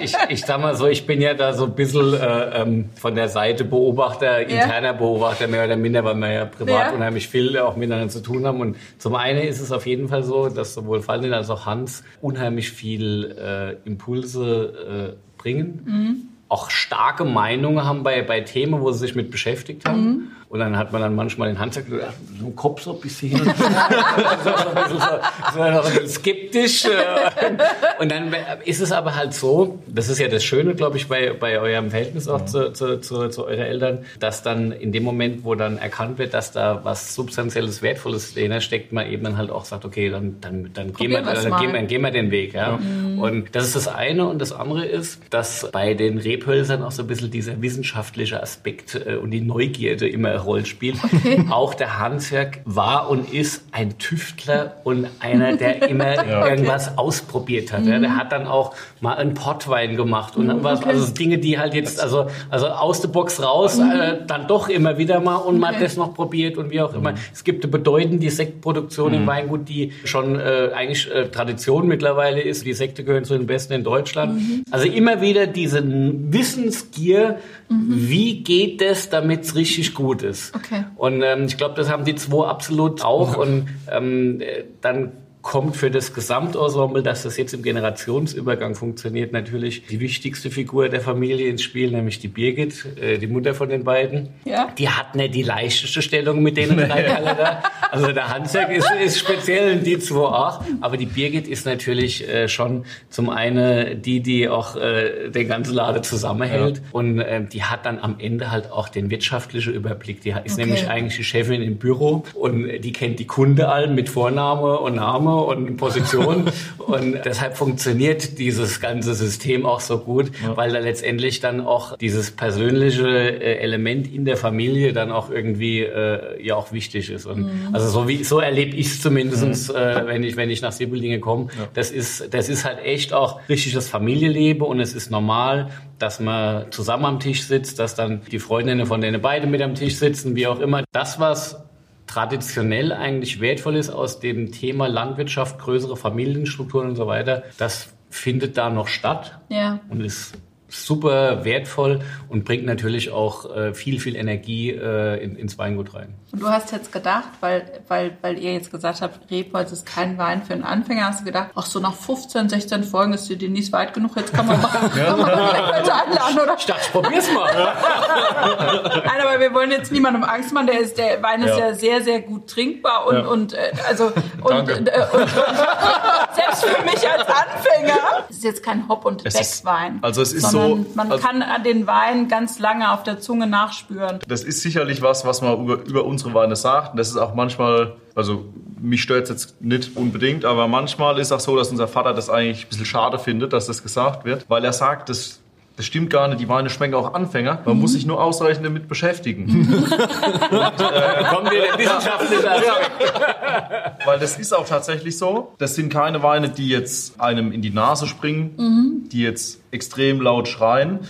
ich, 0.02 0.16
ich 0.28 0.44
sag 0.44 0.60
mal 0.60 0.74
so, 0.76 0.86
ich 0.86 1.06
bin 1.06 1.20
ja 1.20 1.34
da 1.34 1.52
so 1.52 1.64
ein 1.64 1.74
bisschen 1.74 2.14
äh, 2.14 2.62
ähm, 2.62 2.90
von 2.96 3.14
der 3.14 3.28
Seite 3.28 3.64
Beobachter, 3.64 4.40
interner 4.40 4.94
Beobachter 4.94 5.46
mehr 5.48 5.64
oder 5.64 5.76
minder, 5.76 6.04
weil 6.04 6.14
wir 6.16 6.32
ja 6.32 6.44
privat 6.44 6.90
Ja. 6.90 6.92
unheimlich 6.92 7.28
viel 7.28 7.56
auch 7.58 7.76
miteinander 7.76 8.08
zu 8.08 8.20
tun 8.20 8.46
haben. 8.46 8.60
Und 8.60 8.76
zum 8.98 9.14
einen 9.14 9.42
ist 9.42 9.60
es 9.60 9.72
auf 9.72 9.86
jeden 9.86 10.08
Fall 10.08 10.22
so, 10.22 10.48
dass 10.48 10.74
sowohl 10.74 11.02
Fallen 11.02 11.32
als 11.32 11.50
auch 11.50 11.66
Hans 11.66 12.04
unheimlich 12.20 12.70
viel 12.70 13.36
äh, 13.38 13.88
Impulse 13.88 15.14
äh, 15.16 15.40
bringen. 15.40 16.30
Auch 16.48 16.70
starke 16.70 17.24
Meinungen 17.24 17.84
haben 17.84 18.02
bei, 18.02 18.22
bei 18.22 18.40
Themen, 18.40 18.80
wo 18.80 18.92
sie 18.92 19.00
sich 19.00 19.14
mit 19.14 19.30
beschäftigt 19.30 19.86
haben. 19.88 20.32
Und 20.54 20.60
dann 20.60 20.78
hat 20.78 20.92
man 20.92 21.02
dann 21.02 21.16
manchmal 21.16 21.48
den 21.48 21.58
Hans 21.58 21.74
gesagt, 21.74 22.14
so 22.38 22.46
im 22.46 22.54
Kopf 22.54 22.80
so 22.80 22.92
ein 22.92 23.00
bisschen 23.00 23.30
so, 23.30 23.40
ein 23.40 23.46
bisschen 23.46 25.00
so, 25.00 25.52
so 25.52 25.58
noch 25.58 25.84
ein 25.84 25.92
bisschen 25.94 26.08
skeptisch. 26.08 26.84
äh. 26.84 27.58
Und 27.98 28.12
dann 28.12 28.32
ist 28.64 28.80
es 28.80 28.92
aber 28.92 29.16
halt 29.16 29.34
so, 29.34 29.80
das 29.88 30.08
ist 30.08 30.20
ja 30.20 30.28
das 30.28 30.44
Schöne, 30.44 30.76
glaube 30.76 30.96
ich, 30.96 31.08
bei, 31.08 31.32
bei 31.32 31.58
eurem 31.58 31.90
Verhältnis 31.90 32.28
auch 32.28 32.44
zu, 32.44 32.72
zu, 32.72 33.00
zu, 33.00 33.30
zu 33.30 33.46
euren 33.46 33.64
Eltern, 33.64 33.98
dass 34.20 34.44
dann 34.44 34.70
in 34.70 34.92
dem 34.92 35.02
Moment, 35.02 35.42
wo 35.42 35.56
dann 35.56 35.76
erkannt 35.76 36.18
wird, 36.18 36.34
dass 36.34 36.52
da 36.52 36.84
was 36.84 37.16
Substanzielles, 37.16 37.82
Wertvolles 37.82 38.34
dahinter 38.34 38.60
steckt, 38.60 38.92
man 38.92 39.10
eben 39.10 39.24
dann 39.24 39.36
halt 39.36 39.50
auch 39.50 39.64
sagt, 39.64 39.84
okay, 39.84 40.08
dann, 40.08 40.36
dann, 40.40 40.70
dann, 40.72 40.92
gehen, 40.92 41.10
wir, 41.10 41.22
dann, 41.22 41.48
mal. 41.48 41.58
gehen, 41.58 41.72
wir, 41.72 41.80
dann 41.80 41.88
gehen 41.88 42.02
wir 42.02 42.12
den 42.12 42.30
Weg. 42.30 42.54
Ja? 42.54 42.78
Und 43.18 43.56
das 43.56 43.64
ist 43.66 43.74
das 43.74 43.88
eine. 43.88 44.28
Und 44.28 44.38
das 44.38 44.52
andere 44.52 44.86
ist, 44.86 45.20
dass 45.30 45.68
bei 45.72 45.94
den 45.94 46.18
Rebhölzern 46.18 46.84
auch 46.84 46.92
so 46.92 47.02
ein 47.02 47.08
bisschen 47.08 47.32
dieser 47.32 47.60
wissenschaftliche 47.60 48.40
Aspekt 48.40 48.94
äh, 49.04 49.16
und 49.16 49.32
die 49.32 49.40
Neugierde 49.40 50.08
immer 50.08 50.43
eine 50.44 50.50
Rolle 50.50 50.64
spielt. 50.64 50.96
Auch 51.50 51.74
der 51.74 51.98
Hansjörg 51.98 52.60
war 52.64 53.10
und 53.10 53.32
ist 53.32 53.64
ein 53.72 53.98
Tüftler 53.98 54.76
und 54.84 55.06
einer, 55.20 55.56
der 55.56 55.88
immer 55.88 56.26
irgendwas 56.48 56.96
ausprobiert 56.96 57.72
hat. 57.72 57.84
Ja? 57.86 57.98
Der 57.98 58.16
hat 58.16 58.32
dann 58.32 58.46
auch 58.46 58.74
mal 59.00 59.16
einen 59.16 59.34
Portwein 59.34 59.96
gemacht 59.96 60.36
und 60.36 60.48
dann 60.48 60.62
was, 60.64 60.82
also 60.84 61.12
Dinge, 61.12 61.38
die 61.38 61.58
halt 61.58 61.74
jetzt, 61.74 62.00
also, 62.00 62.26
also 62.50 62.68
aus 62.68 63.00
der 63.00 63.08
Box 63.08 63.42
raus, 63.42 63.78
äh, 63.78 64.18
dann 64.26 64.46
doch 64.46 64.68
immer 64.68 64.98
wieder 64.98 65.20
mal 65.20 65.36
und 65.36 65.58
mal 65.58 65.74
Okay. 65.74 65.82
das 65.84 65.96
noch 65.96 66.14
probiert 66.14 66.56
und 66.56 66.70
wie 66.70 66.80
auch 66.80 66.94
immer. 66.94 67.14
Es 67.32 67.42
gibt 67.42 67.64
eine 67.64 67.70
bedeutende 67.70 68.30
Sektproduktion 68.30 69.12
im 69.14 69.26
Weingut, 69.26 69.68
die 69.68 69.92
schon 70.04 70.38
äh, 70.38 70.70
eigentlich 70.74 71.10
äh, 71.10 71.28
Tradition 71.28 71.88
mittlerweile 71.88 72.40
ist. 72.40 72.64
Die 72.64 72.72
Sekte 72.74 73.02
gehören 73.02 73.24
zu 73.24 73.36
den 73.36 73.46
besten 73.46 73.72
in 73.72 73.82
Deutschland. 73.84 74.40
Also 74.70 74.86
immer 74.86 75.20
wieder 75.20 75.46
diese 75.46 75.82
Wissensgier, 75.84 77.38
wie 77.68 78.42
geht 78.44 78.82
es, 78.82 79.08
damit 79.08 79.42
es 79.42 79.54
richtig 79.56 79.94
gut 79.94 80.22
ist. 80.24 80.54
Okay. 80.54 80.84
Und 80.96 81.22
ähm, 81.22 81.44
ich 81.44 81.56
glaube, 81.56 81.74
das 81.74 81.90
haben 81.90 82.04
die 82.04 82.14
zwei 82.14 82.46
absolut 82.46 83.04
auch. 83.04 83.36
Und 83.36 83.68
ähm, 83.90 84.40
äh, 84.40 84.64
dann 84.80 85.12
kommt 85.44 85.76
für 85.76 85.90
das 85.90 86.12
Gesamtensemble, 86.14 87.02
dass 87.02 87.22
das 87.22 87.36
jetzt 87.36 87.52
im 87.52 87.62
Generationsübergang 87.62 88.74
funktioniert, 88.74 89.32
natürlich 89.32 89.86
die 89.86 90.00
wichtigste 90.00 90.50
Figur 90.50 90.88
der 90.88 91.02
Familie 91.02 91.48
ins 91.48 91.62
Spiel, 91.62 91.90
nämlich 91.90 92.18
die 92.18 92.28
Birgit, 92.28 92.86
äh, 93.00 93.18
die 93.18 93.26
Mutter 93.28 93.54
von 93.54 93.68
den 93.68 93.84
beiden. 93.84 94.30
Ja. 94.46 94.68
Die 94.78 94.88
hat 94.88 95.14
nicht 95.14 95.34
die 95.34 95.42
leichteste 95.42 96.00
Stellung 96.02 96.42
mit 96.42 96.56
denen 96.56 96.78
drei 96.78 97.02
da. 97.02 97.62
Also 97.92 98.10
der 98.10 98.28
Hansjörg 98.34 98.70
ist, 98.72 98.90
ist 99.04 99.18
speziell 99.20 99.70
in 99.70 99.84
die 99.84 99.98
zwei 99.98 100.24
auch. 100.24 100.62
Aber 100.80 100.96
die 100.96 101.06
Birgit 101.06 101.46
ist 101.46 101.66
natürlich 101.66 102.26
äh, 102.26 102.48
schon 102.48 102.84
zum 103.10 103.28
einen 103.28 104.00
die, 104.02 104.20
die 104.20 104.48
auch 104.48 104.76
äh, 104.76 105.28
den 105.30 105.46
ganzen 105.46 105.74
Laden 105.74 106.02
zusammenhält. 106.02 106.80
Und 106.90 107.20
äh, 107.20 107.44
die 107.44 107.62
hat 107.62 107.84
dann 107.86 107.98
am 108.00 108.16
Ende 108.18 108.50
halt 108.50 108.72
auch 108.72 108.88
den 108.88 109.10
wirtschaftlichen 109.10 109.74
Überblick. 109.74 110.22
Die 110.22 110.30
ist 110.30 110.54
Okay. 110.54 110.64
nämlich 110.64 110.88
eigentlich 110.88 111.16
die 111.16 111.24
Chefin 111.24 111.62
im 111.62 111.76
Büro 111.76 112.24
und 112.34 112.66
die 112.80 112.92
kennt 112.92 113.18
die 113.18 113.26
Kunde 113.26 113.68
allen 113.68 113.94
mit 113.94 114.08
Vorname 114.08 114.78
und 114.78 114.94
Name 114.94 115.33
und 115.42 115.76
Position. 115.76 116.50
und 116.78 117.20
deshalb 117.24 117.56
funktioniert 117.56 118.38
dieses 118.38 118.80
ganze 118.80 119.14
System 119.14 119.66
auch 119.66 119.80
so 119.80 119.98
gut, 119.98 120.30
weil 120.54 120.72
da 120.72 120.78
letztendlich 120.78 121.40
dann 121.40 121.60
auch 121.60 121.96
dieses 121.96 122.30
persönliche 122.30 123.08
äh, 123.08 123.58
Element 123.58 124.12
in 124.12 124.24
der 124.24 124.36
Familie 124.36 124.92
dann 124.92 125.10
auch 125.10 125.30
irgendwie 125.30 125.80
äh, 125.80 126.42
ja 126.44 126.56
auch 126.56 126.72
wichtig 126.72 127.10
ist. 127.10 127.26
Und 127.26 127.50
also 127.72 127.88
so 127.88 128.08
wie 128.08 128.24
so 128.24 128.40
erlebe 128.40 128.76
ich 128.76 128.86
es 128.86 129.02
zumindest, 129.02 129.70
äh, 129.70 130.06
wenn 130.06 130.22
ich 130.22 130.36
wenn 130.36 130.50
ich 130.50 130.62
nach 130.62 130.72
Siebeldinge 130.72 131.20
komme. 131.20 131.48
Das 131.74 131.90
ist 131.90 132.32
das 132.32 132.48
ist 132.48 132.64
halt 132.64 132.84
echt 132.84 133.12
auch 133.12 133.40
richtig 133.48 133.74
das 133.74 133.88
Familienleben 133.88 134.62
und 134.62 134.80
es 134.80 134.94
ist 134.94 135.10
normal, 135.10 135.70
dass 135.98 136.20
man 136.20 136.70
zusammen 136.70 137.04
am 137.04 137.20
Tisch 137.20 137.44
sitzt, 137.44 137.78
dass 137.78 137.94
dann 137.94 138.22
die 138.30 138.38
Freundinnen 138.38 138.86
von 138.86 139.00
denen 139.00 139.20
beide 139.20 139.46
mit 139.46 139.62
am 139.62 139.74
Tisch 139.74 139.96
sitzen, 139.96 140.36
wie 140.36 140.46
auch 140.46 140.60
immer. 140.60 140.84
Das 140.92 141.20
was 141.20 141.64
traditionell 142.06 142.92
eigentlich 142.92 143.40
wertvoll 143.40 143.76
ist 143.76 143.90
aus 143.90 144.20
dem 144.20 144.52
Thema 144.52 144.86
Landwirtschaft, 144.88 145.58
größere 145.58 145.96
Familienstrukturen 145.96 146.90
und 146.90 146.96
so 146.96 147.06
weiter, 147.06 147.44
das 147.58 147.94
findet 148.10 148.56
da 148.56 148.70
noch 148.70 148.88
statt 148.88 149.40
Ja. 149.48 149.80
und 149.88 150.00
ist 150.00 150.34
super 150.74 151.44
wertvoll 151.44 152.00
und 152.28 152.44
bringt 152.44 152.66
natürlich 152.66 153.10
auch 153.10 153.54
äh, 153.54 153.74
viel, 153.74 154.00
viel 154.00 154.16
Energie 154.16 154.70
äh, 154.70 155.22
in, 155.22 155.36
ins 155.36 155.56
Weingut 155.58 155.94
rein. 155.94 156.14
Und 156.32 156.42
du 156.42 156.48
hast 156.48 156.72
jetzt 156.72 156.90
gedacht, 156.92 157.28
weil, 157.40 157.64
weil, 157.88 158.16
weil 158.22 158.38
ihr 158.38 158.52
jetzt 158.54 158.70
gesagt 158.72 159.00
habt, 159.02 159.30
Rebholz 159.30 159.70
ist 159.70 159.86
kein 159.86 160.18
Wein 160.18 160.42
für 160.42 160.52
einen 160.52 160.64
Anfänger, 160.64 161.06
hast 161.06 161.20
du 161.20 161.24
gedacht, 161.24 161.50
ach 161.54 161.64
so 161.66 161.78
nach 161.78 161.94
15, 161.94 162.48
16 162.48 162.82
Folgen 162.84 163.12
ist 163.12 163.28
die 163.28 163.36
Denise 163.36 163.70
weit 163.72 163.94
genug, 163.94 164.16
jetzt 164.16 164.32
kann 164.34 164.46
man 164.46 164.60
mal, 164.60 164.68
kann 164.94 165.18
man 165.20 165.30
mal 165.30 165.50
einladen, 165.72 166.38
oder? 166.42 166.56
Ich 166.58 166.66
dachte, 166.66 166.80
ich 166.84 166.92
probier's 166.92 167.32
mal. 167.32 167.52
Nein, 169.04 169.20
aber 169.22 169.40
wir 169.40 169.54
wollen 169.54 169.70
jetzt 169.70 169.92
niemandem 169.92 170.24
Angst 170.24 170.52
machen. 170.52 170.66
Der, 170.66 170.80
ist, 170.80 170.98
der 170.98 171.22
Wein 171.22 171.42
ist 171.42 171.56
ja, 171.56 171.68
Ja. 171.68 171.74
sehr, 171.74 172.02
sehr 172.02 172.20
gut 172.20 172.48
trinkbar 172.48 173.06
und, 173.06 173.14
Ja. 173.16 173.26
und 173.26 173.52
äh, 173.54 173.72
also 173.88 174.06
und, 174.06 174.14
äh, 174.52 174.52
und, 174.52 174.70
und 174.70 174.88
selbst 176.34 176.64
für 176.64 176.82
mich 176.84 177.08
als 177.08 177.26
Anfänger 177.28 177.94
es 178.28 178.36
ist 178.36 178.44
jetzt 178.44 178.62
kein 178.62 178.88
Hop 178.88 179.04
und 179.04 179.24
Wegwein. 179.24 179.98
also 180.02 180.22
es 180.22 180.32
ist 180.32 180.50
so, 180.50 180.58
man 180.94 181.10
also- 181.12 181.26
kann 181.26 181.44
den 181.64 181.86
Wein 181.86 182.28
ganz 182.28 182.58
lange 182.58 182.92
auf 182.92 183.02
der 183.02 183.20
Zunge 183.20 183.46
nachspüren. 183.46 184.18
Das 184.28 184.44
ist 184.44 184.60
sicherlich 184.62 185.02
was, 185.02 185.24
was 185.24 185.42
man 185.42 185.62
über, 185.62 185.84
über 185.84 186.04
unsere 186.04 186.34
Weine 186.34 186.56
sagt. 186.56 186.98
Das 186.98 187.08
ist 187.08 187.16
auch 187.16 187.34
manchmal, 187.34 187.94
also 188.14 188.44
mich 188.80 189.02
stört 189.02 189.24
es 189.24 189.30
jetzt 189.30 189.62
nicht 189.62 189.96
unbedingt, 189.96 190.44
aber 190.44 190.68
manchmal 190.68 191.18
ist 191.18 191.32
auch 191.32 191.40
so, 191.40 191.56
dass 191.56 191.70
unser 191.70 191.88
Vater 191.88 192.12
das 192.12 192.30
eigentlich 192.30 192.66
ein 192.66 192.68
bisschen 192.68 192.86
schade 192.86 193.18
findet, 193.18 193.52
dass 193.52 193.66
das 193.66 193.82
gesagt 193.82 194.24
wird, 194.24 194.44
weil 194.48 194.64
er 194.64 194.72
sagt, 194.72 195.08
das, 195.08 195.40
das 195.76 195.86
stimmt 195.86 196.10
gar 196.10 196.28
nicht, 196.28 196.40
die 196.40 196.48
Weine 196.48 196.70
schmecken 196.70 196.94
auch 196.94 197.14
Anfänger. 197.14 197.62
Man 197.64 197.78
muss 197.78 197.94
sich 197.94 198.06
nur 198.06 198.22
ausreichend 198.22 198.64
damit 198.64 198.86
beschäftigen. 198.86 199.46
Kommen 199.76 201.50
wir 201.50 201.62
der 201.62 201.78
wissenschaftliche 201.78 202.48
Aspekt. 202.48 204.04
Weil 204.04 204.18
das 204.20 204.38
ist 204.38 204.54
auch 204.54 204.68
tatsächlich 204.68 205.18
so. 205.18 205.52
Das 205.58 205.74
sind 205.74 205.92
keine 205.92 206.22
Weine, 206.22 206.48
die 206.48 206.68
jetzt 206.68 207.20
einem 207.20 207.50
in 207.50 207.60
die 207.60 207.70
Nase 207.70 208.06
springen, 208.06 209.08
die 209.10 209.22
jetzt 209.22 209.60
extrem 209.72 210.20
laut 210.20 210.46
schreien. 210.46 211.00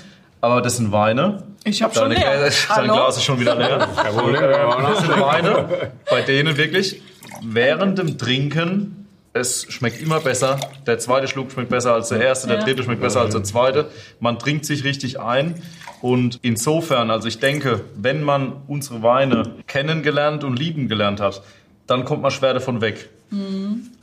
Aber 0.40 0.62
das 0.62 0.78
sind 0.78 0.92
Weine. 0.92 1.42
Ich 1.64 1.82
hab 1.82 1.94
schon 1.94 2.10
Deine, 2.10 2.20
leer. 2.20 2.40
Dein 2.40 2.52
Hallo? 2.68 2.94
Glas 2.94 3.16
ist 3.18 3.24
schon 3.24 3.40
wieder 3.40 3.56
leer. 3.56 3.78
Das 3.78 5.00
sind 5.00 5.20
Weine, 5.20 5.92
bei 6.10 6.22
denen 6.22 6.56
wirklich 6.56 7.02
während 7.42 7.98
dem 7.98 8.16
Trinken 8.16 9.03
es 9.34 9.66
schmeckt 9.68 10.00
immer 10.00 10.20
besser. 10.20 10.58
Der 10.86 10.98
zweite 11.00 11.26
Schluck 11.28 11.50
schmeckt 11.50 11.68
besser 11.68 11.92
als 11.92 12.08
der 12.08 12.20
erste, 12.22 12.46
der 12.46 12.58
Ja. 12.58 12.64
dritte 12.64 12.84
schmeckt 12.84 13.02
besser 13.02 13.20
als 13.20 13.34
der 13.34 13.42
zweite. 13.42 13.90
Man 14.20 14.38
trinkt 14.38 14.64
sich 14.64 14.84
richtig 14.84 15.20
ein. 15.20 15.60
Und 16.00 16.38
insofern, 16.42 17.10
also 17.10 17.26
ich 17.28 17.40
denke, 17.40 17.80
wenn 17.96 18.22
man 18.22 18.52
unsere 18.68 19.02
Weine 19.02 19.54
kennengelernt 19.66 20.44
und 20.44 20.58
lieben 20.58 20.88
gelernt 20.88 21.20
hat, 21.20 21.42
dann 21.86 22.04
kommt 22.04 22.22
man 22.22 22.30
schwer 22.30 22.54
davon 22.54 22.80
weg. 22.80 23.10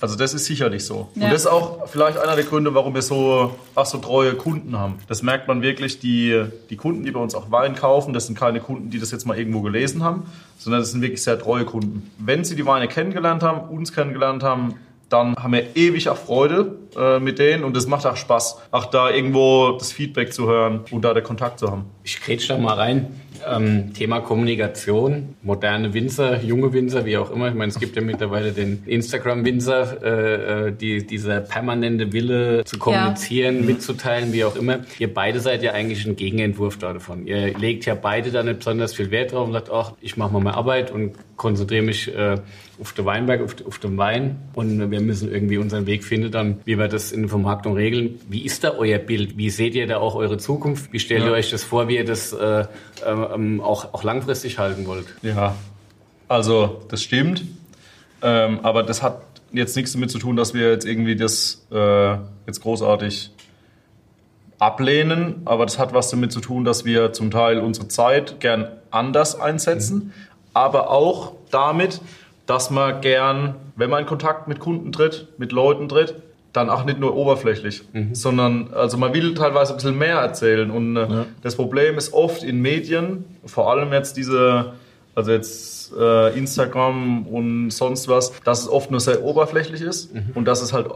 Also 0.02 0.18
das 0.18 0.34
ist 0.34 0.46
sicherlich 0.46 0.84
so. 0.84 1.08
Ja. 1.16 1.26
Und 1.26 1.32
das 1.32 1.42
ist 1.44 1.48
auch 1.48 1.88
vielleicht 1.88 2.18
einer 2.18 2.36
der 2.36 2.44
Gründe, 2.44 2.74
warum 2.74 2.94
wir 2.94 3.02
so, 3.02 3.56
ach, 3.76 3.86
so 3.86 4.00
treue 4.00 4.34
Kunden 4.34 4.78
haben. 4.78 4.96
Das 5.08 5.24
merkt 5.24 5.48
man 5.48 5.62
wirklich, 5.62 6.00
die, 6.00 6.44
die 6.70 6.76
Kunden, 6.76 7.06
die 7.06 7.12
bei 7.12 7.20
uns 7.22 7.34
auch 7.34 7.50
Wein 7.50 7.76
kaufen, 7.76 8.14
das 8.14 8.26
sind 8.26 8.38
keine 8.38 8.60
Kunden, 8.60 8.90
die 8.90 9.00
das 9.00 9.12
jetzt 9.12 9.26
mal 9.26 9.38
irgendwo 9.38 9.62
gelesen 9.62 10.04
haben, 10.04 10.24
sondern 10.58 10.82
das 10.82 10.92
sind 10.92 11.02
wirklich 11.02 11.24
sehr 11.24 11.40
treue 11.40 11.64
Kunden. 11.64 12.12
Wenn 12.18 12.44
sie 12.44 12.58
die 12.58 12.66
Weine 12.66 12.90
kennengelernt 12.90 13.42
haben, 13.42 13.70
uns 13.70 13.94
kennengelernt 13.94 14.44
haben, 14.44 14.76
dann 15.12 15.36
haben 15.36 15.54
wir 15.54 15.76
ewig 15.76 16.08
auch 16.08 16.18
Freude 16.18 16.78
äh, 16.98 17.20
mit 17.20 17.38
denen 17.38 17.66
und 17.66 17.76
es 17.76 17.86
macht 17.86 18.06
auch 18.06 18.16
Spaß, 18.16 18.62
auch 18.72 18.86
da 18.86 19.10
irgendwo 19.10 19.74
das 19.78 19.92
Feedback 19.92 20.34
zu 20.34 20.48
hören 20.48 20.82
und 20.90 21.04
da 21.04 21.14
den 21.14 21.24
Kontakt 21.24 21.60
zu 21.60 21.70
haben. 21.70 21.86
Ich 22.04 22.22
grätsch 22.22 22.50
da 22.50 22.58
mal 22.58 22.76
rein. 22.76 23.08
Ähm, 23.50 23.94
Thema 23.96 24.20
Kommunikation, 24.20 25.36
moderne 25.42 25.96
Winzer, 25.96 26.44
junge 26.44 26.74
Winzer, 26.74 27.06
wie 27.06 27.18
auch 27.18 27.32
immer. 27.32 27.50
Ich 27.50 27.56
meine, 27.56 27.72
es 27.72 27.80
gibt 27.80 27.96
ja 27.96 28.02
mittlerweile 28.04 28.52
den 28.52 28.84
Instagram-Winzer, 28.86 30.04
äh, 30.04 30.68
äh, 30.68 30.72
die, 30.72 31.08
dieser 31.08 31.42
permanente 31.42 32.14
Wille 32.14 32.64
zu 32.66 32.78
kommunizieren, 32.78 33.66
mitzuteilen, 33.66 34.32
wie 34.32 34.44
auch 34.44 34.56
immer. 34.56 34.82
Ihr 35.00 35.12
beide 35.12 35.40
seid 35.40 35.64
ja 35.64 35.72
eigentlich 35.72 36.06
ein 36.06 36.16
Gegenentwurf 36.16 36.78
davon. 36.78 37.26
Ihr 37.26 37.58
legt 37.58 37.86
ja 37.86 37.96
beide 37.96 38.30
da 38.30 38.44
nicht 38.44 38.60
besonders 38.60 38.94
viel 38.94 39.10
Wert 39.10 39.32
drauf 39.32 39.48
und 39.48 39.54
sagt, 39.54 39.72
ach, 39.72 39.94
ich 40.02 40.18
mache 40.18 40.34
mal 40.34 40.40
meine 40.40 40.56
Arbeit 40.56 40.92
und 40.92 41.16
konzentriere 41.36 41.82
mich 41.82 42.16
äh, 42.16 42.36
auf 42.82 42.94
den 42.94 43.06
Weinberg, 43.06 43.42
auf, 43.42 43.56
auf 43.66 43.78
den 43.78 43.98
Wein 43.98 44.40
und 44.54 44.92
wir 44.92 45.02
müssen 45.02 45.32
irgendwie 45.32 45.58
unseren 45.58 45.86
Weg 45.86 46.04
finden, 46.04 46.32
dann 46.32 46.60
wie 46.66 46.78
wir 46.78 46.88
das 46.88 47.12
in 47.12 47.22
der 47.22 47.30
Vermarktung 47.30 47.76
regeln. 47.76 48.20
Wie 48.28 48.44
ist 48.44 48.64
da 48.64 48.72
euer 48.72 48.98
Bild? 48.98 49.38
Wie 49.38 49.52
seht 49.52 49.76
ihr 49.76 49.86
da 49.86 49.98
auch 49.98 50.16
eure 50.16 50.38
Zukunft? 50.38 50.92
Wie 50.92 51.00
stellt 51.00 51.24
ihr 51.24 51.32
euch 51.32 51.52
das 51.52 51.64
vor, 51.64 51.88
wie 51.88 51.98
ihr 51.98 52.06
das 52.06 52.34
äh, 52.34 52.66
ähm, 53.06 53.62
auch, 53.62 53.94
auch 53.94 54.04
langfristig 54.04 54.58
halten 54.58 54.88
wollt? 54.88 55.06
Ja, 55.22 55.56
also 56.28 56.82
das 56.90 57.04
stimmt. 57.04 57.44
Ähm, 58.24 58.60
aber 58.64 58.84
das 58.84 59.04
hat 59.04 59.22
jetzt 59.52 59.76
nichts 59.76 59.94
damit 59.94 60.12
zu 60.12 60.18
tun, 60.18 60.36
dass 60.36 60.54
wir 60.54 60.72
jetzt 60.72 60.86
irgendwie 60.86 61.16
das 61.16 61.66
äh, 61.72 62.16
jetzt 62.48 62.62
großartig 62.62 63.32
ablehnen. 64.60 65.42
Aber 65.46 65.66
das 65.66 65.78
hat 65.78 65.94
was 65.94 66.10
damit 66.10 66.32
zu 66.32 66.40
tun, 66.40 66.66
dass 66.66 66.86
wir 66.86 67.14
zum 67.14 67.32
Teil 67.32 67.60
unsere 67.60 67.88
Zeit 67.88 68.40
gern 68.40 68.68
anders 68.90 69.40
einsetzen. 69.40 70.14
Aber 70.54 70.90
auch 70.90 71.34
damit, 71.50 72.02
dass 72.52 72.70
man 72.70 73.00
gern, 73.00 73.56
wenn 73.78 73.90
man 73.90 74.02
in 74.02 74.06
Kontakt 74.06 74.50
mit 74.50 74.60
Kunden 74.60 74.92
tritt, 74.92 75.30
mit 75.38 75.54
Leuten 75.54 75.88
tritt, 75.88 76.16
dann 76.52 76.70
auch 76.70 76.84
nicht 76.84 77.00
nur 77.00 77.16
oberflächlich, 77.16 77.84
sondern 78.12 78.74
also 78.74 78.98
man 78.98 79.14
will 79.14 79.34
teilweise 79.36 79.72
ein 79.72 79.78
bisschen 79.78 79.98
mehr 79.98 80.18
erzählen. 80.18 80.70
Und 80.70 80.98
äh, 80.98 81.08
das 81.44 81.56
Problem 81.56 81.98
ist 81.98 82.12
oft 82.12 82.44
in 82.44 82.62
Medien, 82.62 83.24
vor 83.46 83.72
allem 83.72 83.94
jetzt 83.94 84.18
diese, 84.18 84.74
also 85.16 85.32
jetzt 85.32 85.94
äh, 85.98 86.38
Instagram 86.38 87.26
und 87.26 87.70
sonst 87.70 88.10
was, 88.10 88.34
dass 88.44 88.64
es 88.64 88.68
oft 88.68 88.92
nur 88.92 89.00
sehr 89.00 89.24
oberflächlich 89.24 89.80
ist 89.80 90.12
und 90.36 90.44
das 90.44 90.62
ist 90.62 90.74
halt 90.74 90.88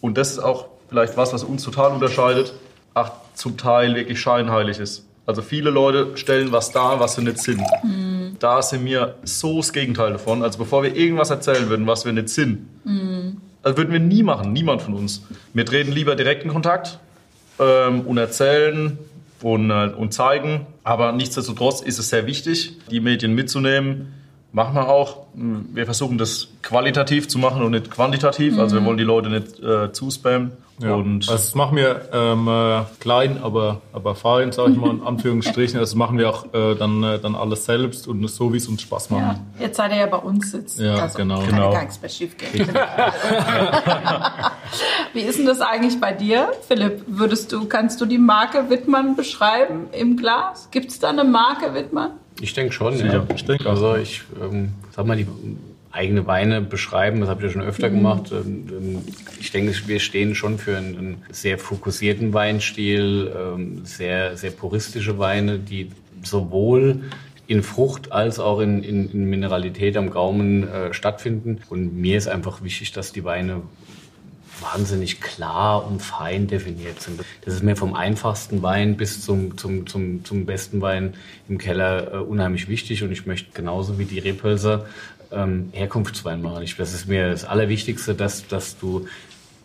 und 0.00 0.16
das 0.16 0.30
ist 0.30 0.38
auch 0.38 0.64
vielleicht 0.88 1.18
was, 1.18 1.34
was 1.34 1.44
uns 1.44 1.62
total 1.62 1.92
unterscheidet, 1.92 2.54
auch 2.94 3.10
zum 3.34 3.58
Teil 3.58 3.94
wirklich 3.96 4.18
scheinheilig 4.18 4.78
ist. 4.78 5.04
Also 5.26 5.42
viele 5.42 5.68
Leute 5.68 6.16
stellen 6.16 6.52
was 6.52 6.72
dar, 6.72 7.00
was 7.00 7.16
sie 7.16 7.22
nicht 7.22 7.38
sind. 7.38 7.60
Da 8.38 8.62
sind 8.62 8.84
wir 8.84 9.16
so 9.24 9.58
das 9.58 9.72
Gegenteil 9.72 10.12
davon. 10.12 10.42
Also 10.42 10.58
bevor 10.58 10.82
wir 10.82 10.94
irgendwas 10.94 11.30
erzählen 11.30 11.68
würden, 11.68 11.86
was 11.86 12.04
wir 12.04 12.12
nicht 12.12 12.28
sind, 12.28 12.66
das 13.62 13.76
würden 13.76 13.92
wir 13.92 14.00
nie 14.00 14.22
machen, 14.22 14.52
niemand 14.52 14.82
von 14.82 14.94
uns. 14.94 15.22
Wir 15.52 15.64
treten 15.66 15.92
lieber 15.92 16.14
direkt 16.14 16.44
in 16.44 16.50
Kontakt 16.50 16.98
ähm, 17.58 18.02
und 18.02 18.16
erzählen 18.18 18.98
und, 19.42 19.70
äh, 19.70 19.88
und 19.96 20.12
zeigen. 20.12 20.66
Aber 20.84 21.12
nichtsdestotrotz 21.12 21.80
ist 21.80 21.98
es 21.98 22.10
sehr 22.10 22.26
wichtig, 22.26 22.78
die 22.90 23.00
Medien 23.00 23.34
mitzunehmen. 23.34 24.12
Machen 24.52 24.74
wir 24.74 24.88
auch. 24.88 25.26
Wir 25.34 25.84
versuchen 25.84 26.16
das 26.16 26.48
qualitativ 26.62 27.28
zu 27.28 27.38
machen 27.38 27.62
und 27.62 27.72
nicht 27.72 27.90
quantitativ. 27.90 28.58
Also 28.58 28.76
wir 28.76 28.84
wollen 28.84 28.96
die 28.96 29.04
Leute 29.04 29.28
nicht 29.28 29.60
äh, 29.60 29.92
zuspammen. 29.92 30.52
Ja. 30.78 30.94
Und 30.94 31.22
also 31.28 31.32
das 31.32 31.54
machen 31.54 31.76
wir 31.76 32.08
ähm, 32.12 32.48
äh, 32.48 32.82
klein, 33.00 33.42
aber, 33.42 33.80
aber 33.92 34.14
fein, 34.14 34.52
sage 34.52 34.72
ich 34.72 34.76
mal 34.76 34.90
in 34.90 35.02
Anführungsstrichen. 35.06 35.80
Das 35.80 35.94
machen 35.94 36.18
wir 36.18 36.28
auch 36.28 36.52
äh, 36.52 36.74
dann, 36.74 37.02
äh, 37.02 37.18
dann 37.18 37.34
alles 37.34 37.64
selbst 37.64 38.06
und 38.08 38.26
so, 38.28 38.52
wie 38.52 38.58
es 38.58 38.68
uns 38.68 38.82
Spaß 38.82 39.10
macht. 39.10 39.22
Ja. 39.22 39.40
Jetzt 39.58 39.76
seid 39.78 39.92
ihr 39.92 39.98
ja 39.98 40.06
bei 40.06 40.18
uns 40.18 40.52
jetzt. 40.52 40.78
Ja, 40.78 40.96
also 40.96 41.16
genau. 41.16 41.38
Kann 41.40 41.48
Genau. 41.48 41.70
gar 41.72 41.80
nichts 41.80 42.00
mehr 42.00 42.10
schief 42.10 42.36
gehen. 42.36 42.68
Wie 45.14 45.20
ist 45.20 45.38
denn 45.38 45.46
das 45.46 45.60
eigentlich 45.60 46.00
bei 46.00 46.12
dir, 46.12 46.52
Philipp? 46.68 47.02
Würdest 47.06 47.52
du, 47.52 47.66
kannst 47.66 48.00
du 48.00 48.06
die 48.06 48.18
Marke 48.18 48.68
Wittmann 48.68 49.16
beschreiben 49.16 49.88
im 49.92 50.16
Glas? 50.16 50.68
Gibt 50.70 50.90
es 50.90 50.98
da 50.98 51.08
eine 51.08 51.24
Marke 51.24 51.72
Wittmann? 51.74 52.12
Ich 52.40 52.52
denke 52.52 52.72
schon, 52.72 52.98
ja. 52.98 53.24
ich 53.34 53.44
denke. 53.46 53.68
Also 53.68 53.96
ich 53.96 54.22
ähm, 54.42 54.74
sag 54.94 55.06
mal, 55.06 55.16
die 55.16 55.26
eigene 55.96 56.26
Weine 56.26 56.60
beschreiben, 56.60 57.20
das 57.20 57.28
habe 57.28 57.40
ich 57.40 57.46
ja 57.46 57.52
schon 57.52 57.68
öfter 57.68 57.90
gemacht. 57.90 58.30
Ähm, 58.32 58.68
ähm, 58.70 58.98
Ich 59.40 59.50
denke, 59.50 59.74
wir 59.86 60.00
stehen 60.00 60.34
schon 60.34 60.58
für 60.58 60.76
einen, 60.76 60.98
einen 60.98 61.16
sehr 61.30 61.58
fokussierten 61.58 62.32
Weinstil, 62.32 63.32
ähm, 63.36 63.84
sehr, 63.84 64.36
sehr 64.36 64.50
puristische 64.50 65.18
Weine, 65.18 65.58
die 65.58 65.90
sowohl 66.22 67.02
in 67.48 67.62
Frucht 67.62 68.12
als 68.12 68.38
auch 68.38 68.60
in, 68.60 68.82
in, 68.82 69.10
in 69.10 69.24
Mineralität 69.24 69.96
am 69.96 70.10
Gaumen 70.10 70.68
äh, 70.68 70.92
stattfinden. 70.92 71.60
Und 71.68 71.96
mir 71.96 72.18
ist 72.18 72.28
einfach 72.28 72.62
wichtig, 72.62 72.92
dass 72.92 73.12
die 73.12 73.24
Weine 73.24 73.62
wahnsinnig 74.60 75.20
klar 75.20 75.86
und 75.86 76.00
fein 76.00 76.46
definiert 76.46 77.00
sind. 77.00 77.20
Das 77.44 77.54
ist 77.54 77.62
mir 77.62 77.76
vom 77.76 77.94
einfachsten 77.94 78.62
Wein 78.62 78.96
bis 78.96 79.22
zum, 79.24 79.58
zum, 79.58 79.86
zum, 79.86 80.24
zum 80.24 80.46
besten 80.46 80.80
Wein 80.80 81.14
im 81.48 81.58
Keller 81.58 82.14
äh, 82.14 82.16
unheimlich 82.18 82.68
wichtig 82.68 83.02
und 83.02 83.12
ich 83.12 83.26
möchte 83.26 83.50
genauso 83.52 83.98
wie 83.98 84.04
die 84.04 84.18
Rebhölzer 84.18 84.86
ähm, 85.32 85.70
Herkunftswein 85.72 86.42
machen. 86.42 86.62
Ich, 86.62 86.76
das 86.76 86.92
ist 86.94 87.08
mir 87.08 87.30
das 87.30 87.44
Allerwichtigste, 87.44 88.14
dass, 88.14 88.46
dass 88.46 88.78
du 88.78 89.06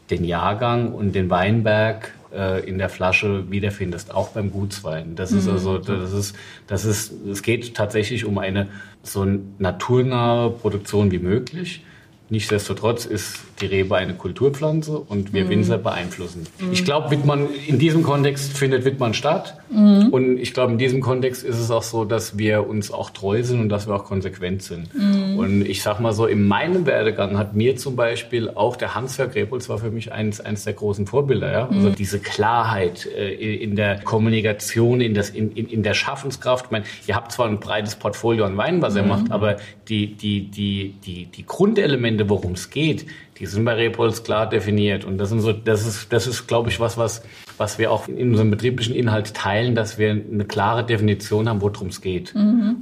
den 0.09 0.23
Jahrgang 0.23 0.93
und 0.93 1.13
den 1.13 1.29
Weinberg 1.29 2.13
äh, 2.33 2.67
in 2.67 2.77
der 2.77 2.89
Flasche 2.89 3.49
wiederfindest, 3.49 4.13
auch 4.13 4.29
beim 4.29 4.51
Gutswein. 4.51 5.15
Das 5.15 5.31
ist 5.31 5.47
also, 5.47 5.77
das 5.77 6.11
ist, 6.13 6.35
das 6.67 6.85
ist, 6.85 7.13
es 7.27 7.41
geht 7.41 7.75
tatsächlich 7.75 8.25
um 8.25 8.37
eine 8.37 8.67
so 9.03 9.25
naturnahe 9.59 10.49
Produktion 10.49 11.11
wie 11.11 11.19
möglich. 11.19 11.83
Nichtsdestotrotz 12.29 13.05
ist 13.05 13.39
die 13.61 13.67
Rebe 13.67 13.95
eine 13.95 14.13
Kulturpflanze 14.13 14.97
und 14.97 15.33
wir 15.33 15.49
Winzer 15.49 15.77
beeinflussen. 15.77 16.47
Ich 16.71 16.83
glaube, 16.85 17.11
Wittmann, 17.11 17.47
in 17.67 17.79
diesem 17.79 18.03
Kontext 18.03 18.57
findet 18.57 18.85
Wittmann 18.85 19.13
statt. 19.13 19.57
Und 19.71 20.37
ich 20.37 20.53
glaube, 20.53 20.73
in 20.73 20.77
diesem 20.77 20.99
Kontext 20.99 21.43
ist 21.45 21.57
es 21.57 21.71
auch 21.71 21.83
so, 21.83 22.03
dass 22.03 22.37
wir 22.37 22.67
uns 22.67 22.91
auch 22.91 23.09
treu 23.09 23.41
sind 23.43 23.61
und 23.61 23.69
dass 23.69 23.87
wir 23.87 23.95
auch 23.95 24.03
konsequent 24.03 24.63
sind. 24.63 24.89
Und 25.37 25.65
ich 25.65 25.81
sag 25.81 25.99
mal 25.99 26.11
so, 26.11 26.25
in 26.25 26.47
meinem 26.47 26.85
Werdegang 26.85 27.37
hat 27.37 27.55
mir 27.55 27.77
zum 27.77 27.95
Beispiel 27.95 28.49
auch 28.49 28.75
der 28.75 28.95
Hans-Jörg 28.95 29.33
Rebholz 29.33 29.69
war 29.69 29.77
für 29.77 29.91
mich 29.91 30.11
eins, 30.11 30.41
eins 30.41 30.65
der 30.65 30.73
großen 30.73 31.07
Vorbilder. 31.07 31.51
Ja? 31.51 31.69
Also 31.69 31.89
diese 31.89 32.19
Klarheit 32.19 33.05
äh, 33.05 33.55
in 33.55 33.75
der 33.75 34.01
Kommunikation, 34.01 34.99
in, 34.99 35.13
das, 35.13 35.29
in, 35.29 35.51
in, 35.53 35.67
in 35.67 35.83
der 35.83 35.93
Schaffenskraft. 35.93 36.65
Ich 36.65 36.71
meine, 36.71 36.85
ihr 37.07 37.15
habt 37.15 37.31
zwar 37.31 37.47
ein 37.47 37.59
breites 37.59 37.95
Portfolio 37.95 38.45
an 38.45 38.57
Weinen, 38.57 38.81
was 38.81 38.95
ihr 38.95 39.03
macht, 39.03 39.31
aber 39.31 39.57
die, 39.87 40.15
die, 40.15 40.51
die, 40.51 40.95
die, 41.05 41.25
die 41.27 41.45
Grundelemente, 41.45 42.29
worum 42.29 42.53
es 42.53 42.69
geht, 42.69 43.05
die 43.41 43.47
sind 43.47 43.65
bei 43.65 43.73
Rebholz 43.73 44.21
klar 44.21 44.47
definiert. 44.47 45.03
Und 45.03 45.17
das 45.17 45.29
sind 45.29 45.41
so, 45.41 45.51
das 45.51 45.87
ist, 45.87 46.13
das 46.13 46.27
ist, 46.27 46.45
glaube 46.45 46.69
ich, 46.69 46.79
was, 46.79 46.95
was, 46.95 47.23
was 47.57 47.77
wir 47.77 47.91
auch 47.91 48.07
in 48.07 48.31
unserem 48.31 48.51
betrieblichen 48.51 48.95
Inhalt 48.95 49.33
teilen, 49.33 49.75
dass 49.75 49.97
wir 49.97 50.11
eine 50.11 50.45
klare 50.45 50.85
Definition 50.85 51.47
haben, 51.49 51.61
worum 51.61 51.87
es 51.87 52.01
geht. 52.01 52.33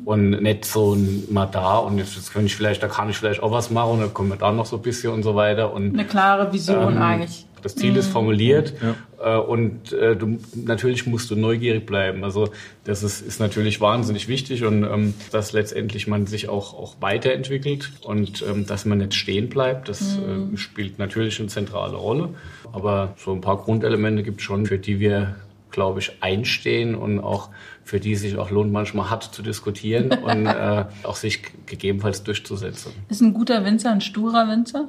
Und 0.05 0.29
nicht 0.41 0.65
so 0.65 0.93
ein 0.93 1.23
mal 1.29 1.45
da 1.45 1.77
und 1.77 1.97
jetzt, 1.97 2.15
jetzt 2.15 2.33
kann 2.33 2.45
ich 2.45 2.55
vielleicht, 2.55 2.81
da 2.83 2.87
kann 2.87 3.09
ich 3.09 3.17
vielleicht 3.17 3.41
auch 3.43 3.51
was 3.51 3.69
machen 3.69 3.91
und 3.93 3.99
dann 4.01 4.13
kommen 4.13 4.29
wir 4.29 4.37
da 4.37 4.51
noch 4.51 4.65
so 4.65 4.77
ein 4.77 4.81
bisschen 4.81 5.13
und 5.13 5.23
so 5.23 5.35
weiter. 5.35 5.73
Und 5.73 5.93
Eine 5.93 6.05
klare 6.05 6.51
Vision 6.53 6.93
Ähm, 6.95 7.01
eigentlich. 7.01 7.45
das 7.61 7.75
Ziel 7.75 7.95
ist 7.97 8.07
formuliert 8.07 8.73
äh, 9.21 9.35
und 9.35 9.91
äh, 9.91 10.15
du, 10.15 10.39
natürlich 10.55 11.05
musst 11.05 11.29
du 11.29 11.35
neugierig 11.35 11.85
bleiben. 11.85 12.23
Also 12.23 12.49
das 12.85 13.03
ist, 13.03 13.21
ist 13.21 13.39
natürlich 13.39 13.81
wahnsinnig 13.81 14.27
wichtig 14.27 14.63
und 14.63 14.83
ähm, 14.83 15.13
dass 15.31 15.51
letztendlich 15.51 16.07
man 16.07 16.25
sich 16.25 16.47
auch, 16.49 16.73
auch 16.73 16.95
weiterentwickelt 17.01 17.91
und 18.03 18.43
ähm, 18.49 18.65
dass 18.65 18.85
man 18.85 18.99
nicht 18.99 19.13
stehen 19.13 19.49
bleibt, 19.49 19.89
das 19.89 20.17
äh, 20.17 20.57
spielt 20.57 20.99
natürlich 20.99 21.39
eine 21.39 21.49
zentrale 21.49 21.97
Rolle. 21.97 22.29
Aber 22.73 23.13
so 23.17 23.31
ein 23.31 23.41
paar 23.41 23.57
Grundelemente 23.57 24.23
gibt 24.23 24.39
es 24.39 24.45
schon, 24.45 24.65
für 24.65 24.77
die 24.77 24.99
wir 24.99 25.35
glaube 25.71 25.99
ich, 25.99 26.11
einstehen 26.21 26.95
und 26.95 27.19
auch 27.19 27.49
für 27.83 27.99
die 27.99 28.15
sich 28.15 28.37
auch 28.37 28.51
lohnt, 28.51 28.71
manchmal 28.71 29.09
hart 29.09 29.23
zu 29.23 29.41
diskutieren 29.41 30.11
und 30.23 30.45
äh, 30.45 30.85
auch 31.03 31.15
sich 31.15 31.41
gegebenenfalls 31.65 32.23
durchzusetzen. 32.23 32.91
Ist 33.09 33.21
ein 33.21 33.33
guter 33.33 33.63
Winzer 33.65 33.91
ein 33.91 34.01
sturer 34.01 34.47
Winzer? 34.47 34.87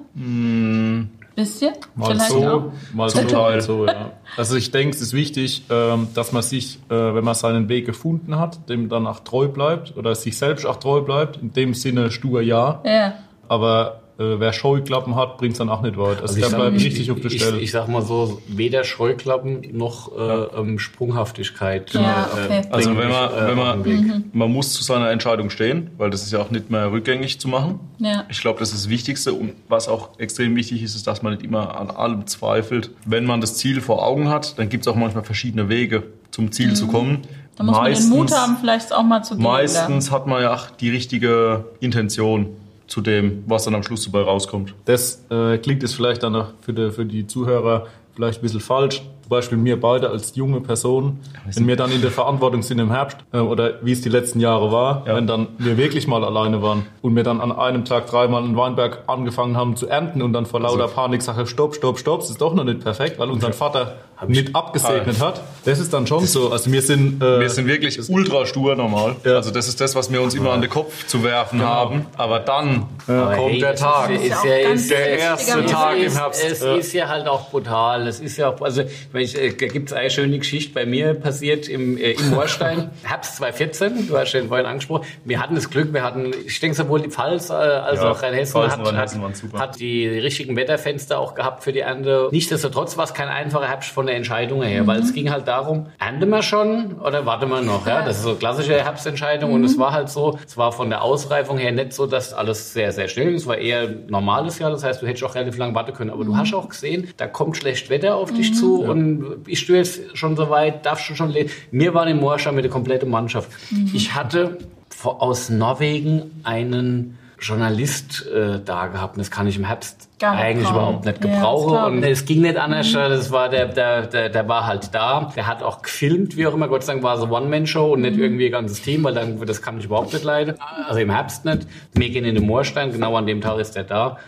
Bisschen? 1.37 1.75
Mal 1.95 2.07
Vielleicht 2.07 2.31
so, 2.31 2.45
auch. 2.45 2.73
mal 2.93 3.09
so, 3.09 3.23
mal 3.23 3.61
so, 3.61 3.87
ja. 3.87 4.13
Also 4.37 4.57
ich 4.57 4.71
denke, 4.71 4.97
es 4.97 5.01
ist 5.01 5.13
wichtig, 5.13 5.65
ähm, 5.71 6.09
dass 6.15 6.33
man 6.33 6.43
sich, 6.43 6.79
äh, 6.89 6.95
wenn 6.95 7.25
man 7.25 7.35
seinen 7.35 7.69
Weg 7.69 7.87
gefunden 7.87 8.39
hat, 8.39 8.69
dem 8.69 8.89
dann 8.89 9.07
auch 9.07 9.21
treu 9.21 9.49
bleibt 9.49 9.97
oder 9.97 10.15
sich 10.15 10.37
selbst 10.37 10.67
auch 10.67 10.77
treu 10.77 11.01
bleibt. 11.01 11.37
In 11.37 11.53
dem 11.53 11.75
Sinne 11.75 12.11
stur 12.11 12.43
ja. 12.43 12.83
Ja. 12.85 13.15
Aber 13.49 14.01
äh, 14.21 14.39
wer 14.39 14.53
Scheuklappen 14.53 15.17
hat, 15.17 15.39
bringt's 15.39 15.59
dann 15.59 15.69
auch 15.71 15.81
nicht 15.83 15.97
weit. 15.97 16.21
Also, 16.21 16.35
ich 16.35 16.41
der 16.43 16.51
sag- 16.51 16.61
bleibt 16.61 16.77
ich- 16.77 16.85
richtig 16.85 17.11
auf 17.11 17.21
der 17.21 17.31
ich, 17.33 17.41
Stelle. 17.43 17.59
Ich, 17.59 17.71
sag 17.73 17.89
mal 17.89 18.03
so, 18.03 18.41
weder 18.47 18.85
Scheuklappen 18.85 19.63
noch 19.73 20.13
äh, 20.17 20.59
ähm, 20.61 20.79
Sprunghaftigkeit. 20.79 21.93
Ja, 21.95 22.29
äh, 22.37 22.45
okay. 22.45 22.63
Also 22.71 22.91
wenn 22.97 23.09
man, 23.09 23.31
äh, 23.33 23.49
wenn 23.49 23.57
man, 23.57 23.85
Weg. 23.85 24.01
man 24.35 24.53
muss 24.53 24.73
zu 24.73 24.83
seiner 24.83 25.11
Entscheidung 25.11 25.51
stehen, 25.51 25.91
weil 25.99 26.11
das 26.11 26.23
ist 26.23 26.33
ja 26.33 26.41
auch 26.41 26.51
nicht 26.51 26.71
mehr 26.71 26.93
rückgängig 26.93 27.41
zu 27.41 27.49
machen. 27.49 27.81
Ja. 27.99 28.25
Ich 28.29 28.41
glaube, 28.41 28.59
das 28.59 28.73
ist 28.73 28.85
das 28.85 28.91
Wichtigste 28.91 29.33
und 29.33 29.53
was 29.69 29.89
auch 29.89 30.19
extrem 30.19 30.55
wichtig 30.57 30.83
ist, 30.83 30.95
ist, 30.95 31.07
dass 31.07 31.23
man 31.23 31.33
nicht 31.33 31.45
immer 31.45 31.79
an 31.79 31.91
allem 31.91 32.27
zweifelt. 32.27 32.91
Wenn 33.05 33.25
man 33.25 33.41
das 33.41 33.57
Ziel 33.57 33.81
vor 33.81 34.07
Augen 34.07 34.29
hat, 34.29 34.59
dann 34.59 34.69
gibt 34.69 34.87
es 34.87 34.89
auch 34.93 34.97
manchmal 34.97 35.25
verschiedene 35.25 35.69
Wege, 35.69 36.03
zum 36.31 36.53
Ziel 36.53 36.75
zu 36.75 36.87
kommen. 36.87 37.23
Da 37.57 37.65
muss 37.65 37.77
man 37.77 37.93
den 37.93 38.09
Mut 38.09 38.33
haben, 38.33 38.57
vielleicht 38.61 38.93
auch 38.93 39.03
mal 39.03 39.23
zu 39.23 39.35
gehen. 39.35 39.43
meistens 39.43 40.11
hat 40.11 40.27
man 40.27 40.43
ja 40.43 40.55
auch 40.55 40.71
die 40.71 40.89
richtige 40.91 41.65
Intention 41.81 42.49
zu 42.91 43.01
dem, 43.01 43.45
was 43.47 43.65
dann 43.65 43.75
am 43.75 43.83
Schluss 43.83 44.05
dabei 44.05 44.23
rauskommt. 44.25 44.75
Das 44.85 45.25
äh, 45.31 45.57
klingt 45.59 45.83
jetzt 45.83 45.95
vielleicht 45.95 46.23
dann 46.23 46.47
für 46.61 46.73
die, 46.73 46.91
für 46.91 47.07
die 47.07 47.27
Zuhörer 47.27 47.87
vielleicht 48.15 48.41
ein 48.41 48.43
bisschen 48.43 48.61
falsch. 48.61 49.03
Zum 49.23 49.31
Beispiel 49.31 49.59
mir 49.59 49.79
beide 49.81 50.11
als 50.11 50.35
junge 50.35 50.61
Person, 50.61 51.21
wenn 51.55 51.69
wir 51.69 51.77
dann 51.77 51.93
in 51.93 52.01
der 52.03 52.11
Verantwortung 52.11 52.63
sind 52.63 52.81
im 52.81 52.91
Herbst 52.91 53.17
äh, 53.33 53.39
oder 53.39 53.75
wie 53.83 53.93
es 53.93 54.01
die 54.01 54.09
letzten 54.09 54.41
Jahre 54.41 54.73
war, 54.73 55.05
Ja. 55.07 55.15
wenn 55.15 55.29
dann 55.29 55.47
wir 55.59 55.77
wirklich 55.77 56.09
mal 56.09 56.25
alleine 56.25 56.63
waren 56.63 56.85
und 57.01 57.15
wir 57.15 57.23
dann 57.23 57.41
an 57.41 57.53
einem 57.53 57.85
Tag 57.85 58.07
dreimal 58.09 58.45
in 58.45 58.57
Weinberg 58.57 59.05
angefangen 59.07 59.57
haben 59.57 59.77
zu 59.77 59.87
ernten 59.87 60.21
und 60.21 60.33
dann 60.33 60.47
vor 60.47 60.59
lauter 60.59 60.89
Panik 60.89 61.23
sage 61.23 61.47
stopp, 61.47 61.77
stopp, 61.77 62.01
stopp, 62.01 62.23
es 62.23 62.31
ist 62.31 62.41
doch 62.41 62.55
noch 62.55 62.65
nicht 62.65 62.81
perfekt, 62.81 63.21
weil 63.21 63.31
unser 63.31 63.53
Vater 63.53 63.99
nicht 64.27 64.55
abgesegnet 64.55 65.21
hat. 65.21 65.41
Das 65.65 65.79
ist 65.79 65.93
dann 65.93 66.07
schon 66.07 66.27
so. 66.27 66.51
Also 66.53 66.71
wir 66.73 66.83
sind, 66.83 67.23
äh, 67.23 67.41
Wir 67.41 67.51
sind 67.51 67.67
wirklich 67.67 67.99
ultra 68.11 68.47
stur 68.47 68.75
normal. 68.77 69.17
Ja. 69.25 69.37
Also 69.37 69.51
das 69.51 69.69
ist 69.69 69.81
das, 69.81 69.95
was 69.95 70.11
wir 70.13 70.21
uns 70.23 70.35
immer 70.35 70.53
an 70.53 70.61
den 70.61 70.71
Kopf 70.71 71.07
zu 71.07 71.23
werfen 71.25 71.63
haben. 71.63 72.07
Aber 72.17 72.41
dann 72.41 72.87
Aber 73.07 73.35
kommt 73.37 73.53
hey, 73.53 73.61
der 73.61 73.75
Tag. 73.75 74.11
Ist, 74.11 74.23
ist 74.25 74.45
ja, 74.45 74.63
ganz 74.63 74.81
ist, 74.83 74.91
ja- 74.91 74.99
wichtiger 74.99 75.19
erste. 75.19 75.67
Tag 75.67 75.97
im 75.99 76.05
es, 76.07 76.19
Herbst. 76.19 76.45
Es 76.45 76.61
Ja. 76.63 76.75
ist 76.77 76.93
ja 76.93 77.09
halt 77.09 77.27
auch 77.29 77.51
brutal. 77.51 78.07
Es 78.07 78.21
ist 78.21 78.37
ja 78.37 78.49
auch, 78.51 78.61
also 78.61 78.83
ich, 79.15 79.39
äh, 79.39 79.51
da 79.53 79.67
gibt 79.67 79.91
es 79.91 79.97
eine 79.97 80.11
schöne 80.11 80.39
Geschichte 80.39 80.73
bei 80.75 80.87
mir 80.87 81.15
passiert 81.15 81.69
im, 81.69 81.97
äh, 81.99 82.13
im 82.13 82.31
Moorstein. 82.31 82.91
Herbst 83.03 83.37
2014, 83.37 84.09
du 84.09 84.19
hast 84.19 84.33
den 84.33 84.49
vorhin 84.49 84.67
angesprochen. 84.67 85.05
Wir 85.25 85.41
hatten 85.41 85.55
das 85.55 85.71
Glück, 85.71 85.93
wir 85.93 86.03
hatten, 86.03 86.33
ich 86.47 86.59
denke 86.61 86.77
sowohl 86.77 87.01
die 87.01 87.11
Pfalz 87.11 87.51
äh, 87.51 87.53
als 87.55 88.01
Ja, 88.01 88.11
auch 88.11 88.23
Rheinhessen 88.23 88.53
Pfalz 88.53 88.73
hat, 88.73 88.81
hat, 88.97 89.21
waren 89.21 89.35
super. 89.35 89.59
hat 89.59 89.79
die 89.81 90.07
richtigen 90.09 90.57
Wetterfenster 90.57 91.19
auch 91.19 91.35
gehabt 91.35 91.63
für 91.65 91.73
die 91.73 91.81
Ernte. 91.81 92.29
Nichtsdestotrotz 92.31 92.97
war 92.97 93.05
es 93.05 93.15
kein 93.15 93.29
einfacher 93.29 93.69
Herbst 93.69 93.91
von 93.91 94.09
der 94.11 94.17
Entscheidung 94.17 94.63
her, 94.63 94.87
weil 94.87 95.01
es 95.01 95.13
ging 95.13 95.31
halt 95.31 95.47
darum, 95.49 95.87
ernten 95.99 96.29
wir 96.29 96.43
schon 96.43 96.97
oder 97.01 97.25
warten 97.25 97.49
wir 97.49 97.63
noch? 97.63 97.87
Ja, 97.87 98.05
das 98.05 98.19
ist 98.19 98.23
so 98.25 98.31
eine 98.31 98.39
klassische 98.39 98.75
Herbstentscheidung 98.75 99.53
und 99.53 99.65
es 99.65 99.79
war 99.79 99.93
halt 99.93 100.09
so, 100.09 100.39
es 100.45 100.57
war 100.57 100.73
von 100.73 100.91
der 100.91 101.03
Ausreifung 101.03 101.59
her 101.59 101.73
nicht 101.73 101.93
so, 101.93 102.07
dass 102.07 102.33
alles 102.33 102.73
sehr, 102.73 102.93
sehr 102.93 103.09
schnell 103.09 103.35
ist. 103.35 103.43
Es 103.43 103.47
war 103.47 103.57
eher 103.57 103.83
ein 103.83 104.07
normales 104.09 104.59
Jahr, 104.59 104.71
das 104.71 104.85
heißt, 104.85 105.01
du 105.01 105.07
hättest 105.07 105.25
auch 105.25 105.35
relativ 105.35 105.57
lange 105.57 105.75
warten 105.75 105.93
können. 105.93 106.11
Aber 106.11 106.25
du 106.25 106.37
hast 106.37 106.53
auch 106.53 106.69
gesehen, 106.69 107.09
da 107.17 107.27
kommt 107.27 107.57
schlecht 107.57 107.89
Wetter 107.89 108.17
auf 108.17 108.33
dich 108.33 108.55
zu 108.55 108.83
und 108.83 109.39
ich 109.47 109.61
stehe 109.61 109.79
jetzt 109.79 110.17
schon 110.19 110.37
so 110.37 110.51
weit, 110.51 110.85
darfst 110.85 111.09
du 111.09 111.15
schon 111.15 111.31
lesen. 111.31 111.51
Wir 111.71 111.95
waren 111.95 112.09
im 112.09 112.19
Moorstein 112.19 112.55
mit 112.55 112.65
der 112.65 112.73
kompletten 112.73 113.09
Mannschaft. 113.09 113.51
Ich 113.95 114.15
hatte 114.15 114.59
aus 115.05 115.49
Norwegen 115.49 116.43
einen 116.43 117.17
Journalist 117.41 118.27
äh, 118.27 118.61
da 118.65 118.87
gehabt 118.89 119.17
und 119.17 119.21
das 119.21 119.31
kann 119.31 119.47
ich 119.47 119.57
im 119.57 119.65
Herbst 119.65 120.09
eigentlich 120.23 120.67
kaum. 120.67 120.75
überhaupt 120.77 121.05
nicht 121.07 121.25
Ja, 121.25 121.31
gebrauchen. 121.35 121.69
glaub 121.73 121.87
und 121.93 122.03
es 122.05 122.25
ging 122.27 122.43
nicht 122.43 122.57
anders. 122.57 122.93
Das 122.93 123.31
war 123.31 123.49
der, 123.49 123.67
der, 123.69 124.07
der, 124.07 124.29
der 124.29 124.49
war 124.49 124.67
halt 124.67 124.95
da. 124.95 125.33
Der 125.35 125.47
hat 125.47 125.63
auch 125.63 125.83
gefilmt, 125.83 126.37
wie 126.37 126.47
auch 126.47 126.55
immer. 126.55 126.69
Gott 126.69 126.85
sei 126.85 126.93
Dank 126.93 127.03
war 127.05 127.17
es 127.17 127.23
eine 127.23 127.33
One-Man-Show 127.33 127.95
und 127.95 128.03
nicht 128.03 128.19
irgendwie 128.19 128.47
ein 128.47 128.53
ganzes 128.53 128.83
Team, 128.83 129.03
weil 129.05 129.15
dann, 129.15 129.41
das 129.47 129.63
kann 129.63 129.79
ich 129.79 129.87
überhaupt 129.87 130.13
nicht 130.13 130.25
leiden. 130.25 130.55
Also 130.87 131.01
im 131.01 131.11
Herbst 131.11 131.45
nicht. 131.45 131.67
Wir 131.95 132.11
gehen 132.11 132.25
in 132.25 132.35
den 132.35 132.47
Moorstein. 132.47 132.93
Genau 132.93 133.17
an 133.17 133.27
dem 133.27 133.41
Tag 133.41 133.59
ist 133.59 133.75
der 133.77 133.85
da. 133.85 134.19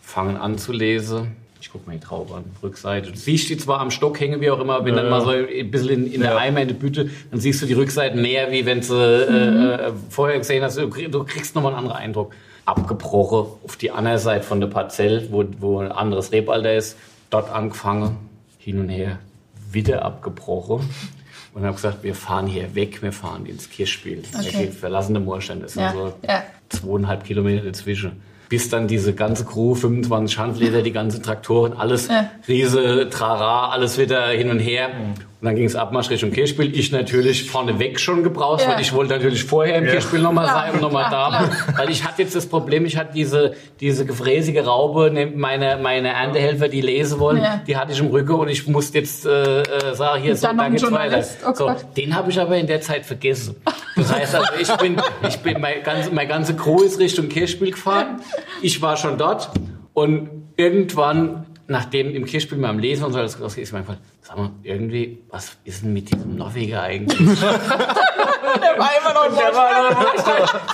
Fangen 0.00 0.36
an 0.38 0.56
zu 0.56 0.72
lesen. 0.72 1.36
Ich 1.68 1.72
guck 1.74 1.86
mal 1.86 1.92
die 1.92 2.00
Traube 2.00 2.34
an, 2.34 2.44
Rückseite. 2.62 3.12
Du 3.12 3.18
siehst 3.18 3.50
die 3.50 3.58
zwar 3.58 3.80
am 3.80 3.90
Stock 3.90 4.18
hängen, 4.18 4.40
wie 4.40 4.50
auch 4.50 4.58
immer, 4.58 4.82
wenn 4.86 4.96
dann 4.96 5.10
mal 5.10 5.20
so 5.20 5.28
ein 5.28 5.70
bisschen 5.70 6.06
in, 6.06 6.12
in 6.14 6.20
der 6.22 6.38
Eimer, 6.38 6.62
in 6.62 6.68
der 6.68 6.74
Bütte, 6.74 7.10
dann 7.30 7.40
siehst 7.40 7.60
du 7.60 7.66
die 7.66 7.74
Rückseiten 7.74 8.22
mehr, 8.22 8.50
wie 8.50 8.64
wenn 8.64 8.80
du 8.80 8.94
äh, 8.94 9.88
äh, 9.88 9.92
vorher 10.08 10.38
gesehen 10.38 10.64
hast. 10.64 10.78
Du 10.78 10.88
krieg- 10.88 11.12
du 11.12 11.24
kriegst 11.24 11.54
nochmal 11.54 11.72
einen 11.74 11.80
anderen 11.84 11.98
Eindruck. 11.98 12.32
Abgebrochen 12.64 13.52
auf 13.64 13.76
die 13.76 13.90
andere 13.90 14.18
Seite 14.18 14.44
von 14.44 14.60
der 14.60 14.68
Parzell, 14.68 15.28
wo, 15.30 15.44
wo 15.58 15.80
ein 15.80 15.92
anderes 15.92 16.32
Rebalter 16.32 16.74
ist. 16.74 16.96
Dort 17.28 17.50
angefangen, 17.50 18.16
hin 18.58 18.78
und 18.80 18.88
her, 18.88 19.18
wieder 19.70 20.06
abgebrochen. 20.06 20.88
Und 21.52 21.64
habe 21.64 21.74
gesagt, 21.74 22.02
wir 22.02 22.14
fahren 22.14 22.46
hier 22.46 22.74
weg, 22.74 23.02
wir 23.02 23.12
fahren 23.12 23.44
ins 23.44 23.68
Kirchspiel. 23.68 24.22
Okay. 24.34 24.64
Wir 24.68 24.72
verlassen 24.72 25.12
den 25.12 25.24
Moorstein. 25.26 25.60
Das 25.60 25.74
sind 25.74 25.82
Ja, 25.82 25.92
so 25.92 26.12
ja. 26.26 26.42
zweieinhalb 26.70 27.24
Kilometer 27.24 27.64
dazwischen. 27.64 28.22
Bis 28.48 28.70
dann 28.70 28.88
diese 28.88 29.14
ganze 29.14 29.44
Crew, 29.44 29.74
25 29.74 30.38
Handleder, 30.38 30.82
die 30.82 30.92
ganzen 30.92 31.22
Traktoren, 31.22 31.74
alles 31.74 32.08
Ja. 32.08 32.30
Riese, 32.46 33.08
Trara, 33.10 33.70
alles 33.70 33.98
wieder 33.98 34.28
hin 34.28 34.50
und 34.50 34.58
her. 34.58 34.88
Und 35.40 35.46
dann 35.46 35.54
ging 35.54 35.66
es 35.66 35.76
Abmarsch 35.76 36.10
Richtung 36.10 36.32
Kirchspiel. 36.32 36.76
Ich 36.76 36.90
natürlich 36.90 37.48
vorneweg 37.48 38.00
schon 38.00 38.24
gebraucht, 38.24 38.62
Ja. 38.62 38.70
weil 38.74 38.80
ich 38.80 38.92
wollte 38.92 39.12
natürlich 39.14 39.44
vorher 39.44 39.76
im 39.76 39.84
Kirchspiel 39.86 40.18
nochmal 40.18 40.46
sein 40.48 40.72
und 40.74 40.80
nochmal 40.80 41.04
da. 41.12 41.28
klar, 41.28 41.50
Weil 41.76 41.90
ich 41.90 42.02
hatte 42.04 42.22
jetzt 42.22 42.34
das 42.34 42.46
Problem, 42.46 42.84
ich 42.84 42.96
hatte 42.96 43.12
diese, 43.14 43.54
diese 43.78 44.04
gefräßige 44.04 44.66
Raube, 44.66 45.12
ne, 45.12 45.26
meine, 45.26 45.78
meine 45.80 46.08
Erntehelfer, 46.08 46.66
die 46.68 46.80
lesen 46.80 47.20
wollen, 47.20 47.36
Ja. 47.40 47.62
die 47.64 47.76
hatte 47.76 47.92
ich 47.92 48.00
im 48.00 48.08
Rücken 48.08 48.32
und 48.34 48.48
ich 48.48 48.66
musste 48.66 48.98
jetzt 48.98 49.26
äh, 49.26 49.62
äh, 49.62 49.94
sagen, 49.94 50.22
hier, 50.22 50.32
Und 50.32 50.38
so, 50.38 50.46
dann 50.48 50.58
da 50.58 50.68
geht's 50.70 50.90
weiter. 50.90 51.24
Oh 51.46 51.54
so, 51.54 51.70
den 51.96 52.16
habe 52.16 52.30
ich 52.32 52.40
aber 52.40 52.56
in 52.56 52.66
der 52.66 52.80
Zeit 52.80 53.06
vergessen. 53.06 53.54
Das 53.94 54.12
heißt 54.12 54.34
also, 54.34 54.48
ich 54.60 54.72
bin, 54.78 54.96
ich 55.28 55.38
bin, 55.38 55.60
meine 55.60 55.82
ganze, 55.82 56.10
meine 56.12 56.28
ganze 56.28 56.56
Crew 56.56 56.82
ist 56.82 56.98
Richtung 56.98 57.28
Kirchspiel 57.28 57.70
gefahren. 57.70 58.20
Ich 58.60 58.82
war 58.82 58.96
schon 58.96 59.16
dort 59.18 59.50
und 59.94 60.30
irgendwann, 60.56 61.46
nachdem 61.68 62.14
im 62.14 62.24
Kirchspiel 62.24 62.58
mal 62.58 62.70
am 62.70 62.78
Lesen 62.78 63.04
und 63.04 63.12
so 63.12 63.18
alles 63.18 63.40
rausgeht, 63.40 63.64
ist 63.64 63.72
mir 63.72 63.78
einfach, 63.78 63.96
sag 64.22 64.36
mal, 64.36 64.50
irgendwie, 64.62 65.18
was 65.30 65.56
ist 65.64 65.84
denn 65.84 65.92
mit 65.92 66.12
diesem 66.12 66.36
Norweger 66.36 66.82
eigentlich? 66.82 67.38
Der 67.40 68.78
war 68.78 68.90
immer 68.98 69.12
noch 69.12 69.36
Der 69.36 69.54
war, 69.54 69.90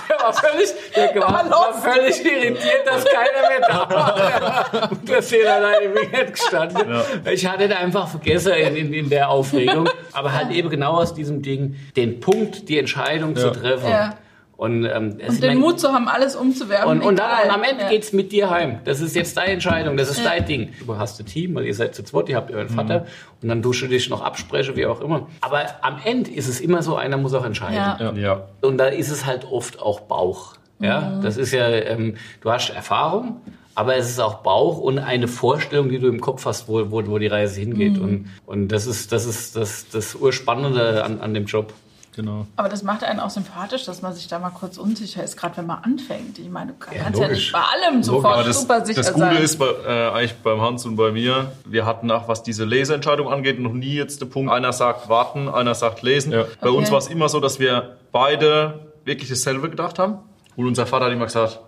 der 0.07 0.17
war 0.17 0.33
völlig, 0.33 0.69
der 0.95 1.21
war, 1.21 1.49
war 1.49 1.73
völlig 1.73 2.23
irritiert, 2.25 2.85
dass 2.85 3.03
keiner 3.03 3.49
mehr 3.49 3.67
da 3.67 3.89
war. 3.89 4.91
Und 4.91 5.09
das 5.09 5.27
steht 5.27 5.45
allein 5.45 5.83
im 5.83 5.95
Weg 5.95 6.33
gestanden. 6.33 7.01
Ich 7.31 7.45
hatte 7.45 7.67
da 7.67 7.75
einfach 7.75 8.07
vergessen 8.07 8.53
in, 8.53 8.75
in, 8.77 8.93
in 8.93 9.09
der 9.09 9.29
Aufregung. 9.29 9.89
Aber 10.13 10.31
halt 10.33 10.51
eben 10.51 10.69
genau 10.69 10.93
aus 10.93 11.13
diesem 11.13 11.41
Ding, 11.41 11.75
den 11.97 12.21
Punkt, 12.21 12.69
die 12.69 12.79
Entscheidung 12.79 13.35
zu 13.35 13.51
treffen. 13.51 13.89
Ja. 13.89 14.17
Und, 14.57 14.85
ähm, 14.85 15.17
es- 15.19 15.35
Und 15.35 15.43
den 15.43 15.49
mein- 15.49 15.57
Mut 15.59 15.79
zu 15.81 15.89
haben, 15.91 16.07
alles 16.07 16.35
umzuwerfen. 16.35 16.89
und, 16.89 17.01
und, 17.01 17.19
dann, 17.19 17.43
und 17.43 17.53
am 17.53 17.63
Ende 17.63 17.83
Ja. 17.83 17.89
geht's 17.89 18.13
mit 18.13 18.31
dir 18.31 18.49
heim. 18.49 18.79
Das 18.85 19.01
ist 19.01 19.13
jetzt 19.15 19.35
deine 19.35 19.51
Entscheidung, 19.51 19.97
das 19.97 20.09
ist 20.09 20.25
dein 20.25 20.45
Ding. 20.45 20.69
Du 20.85 20.97
hast 20.97 21.19
ein 21.19 21.25
Team, 21.25 21.55
weil 21.55 21.65
ihr 21.65 21.73
seid 21.73 21.93
zu 21.93 22.03
zweit, 22.03 22.29
ihr 22.29 22.37
habt 22.37 22.51
euren 22.51 22.69
Vater 22.69 23.05
und 23.41 23.49
dann 23.49 23.61
dusche 23.61 23.87
dich 23.89 24.09
noch 24.09 24.21
abspreche, 24.21 24.75
wie 24.77 24.85
auch 24.85 25.01
immer. 25.01 25.27
Aber 25.41 25.65
am 25.81 25.97
Ende 26.03 26.31
ist 26.31 26.47
es 26.47 26.61
immer 26.61 26.81
so, 26.83 26.95
einer 26.95 27.17
muss 27.17 27.33
auch 27.33 27.45
entscheiden. 27.45 27.75
Ja. 27.75 28.13
Ja. 28.15 28.41
Und 28.61 28.77
da 28.77 28.85
ist 28.87 29.09
es 29.09 29.25
halt 29.25 29.45
oft 29.51 29.81
auch 29.81 29.99
Bauch. 30.01 30.55
Ja, 30.79 31.01
Mhm. 31.01 31.21
das 31.21 31.35
ist 31.37 31.51
ja, 31.51 31.67
ähm, 31.69 32.15
du 32.41 32.51
hast 32.51 32.69
Erfahrung, 32.69 33.41
aber 33.75 33.95
es 33.97 34.09
ist 34.09 34.19
auch 34.19 34.35
Bauch 34.35 34.77
und 34.77 34.99
eine 34.99 35.27
Vorstellung, 35.27 35.89
die 35.89 35.99
du 35.99 36.07
im 36.07 36.19
Kopf 36.21 36.45
hast, 36.45 36.67
wo, 36.69 36.91
wo, 36.91 37.05
wo 37.07 37.17
die 37.17 37.27
Reise 37.27 37.59
hingeht. 37.59 37.97
Mhm. 37.97 38.01
Und, 38.03 38.27
und 38.45 38.67
das 38.69 38.85
ist 38.87 39.11
das, 39.11 39.25
ist 39.25 39.55
das, 39.57 39.87
das 39.89 40.15
Urspannende 40.15 41.03
an, 41.03 41.19
an 41.19 41.33
dem 41.33 41.45
Job. 41.45 41.73
Genau. 42.15 42.47
Aber 42.55 42.69
das 42.69 42.81
macht 42.81 43.03
einen 43.03 43.19
auch 43.19 43.29
sympathisch, 43.29 43.83
dass 43.83 44.01
man 44.01 44.13
sich 44.13 44.27
da 44.27 44.39
mal 44.39 44.49
kurz 44.49 44.77
unsicher 44.77 45.21
ist, 45.21 45.35
gerade 45.35 45.57
wenn 45.57 45.65
man 45.65 45.83
anfängt. 45.83 46.39
Ich 46.39 46.49
meine, 46.49 46.71
du 46.71 46.77
kannst 46.79 47.19
ja, 47.19 47.27
nicht 47.27 47.51
bei 47.51 47.59
allem 47.59 48.03
sofort 48.03 48.47
das, 48.47 48.61
super 48.61 48.85
sicher 48.85 49.01
das 49.01 49.11
Gute 49.13 49.25
sein. 49.25 49.43
ist 49.43 49.59
bei, 49.59 49.65
äh, 49.65 50.09
eigentlich 50.11 50.35
beim 50.35 50.61
Hans 50.61 50.85
und 50.85 50.95
bei 50.95 51.11
mir, 51.11 51.51
wir 51.65 51.85
hatten 51.85 52.09
auch, 52.11 52.29
was 52.29 52.41
diese 52.41 52.63
Leseentscheidung 52.63 53.27
angeht, 53.31 53.59
noch 53.59 53.73
nie 53.73 53.95
jetzt 53.95 54.21
den 54.21 54.29
Punkt, 54.29 54.49
einer 54.49 54.71
sagt 54.71 55.09
warten, 55.09 55.49
einer 55.49 55.75
sagt 55.75 56.03
lesen. 56.03 56.31
Ja. 56.31 56.45
Bei 56.61 56.69
uns 56.69 56.85
Okay. 56.87 56.91
war 56.93 56.99
es 56.99 57.07
immer 57.07 57.27
so, 57.27 57.41
dass 57.41 57.59
wir 57.59 57.97
beide 58.13 58.91
wirklich 59.03 59.29
dasselbe 59.29 59.69
gedacht 59.69 59.99
haben. 59.99 60.19
Und 60.55 60.67
unser 60.67 60.85
Vater 60.85 61.05
hat 61.05 61.11
immer 61.11 61.25
gesagt, 61.25 61.59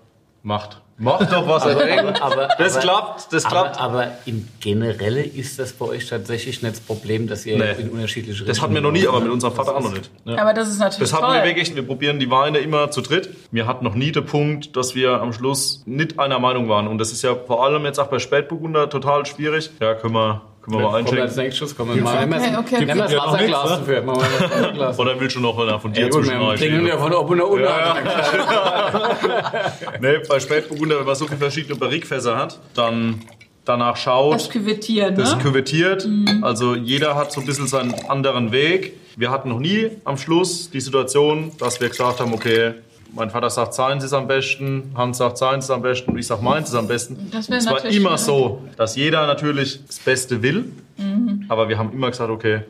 macht. 0.44 0.82
Macht 1.00 1.32
doch 1.32 1.48
was. 1.48 1.62
Aber, 1.64 2.48
das 2.58 2.74
aber, 2.76 2.82
klappt, 2.82 3.32
das 3.32 3.44
klappt. 3.44 3.80
Aber, 3.80 4.00
aber 4.02 4.12
im 4.26 4.48
Generelle 4.60 5.22
ist 5.22 5.60
das 5.60 5.74
bei 5.74 5.86
euch 5.86 6.08
tatsächlich 6.08 6.64
nicht 6.64 6.76
das 6.76 6.82
Problem, 6.82 7.28
dass 7.28 7.46
ihr 7.46 7.58
Nee. 7.58 7.74
in 7.80 7.90
unterschiedliche 7.90 8.44
das 8.46 8.62
hatten 8.62 8.74
wir 8.74 8.82
noch 8.82 8.92
nie, 8.92 9.08
aber 9.08 9.20
mit 9.20 9.32
unserem 9.32 9.54
Vater 9.54 9.76
auch 9.76 9.82
noch 9.82 9.94
nicht. 9.94 10.10
Aber 10.26 10.54
das 10.54 10.70
ist 10.70 10.80
natürlich 10.80 11.10
Das 11.10 11.14
hatten 11.14 11.26
toll. 11.32 11.36
wir 11.36 11.44
wirklich, 11.44 11.76
wir 11.76 11.86
probieren 11.86 12.20
die 12.20 12.32
Weine 12.32 12.58
immer 12.60 12.90
zu 12.90 13.02
dritt. 13.02 13.30
Wir 13.52 13.68
hatten 13.68 13.86
noch 13.86 13.94
nie 13.94 14.12
den 14.12 14.26
Punkt, 14.26 14.76
dass 14.76 14.96
wir 14.96 15.22
am 15.22 15.34
Schluss 15.34 15.84
nicht 15.86 16.18
einer 16.20 16.40
Meinung 16.40 16.68
waren. 16.68 16.88
Und 16.88 16.98
das 16.98 17.12
ist 17.12 17.22
ja 17.22 17.36
vor 17.36 17.64
allem 17.64 17.86
jetzt 17.86 18.00
auch 18.00 18.08
bei 18.08 18.18
Spätburgunder 18.18 18.90
total 18.90 19.26
schwierig. 19.28 19.70
Ja, 19.80 19.94
können 19.94 20.16
wir, 20.16 20.42
können 20.70 20.82
wir 20.84 20.92
mal 20.92 21.04
Kommt 21.04 21.20
als 21.20 21.38
einschenken. 21.38 21.44
nächstes, 21.44 21.76
kommen 21.76 21.96
wir 21.96 22.04
mal. 22.04 22.18
Okay, 22.18 22.36
okay, 22.36 22.56
okay. 22.60 22.86
Nehmen 22.86 22.98
wir 22.98 23.04
das 23.04 23.16
Wasserglas 23.16 23.64
ne? 23.64 23.70
dafür. 23.78 24.02
Machen 24.02 24.22
wir 24.22 24.40
das 24.40 24.52
Wasserglas. 24.52 25.00
Oder 25.00 25.20
willst 25.20 25.36
du 25.36 25.40
noch 25.40 25.60
einer 25.60 25.80
von 25.80 25.94
dir 25.94 26.06
wir 26.06 26.12
zwischenrein 26.12 26.58
trinken 26.58 26.88
ja 26.88 26.98
von 26.98 27.14
oben 27.14 27.38
nach 27.38 27.46
unten. 27.48 27.68
Nee, 30.02 30.18
bei 30.28 30.40
Spätburgunder, 30.40 31.00
wenn 31.00 31.06
man 31.06 31.16
so 31.16 31.26
viele 31.26 31.38
verschiedene 31.38 31.76
Barrikfässer 31.76 32.38
hat, 32.38 32.60
dann 32.74 33.22
danach 33.66 33.98
schaut, 33.98 34.36
Das 34.36 34.50
Küvettieren, 34.50 35.16
ne? 35.16 35.22
das 35.22 35.38
küvettiert. 35.40 36.08
Also 36.42 36.76
jeder 36.76 37.16
hat 37.16 37.32
so 37.32 37.42
ein 37.42 37.46
bisschen 37.46 37.68
seinen 37.68 37.94
anderen 38.10 38.52
Weg. 38.52 38.94
Wir 39.16 39.32
hatten 39.32 39.50
noch 39.50 39.60
nie 39.60 39.90
am 40.04 40.18
Schluss 40.18 40.70
die 40.70 40.80
Situation, 40.80 41.52
dass 41.58 41.82
wir 41.82 41.90
gesagt 41.90 42.20
haben, 42.20 42.34
okay, 42.34 42.74
Mein 43.14 43.30
Vater 43.30 43.50
sagt, 43.50 43.74
seins 43.74 44.04
ist 44.04 44.14
am 44.14 44.28
besten, 44.28 44.92
Hans 44.96 45.18
sagt, 45.18 45.38
seins 45.38 45.66
ist 45.66 45.72
am 45.72 45.82
besten 45.82 46.12
und 46.12 46.18
ich 46.20 46.28
sag, 46.28 46.42
meins 46.42 46.70
ist 46.70 46.76
am 46.76 46.88
besten. 46.88 47.30
Das 47.32 47.50
es 47.50 47.66
war 47.66 47.84
immer 47.86 48.18
schwierig. 48.18 48.20
so, 48.20 48.62
dass 48.78 48.96
jeder 48.96 49.26
natürlich 49.28 49.86
das 49.86 50.00
Beste 50.00 50.42
will, 50.42 50.72
Mhm. 50.98 51.46
aber 51.50 51.70
wir 51.70 51.78
haben 51.78 51.92
immer 51.94 52.10
gesagt, 52.10 52.30
okay, 52.32 52.62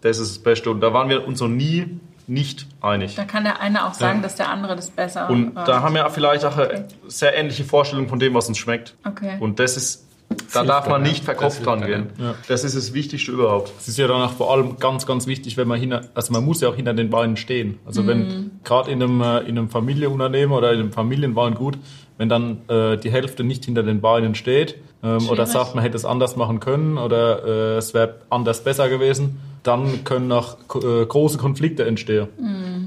das 0.00 0.18
ist 0.18 0.36
das 0.36 0.38
Beste. 0.42 0.70
Und 0.70 0.80
da 0.80 0.92
waren 0.92 1.08
wir 1.08 1.26
uns 1.26 1.40
noch 1.40 1.48
nie 1.48 1.98
nicht 2.26 2.66
einig. 2.80 3.16
Da 3.16 3.24
kann 3.24 3.44
der 3.44 3.60
eine 3.60 3.84
auch 3.86 3.92
sagen, 3.94 4.22
dass 4.22 4.36
der 4.36 4.48
andere 4.48 4.76
das 4.76 4.88
besser 4.90 5.28
Und 5.28 5.48
äh, 5.56 5.64
da 5.66 5.82
haben 5.82 5.94
wir 5.94 6.08
vielleicht 6.10 6.44
auch 6.46 6.56
eine 6.56 6.86
sehr 7.06 7.36
ähnliche 7.36 7.64
Vorstellung 7.64 8.08
von 8.08 8.18
dem, 8.18 8.32
was 8.32 8.48
uns 8.48 8.56
schmeckt. 8.58 8.94
Okay. 9.06 9.36
Und 9.40 9.58
das 9.58 9.76
ist, 9.76 10.06
da 10.52 10.64
darf 10.64 10.88
man 10.88 11.02
nicht 11.02 11.18
ja. 11.18 11.24
verkopft 11.24 11.58
Das 11.58 11.64
dran 11.64 11.80
gehen. 11.84 12.06
dann, 12.18 12.34
Das 12.48 12.64
ist 12.64 12.76
das 12.76 12.92
Wichtigste 12.92 13.32
überhaupt. 13.32 13.72
Es 13.78 13.88
ist 13.88 13.98
ja 13.98 14.06
dann 14.06 14.22
auch 14.22 14.32
vor 14.32 14.52
allem 14.52 14.76
ganz, 14.78 15.06
ganz 15.06 15.26
wichtig, 15.26 15.56
wenn 15.56 15.68
man 15.68 15.78
hinter, 15.78 16.02
also 16.14 16.32
man 16.32 16.44
muss 16.44 16.60
ja 16.60 16.68
auch 16.68 16.76
hinter 16.76 16.94
den 16.94 17.12
Weinen 17.12 17.36
stehen. 17.36 17.78
Also 17.84 18.06
wenn 18.06 18.50
gerade 18.64 18.90
in 18.90 19.02
einem, 19.02 19.20
äh, 19.20 19.40
in 19.40 19.58
einem 19.58 19.68
Familienunternehmen 19.68 20.56
oder 20.56 20.72
in 20.72 20.80
einem 20.80 20.92
Familienweingut, 20.92 21.78
wenn 22.18 22.28
dann 22.28 22.68
äh, 22.68 22.96
die 22.96 23.10
Hälfte 23.10 23.44
nicht 23.44 23.64
hinter 23.64 23.82
den 23.82 24.00
Beinen 24.00 24.34
steht 24.34 24.76
ähm, 25.04 25.28
oder 25.28 25.46
sagt, 25.46 25.74
man 25.74 25.82
hätte 25.84 25.96
es 25.96 26.04
anders 26.04 26.34
machen 26.36 26.58
können 26.60 26.96
oder 26.98 27.44
äh, 27.44 27.76
es 27.76 27.92
wäre 27.94 28.14
anders 28.30 28.64
besser 28.64 28.88
gewesen, 28.88 29.38
dann 29.62 30.04
können 30.04 30.30
auch 30.32 30.56
ko- 30.68 30.80
äh, 31.02 31.06
große 31.06 31.38
Konflikte 31.38 31.84
entstehen. 31.86 32.28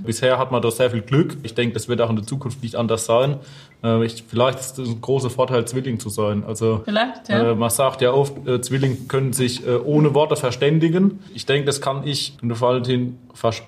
Bisher 0.06 0.38
hat 0.40 0.52
man 0.52 0.62
da 0.62 0.70
sehr 0.72 0.90
viel 0.92 1.02
Glück. 1.02 1.36
Ich 1.44 1.54
denke, 1.56 1.74
das 1.74 1.90
wird 1.90 2.02
auch 2.02 2.10
in 2.10 2.16
der 2.16 2.26
Zukunft 2.26 2.62
nicht 2.64 2.76
anders 2.76 3.06
sein. 3.06 3.38
Äh, 3.84 4.06
ich, 4.06 4.24
vielleicht 4.28 4.60
ist 4.60 4.80
es 4.80 4.88
ein 4.90 5.02
großer 5.02 5.30
Vorteil, 5.30 5.66
Zwilling 5.66 6.00
zu 6.00 6.10
sein. 6.10 6.44
Also 6.48 6.82
Vielleicht, 6.86 7.30
ja. 7.30 7.52
äh, 7.52 7.56
man 7.56 7.70
sagt 7.72 8.02
ja 8.02 8.12
oft, 8.14 8.48
äh, 8.48 8.62
Zwillinge 8.62 8.96
können 9.08 9.34
sich 9.34 9.66
äh, 9.68 9.76
ohne 9.76 10.14
Worte 10.14 10.36
verständigen. 10.36 11.20
Ich 11.34 11.46
denke, 11.46 11.66
das 11.66 11.82
kann 11.82 12.06
ich 12.08 12.38
und 12.42 12.50
der 12.50 12.62
Valentin 12.62 13.18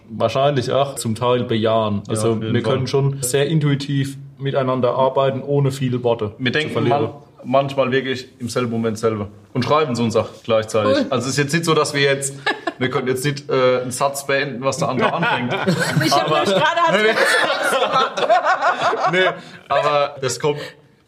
wahrscheinlich 0.10 0.72
auch 0.72 0.96
zum 0.96 1.16
Teil 1.16 1.44
bejahen. 1.44 2.04
Also 2.08 2.34
jeden 2.36 2.54
wir 2.54 2.62
Fall. 2.64 2.74
können 2.74 2.88
schon 2.88 3.18
sehr 3.22 3.48
intuitiv 3.48 4.18
miteinander 4.38 4.96
arbeiten, 4.96 5.42
ohne 5.42 5.72
viele 5.72 6.04
Worte 6.04 6.32
Wir 6.38 6.54
zu 6.54 6.60
denken 6.60 6.74
verlieren. 6.74 7.10
Man, 7.44 7.64
manchmal 7.64 7.92
wirklich 7.92 8.28
im 8.40 8.50
selben 8.50 8.72
Moment 8.72 8.98
selber. 8.98 9.28
Und 9.54 9.66
schreiben 9.66 9.94
es 9.94 10.00
uns 10.00 10.16
auch 10.16 10.30
gleichzeitig. 10.44 10.98
Cool. 10.98 11.06
Also 11.10 11.26
es 11.26 11.32
ist 11.34 11.38
jetzt 11.38 11.54
nicht 11.54 11.66
so, 11.66 11.74
dass 11.74 11.94
wir 11.94 12.02
jetzt, 12.02 12.36
wir 12.78 12.90
können 12.90 13.08
jetzt 13.08 13.26
nicht 13.26 13.50
äh, 13.50 13.82
einen 13.82 13.92
Satz 13.92 14.26
beenden, 14.26 14.64
was 14.64 14.78
der 14.78 14.90
andere 14.90 15.14
anfängt. 15.14 15.54
ich 16.06 16.12
habe 16.12 16.30
gerade 16.30 16.82
als 16.88 17.02
nee, 19.12 19.26
aber 19.68 20.16
das 20.22 20.40
kommt 20.40 20.60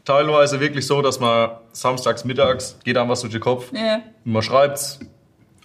teilweise 0.06 0.60
wirklich 0.60 0.86
so, 0.88 1.02
dass 1.02 1.20
man 1.20 1.52
samstags 1.72 2.26
mittags 2.26 2.78
geht 2.84 2.98
einem 2.98 3.10
was 3.10 3.22
durch 3.22 3.34
den 3.34 3.42
Kopf, 3.42 3.72
ja, 3.74 4.02
und 4.26 4.32
man 4.32 4.42
schreibt's 4.42 5.00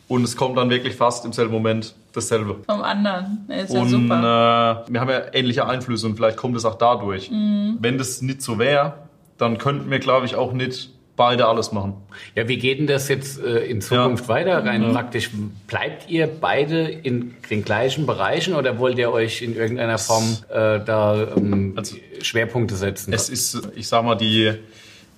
und 0.08 0.22
es 0.22 0.36
kommt 0.36 0.56
dann 0.56 0.70
wirklich 0.70 0.94
fast 0.94 1.24
im 1.24 1.32
selben 1.32 1.52
Moment 1.52 1.94
dasselbe. 2.12 2.56
vom 2.64 2.82
anderen. 2.82 3.44
Nee, 3.48 3.62
ist 3.62 3.74
ja 3.74 3.80
Und 3.80 3.88
super. 3.88 4.84
äh, 4.86 4.92
wir 4.92 5.00
haben 5.00 5.10
ja 5.10 5.22
ähnliche 5.32 5.66
Einflüsse 5.66 6.06
und 6.06 6.16
vielleicht 6.16 6.36
kommt 6.36 6.56
es 6.56 6.64
auch 6.64 6.76
dadurch. 6.76 7.30
Mhm. 7.30 7.78
Wenn 7.80 7.98
das 7.98 8.22
nicht 8.22 8.42
so 8.42 8.58
wäre, 8.58 8.94
dann 9.38 9.58
könnten 9.58 9.90
wir, 9.90 9.98
glaube 9.98 10.26
ich, 10.26 10.34
auch 10.34 10.52
nicht 10.52 10.90
beide 11.16 11.46
alles 11.46 11.72
machen. 11.72 11.94
Ja, 12.34 12.46
wie 12.46 12.58
geht 12.58 12.78
denn 12.78 12.86
das 12.86 13.08
jetzt 13.08 13.40
äh, 13.42 13.64
in 13.64 13.80
Zukunft 13.80 14.28
weiter? 14.28 14.64
Rein 14.64 14.92
praktisch, 14.92 15.30
bleibt 15.66 16.10
ihr 16.10 16.26
beide 16.26 16.82
in 16.88 17.34
den 17.48 17.64
gleichen 17.64 18.04
Bereichen 18.04 18.54
oder 18.54 18.78
wollt 18.78 18.98
ihr 18.98 19.10
euch 19.10 19.40
in 19.40 19.56
irgendeiner 19.56 19.96
Form 19.96 20.36
äh, 20.50 20.78
da 20.84 21.28
ähm, 21.36 21.72
Also- 21.76 21.96
Schwerpunkte 22.20 22.76
setzen? 22.76 23.14
Es 23.14 23.30
ist, 23.30 23.68
ich 23.76 23.88
sag 23.88 24.04
mal, 24.04 24.14
die 24.16 24.52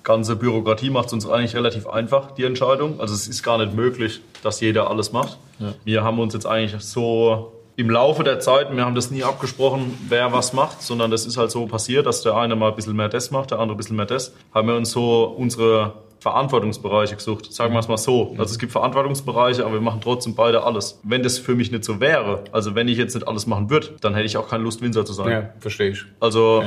ganze 0.05 0.37
Bürokratie 0.37 0.91
macht 0.91 1.09
es 1.09 1.13
uns 1.15 1.29
eigentlich 1.29 1.57
relativ 1.57 1.89
einfach, 1.89 2.31
die 2.31 2.45
Entscheidung. 2.45 3.01
Also 3.01 3.15
es 3.15 3.27
ist 3.27 3.43
gar 3.43 3.59
nicht 3.59 3.75
möglich, 3.75 4.21
dass 4.45 4.61
jeder 4.61 4.89
alles 4.91 5.11
macht. 5.13 5.37
Wir 5.85 6.05
haben 6.05 6.21
uns 6.21 6.33
jetzt 6.33 6.47
eigentlich 6.47 6.81
so 6.81 7.53
im 7.79 7.91
Laufe 7.91 8.25
der 8.25 8.41
Zeit, 8.41 8.75
wir 8.75 8.85
haben 8.85 8.97
das 8.97 9.13
nie 9.13 9.23
abgesprochen, 9.23 9.97
wer 10.09 10.33
was 10.33 10.53
macht, 10.53 10.83
sondern 10.83 11.13
das 11.13 11.25
ist 11.27 11.37
halt 11.37 11.53
so 11.53 11.67
passiert, 11.67 12.07
dass 12.07 12.23
der 12.23 12.37
eine 12.37 12.57
mal 12.57 12.71
ein 12.71 12.75
bisschen 12.75 12.97
mehr 12.97 13.09
das 13.09 13.31
macht, 13.31 13.53
der 13.53 13.61
andere 13.61 13.77
ein 13.77 13.79
bisschen 13.79 13.95
mehr 13.95 14.05
das. 14.05 14.35
Haben 14.53 14.67
wir 14.67 14.75
uns 14.75 14.91
so 14.91 15.23
unsere 15.23 15.93
Verantwortungsbereiche 16.21 17.15
gesucht. 17.17 17.53
Sagen 17.53 17.73
wir 17.75 17.81
es 17.81 17.89
mal 17.89 17.97
so. 17.97 18.31
Also 18.39 18.53
es 18.53 18.59
gibt 18.59 18.73
Verantwortungsbereiche, 18.73 19.65
aber 19.65 19.75
wir 19.75 19.81
machen 19.81 20.01
trotzdem 20.03 20.35
beide 20.35 20.63
alles. 20.65 20.99
Wenn 21.03 21.23
das 21.23 21.39
für 21.39 21.55
mich 21.55 21.71
nicht 21.71 21.85
so 21.85 22.01
wäre, 22.01 22.45
also 22.53 22.75
wenn 22.75 22.89
ich 22.89 22.99
jetzt 22.99 23.15
nicht 23.15 23.27
alles 23.27 23.47
machen 23.47 23.71
würde, 23.71 23.89
dann 24.01 24.15
hätte 24.15 24.27
ich 24.27 24.37
auch 24.37 24.49
keine 24.49 24.65
Lust, 24.65 24.83
Winzer 24.83 25.05
zu 25.05 25.13
sein. 25.13 25.31
ja, 25.31 25.43
verstehe 25.61 25.91
ich. 25.91 26.05
Also 26.21 26.63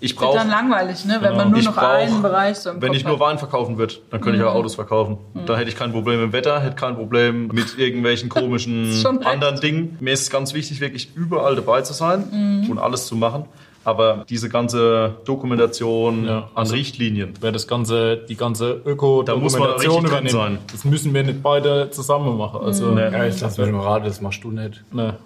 ich 0.00 0.12
Wird 0.12 0.20
brauche 0.20 0.38
dann 0.38 0.48
langweilig, 0.50 1.04
ne? 1.04 1.18
wenn 1.20 1.36
man 1.36 1.50
nur 1.50 1.58
ich 1.60 1.66
noch 1.66 1.74
brauch- 1.74 1.88
einen 1.88 2.22
Bereich 2.22 2.56
so 2.58 2.70
im 2.70 2.80
Wenn 2.82 2.88
Kopf 2.88 2.96
ich 2.96 3.04
nur. 3.04 3.20
Wein 3.20 3.38
verkaufen 3.38 3.76
würde, 3.78 3.94
dann 4.10 4.20
könnte 4.20 4.38
ich 4.38 4.44
auch 4.44 4.54
Autos 4.54 4.74
verkaufen. 4.76 5.18
Dann 5.46 5.56
hätte 5.56 5.68
ich 5.68 5.76
kein 5.76 5.92
Problem 5.92 6.20
mit 6.20 6.30
dem 6.30 6.32
Wetter, 6.32 6.60
hätte 6.60 6.76
kein 6.76 6.94
Problem 6.96 7.48
mit 7.48 7.76
irgendwelchen 7.78 8.28
komischen 8.28 8.90
anderen 9.24 9.60
Dingen. 9.60 9.96
Mir 10.00 10.12
ist 10.14 10.22
es 10.22 10.30
ganz 10.30 10.54
wichtig, 10.54 10.80
wirklich 10.80 11.14
überall 11.14 11.54
dabei 11.56 11.82
zu 11.82 11.92
sein 11.92 12.66
und 12.70 12.78
alles 12.78 13.06
zu 13.06 13.16
machen. 13.16 13.44
Aber 13.82 14.24
diese 14.28 14.48
ganze 14.50 15.14
Dokumentation 15.24 16.26
Ja, 16.26 16.36
an 16.38 16.44
also- 16.54 16.74
Richtlinien, 16.74 17.32
Wer 17.40 17.50
das 17.52 17.66
ganze, 17.66 18.18
die 18.18 18.36
ganze 18.36 18.74
Da 18.74 18.76
muss 18.76 18.84
man 18.84 18.92
Öko-Dokumentation 18.92 20.02
drin 20.02 20.10
übernimmt, 20.10 20.30
sein. 20.30 20.58
das 20.70 20.84
müssen 20.84 21.14
wir 21.14 21.22
nicht 21.22 21.42
beide 21.42 21.90
zusammen 21.90 22.36
machen. 22.36 22.60
Also, 22.62 22.90
Nee. 22.90 23.10
Ja, 23.10 23.24
ich 23.24 23.40
lass 23.40 23.56
mich 23.56 23.70
mal 23.70 23.80
raten, 23.82 24.04
das 24.04 24.20
machst 24.20 24.44
du 24.44 24.50
nicht. 24.50 24.82
ne. 24.92 25.16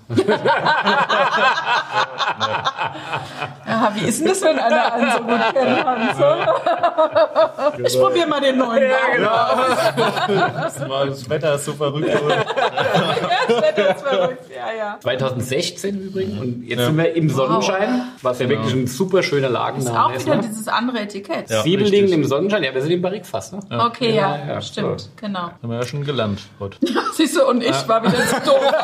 Ja, 3.67 3.93
wie 3.95 4.07
ist 4.09 4.21
denn 4.21 4.29
das, 4.29 4.43
wenn 4.43 4.59
einer 4.59 4.93
einen 4.93 5.11
so 5.11 5.19
gut 5.19 5.41
kennt, 5.53 5.85
Hans? 5.85 6.19
Ich 7.93 7.99
probiere 8.01 8.27
mal 8.29 8.41
den 8.41 8.59
neuen 8.59 8.83
Wein. 8.83 9.23
das, 10.63 10.89
war, 10.89 11.07
das 11.07 11.29
Wetter 11.29 11.55
ist 11.55 11.65
so 11.65 11.73
verrückt. 11.73 12.09
Das 13.47 13.61
Wetter 13.63 13.95
ist 13.97 14.03
verrückt. 14.07 14.45
Ja, 14.51 14.73
ja. 14.77 14.97
2016 15.01 16.01
übrigens 16.01 16.41
und 16.41 16.63
jetzt 16.65 16.81
sind 16.87 16.97
wir 16.97 17.15
im 17.15 17.29
Sonnenschein, 17.29 18.13
was 18.23 18.41
ja 18.45 18.51
wirklich 18.51 18.75
ein 18.75 18.87
super 18.87 19.23
schöner 19.23 19.49
Ist 19.49 19.53
Lagenname 19.53 20.05
auch 20.07 20.13
ist. 20.13 20.27
wieder 20.27 20.37
Ne? 20.37 20.43
dieses 20.45 20.69
andere 20.69 21.01
Etikett. 21.01 21.51
Ja. 21.51 21.63
Richtig. 21.63 22.13
im 22.13 22.25
Sonnenschein, 22.25 22.63
ja, 22.65 22.75
wir 22.75 22.83
sind 22.83 22.93
im 22.93 23.03
Barrique 23.03 23.25
fast, 23.27 23.53
ne? 23.53 23.61
Okay, 23.71 24.15
ja, 24.15 24.37
Ja, 24.37 24.47
ja, 24.55 24.61
stimmt, 24.61 25.11
genau. 25.17 25.41
Haben 25.41 25.69
wir 25.71 25.77
ja 25.77 25.85
schon 25.87 26.05
gelernt 26.05 26.41
heute. 26.61 26.79
Siehst 27.15 27.37
du, 27.37 27.47
und 27.49 27.63
ich 27.63 27.89
war 27.89 28.03
wieder 28.03 28.15
zu 28.27 28.41
doof. 28.45 28.61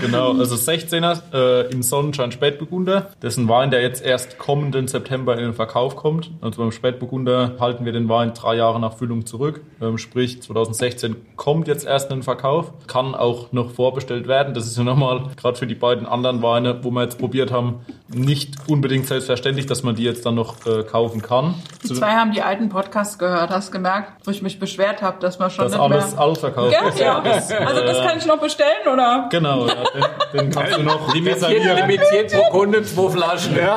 Genau, 0.00 0.32
also 0.38 0.54
16er 0.54 1.20
äh, 1.32 1.70
im 1.72 1.82
Sonnenschein 1.82 2.30
Spätburgunder. 2.32 3.08
Das 3.20 3.34
ist 3.34 3.38
ein 3.38 3.48
Wein, 3.48 3.70
der 3.70 3.82
jetzt 3.82 4.04
erst 4.04 4.38
kommenden 4.38 4.86
September 4.86 5.34
in 5.34 5.40
den 5.40 5.54
Verkauf 5.54 5.96
kommt. 5.96 6.30
Also 6.40 6.62
beim 6.62 6.72
Spätburgunder 6.72 7.56
halten 7.58 7.84
wir 7.84 7.92
den 7.92 8.08
Wein 8.08 8.32
drei 8.34 8.54
Jahre 8.56 8.78
nach 8.80 8.96
Füllung 8.96 9.26
zurück. 9.26 9.60
Ähm, 9.80 9.98
sprich, 9.98 10.40
2016 10.42 11.16
kommt 11.36 11.66
jetzt 11.68 11.84
erst 11.86 12.10
in 12.10 12.18
den 12.18 12.22
Verkauf. 12.22 12.72
Kann 12.86 13.14
auch 13.14 13.50
noch 13.52 13.70
vorbestellt 13.72 14.28
werden. 14.28 14.54
Das 14.54 14.66
ist 14.66 14.76
ja 14.78 14.84
nochmal, 14.84 15.22
gerade 15.36 15.58
für 15.58 15.66
die 15.66 15.74
beiden 15.74 16.06
anderen 16.06 16.42
Weine, 16.42 16.57
wo 16.82 16.90
wir 16.90 17.02
jetzt 17.02 17.18
probiert 17.18 17.50
haben, 17.52 17.80
nicht 18.08 18.54
unbedingt 18.66 19.06
selbstverständlich, 19.06 19.66
dass 19.66 19.82
man 19.82 19.94
die 19.94 20.04
jetzt 20.04 20.24
dann 20.26 20.34
noch 20.34 20.64
äh, 20.66 20.82
kaufen 20.84 21.20
kann. 21.22 21.54
Die 21.82 21.92
zwei 21.94 22.12
haben 22.12 22.32
die 22.32 22.42
alten 22.42 22.68
Podcasts 22.68 23.18
gehört, 23.18 23.50
hast 23.50 23.70
gemerkt, 23.72 24.12
wo 24.24 24.30
ich 24.30 24.42
mich 24.42 24.58
beschwert 24.58 25.02
habe, 25.02 25.18
dass 25.20 25.38
man 25.38 25.50
schon 25.50 25.64
Das 25.64 25.72
nicht 25.72 25.80
alles 25.80 26.12
mehr... 26.12 26.20
ausverkauft 26.22 26.72
Ja, 26.72 26.88
ist. 26.88 26.98
ja. 27.00 27.18
Also 27.18 27.80
das 27.82 28.06
kann 28.06 28.18
ich 28.18 28.26
noch 28.26 28.38
bestellen, 28.40 28.86
oder? 28.92 29.28
Genau, 29.30 29.66
ja, 29.66 29.74
den, 30.32 30.40
den 30.40 30.50
kannst 30.50 30.76
du 30.76 30.82
noch 30.82 31.12
Limitiert, 31.14 31.64
limitiert 31.76 32.32
pro 32.32 32.50
Kunde 32.50 32.82
zwei 32.82 33.10
Flaschen. 33.10 33.58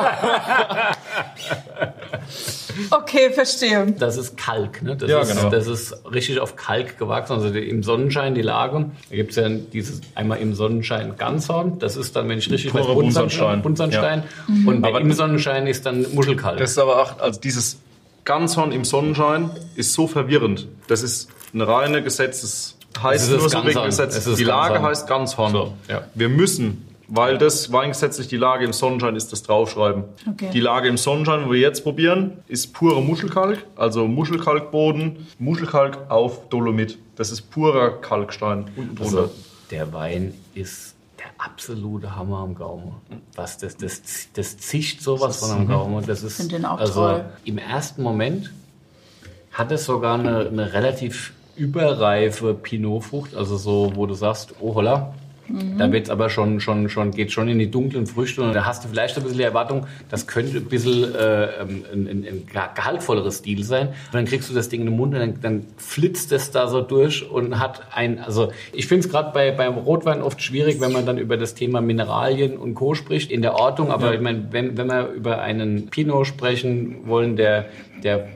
Okay, 2.90 3.30
verstehe. 3.32 3.94
Das 3.98 4.16
ist 4.16 4.36
Kalk, 4.36 4.82
ne? 4.82 4.96
Das, 4.96 5.08
Ja, 5.10 5.20
ist, 5.20 5.36
genau. 5.36 5.50
das 5.50 5.66
ist 5.66 5.94
richtig 6.12 6.40
auf 6.40 6.56
Kalk 6.56 6.98
gewachsen. 6.98 7.32
Also 7.34 7.48
im 7.48 7.82
Sonnenschein 7.82 8.34
die 8.34 8.42
Lage. 8.42 8.86
Da 9.10 9.16
gibt's 9.16 9.36
ja 9.36 9.48
dieses 9.48 10.00
einmal 10.14 10.38
im 10.38 10.54
Sonnenschein 10.54 11.16
Ganzhorn. 11.16 11.78
Das 11.78 11.96
ist 11.96 12.16
dann, 12.16 12.28
wenn 12.28 12.38
ich 12.38 12.50
richtig 12.50 12.74
weiß, 12.74 12.86
Buntsandstein. 12.86 13.62
Buntsandstein. 13.62 14.22
Buntsandstein. 14.22 14.66
Und 14.66 14.84
Aber 14.84 15.00
im 15.00 15.12
Sonnenschein 15.12 15.66
ist 15.66 15.86
dann 15.86 16.06
Muschelkalk. 16.14 16.58
Das 16.58 16.72
ist 16.72 16.78
aber 16.78 17.02
auch, 17.02 17.18
also 17.20 17.40
dieses 17.40 17.78
Ganzhorn 18.24 18.72
im 18.72 18.84
Sonnenschein 18.84 19.50
ist 19.74 19.92
so 19.94 20.06
verwirrend. 20.06 20.68
Das 20.86 21.02
ist 21.02 21.28
eine 21.52 21.66
reine 21.66 22.02
Gesetzes, 22.02 22.76
heißt 23.02 23.24
Es 23.24 23.30
ist 23.30 23.38
nur 23.40 23.48
so 23.50 23.64
wegen 23.66 23.84
Gesetz. 23.84 24.16
Es 24.16 24.26
ist 24.26 24.38
Die 24.38 24.44
Lage 24.44 24.74
Ganzhorn. 24.74 24.90
heißt 24.90 25.06
Ganzhorn. 25.08 25.52
So, 25.52 25.74
ja. 25.88 26.02
Wir 26.14 26.28
müssen, 26.28 26.86
weil 27.14 27.36
das 27.36 27.70
weingesetzlich 27.70 28.28
die 28.28 28.38
Lage 28.38 28.64
im 28.64 28.72
Sonnenschein 28.72 29.16
ist, 29.16 29.32
das 29.32 29.42
draufschreiben. 29.42 30.04
Okay. 30.30 30.48
Die 30.50 30.60
Lage 30.60 30.88
im 30.88 30.96
Sonnenschein, 30.96 31.44
wo 31.46 31.52
wir 31.52 31.60
jetzt 31.60 31.82
probieren, 31.82 32.38
ist 32.48 32.72
pure 32.72 33.02
Muschelkalk, 33.02 33.66
also 33.76 34.08
Muschelkalkboden, 34.08 35.26
Muschelkalk 35.38 36.10
auf 36.10 36.48
Dolomit. 36.48 36.98
Das 37.16 37.30
ist 37.30 37.50
purer 37.50 38.00
Kalkstein 38.00 38.64
unten 38.76 38.96
drunter. 38.96 39.18
Also, 39.18 39.30
der 39.70 39.92
Wein 39.92 40.32
ist 40.54 40.94
der 41.18 41.26
absolute 41.36 42.16
Hammer 42.16 42.38
am 42.38 42.54
Gaumen. 42.54 42.94
Was 43.36 43.58
das, 43.58 43.76
das, 43.76 44.00
das 44.32 44.56
zischt 44.56 45.02
sowas 45.02 45.36
von 45.36 45.50
am 45.50 45.68
Gaumen. 45.68 46.06
Das 46.06 46.22
ist, 46.22 46.50
den 46.50 46.64
auch 46.64 46.78
also 46.78 46.94
toll. 46.94 47.24
im 47.44 47.58
ersten 47.58 48.02
Moment 48.02 48.50
hat 49.50 49.70
es 49.70 49.84
sogar 49.84 50.18
eine, 50.18 50.48
eine 50.48 50.72
relativ 50.72 51.34
überreife 51.56 52.54
Pinotfrucht, 52.54 53.34
also 53.36 53.58
so, 53.58 53.92
wo 53.94 54.06
du 54.06 54.14
sagst, 54.14 54.54
oh 54.60 54.74
holla, 54.74 55.12
Da 55.78 55.92
wird's 55.92 56.10
aber 56.10 56.30
schon, 56.30 56.60
schon, 56.60 56.88
schon, 56.88 57.10
geht 57.10 57.32
schon 57.32 57.48
in 57.48 57.58
die 57.58 57.70
dunklen 57.70 58.06
Früchte 58.06 58.42
und 58.42 58.54
da 58.54 58.64
hast 58.64 58.84
du 58.84 58.88
vielleicht 58.88 59.16
ein 59.16 59.22
bisschen 59.22 59.38
die 59.38 59.44
Erwartung, 59.44 59.86
das 60.10 60.26
könnte 60.26 60.58
ein 60.58 60.64
bisschen 60.64 61.14
äh, 61.14 61.48
ein, 61.60 61.84
ein, 61.92 62.24
ein 62.26 62.46
gehaltvolleres 62.74 63.38
Stil 63.38 63.62
sein. 63.64 63.88
Und 63.88 63.94
dann 64.12 64.24
kriegst 64.24 64.48
du 64.50 64.54
das 64.54 64.68
Ding 64.68 64.80
in 64.80 64.86
den 64.86 64.96
Mund 64.96 65.14
und 65.14 65.20
dann, 65.20 65.40
dann 65.40 65.64
flitzt 65.76 66.32
es 66.32 66.50
da 66.50 66.68
so 66.68 66.80
durch 66.80 67.28
und 67.30 67.58
hat 67.58 67.82
ein, 67.94 68.18
also 68.18 68.52
ich 68.72 68.86
finde 68.86 69.06
es 69.06 69.12
gerade 69.12 69.32
bei, 69.32 69.50
beim 69.50 69.74
Rotwein 69.74 70.22
oft 70.22 70.40
schwierig, 70.42 70.80
wenn 70.80 70.92
man 70.92 71.06
dann 71.06 71.18
über 71.18 71.36
das 71.36 71.54
Thema 71.54 71.80
Mineralien 71.80 72.56
und 72.56 72.74
Co. 72.74 72.94
spricht, 72.94 73.30
in 73.30 73.42
der 73.42 73.54
Ortung, 73.54 73.90
aber 73.90 74.06
Ja. 74.08 74.12
ich 74.14 74.20
meine, 74.20 74.48
wenn, 74.50 74.76
wenn 74.76 74.86
wir 74.86 75.08
über 75.08 75.42
einen 75.42 75.88
Pinot 75.88 76.26
sprechen 76.26 77.06
wollen, 77.06 77.36
der, 77.36 77.66
der 78.02 78.28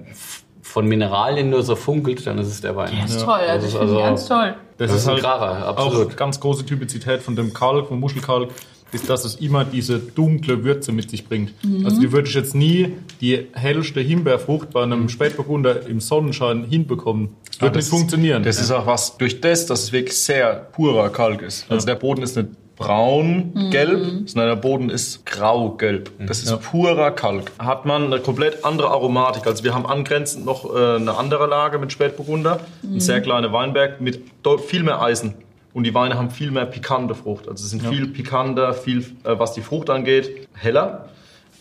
von 0.66 0.86
Mineralien 0.86 1.48
nur 1.50 1.62
so 1.62 1.76
funkelt, 1.76 2.26
dann 2.26 2.38
ist 2.38 2.48
es 2.48 2.60
der 2.60 2.76
Wein. 2.76 2.92
Das 3.02 3.12
ist 3.16 3.24
toll, 3.24 3.34
also 3.34 3.52
Das 3.54 3.64
ich 3.68 3.74
ist 3.74 3.80
also- 3.80 3.96
ganz 3.98 4.26
toll. 4.26 4.54
Das, 4.78 4.90
Das 4.90 5.00
ist 5.02 5.08
halt 5.08 5.20
Kracher, 5.20 5.66
absolut. 5.68 6.12
auch 6.12 6.16
ganz 6.16 6.38
große 6.38 6.66
Typizität 6.66 7.22
von 7.22 7.34
dem 7.34 7.54
Kalk, 7.54 7.88
vom 7.88 7.98
Muschelkalk, 7.98 8.50
ist, 8.92 9.08
dass 9.08 9.24
es 9.24 9.36
immer 9.36 9.64
diese 9.64 9.98
dunkle 9.98 10.62
Würze 10.64 10.92
mit 10.92 11.10
sich 11.10 11.26
bringt. 11.26 11.52
Mhm. 11.64 11.84
Also 11.86 12.00
die 12.00 12.12
würde 12.12 12.28
ich 12.28 12.34
jetzt 12.34 12.54
nie 12.54 12.92
die 13.22 13.46
hellste 13.54 14.00
Himbeerfrucht 14.00 14.70
bei 14.70 14.82
einem 14.82 15.08
Spätburgunder 15.08 15.86
im 15.86 16.00
Sonnenschein 16.00 16.64
hinbekommen. 16.64 17.30
Das 17.50 17.60
wird 17.62 17.70
Ah, 17.70 17.74
das 17.74 17.84
nicht 17.86 17.90
funktionieren. 17.98 18.42
Das 18.42 18.60
ist 18.60 18.70
auch 18.70 18.86
was, 18.86 19.16
durch 19.16 19.40
das, 19.40 19.64
dass 19.66 19.84
es 19.84 19.92
wirklich 19.92 20.16
sehr 20.18 20.68
purer 20.72 21.08
Kalk 21.08 21.42
ist. 21.42 21.64
Also 21.70 21.86
der 21.86 21.94
Boden 21.96 22.22
ist 22.22 22.36
nicht 22.36 22.50
braun-gelb, 22.76 24.28
sondern 24.28 24.48
der 24.48 24.56
Boden 24.56 24.90
ist 24.90 25.24
grau-gelb. 25.26 26.10
Das 26.26 26.42
ist 26.42 26.60
purer 26.60 27.10
Kalk. 27.10 27.52
Hat 27.58 27.86
man 27.86 28.04
eine 28.04 28.20
komplett 28.20 28.64
andere 28.64 28.88
Aromatik. 28.90 29.46
Also 29.46 29.64
wir 29.64 29.74
haben 29.74 29.86
angrenzend 29.86 30.44
noch 30.44 30.64
äh, 30.74 30.96
eine 30.96 31.16
andere 31.16 31.46
Lage 31.46 31.78
mit 31.78 31.92
Spätburgunder, 31.92 32.60
ein 32.82 33.00
sehr 33.00 33.20
kleiner 33.20 33.52
Weinberg 33.52 34.00
mit 34.00 34.20
viel 34.66 34.82
mehr 34.82 35.00
Eisen. 35.00 35.34
Und 35.72 35.84
die 35.84 35.92
Weine 35.94 36.16
haben 36.16 36.30
viel 36.30 36.50
mehr 36.50 36.64
pikante 36.64 37.14
Frucht. 37.14 37.48
Also 37.48 37.64
sie 37.64 37.70
sind 37.70 37.82
viel 37.86 38.06
pikanter, 38.08 38.72
viel, 38.72 39.00
äh, 39.24 39.38
was 39.38 39.52
die 39.52 39.62
Frucht 39.62 39.90
angeht, 39.90 40.48
heller. 40.54 41.08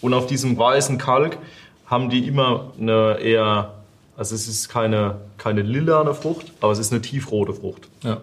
Und 0.02 0.14
auf 0.14 0.28
diesem 0.28 0.58
weißen 0.58 0.98
Kalk 0.98 1.38
haben 1.86 2.10
die 2.10 2.28
immer 2.28 2.72
eine 2.80 3.20
eher, 3.20 3.74
also 4.18 4.36
es 4.36 4.48
ist 4.48 4.70
keine, 4.70 5.18
keine 5.38 5.62
lilane 5.62 6.14
Frucht, 6.14 6.52
aber 6.62 6.72
es 6.72 6.80
ist 6.80 6.92
eine 6.92 7.02
tiefrote 7.02 7.54
Frucht. 7.54 7.88
ja. 8.04 8.18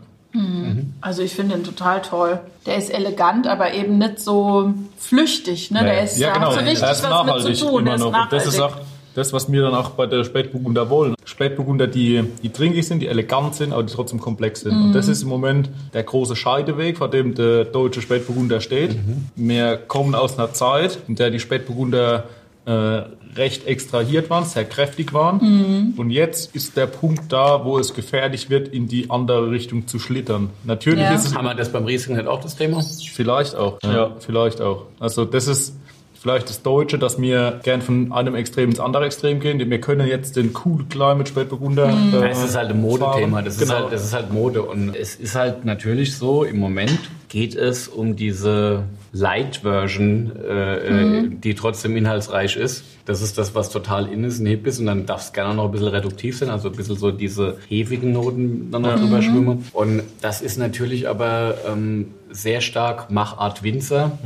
Also 1.00 1.22
ich 1.22 1.34
finde 1.34 1.56
ihn 1.56 1.64
total 1.64 2.00
toll. 2.00 2.40
Der 2.64 2.76
ist 2.76 2.92
elegant, 2.92 3.46
aber 3.46 3.74
eben 3.74 3.98
nicht 3.98 4.18
so 4.18 4.72
flüchtig. 4.96 5.70
Ne? 5.70 5.82
Der 5.82 6.04
ist, 6.04 6.16
ja, 6.16 6.32
genau. 6.32 6.52
so 6.52 6.58
richtig 6.58 6.74
ist 6.74 6.82
was 6.82 7.02
nachhaltig 7.02 7.48
mit 7.48 7.56
zu 7.56 7.66
tun. 7.66 7.80
Immer 7.82 7.94
ist 7.94 8.00
noch. 8.00 8.28
Das 8.30 8.46
ist 8.46 8.60
auch 8.60 8.76
das, 9.14 9.32
was 9.32 9.52
wir 9.52 9.62
dann 9.62 9.74
auch 9.74 9.90
bei 9.90 10.06
der 10.06 10.24
Spätburgunder 10.24 10.88
wollen. 10.88 11.14
Spätburgunder, 11.24 11.86
die, 11.86 12.24
die 12.42 12.48
trinkig 12.48 12.86
sind, 12.86 13.00
die 13.00 13.08
elegant 13.08 13.54
sind, 13.54 13.72
aber 13.72 13.82
die 13.82 13.92
trotzdem 13.92 14.20
komplex 14.20 14.62
sind. 14.62 14.72
Und 14.72 14.92
das 14.94 15.08
ist 15.08 15.22
im 15.22 15.28
Moment 15.28 15.68
der 15.92 16.02
große 16.02 16.34
Scheideweg, 16.34 16.96
vor 16.96 17.08
dem 17.08 17.34
der 17.34 17.64
deutsche 17.64 18.00
Spätburgunder 18.00 18.60
steht. 18.60 18.96
Wir 19.36 19.76
kommen 19.76 20.14
aus 20.14 20.38
einer 20.38 20.52
Zeit, 20.54 20.98
in 21.08 21.16
der 21.16 21.30
die 21.30 21.40
Spätburgunder 21.40 22.24
äh, 22.64 23.02
recht 23.36 23.66
extrahiert 23.66 24.28
waren, 24.30 24.44
sehr 24.44 24.64
kräftig 24.64 25.12
waren. 25.14 25.94
Und 25.96 26.10
jetzt 26.10 26.54
ist 26.54 26.76
der 26.76 26.86
Punkt 26.86 27.32
da, 27.32 27.64
wo 27.64 27.78
es 27.78 27.94
gefährlich 27.94 28.50
wird, 28.50 28.68
in 28.68 28.88
die 28.88 29.08
andere 29.10 29.50
Richtung 29.50 29.86
zu 29.86 29.98
schlittern. 29.98 30.50
Natürlich 30.64 31.04
Ja. 31.04 31.14
ist 31.14 31.26
es 31.26 31.34
Haben 31.34 31.46
wir 31.46 31.54
das 31.54 31.72
beim 31.72 31.84
Riesling 31.84 32.16
nicht 32.16 32.28
auch 32.28 32.40
das 32.40 32.56
Thema? 32.56 32.82
Vielleicht 33.14 33.54
auch. 33.54 33.78
Ja. 33.82 34.10
vielleicht 34.20 34.60
auch. 34.60 34.84
Also 35.00 35.24
das 35.24 35.46
ist 35.46 35.76
vielleicht 36.20 36.48
das 36.48 36.62
Deutsche, 36.62 36.98
dass 36.98 37.20
wir 37.20 37.60
gern 37.64 37.82
von 37.82 38.12
einem 38.12 38.34
Extrem 38.36 38.70
ins 38.70 38.78
andere 38.80 39.06
Extrem 39.06 39.40
gehen. 39.40 39.58
Wir 39.58 39.80
können 39.80 40.06
jetzt 40.06 40.36
den 40.36 40.54
Cool 40.64 40.84
Climate 40.88 41.26
Spätburgunder. 41.28 41.88
Mhm. 41.88 42.14
Äh, 42.14 42.20
Ja, 42.20 42.26
es 42.26 42.44
ist 42.44 42.54
halt 42.56 42.70
ein 42.70 42.80
Modethema, 42.80 43.42
das, 43.42 43.58
genau. 43.58 43.72
ist 43.74 43.80
halt, 43.80 43.92
das 43.92 44.04
ist 44.04 44.12
halt 44.12 44.32
Mode. 44.32 44.62
Und 44.62 44.94
es 44.94 45.16
ist 45.16 45.34
halt 45.34 45.64
natürlich 45.64 46.16
so, 46.16 46.44
im 46.44 46.58
Moment 46.58 46.98
geht 47.28 47.56
es 47.56 47.88
um 47.88 48.14
diese 48.14 48.84
Light-Version, 49.12 50.32
äh, 50.36 50.76
äh, 51.18 51.28
die 51.28 51.54
trotzdem 51.54 51.96
inhaltsreich 51.96 52.56
ist. 52.56 52.84
Das 53.04 53.20
ist 53.20 53.36
das, 53.36 53.54
was 53.54 53.68
total 53.70 54.06
in 54.08 54.24
ist, 54.24 54.40
ein 54.40 54.46
Hip 54.46 54.66
ist. 54.66 54.78
Und 54.80 54.86
dann 54.86 55.06
darf 55.06 55.22
es 55.22 55.32
gerne 55.32 55.54
noch 55.54 55.66
ein 55.66 55.70
bisschen 55.70 55.88
reduktiv 55.88 56.38
sein, 56.38 56.48
also 56.50 56.70
ein 56.70 56.74
bisschen 56.76 56.96
so 56.96 57.10
diese 57.10 57.58
hefigen 57.68 58.12
Noten 58.12 58.70
dann 58.70 58.82
noch 58.82 58.96
drüber 58.96 59.20
schwimmen. 59.22 59.64
Und 59.72 60.02
das 60.20 60.40
ist 60.40 60.56
natürlich 60.58 61.08
aber 61.08 61.56
ähm, 61.70 62.08
sehr 62.30 62.60
stark 62.60 63.10
Machart 63.10 63.62
Winzer 63.62 64.18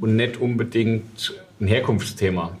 und 0.00 0.16
nicht 0.16 0.38
unbedingt 0.40 1.34
ein 1.60 1.66
Herkunftsthema. 1.68 2.52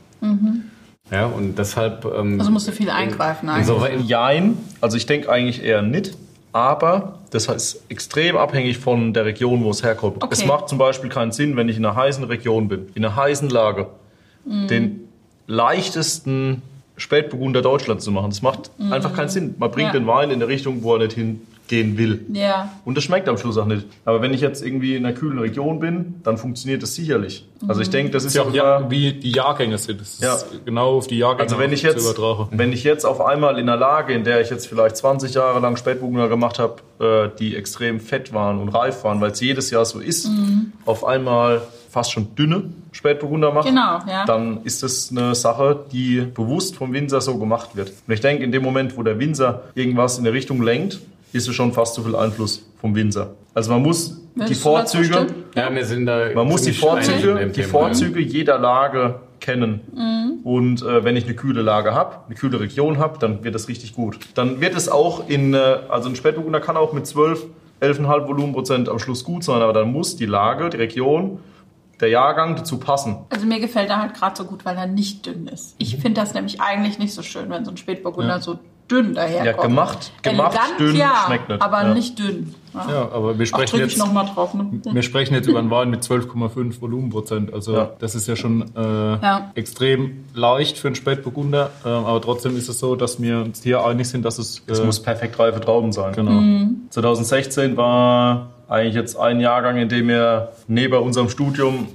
Ja, 1.10 1.26
und 1.26 1.58
deshalb. 1.58 2.04
Ähm, 2.04 2.38
Also 2.38 2.50
musst 2.52 2.68
du 2.68 2.72
viel 2.72 2.90
eingreifen 2.90 3.48
eigentlich. 3.48 3.68
insofern, 3.68 4.06
Jein, 4.06 4.58
also 4.80 4.96
ich 4.96 5.06
denke 5.06 5.30
eigentlich 5.30 5.62
eher 5.62 5.82
nicht, 5.82 6.16
aber 6.52 7.18
das 7.30 7.46
ist 7.46 7.82
extrem 7.88 8.36
abhängig 8.36 8.78
von 8.78 9.12
der 9.12 9.24
Region, 9.24 9.62
wo 9.64 9.70
es 9.70 9.82
herkommt. 9.82 10.16
Okay. 10.22 10.28
Es 10.32 10.44
macht 10.46 10.68
zum 10.68 10.78
Beispiel 10.78 11.10
keinen 11.10 11.32
Sinn, 11.32 11.56
wenn 11.56 11.68
ich 11.68 11.76
in 11.76 11.84
einer 11.84 11.94
heißen 11.96 12.24
Region 12.24 12.68
bin, 12.68 12.88
in 12.94 13.04
einer 13.04 13.14
heißen 13.16 13.48
Lage, 13.50 13.86
Mhm. 14.44 14.68
den 14.68 15.08
leichtesten 15.46 16.62
Spätburgunder 16.96 17.62
Deutschlands 17.62 18.04
zu 18.04 18.10
machen. 18.10 18.30
Das 18.30 18.42
macht 18.42 18.70
einfach 18.90 19.14
keinen 19.14 19.28
Sinn. 19.28 19.54
Man 19.58 19.70
bringt. 19.70 19.88
Ja. 19.88 19.92
den 20.00 20.06
Wein 20.06 20.30
in 20.30 20.36
eine 20.36 20.48
Richtung, 20.48 20.82
wo 20.82 20.94
er 20.94 21.00
nicht 21.00 21.16
hingehen 21.70 21.98
will. 21.98 22.24
ja. 22.32 22.70
Und 22.84 22.96
das 22.96 23.04
schmeckt 23.04 23.28
am 23.28 23.38
Schluss 23.38 23.56
auch 23.58 23.66
nicht. 23.66 23.86
Aber 24.04 24.22
wenn 24.22 24.32
ich 24.32 24.40
jetzt 24.40 24.64
irgendwie 24.64 24.96
in 24.96 25.04
einer 25.04 25.14
kühlen 25.14 25.38
Region 25.38 25.80
bin, 25.80 26.16
dann 26.22 26.38
funktioniert 26.38 26.82
das 26.82 26.94
sicherlich. 26.94 27.46
Also 27.66 27.80
ich 27.80 27.90
denke, 27.90 28.12
das 28.12 28.24
ist 28.24 28.34
ja, 28.34 28.42
auch 28.42 28.52
ja, 28.52 28.88
wie 28.90 29.12
die 29.14 29.32
Jahrgänge 29.32 29.78
sind. 29.78 30.00
Das 30.00 30.14
ist 30.14 30.22
Ja. 30.22 30.36
genau 30.64 30.96
auf 30.98 31.06
die 31.08 31.18
Jahrgänge 31.18 31.42
Also 31.42 31.58
wenn 31.58 31.72
ich 31.72 31.82
jetzt, 31.82 32.16
wenn 32.50 32.72
ich 32.72 32.84
jetzt 32.84 33.04
auf 33.04 33.20
einmal 33.20 33.58
in 33.58 33.68
einer 33.68 33.78
Lage, 33.78 34.12
in 34.14 34.24
der 34.24 34.40
ich 34.40 34.50
jetzt 34.50 34.66
vielleicht 34.66 34.96
20 34.96 35.34
Jahre 35.34 35.60
lang 35.60 35.76
Spätburgunder 35.76 36.28
gemacht 36.28 36.58
habe, 36.58 36.76
äh, 37.34 37.36
die 37.38 37.56
extrem 37.56 38.00
fett 38.00 38.32
waren 38.32 38.58
und 38.60 38.68
reif 38.70 39.04
waren, 39.04 39.20
weil 39.20 39.32
es 39.32 39.40
jedes 39.40 39.70
Jahr 39.70 39.84
so 39.84 39.98
ist, 40.00 40.28
auf 40.84 41.04
einmal 41.04 41.62
fast 41.90 42.12
schon 42.12 42.34
dünne 42.36 42.64
Spätburgunder 42.92 43.52
mache, 43.52 43.68
Genau, 43.68 43.98
ja. 44.08 44.24
dann 44.26 44.60
ist 44.64 44.82
das 44.82 45.10
eine 45.10 45.34
Sache, 45.34 45.84
die 45.92 46.20
bewusst 46.20 46.76
vom 46.76 46.92
Winzer 46.92 47.20
so 47.20 47.38
gemacht 47.38 47.70
wird. 47.74 47.92
Und 48.06 48.12
ich 48.14 48.20
denke, 48.20 48.44
in 48.44 48.52
dem 48.52 48.62
Moment, 48.62 48.96
wo 48.96 49.02
der 49.02 49.18
Winzer 49.18 49.62
irgendwas 49.74 50.18
in 50.18 50.26
eine 50.26 50.34
Richtung 50.34 50.62
lenkt, 50.62 51.00
ist 51.32 51.48
es 51.48 51.54
schon 51.54 51.72
fast 51.72 51.94
zu 51.94 52.02
viel 52.02 52.16
Einfluss 52.16 52.66
vom 52.80 52.94
Winzer. 52.94 53.34
Also 53.54 53.72
man 53.72 53.82
muss 53.82 54.16
die 54.34 54.40
du 54.40 54.44
dazu 54.44 54.54
Vorzüge? 54.60 55.26
Ja, 55.56 55.74
wir 55.74 55.84
sind 55.84 56.06
da. 56.06 56.28
man 56.34 56.46
muss 56.46 56.62
die 56.62 56.72
Vorzüge, 56.72 57.50
die 57.54 57.62
Vorzüge 57.62 58.20
jeder 58.20 58.58
Lage 58.58 59.20
kennen. 59.40 60.40
Und 60.44 60.82
äh, 60.82 61.04
wenn 61.04 61.16
ich 61.16 61.24
eine 61.24 61.34
kühle 61.34 61.62
Lage 61.62 61.94
habe, 61.94 62.16
eine 62.26 62.34
kühle 62.36 62.60
Region 62.60 62.98
habe, 62.98 63.18
dann 63.18 63.42
wird 63.44 63.54
das 63.54 63.68
richtig 63.68 63.94
gut. 63.94 64.18
Dann 64.34 64.60
wird 64.60 64.76
es 64.76 64.88
auch 64.88 65.28
in, 65.28 65.54
äh, 65.54 65.58
also 65.88 66.08
ein 66.08 66.16
Spätburgunder 66.16 66.60
kann 66.60 66.76
auch 66.76 66.92
mit 66.92 67.06
12, 67.06 67.44
11,5 67.80 68.26
Volumenprozent 68.28 68.88
am 68.88 68.98
Schluss 68.98 69.24
gut 69.24 69.44
sein, 69.44 69.60
aber 69.60 69.72
dann 69.72 69.92
muss 69.92 70.16
die 70.16 70.26
Lage, 70.26 70.70
die 70.70 70.76
Region, 70.76 71.38
der 72.00 72.08
Jahrgang 72.08 72.54
dazu 72.56 72.78
passen. 72.78 73.16
Also 73.30 73.46
mir 73.46 73.58
gefällt 73.60 73.90
er 73.90 74.00
halt 74.00 74.14
gerade 74.14 74.36
so 74.36 74.44
gut, 74.44 74.64
weil 74.64 74.76
er 74.76 74.86
nicht 74.86 75.26
dünn 75.26 75.48
ist. 75.48 75.74
Ich 75.78 75.96
Mhm. 75.96 76.00
finde 76.02 76.20
das 76.20 76.34
nämlich 76.34 76.60
eigentlich 76.60 76.98
nicht 77.00 77.12
so 77.12 77.22
schön, 77.22 77.50
wenn 77.50 77.64
so 77.64 77.72
ein 77.72 77.76
Spätburgunder 77.76 78.40
so 78.40 78.58
dünn 78.90 79.14
daherkommt. 79.14 79.46
Ja, 79.46 79.62
gemacht, 79.68 80.12
gemacht 80.22 80.54
Elegant, 80.58 80.80
dünn 80.80 80.96
ja, 80.96 81.22
schmeckt 81.26 81.48
nicht. 81.48 81.62
aber 81.62 81.82
ja. 81.82 81.94
nicht 81.94 82.18
dünn. 82.18 82.54
Ja. 82.74 82.86
Ja, 82.90 83.02
aber 83.12 83.38
wir 83.38 83.44
Ach, 83.44 83.46
sprechen 83.48 83.70
drücke 83.70 83.84
ich 83.86 83.92
jetzt, 83.92 83.98
nochmal 83.98 84.26
drauf. 84.26 84.54
Ne? 84.54 84.66
wir 84.92 85.02
sprechen 85.02 85.34
jetzt 85.34 85.48
über 85.48 85.58
einen 85.58 85.70
Wein 85.70 85.90
mit 85.90 86.02
12,5 86.02 86.80
Volumenprozent. 86.80 87.52
Also 87.52 87.74
Ja. 87.74 87.90
das 87.98 88.14
ist 88.14 88.28
ja 88.28 88.36
schon 88.36 88.62
äh, 88.76 88.80
Ja. 88.80 89.50
extrem 89.54 90.24
leicht 90.34 90.76
für 90.78 90.88
einen 90.88 90.94
Spätburgunder. 90.94 91.70
Ähm, 91.84 91.90
aber 92.04 92.20
trotzdem 92.20 92.56
ist 92.56 92.68
es 92.68 92.78
so, 92.78 92.94
dass 92.94 93.20
wir 93.20 93.38
uns 93.38 93.62
hier 93.62 93.84
einig 93.84 94.08
sind, 94.08 94.24
dass 94.24 94.38
es, 94.38 94.62
Es 94.66 94.80
äh, 94.80 94.84
muss 94.84 95.00
perfekt 95.02 95.38
reife 95.38 95.60
Trauben 95.60 95.92
sein. 95.92 96.12
genau. 96.12 96.68
2016 96.90 97.76
war 97.76 98.50
eigentlich 98.68 98.94
jetzt 98.94 99.18
ein 99.18 99.40
Jahrgang, 99.40 99.78
in 99.78 99.88
dem 99.88 100.08
wir 100.08 100.50
neben 100.68 100.94
unserem 100.98 101.30
Studium 101.30 101.88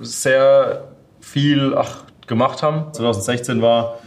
sehr 0.00 0.84
viel 1.20 1.74
ach, 1.76 2.02
gemacht 2.26 2.62
haben. 2.62 2.92
2016 2.92 3.62
war 3.62 3.98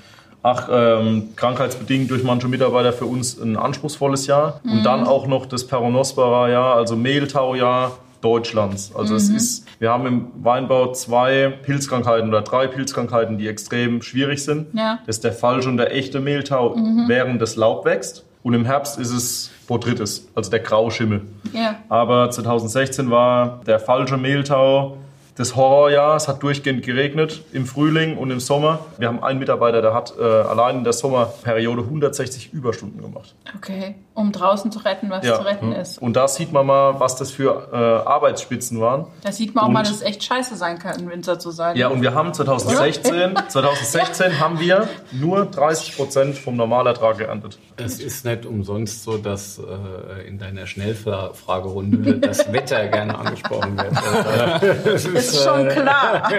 ach, 0.44 0.70
ähm, 0.72 1.30
krankheitsbedingt 1.36 2.10
durch 2.12 2.24
manche 2.24 2.48
Mitarbeiter 2.48 2.94
für 2.94 3.06
uns 3.06 3.40
ein 3.40 3.58
anspruchsvolles 3.58 4.28
Jahr. 4.28 4.62
Und 4.64 4.84
dann 4.84 5.06
auch 5.06 5.28
noch 5.28 5.46
das 5.46 5.66
Peronospora 5.68 6.50
Jahr, 6.50 6.76
also 6.76 6.96
Mehltau-Jahr 6.96 7.98
Deutschlands. 8.22 8.92
Also 8.96 9.16
es 9.16 9.30
ist, 9.30 9.68
wir 9.80 9.92
haben 9.92 10.06
im 10.08 10.28
Weinbau 10.42 10.92
zwei 10.92 11.50
Pilzkrankheiten 11.50 12.30
oder 12.30 12.42
drei 12.42 12.68
Pilzkrankheiten, 12.68 13.38
die 13.38 13.48
extrem 13.48 14.02
schwierig 14.02 14.44
sind. 14.44 14.74
Ja. 14.74 15.00
Das 15.06 15.18
ist 15.18 15.24
der 15.24 15.34
falsche 15.34 15.70
und 15.70 15.78
der 15.78 15.94
echte 15.94 16.20
Mehltau, 16.20 16.76
während 17.08 17.42
das 17.42 17.56
Laub 17.56 17.86
wächst. 17.86 18.26
Und 18.44 18.54
im 18.54 18.66
Herbst 18.66 18.98
ist 18.98 19.12
es 19.12 19.52
Botrytis, 19.68 20.28
also 20.34 20.50
der 20.50 20.62
Grauschimmel. 20.62 21.22
Ja. 21.54 21.76
Aber 21.90 22.30
2016 22.32 23.10
war 23.12 23.62
der 23.68 23.80
falsche 23.80 24.18
Mehltau 24.18 24.98
das 25.38 25.56
Horrorjahr. 25.56 26.16
Es 26.16 26.28
hat 26.28 26.44
durchgehend 26.44 26.84
geregnet 26.84 27.44
im 27.54 27.66
Frühling 27.66 28.18
und 28.18 28.32
im 28.32 28.40
Sommer. 28.40 28.86
Wir 28.98 29.08
haben 29.08 29.24
einen 29.24 29.40
Mitarbeiter, 29.40 29.82
der 29.82 29.94
hat 29.94 30.14
äh, 30.20 30.24
allein 30.24 30.80
in 30.80 30.84
der 30.84 30.94
Sommerperiode 30.94 31.84
160 31.84 32.54
Überstunden 32.54 33.02
gemacht. 33.02 33.36
Okay, 33.56 33.96
um 34.18 34.32
draußen 34.32 34.72
zu 34.72 34.80
retten, 34.80 35.11
was 35.11 35.24
zu 35.24 35.45
retten 35.45 35.72
ist. 35.74 36.01
Und 36.01 36.13
da 36.15 36.28
sieht 36.28 36.51
man 36.51 36.65
mal, 36.65 36.99
was 36.99 37.15
das 37.18 37.30
für 37.30 37.70
äh, 37.72 37.76
Arbeitsspitzen 38.09 38.82
waren. 38.82 39.05
Da 39.24 39.32
sieht 39.32 39.53
man 39.53 39.63
auch 39.63 39.68
Und- 39.68 39.74
mal, 39.76 39.84
dass 39.84 39.91
es 39.91 40.01
echt 40.01 40.24
scheiße 40.24 40.55
sein 40.55 40.80
kann, 40.80 40.97
ein 40.97 41.07
Winzer 41.09 41.38
zu 41.38 41.51
sein. 41.51 41.78
Ja, 41.78 41.89
und 41.89 42.01
wir 42.01 42.15
haben 42.15 42.34
2016, 42.34 43.36
2016 43.47 44.39
haben 44.39 44.59
wir 44.59 44.88
nur 45.11 45.45
30 45.45 45.95
Prozent 45.95 46.36
vom 46.36 46.55
Normalertrag 46.55 47.20
geerntet. 47.20 47.59
Es 47.78 47.99
ist 47.99 48.26
nicht 48.26 48.47
umsonst 48.47 49.03
so, 49.03 49.18
dass 49.18 49.59
äh, 49.59 50.28
in 50.28 50.39
deiner 50.39 50.65
Schnellfragerunde 50.65 52.15
das 52.20 52.51
Wetter 52.51 52.88
gerne 52.88 53.18
angesprochen 53.18 53.78
wird. 53.78 53.93
Also, 54.18 54.84
das 54.84 55.05
ist 55.05 55.43
schon 55.43 55.68
klar. 55.70 56.30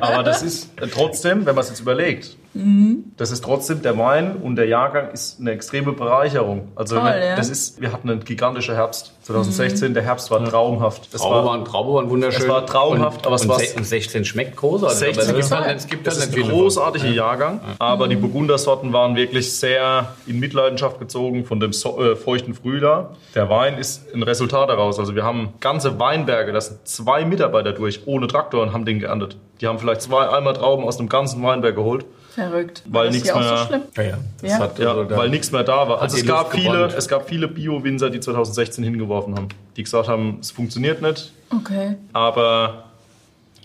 Aber 0.00 0.22
das 0.22 0.42
ist 0.42 0.70
äh, 0.80 0.86
trotzdem, 0.88 1.44
wenn 1.44 1.54
man 1.54 1.62
es 1.62 1.68
jetzt 1.68 1.80
überlegt, 1.80 2.36
das 2.54 3.30
ist 3.30 3.42
trotzdem 3.44 3.80
der 3.80 3.96
Wein 3.96 4.36
und 4.36 4.56
der 4.56 4.66
Jahrgang 4.66 5.10
ist 5.10 5.40
eine 5.40 5.52
extreme 5.52 5.92
Bereicherung. 5.92 6.68
Also 6.76 6.96
Toll, 6.96 7.04
wenn- 7.06 7.22
ja. 7.22 7.36
das 7.36 7.48
ist, 7.48 7.80
wir 7.80 7.92
hatten 7.92 8.10
einen 8.10 8.24
gigantischen 8.24 8.74
Herbst 8.74 9.14
2016. 9.22 9.94
Der 9.94 10.02
Herbst 10.02 10.30
war 10.30 10.44
traumhaft. 10.44 11.12
Das 11.14 11.22
Traube 11.22 11.36
war 11.36 11.44
waren, 11.46 11.64
Traube 11.64 11.94
waren 11.94 12.10
wunderschön. 12.10 12.42
Es 12.42 12.48
war 12.48 12.66
traumhaft, 12.66 13.18
und, 13.20 13.26
aber 13.26 13.36
es 13.36 13.48
war- 13.48 13.58
se- 13.58 13.74
und 13.76 13.84
16 13.84 14.24
schmeckt 14.26 14.56
großartig. 14.56 14.98
16 14.98 15.30
aber 15.30 15.38
es, 15.38 15.44
ist 15.46 15.50
gibt 15.50 15.64
halt, 15.66 15.76
es 15.78 15.86
gibt 15.86 16.06
Das 16.06 16.20
halt 16.20 16.28
ist 16.30 16.36
ein 16.44 16.50
großartiger 16.50 17.08
Jahrgang, 17.08 17.60
aber 17.78 18.06
die 18.08 18.16
Burgundersorten 18.16 18.92
waren 18.92 19.16
wirklich 19.16 19.52
sehr 19.54 20.12
in 20.26 20.38
Mitleidenschaft 20.38 20.98
gezogen 20.98 21.46
von 21.46 21.58
dem 21.58 21.72
so 21.72 22.02
äh, 22.02 22.16
feuchten 22.16 22.52
Frühjahr. 22.52 23.16
Der 23.34 23.48
Wein 23.48 23.78
ist 23.78 24.12
ein 24.14 24.22
Resultat 24.22 24.68
daraus. 24.68 24.98
Also 24.98 25.14
wir 25.14 25.24
haben 25.24 25.54
ganze 25.60 25.98
Weinberge, 25.98 26.52
da 26.52 26.60
sind 26.60 26.86
zwei 26.86 27.24
Mitarbeiter 27.24 27.72
durch, 27.72 28.06
ohne 28.06 28.26
Traktor 28.26 28.62
und 28.62 28.74
haben 28.74 28.84
den 28.84 28.98
geerntet. 28.98 29.38
Die 29.62 29.66
haben 29.68 29.78
vielleicht 29.78 30.02
zwei 30.02 30.28
Eimer 30.28 30.52
Trauben 30.52 30.84
aus 30.84 30.98
einem 30.98 31.08
ganzen 31.08 31.42
Weinberg 31.42 31.76
geholt, 31.76 32.04
Verrückt. 32.34 32.82
Weil 32.86 33.06
das 33.06 33.14
nichts 33.14 33.28
hier 33.28 33.36
auch 33.36 33.40
mehr- 33.40 33.56
so 33.58 33.64
schlimm. 33.66 33.82
Ja, 33.96 34.02
ja. 34.02 34.18
Das 34.40 34.50
Ja. 34.50 34.58
Hat, 34.58 34.78
ja, 34.78 34.88
also 34.90 35.04
da- 35.04 35.16
weil 35.16 35.28
nichts 35.28 35.52
mehr 35.52 35.64
da 35.64 35.88
war. 35.88 36.00
Also 36.00 36.16
es 36.16 36.24
gab, 36.26 36.52
viele, 36.52 36.70
gebrannt. 36.72 36.94
es 36.96 37.08
gab 37.08 37.28
viele 37.28 37.48
Bio-Winzer, 37.48 38.10
die 38.10 38.20
2016 38.20 38.82
hingeworfen 38.84 39.34
haben, 39.36 39.48
die 39.76 39.82
gesagt 39.82 40.08
haben, 40.08 40.38
es 40.40 40.50
funktioniert 40.50 41.02
nicht, 41.02 41.32
Okay. 41.54 41.96
aber 42.12 42.84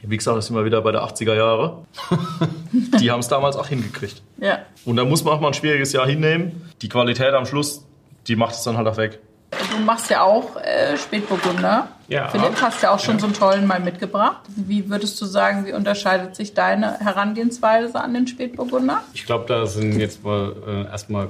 wie 0.04 0.16
gesagt, 0.18 0.38
das 0.38 0.48
sind 0.48 0.56
wir 0.56 0.64
wieder 0.66 0.82
bei 0.82 0.92
der 0.92 1.02
80er 1.04 1.34
Jahre. 1.34 1.78
die 3.02 3.10
haben 3.12 3.20
es 3.20 3.28
damals 3.28 3.56
auch 3.56 3.68
hingekriegt. 3.68 4.22
Ja. 4.38 4.60
Und 4.86 4.96
da 4.98 5.06
muss 5.06 5.24
man 5.24 5.34
auch 5.34 5.40
mal 5.40 5.48
ein 5.50 5.54
schwieriges 5.54 5.92
Jahr 5.94 6.06
hinnehmen. 6.06 6.70
Die 6.82 6.90
Qualität 6.90 7.34
am 7.34 7.46
Schluss, 7.46 7.84
die 8.28 8.36
macht 8.36 8.56
es 8.56 8.64
dann 8.64 8.78
halt 8.78 8.88
auch 8.88 8.98
weg. 8.98 9.20
Du 9.52 9.80
machst 9.84 10.10
ja 10.10 10.24
auch 10.24 10.58
äh, 10.58 10.98
Spätburgunder. 10.98 11.88
Ja. 12.10 12.28
Philipp, 12.30 12.62
hast 12.62 12.84
ja 12.84 12.92
auch 12.92 13.00
schon 13.00 13.20
so 13.20 13.26
einen 13.26 13.36
tollen 13.36 13.66
mal 13.66 13.80
mitgebracht. 13.80 14.42
Wie 14.56 14.90
würdest 14.90 15.20
du 15.22 15.26
sagen, 15.26 15.66
wie 15.66 15.74
unterscheidet 15.74 16.36
sich 16.36 16.54
deine 16.54 17.00
Herangehensweise 17.00 18.00
an 18.00 18.14
den 18.14 18.28
Spätburgunder? 18.28 19.04
Ich 19.14 19.26
glaube, 19.26 19.46
da 19.48 19.66
sind 19.66 20.00
jetzt 20.00 20.24
mal 20.24 20.54
äh, 20.68 20.92
erstmal 20.92 21.30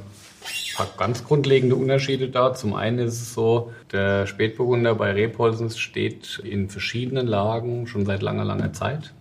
paar 0.78 0.88
ganz 0.98 1.24
grundlegende 1.24 1.76
Unterschiede 1.76 2.30
da. 2.30 2.54
Zum 2.54 2.76
einen 2.76 3.00
ist 3.00 3.14
es 3.22 3.34
so, 3.34 3.72
der 3.92 4.28
Spätburgunder 4.28 4.94
bei 4.96 5.12
Rebholzen 5.12 5.70
steht 5.72 6.40
in 6.44 6.70
verschiedenen 6.70 7.26
Lagen 7.26 7.88
schon 7.88 8.06
seit 8.06 8.22
langer, 8.22 8.46
langer 8.46 8.74
Zeit. 8.74 9.14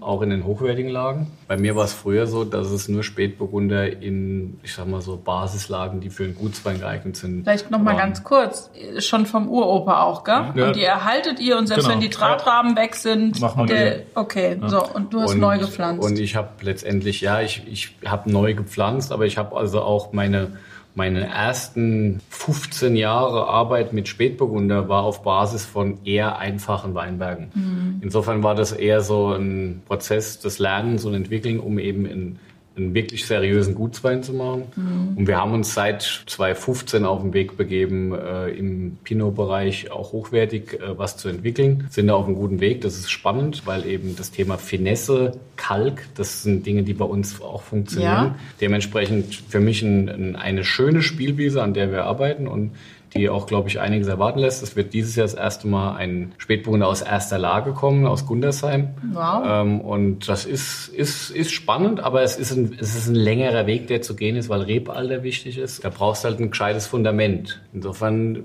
Auch 0.00 0.22
in 0.22 0.30
den 0.30 0.44
hochwertigen 0.44 0.90
Lagen. 0.90 1.26
Bei 1.48 1.56
mir 1.56 1.74
war 1.76 1.84
es 1.84 1.92
früher 1.92 2.26
so, 2.26 2.44
dass 2.44 2.70
es 2.70 2.88
nur 2.88 3.02
Spätburgunder 3.02 4.00
in, 4.00 4.58
ich 4.62 4.74
sag 4.74 4.86
mal 4.86 5.00
so, 5.00 5.16
Basislagen, 5.16 6.00
die 6.00 6.08
für 6.10 6.24
einen 6.24 6.34
Gutswein 6.36 6.78
geeignet 6.78 7.16
sind. 7.16 7.42
Vielleicht 7.44 7.70
noch 7.70 7.78
mal 7.80 7.90
waren. 7.92 7.98
ganz 7.98 8.22
kurz, 8.24 8.70
schon 9.00 9.26
vom 9.26 9.48
Uropa 9.48 10.02
auch, 10.04 10.22
gell? 10.24 10.44
Ja. 10.54 10.66
Und 10.68 10.76
die 10.76 10.84
erhaltet 10.84 11.40
ihr 11.40 11.58
und 11.58 11.66
selbst 11.66 11.84
Genau. 11.84 11.94
wenn 11.94 12.00
die 12.00 12.10
Drahtraben 12.10 12.76
weg 12.76 12.94
sind, 12.94 13.40
Machen 13.40 13.68
wir 13.68 13.74
der, 13.74 14.00
okay, 14.14 14.58
so 14.66 14.84
und 14.86 15.12
du 15.12 15.20
hast 15.20 15.34
Und- 15.34 15.40
neu 15.40 15.58
gepflanzt. 15.58 16.04
Und 16.04 16.18
ich 16.18 16.36
habe 16.36 16.48
letztendlich, 16.60 17.20
ja, 17.22 17.40
ich, 17.40 17.62
ich 17.66 17.94
habe 18.06 18.30
neu 18.30 18.54
gepflanzt, 18.54 19.10
aber 19.12 19.26
ich 19.26 19.36
habe 19.36 19.56
also 19.56 19.80
auch 19.82 20.12
meine, 20.12 20.52
meine 20.94 21.26
ersten 21.26 22.20
15 22.28 22.96
Jahre 22.96 23.46
Arbeit 23.46 23.92
mit 23.92 24.08
Spätburgunder 24.08 24.88
war 24.88 25.04
auf 25.04 25.22
Basis 25.22 25.64
von 25.64 25.98
eher 26.04 26.38
einfachen 26.38 26.94
Weinbergen. 26.94 27.50
Mhm. 27.54 28.00
Insofern 28.02 28.42
war 28.42 28.54
das 28.54 28.72
eher 28.72 29.00
so 29.00 29.32
ein 29.32 29.82
Prozess 29.86 30.38
des 30.40 30.58
Lernens 30.58 31.04
und 31.04 31.14
Entwickeln, 31.14 31.60
um 31.60 31.78
eben 31.78 32.04
in 32.04 32.38
einen 32.76 32.94
wirklich 32.94 33.26
seriösen 33.26 33.74
Gutswein 33.74 34.22
zu 34.22 34.32
machen. 34.32 34.64
Mhm. 34.76 35.16
Und 35.16 35.26
wir 35.26 35.36
haben 35.36 35.52
uns 35.52 35.74
seit 35.74 36.02
2015 36.26 37.04
auf 37.04 37.20
den 37.22 37.34
Weg 37.34 37.56
begeben, 37.56 38.14
äh, 38.14 38.48
im 38.50 38.98
Pinot-Bereich 39.04 39.90
auch 39.90 40.12
hochwertig 40.12 40.74
äh, 40.74 40.98
was 40.98 41.16
zu 41.16 41.28
entwickeln. 41.28 41.86
Sind 41.90 42.08
da 42.08 42.14
auf 42.14 42.26
einem 42.26 42.34
guten 42.34 42.60
Weg. 42.60 42.80
Das 42.80 42.96
ist 42.96 43.10
spannend, 43.10 43.66
weil 43.66 43.86
eben 43.86 44.16
das 44.16 44.30
Thema 44.30 44.58
Finesse, 44.58 45.32
Kalk, 45.56 46.06
das 46.14 46.42
sind 46.42 46.66
Dinge, 46.66 46.82
die 46.82 46.94
bei 46.94 47.04
uns 47.04 47.40
auch 47.42 47.62
funktionieren. 47.62 48.10
Ja. 48.10 48.34
Dementsprechend 48.60 49.34
für 49.34 49.60
mich 49.60 49.82
ein, 49.82 50.08
ein, 50.08 50.36
eine 50.36 50.64
schöne 50.64 51.02
Spielwiese, 51.02 51.62
an 51.62 51.74
der 51.74 51.90
wir 51.90 52.04
arbeiten 52.04 52.48
und 52.48 52.72
die 53.14 53.28
auch, 53.28 53.46
glaube 53.46 53.68
ich, 53.68 53.80
einiges 53.80 54.08
erwarten 54.08 54.38
lässt. 54.38 54.62
Es 54.62 54.76
wird 54.76 54.92
dieses 54.94 55.16
Jahr 55.16 55.26
das 55.26 55.34
erste 55.34 55.68
Mal 55.68 55.96
ein 55.96 56.32
Spätburgunder 56.38 56.88
aus 56.88 57.02
erster 57.02 57.38
Lage 57.38 57.72
kommen, 57.72 58.06
aus 58.06 58.26
Gundersheim. 58.26 58.88
Wow. 59.12 59.42
Ähm, 59.46 59.80
und 59.80 60.28
das 60.28 60.44
ist, 60.44 60.88
ist, 60.88 61.30
ist 61.30 61.52
spannend, 61.52 62.00
aber 62.00 62.22
es 62.22 62.36
ist, 62.36 62.52
ein, 62.52 62.76
es 62.80 62.94
ist 62.94 63.08
ein 63.08 63.14
längerer 63.14 63.66
Weg, 63.66 63.86
der 63.88 64.02
zu 64.02 64.16
gehen 64.16 64.36
ist, 64.36 64.48
weil 64.48 64.62
Rebalter 64.62 65.22
wichtig 65.22 65.58
ist. 65.58 65.84
Da 65.84 65.90
brauchst 65.90 66.24
du 66.24 66.28
halt 66.28 66.40
ein 66.40 66.50
gescheites 66.50 66.86
Fundament. 66.86 67.60
Insofern 67.72 68.44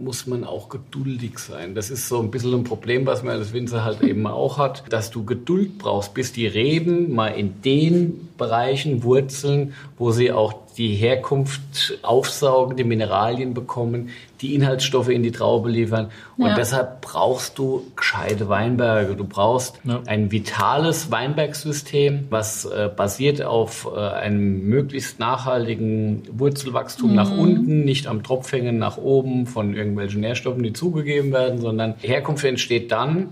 muss 0.00 0.26
man 0.26 0.44
auch 0.44 0.68
geduldig 0.68 1.38
sein. 1.38 1.74
Das 1.74 1.90
ist 1.90 2.08
so 2.08 2.20
ein 2.20 2.30
bisschen 2.30 2.54
ein 2.54 2.64
Problem, 2.64 3.06
was 3.06 3.22
man 3.22 3.38
als 3.38 3.52
Winzer 3.52 3.84
halt 3.84 4.02
eben 4.02 4.26
auch 4.26 4.58
hat, 4.58 4.84
dass 4.90 5.10
du 5.10 5.24
Geduld 5.24 5.78
brauchst, 5.78 6.14
bis 6.14 6.32
die 6.32 6.46
Reben 6.46 7.14
mal 7.14 7.28
in 7.28 7.62
den 7.62 8.25
Bereichen 8.36 9.02
wurzeln, 9.02 9.74
wo 9.98 10.10
sie 10.10 10.32
auch 10.32 10.54
die 10.76 10.94
Herkunft 10.94 11.98
aufsaugen, 12.02 12.76
die 12.76 12.84
Mineralien 12.84 13.54
bekommen, 13.54 14.10
die 14.42 14.54
Inhaltsstoffe 14.54 15.08
in 15.08 15.22
die 15.22 15.30
Traube 15.32 15.70
liefern. 15.70 16.10
Und 16.36 16.48
Ja. 16.48 16.54
deshalb 16.54 17.00
brauchst 17.00 17.56
du 17.58 17.86
gescheite 17.96 18.50
Weinberge. 18.50 19.14
Du 19.16 19.24
brauchst 19.24 19.80
Ja. 19.84 20.02
ein 20.04 20.30
vitales 20.30 21.10
Weinbergsystem, 21.10 22.26
was 22.28 22.66
äh, 22.66 22.90
basiert 22.94 23.40
auf 23.42 23.88
äh, 23.94 23.98
einem 23.98 24.68
möglichst 24.68 25.18
nachhaltigen 25.18 26.22
Wurzelwachstum 26.32 27.14
nach 27.14 27.30
unten, 27.30 27.84
nicht 27.84 28.06
am 28.06 28.22
Tropf 28.22 28.52
hängen 28.52 28.78
nach 28.78 28.98
oben 28.98 29.46
von 29.46 29.74
irgendwelchen 29.74 30.20
Nährstoffen, 30.20 30.62
die 30.62 30.74
zugegeben 30.74 31.32
werden, 31.32 31.60
sondern 31.60 31.94
Herkunft 32.02 32.44
entsteht 32.44 32.92
dann, 32.92 33.28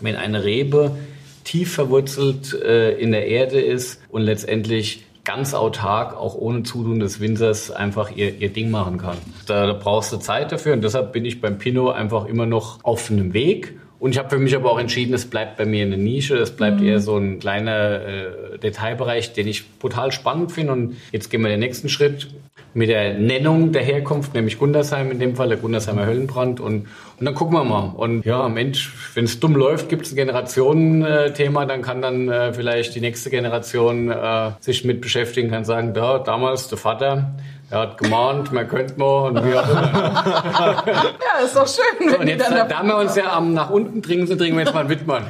wenn 0.00 0.16
eine 0.16 0.42
Rebe 0.42 0.96
tief 1.44 1.74
verwurzelt 1.74 2.54
äh, 2.54 2.92
in 2.92 3.12
der 3.12 3.26
Erde 3.26 3.60
ist 3.60 4.00
und 4.10 4.22
letztendlich 4.22 5.04
ganz 5.24 5.54
autark, 5.54 6.16
auch 6.16 6.34
ohne 6.34 6.62
Zutun 6.62 7.00
des 7.00 7.20
Winzers, 7.20 7.70
einfach 7.70 8.10
ihr, 8.14 8.34
ihr 8.40 8.48
Ding 8.48 8.70
machen 8.70 8.98
kann. 8.98 9.16
Da, 9.46 9.66
da 9.66 9.72
brauchst 9.72 10.12
du 10.12 10.16
Zeit 10.16 10.50
dafür 10.52 10.72
und 10.72 10.82
deshalb 10.82 11.12
bin 11.12 11.24
ich 11.24 11.40
beim 11.40 11.58
Pinot 11.58 11.94
einfach 11.94 12.26
immer 12.26 12.46
noch 12.46 12.82
auf 12.82 13.10
einem 13.10 13.32
Weg. 13.32 13.78
Und 14.00 14.10
ich 14.10 14.18
habe 14.18 14.30
für 14.30 14.38
mich 14.40 14.56
aber 14.56 14.72
auch 14.72 14.80
entschieden, 14.80 15.14
es 15.14 15.26
bleibt 15.26 15.56
bei 15.56 15.64
mir 15.64 15.84
eine 15.84 15.96
Nische, 15.96 16.36
es 16.36 16.50
bleibt 16.50 16.82
eher 16.82 16.98
so 16.98 17.16
ein 17.16 17.38
kleiner 17.38 18.04
äh, 18.04 18.58
Detailbereich, 18.58 19.32
den 19.32 19.46
ich 19.46 19.78
brutal 19.78 20.10
spannend 20.10 20.50
finde. 20.50 20.72
Und 20.72 20.96
jetzt 21.12 21.30
gehen 21.30 21.40
wir 21.40 21.48
den 21.48 21.60
nächsten 21.60 21.88
Schritt 21.88 22.26
mit 22.74 22.88
der 22.88 23.14
Nennung 23.14 23.72
der 23.72 23.82
Herkunft, 23.82 24.34
nämlich 24.34 24.58
Gundersheim 24.58 25.10
in 25.10 25.18
dem 25.18 25.36
Fall, 25.36 25.48
der 25.48 25.58
Gundersheimer 25.58 26.06
Höllenbrand. 26.06 26.60
Und, 26.60 26.86
und 27.18 27.24
dann 27.24 27.34
gucken 27.34 27.54
wir 27.54 27.64
mal. 27.64 27.92
Und 27.94 28.24
ja, 28.24 28.48
Mensch, 28.48 28.94
wenn 29.14 29.24
es 29.24 29.40
dumm 29.40 29.54
läuft, 29.54 29.88
gibt 29.88 30.06
es 30.06 30.12
ein 30.12 30.16
Generationenthema, 30.16 31.66
dann 31.66 31.82
kann 31.82 32.00
dann 32.00 32.28
äh, 32.28 32.52
vielleicht 32.52 32.94
die 32.94 33.00
nächste 33.00 33.30
Generation 33.30 34.10
äh, 34.10 34.52
sich 34.60 34.84
mit 34.84 35.00
beschäftigen, 35.00 35.50
kann 35.50 35.64
sagen, 35.64 35.92
da, 35.94 36.18
damals 36.18 36.68
der 36.68 36.78
Vater, 36.78 37.34
er 37.72 37.80
hat 37.80 37.96
gemahnt, 37.96 38.52
man 38.52 38.68
könnte 38.68 38.98
mal 38.98 39.28
und 39.28 39.44
wie 39.46 39.54
auch 39.56 39.66
immer. 39.66 40.84
ja, 40.86 41.42
ist 41.42 41.56
doch 41.56 41.66
schön, 41.66 42.10
wenn 42.10 42.20
Und 42.20 42.28
jetzt, 42.28 42.50
dann 42.50 42.68
da 42.68 42.82
wir 42.82 42.98
uns 42.98 43.16
ja 43.16 43.32
am 43.32 43.54
nach 43.54 43.70
unten 43.70 44.02
trinken, 44.02 44.26
so 44.26 44.36
trinken 44.36 44.58
wir 44.58 44.64
jetzt 44.66 44.74
mal 44.74 44.80
einen 44.80 44.90
Wittmann. 44.90 45.24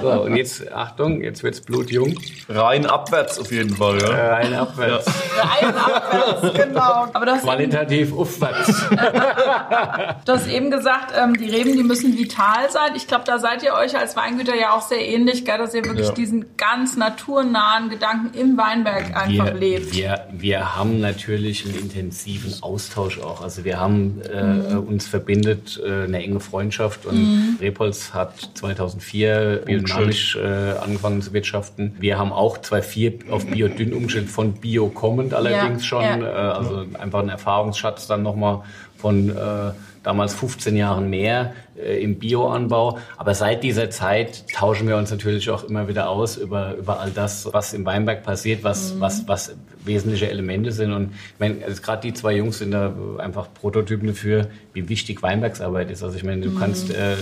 so, 0.00 0.22
und 0.22 0.36
jetzt, 0.36 0.72
Achtung, 0.72 1.20
jetzt 1.20 1.42
wird's 1.42 1.60
blutjung. 1.62 2.16
Rein 2.48 2.86
abwärts 2.86 3.40
auf 3.40 3.50
jeden 3.50 3.74
Fall. 3.74 4.00
Ja. 4.00 4.34
Rein 4.36 4.54
abwärts. 4.54 5.06
rein 5.36 5.74
abwärts, 5.74 6.56
genau. 6.56 7.08
Aber 7.12 7.26
du 7.26 7.32
hast, 7.32 7.38
eben, 7.38 7.48
Qualitativ 7.48 8.16
aufwärts. 8.16 8.88
du 10.24 10.32
hast 10.32 10.46
eben 10.46 10.70
gesagt, 10.70 11.12
ähm, 11.20 11.34
die 11.34 11.50
Reben, 11.50 11.76
die 11.76 11.82
müssen 11.82 12.16
vital 12.16 12.70
sein. 12.70 12.92
Ich 12.94 13.08
glaube, 13.08 13.24
da 13.26 13.40
seid 13.40 13.64
ihr 13.64 13.74
euch 13.74 13.98
als 13.98 14.16
Weingüter 14.16 14.54
ja 14.54 14.74
auch 14.74 14.82
sehr 14.82 15.04
ähnlich, 15.04 15.44
gell, 15.44 15.58
dass 15.58 15.74
ihr 15.74 15.84
wirklich 15.84 16.06
Ja. 16.06 16.14
diesen 16.14 16.56
ganz 16.56 16.96
naturnahen 16.96 17.90
Gedanken 17.90 18.32
im 18.38 18.56
Weinberg 18.56 19.16
einfach 19.16 19.46
wir, 19.46 19.55
lebt. 19.56 19.94
Wir, 19.94 20.26
wir 20.30 20.76
haben 20.76 21.00
natürlich 21.00 21.64
einen 21.64 21.76
intensiven 21.78 22.54
Austausch 22.62 23.18
auch. 23.20 23.42
Also 23.42 23.64
wir 23.64 23.80
haben 23.80 24.20
äh, 24.22 24.74
uns 24.76 25.06
verbindet 25.08 25.80
äh, 25.84 26.04
eine 26.04 26.22
enge 26.22 26.40
Freundschaft 26.40 27.06
und 27.06 27.58
Repolz 27.60 28.12
hat 28.14 28.50
2004 28.54 29.62
biodynamisch 29.64 30.36
äh, 30.36 30.40
angefangen 30.80 31.22
zu 31.22 31.32
wirtschaften. 31.32 31.96
Wir 31.98 32.18
haben 32.18 32.32
auch 32.32 32.58
2004 32.58 33.30
auf 33.30 33.46
Biodünn 33.46 33.92
umgestellt, 33.92 34.28
von 34.28 34.52
Bio 34.54 34.88
kommend 34.88 35.34
allerdings 35.34 35.82
Ja, 35.82 35.88
schon. 35.88 36.02
ja. 36.02 36.18
Äh, 36.20 36.56
also 36.56 36.84
einfach 36.98 37.20
ein 37.20 37.28
Erfahrungsschatz 37.28 38.06
dann 38.06 38.22
nochmal 38.22 38.62
von 38.96 39.30
äh, 39.30 39.72
damals 40.06 40.34
15 40.34 40.76
Jahren 40.76 41.10
mehr 41.10 41.52
äh, 41.76 42.00
im 42.00 42.18
Bioanbau. 42.20 42.98
Aber 43.16 43.34
seit 43.34 43.64
dieser 43.64 43.90
Zeit 43.90 44.48
tauschen 44.52 44.86
wir 44.86 44.96
uns 44.96 45.10
natürlich 45.10 45.50
auch 45.50 45.64
immer 45.64 45.88
wieder 45.88 46.08
aus 46.08 46.36
über, 46.36 46.76
über 46.76 47.00
all 47.00 47.10
das, 47.10 47.52
was 47.52 47.74
im 47.74 47.84
Weinberg 47.84 48.22
passiert, 48.22 48.62
was, 48.62 48.94
mhm. 48.94 49.00
was, 49.00 49.26
was 49.26 49.56
wesentliche 49.84 50.30
Elemente 50.30 50.70
sind. 50.70 50.92
Und 50.92 51.12
ich 51.12 51.40
meine, 51.40 51.64
also 51.64 51.82
gerade 51.82 52.02
die 52.02 52.14
zwei 52.14 52.36
Jungs 52.36 52.58
sind 52.58 52.70
da 52.70 52.94
einfach 53.18 53.52
Prototypen 53.52 54.06
dafür, 54.06 54.46
wie 54.74 54.88
wichtig 54.88 55.22
Weinbergsarbeit 55.22 55.90
ist. 55.90 56.04
Also 56.04 56.16
ich 56.16 56.24
meine, 56.24 56.42
du 56.42 56.50
mhm. 56.50 56.58
kannst 56.58 56.90
äh, 56.90 57.16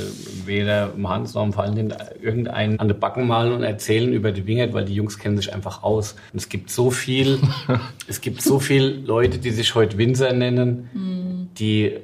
weder 0.45 0.93
im 0.95 1.09
Hans 1.09 1.33
noch 1.33 1.45
im 1.45 1.55
Fallen 1.55 1.95
irgendeinen 2.21 2.79
an 2.81 2.89
den 2.89 3.01
Backen 3.01 3.27
malen 3.27 3.53
und 3.53 3.63
erzählen 3.63 4.13
über 4.13 4.31
die 4.31 4.47
Wingert, 4.47 4.75
weil 4.75 4.85
die 4.85 4.95
Jungs 4.95 5.19
kennen 5.19 5.39
sich 5.39 5.55
einfach 5.55 5.83
aus. 5.83 6.17
Und 6.33 6.39
es 6.39 6.51
gibt 6.51 6.71
so 6.71 6.91
viel, 6.91 7.39
es 8.09 8.21
gibt 8.21 8.43
so 8.43 8.61
viel 8.61 9.03
Leute, 9.07 9.39
die 9.39 9.53
sich 9.53 9.75
heute 9.75 9.97
Winzer 9.97 10.35
nennen, 10.35 10.91
mhm. 10.93 11.49
die 11.57 11.85
äh, 11.87 12.01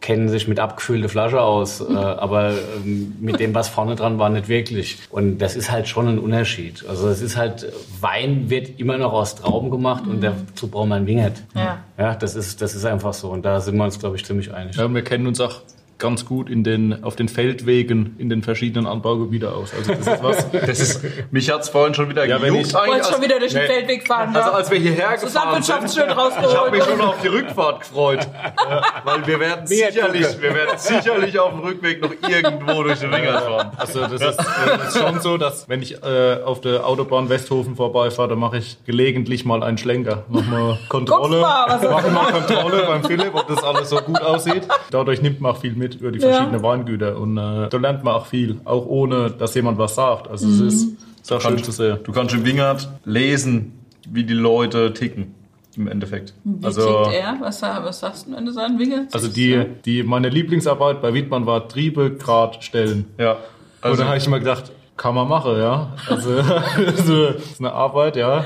kennen 0.00 0.28
sich 0.28 0.48
mit 0.48 0.58
abgefüllter 0.58 1.08
Flasche 1.08 1.40
aus, 1.40 1.80
äh, 1.80 1.84
aber 1.94 2.52
ähm, 2.84 3.16
mit 3.20 3.40
dem, 3.40 3.54
was 3.54 3.68
vorne 3.68 3.96
dran 3.96 4.18
war, 4.18 4.30
nicht 4.30 4.48
wirklich. 4.48 4.98
Und 5.10 5.38
das 5.38 5.56
ist 5.56 5.70
halt 5.70 5.88
schon 5.88 6.08
ein 6.08 6.18
Unterschied. 6.18 6.84
Also 6.88 7.08
es 7.08 7.20
ist 7.20 7.36
halt, 7.36 7.70
Wein 8.00 8.50
wird 8.50 8.78
immer 8.78 8.98
noch 8.98 9.12
aus 9.12 9.36
Trauben 9.36 9.70
gemacht 9.70 10.04
und 10.06 10.22
dazu 10.22 10.68
braucht 10.68 10.88
man 10.88 11.06
Wingert. 11.06 11.42
Ja. 11.54 11.78
ja, 11.98 12.14
das 12.14 12.34
ist, 12.34 12.62
das 12.62 12.74
ist 12.74 12.84
einfach 12.84 13.14
so. 13.14 13.30
Und 13.30 13.44
da 13.44 13.60
sind 13.60 13.76
wir 13.76 13.84
uns, 13.84 13.98
glaube 13.98 14.16
ich, 14.16 14.24
ziemlich 14.24 14.52
einig. 14.52 14.76
Ja, 14.76 14.92
wir 14.92 15.02
kennen 15.02 15.26
uns 15.26 15.40
auch 15.40 15.60
ganz 16.00 16.24
gut 16.24 16.50
in 16.50 16.64
den, 16.64 17.04
auf 17.04 17.14
den 17.14 17.28
Feldwegen 17.28 18.16
in 18.18 18.28
den 18.28 18.42
verschiedenen 18.42 18.86
Anbaugebieten 18.86 19.48
aus. 19.48 19.72
Also 19.72 19.94
das 19.94 20.06
ist 20.06 20.22
was. 20.22 20.40
Das 20.70 20.78
ist, 20.78 21.02
mich 21.32 21.50
hat's 21.50 21.68
vorhin 21.68 21.94
schon 21.94 22.08
wieder 22.08 22.24
ja, 22.26 22.38
gejuckt. 22.38 22.66
Ich 22.68 22.74
wollte 22.74 23.12
schon 23.12 23.22
wieder 23.22 23.38
durch 23.38 23.52
den 23.52 23.62
nee. 23.62 23.68
Feldweg 23.68 24.06
fahren. 24.06 24.34
Also 24.34 24.50
als 24.50 24.70
wir 24.70 24.78
hierher 24.78 25.12
das 25.12 25.22
gefahren 25.22 25.62
sind, 25.62 25.68
ich 25.68 26.56
habe 26.56 26.70
mich 26.70 26.84
schon 26.84 27.00
auf 27.00 27.20
die 27.22 27.28
Rückfahrt 27.28 27.80
gefreut, 27.80 28.28
weil 29.04 29.26
wir 29.26 29.40
werden 29.40 29.66
sicherlich, 29.66 30.40
wir 30.40 30.54
werden 30.54 30.78
sicherlich 30.78 31.38
auf 31.38 31.50
dem 31.50 31.60
Rückweg 31.60 32.02
noch 32.02 32.12
irgendwo 32.28 32.82
durch 32.82 33.00
den 33.00 33.12
Ringer 33.12 33.40
fahren. 33.40 33.70
Also 33.76 34.00
das 34.00 34.12
ist, 34.12 34.38
das 34.38 34.94
ist 34.94 35.02
schon 35.02 35.20
so, 35.20 35.36
dass 35.38 35.68
wenn 35.68 35.82
ich 35.82 36.02
äh, 36.02 36.42
auf 36.44 36.60
der 36.60 36.86
Autobahn 36.86 37.28
Westhofen 37.28 37.76
vorbeifahre, 37.76 38.28
dann 38.28 38.38
mache 38.38 38.58
ich 38.58 38.78
gelegentlich 38.84 39.44
mal 39.44 39.62
einen 39.62 39.78
Schlenker, 39.78 40.24
mach 40.28 40.46
mal 40.46 40.78
Kontrolle, 40.88 41.40
mach 41.40 42.10
mal 42.10 42.32
Kontrolle 42.32 42.84
beim 42.86 43.04
Philipp, 43.04 43.34
ob 43.34 43.48
das 43.48 43.62
alles 43.62 43.90
so 43.90 43.96
gut 43.96 44.20
aussieht. 44.20 44.66
Dadurch 44.90 45.22
nimmt 45.22 45.40
man 45.40 45.52
auch 45.52 45.60
viel 45.60 45.74
mit 45.74 45.89
mit 45.90 46.00
über 46.00 46.12
die 46.12 46.20
verschiedenen 46.20 46.54
ja. 46.54 46.62
Weingüter. 46.62 47.18
Und 47.18 47.36
äh, 47.36 47.68
da 47.68 47.78
lernt 47.78 48.04
man 48.04 48.14
auch 48.14 48.26
viel, 48.26 48.60
auch 48.64 48.86
ohne, 48.86 49.30
dass 49.30 49.54
jemand 49.54 49.78
was 49.78 49.94
sagt. 49.94 50.28
Also 50.28 50.46
mhm. 50.46 50.66
es 50.66 50.74
ist 50.74 50.88
sehr 51.22 51.40
schön 51.40 51.62
zu 51.62 51.72
sehen. 51.72 51.98
Du 52.04 52.12
kannst 52.12 52.34
im 52.34 52.44
Wingert 52.44 52.88
lesen, 53.04 53.72
wie 54.08 54.24
die 54.24 54.34
Leute 54.34 54.92
ticken. 54.92 55.34
Im 55.76 55.86
Endeffekt. 55.86 56.34
Wie 56.42 56.66
also, 56.66 57.04
tickt 57.04 57.14
er? 57.14 57.36
Was, 57.40 57.62
was 57.62 58.00
sagst 58.00 58.26
du, 58.26 58.32
wenn 58.34 58.44
du 58.44 58.52
so 58.52 58.58
einen 58.58 58.78
Wingert 58.78 59.14
Also 59.14 59.28
die, 59.28 59.64
die, 59.84 60.02
meine 60.02 60.28
Lieblingsarbeit 60.28 61.00
bei 61.00 61.14
Wittmann 61.14 61.46
war 61.46 61.68
Triebe 61.68 62.16
grad 62.16 62.64
stellen. 62.64 63.06
Ja. 63.18 63.36
Also, 63.80 63.92
und 63.92 64.00
da 64.00 64.08
habe 64.08 64.18
ich 64.18 64.26
immer 64.26 64.40
gedacht, 64.40 64.72
kann 64.96 65.14
man 65.14 65.28
machen, 65.28 65.56
ja. 65.56 65.92
Also, 66.08 66.36
das 66.42 67.08
ist 67.08 67.60
eine 67.60 67.72
Arbeit, 67.72 68.16
ja. 68.16 68.44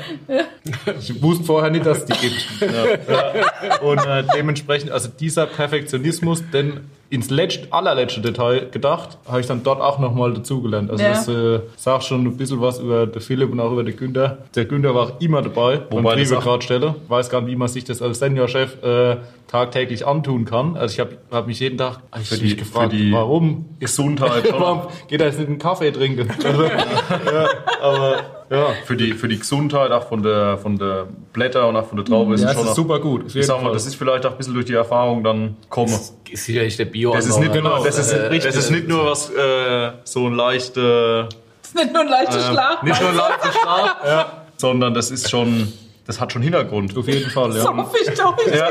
Ich 1.00 1.20
wusste 1.20 1.44
vorher 1.44 1.70
nicht, 1.70 1.86
dass 1.86 1.98
es 1.98 2.04
die 2.04 2.12
gibt. 2.12 2.46
Ja. 2.60 3.78
Und 3.80 3.98
äh, 4.06 4.22
dementsprechend, 4.36 4.92
also 4.92 5.08
dieser 5.08 5.46
Perfektionismus, 5.46 6.44
denn 6.52 6.82
ins 7.10 7.30
letzt, 7.30 7.72
allerletzte 7.72 8.20
Detail 8.20 8.68
gedacht, 8.70 9.18
habe 9.28 9.40
ich 9.40 9.46
dann 9.46 9.62
dort 9.62 9.80
auch 9.80 9.98
nochmal 9.98 10.32
dazugelernt. 10.34 10.90
Also 10.90 11.04
ja. 11.04 11.10
das 11.10 11.28
äh, 11.28 11.60
sagt 11.76 12.04
schon 12.04 12.24
ein 12.24 12.36
bisschen 12.36 12.60
was 12.60 12.80
über 12.80 13.06
den 13.06 13.20
Philipp 13.20 13.52
und 13.52 13.60
auch 13.60 13.72
über 13.72 13.84
den 13.84 13.96
Günther. 13.96 14.38
Der 14.54 14.64
Günther 14.64 14.94
war 14.94 15.02
auch 15.04 15.20
immer 15.20 15.42
dabei 15.42 15.82
Wobei 15.90 16.02
beim 16.02 16.18
Triebegradstelle. 16.18 16.94
Weiß 17.08 17.30
gar 17.30 17.42
nicht, 17.42 17.50
wie 17.50 17.56
man 17.56 17.68
sich 17.68 17.84
das 17.84 18.02
als 18.02 18.18
Seniorchef 18.18 18.82
äh, 18.82 19.16
tagtäglich 19.46 20.06
antun 20.06 20.44
kann. 20.44 20.76
Also 20.76 20.94
ich 20.94 21.00
habe 21.00 21.18
hab 21.30 21.46
mich 21.46 21.60
jeden 21.60 21.78
Tag 21.78 22.00
ich 22.18 22.28
für 22.28 22.36
die, 22.36 22.56
gefragt, 22.56 22.92
für 22.92 22.96
die 22.96 23.12
warum? 23.12 23.66
Gesundheit. 23.78 24.52
warum 24.58 24.82
geht 25.08 25.20
er 25.20 25.28
jetzt 25.28 25.38
nicht 25.38 25.48
einen 25.48 25.58
Kaffee 25.58 25.92
trinken? 25.92 26.28
Also, 26.44 26.64
ja, 26.64 27.48
aber 27.80 28.16
ja. 28.50 28.66
Für 28.84 28.96
die, 28.96 29.12
für 29.12 29.28
die 29.28 29.38
Gesundheit, 29.38 29.90
auch 29.90 30.08
von 30.08 30.22
der, 30.22 30.58
von 30.58 30.78
der 30.78 31.06
Blätter 31.32 31.68
und 31.68 31.76
auch 31.76 31.86
von 31.86 31.96
der 31.96 32.04
Traube 32.04 32.34
ist 32.34 32.42
ja, 32.42 32.50
es 32.50 32.54
schon 32.54 32.66
ist 32.66 32.74
super 32.74 33.00
gut. 33.00 33.34
Ich 33.34 33.46
sag 33.46 33.62
mal, 33.62 33.72
das 33.72 33.86
ist 33.86 33.94
vielleicht 33.96 34.26
auch 34.26 34.32
ein 34.32 34.36
bisschen 34.36 34.54
durch 34.54 34.66
die 34.66 34.74
Erfahrung 34.74 35.24
dann 35.24 35.56
kommen. 35.68 35.92
Das 35.92 36.14
ist 36.30 36.44
sicherlich 36.44 36.76
der 36.76 36.86
bio 36.86 37.14
Das 37.14 37.26
ist 37.26 37.38
nicht, 37.38 37.52
genau, 37.52 37.82
das 37.84 37.98
ist, 37.98 38.12
äh, 38.12 38.38
das 38.38 38.56
ist 38.56 38.70
nicht 38.70 38.88
nur 38.88 39.06
was, 39.06 39.30
äh, 39.30 39.92
so 40.04 40.26
ein 40.26 40.34
leichter, 40.34 41.24
das 41.24 41.68
ist 41.68 41.74
nicht 41.74 41.92
nur 41.92 42.02
ein 42.02 42.08
leichter 42.08 42.38
äh, 42.38 42.52
Schlag. 42.52 42.82
Nicht 42.82 43.00
nur 43.00 43.10
ein 43.10 43.16
leichter 43.16 43.52
Schlag, 43.52 43.96
ja, 44.06 44.32
sondern 44.56 44.94
das 44.94 45.10
ist 45.10 45.30
schon, 45.30 45.72
das 46.06 46.20
hat 46.20 46.32
schon 46.32 46.42
Hintergrund. 46.42 46.96
Auf 46.96 47.08
jeden 47.08 47.30
Fall, 47.30 47.56
ja. 47.56 47.62
So 47.62 47.72
ich 48.00 48.18
doch 48.18 48.36
nicht. 48.36 48.54
Ja. 48.54 48.68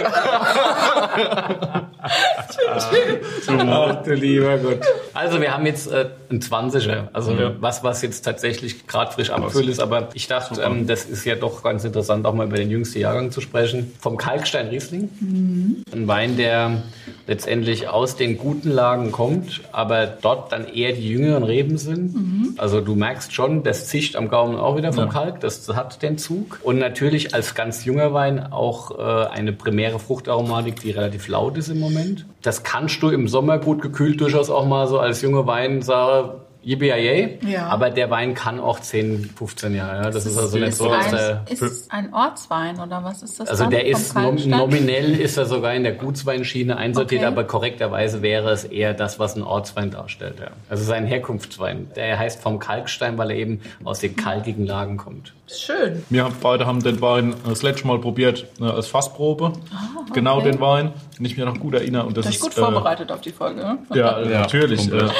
Ach 2.69 4.03
du 4.03 4.13
lieber 4.13 4.57
Gott. 4.57 4.79
Also 5.13 5.39
wir 5.39 5.53
haben 5.53 5.65
jetzt 5.65 5.91
äh, 5.91 6.09
ein 6.29 6.41
20er, 6.41 7.07
also 7.13 7.31
mhm. 7.31 7.55
was, 7.59 7.84
was 7.84 8.01
jetzt 8.01 8.21
tatsächlich 8.21 8.88
gerade 8.88 9.11
frisch 9.11 9.29
abgefüllt 9.29 9.69
ist, 9.69 9.79
aber 9.79 10.09
ich 10.13 10.27
dachte, 10.27 10.61
ähm, 10.61 10.88
das 10.88 11.05
ist 11.05 11.25
ja 11.25 11.36
doch 11.36 11.63
ganz 11.63 11.84
interessant, 11.86 12.25
auch 12.25 12.34
mal 12.34 12.47
über 12.47 12.57
den 12.57 12.69
jüngsten 12.69 12.99
Jahrgang 12.99 13.31
zu 13.31 13.41
sprechen. 13.41 13.93
Vom 13.99 14.17
Kalkstein 14.17 14.67
Riesling. 14.67 15.09
Mhm. 15.19 15.84
Ein 15.93 16.07
Wein, 16.07 16.38
der 16.38 16.84
letztendlich 17.27 17.88
aus 17.88 18.15
den 18.15 18.38
guten 18.38 18.69
Lagen 18.69 19.11
kommt, 19.11 19.61
aber 19.71 20.05
dort 20.05 20.51
dann 20.51 20.67
eher 20.67 20.93
die 20.93 21.07
jüngeren 21.07 21.43
Reben 21.43 21.77
sind. 21.77 22.15
Mhm. 22.15 22.55
Also 22.57 22.81
du 22.81 22.95
merkst 22.95 23.34
schon, 23.34 23.63
das 23.63 23.88
zischt 23.88 24.15
am 24.15 24.27
Gaumen 24.27 24.57
auch 24.57 24.75
wieder 24.75 24.91
vom 24.91 25.05
ja. 25.05 25.11
Kalk, 25.11 25.39
das 25.39 25.67
hat 25.69 26.01
den 26.01 26.17
Zug. 26.17 26.59
Und 26.63 26.79
natürlich 26.79 27.22
als 27.32 27.55
ganz 27.55 27.86
junger 27.86 28.13
Wein 28.13 28.51
auch 28.51 28.97
äh, 28.97 29.28
eine 29.30 29.53
primäre 29.53 29.99
Fruchtaromatik, 29.99 30.80
die 30.82 30.91
relativ 30.91 31.28
laut 31.28 31.57
ist 31.57 31.69
im 31.69 31.80
Moment. 31.80 32.26
Das 32.41 32.63
kannst 32.63 33.01
du 33.03 33.09
im 33.09 33.28
Sommer 33.28 33.59
gut 33.59 33.82
gekühlt 33.82 34.19
durchaus 34.19 34.49
auch 34.49 34.65
mal 34.65 34.88
so 34.88 34.99
als 34.99 35.21
junge 35.21 35.45
Wein 35.45 35.82
Yippie 36.64 37.39
ja. 37.47 37.68
aber 37.68 37.89
der 37.89 38.09
Wein 38.09 38.34
kann 38.34 38.59
auch 38.59 38.80
10, 38.80 39.32
15 39.36 39.76
Jahre. 39.76 40.03
Ja? 40.03 40.09
Das 40.09 40.26
ist, 40.26 40.34
ist 40.34 40.38
also 40.38 40.57
nicht 40.57 40.76
so, 40.76 40.89
dass 40.89 41.09
der... 41.09 41.45
Ist 41.49 41.91
ein 41.91 42.14
Ortswein 42.14 42.80
oder 42.80 43.03
was 43.03 43.22
ist 43.22 43.39
das 43.39 43.49
Also 43.49 43.66
der 43.66 43.86
ist 43.86 44.16
nominell 44.16 45.20
ist 45.20 45.38
er 45.38 45.45
sogar 45.45 45.74
in 45.74 45.84
der 45.84 45.93
Gutsweinschiene 45.93 46.78
einsortiert, 46.78 47.22
okay. 47.22 47.28
aber 47.28 47.43
korrekterweise 47.43 48.22
wäre 48.22 48.51
es 48.51 48.64
eher 48.64 48.93
das, 48.93 49.20
was 49.20 49.36
ein 49.36 49.43
Ortswein 49.43 49.91
darstellt. 49.91 50.39
Ja. 50.39 50.51
Also 50.70 50.84
sein 50.84 51.05
Herkunftswein. 51.05 51.88
Der 51.95 52.18
heißt 52.18 52.41
vom 52.41 52.59
Kalkstein, 52.59 53.18
weil 53.18 53.32
er 53.32 53.38
eben 53.38 53.61
aus 53.84 53.99
den 53.99 54.16
kalkigen 54.16 54.66
Lagen 54.66 54.97
kommt. 54.97 55.34
Schön. 55.47 56.03
Wir 56.09 56.24
haben, 56.24 56.36
beide 56.41 56.66
haben 56.66 56.82
den 56.82 57.01
Wein 57.01 57.36
das 57.45 57.64
letzte 57.64 57.86
Mal 57.88 57.99
probiert 57.99 58.47
äh, 58.59 58.64
als 58.64 58.88
Fassprobe. 58.88 59.53
Ah, 59.72 59.99
okay. 60.01 60.11
Genau 60.14 60.41
den 60.41 60.59
Wein, 60.59 60.93
wenn 61.24 61.32
ich 61.32 61.38
mich 61.38 61.45
noch 61.45 61.57
gut 61.57 61.74
erinnere. 61.74 62.05
Und 62.05 62.17
das 62.17 62.26
ist 62.26 62.41
gut 62.41 62.53
vorbereitet 62.53 63.09
auf 63.09 63.21
die 63.21 63.32
Folge. 63.32 63.61
Ne? 63.61 63.78
Ja, 63.93 64.21
ja, 64.21 64.41
natürlich. 64.41 64.91
Äh, 64.91 64.97
ja. 64.97 65.11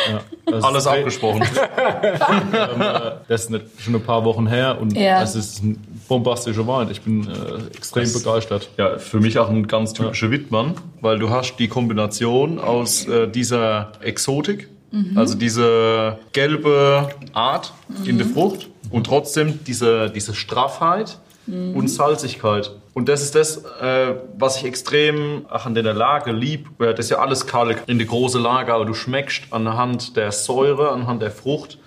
Alles 0.62 0.86
abgesprochen. 0.86 1.42
ähm, 1.44 2.82
äh, 2.82 3.12
das 3.30 3.44
ist 3.44 3.50
nicht, 3.52 3.66
schon 3.80 3.96
ein 3.96 4.04
paar 4.04 4.26
Wochen 4.26 4.46
her 4.46 4.80
und 4.82 4.98
ja. 4.98 5.22
es 5.22 5.36
ist 5.36 5.64
ein 5.64 5.82
bombastischer 6.10 6.68
Wein. 6.68 6.90
Ich 6.92 7.02
bin 7.04 7.26
äh, 7.26 7.68
extrem 7.74 8.04
das, 8.04 8.22
begeistert. 8.22 8.70
Ja, 8.78 8.98
für 8.98 9.22
mich 9.22 9.40
auch 9.40 9.50
ein 9.50 9.66
ganz 9.66 9.94
typischer 9.94 10.30
Wittmann, 10.30 10.74
weil 11.00 11.20
du 11.20 11.30
hast 11.30 11.56
die 11.56 11.70
Kombination 11.70 12.60
aus 12.60 13.08
äh, 13.08 13.30
dieser 13.30 13.94
Exotik, 14.02 14.68
mhm. 14.92 15.18
also 15.18 15.36
diese 15.36 16.18
gelbe 16.34 17.08
Art 17.32 17.72
mhm. 17.88 18.10
in 18.10 18.18
der 18.18 18.28
Frucht 18.28 18.68
und 18.90 19.06
trotzdem 19.06 19.64
diese, 19.64 20.10
diese 20.10 20.36
Straffheit 20.36 21.18
mhm. 21.46 21.76
und 21.76 21.88
Salzigkeit. 21.88 22.72
Und 22.94 23.10
das 23.10 23.24
ist 23.24 23.36
das, 23.36 23.64
äh, 23.82 24.16
was 24.38 24.58
ich 24.58 24.66
extrem 24.66 25.46
ach, 25.50 25.66
an 25.66 25.74
der 25.74 25.94
Lage 25.94 26.32
lieb. 26.32 26.68
Das 26.78 27.00
ist 27.00 27.10
ja 27.10 27.20
alles 27.20 27.48
Kalk 27.48 27.84
in 27.88 27.98
die 27.98 28.06
große 28.06 28.40
Lage, 28.40 28.74
aber 28.74 28.86
du 28.86 28.94
schmeckst 28.94 29.46
anhand 29.52 30.16
der 30.16 30.32
Säure, 30.32 30.92
anhand 30.92 31.22
der 31.22 31.32
Frucht 31.32 31.78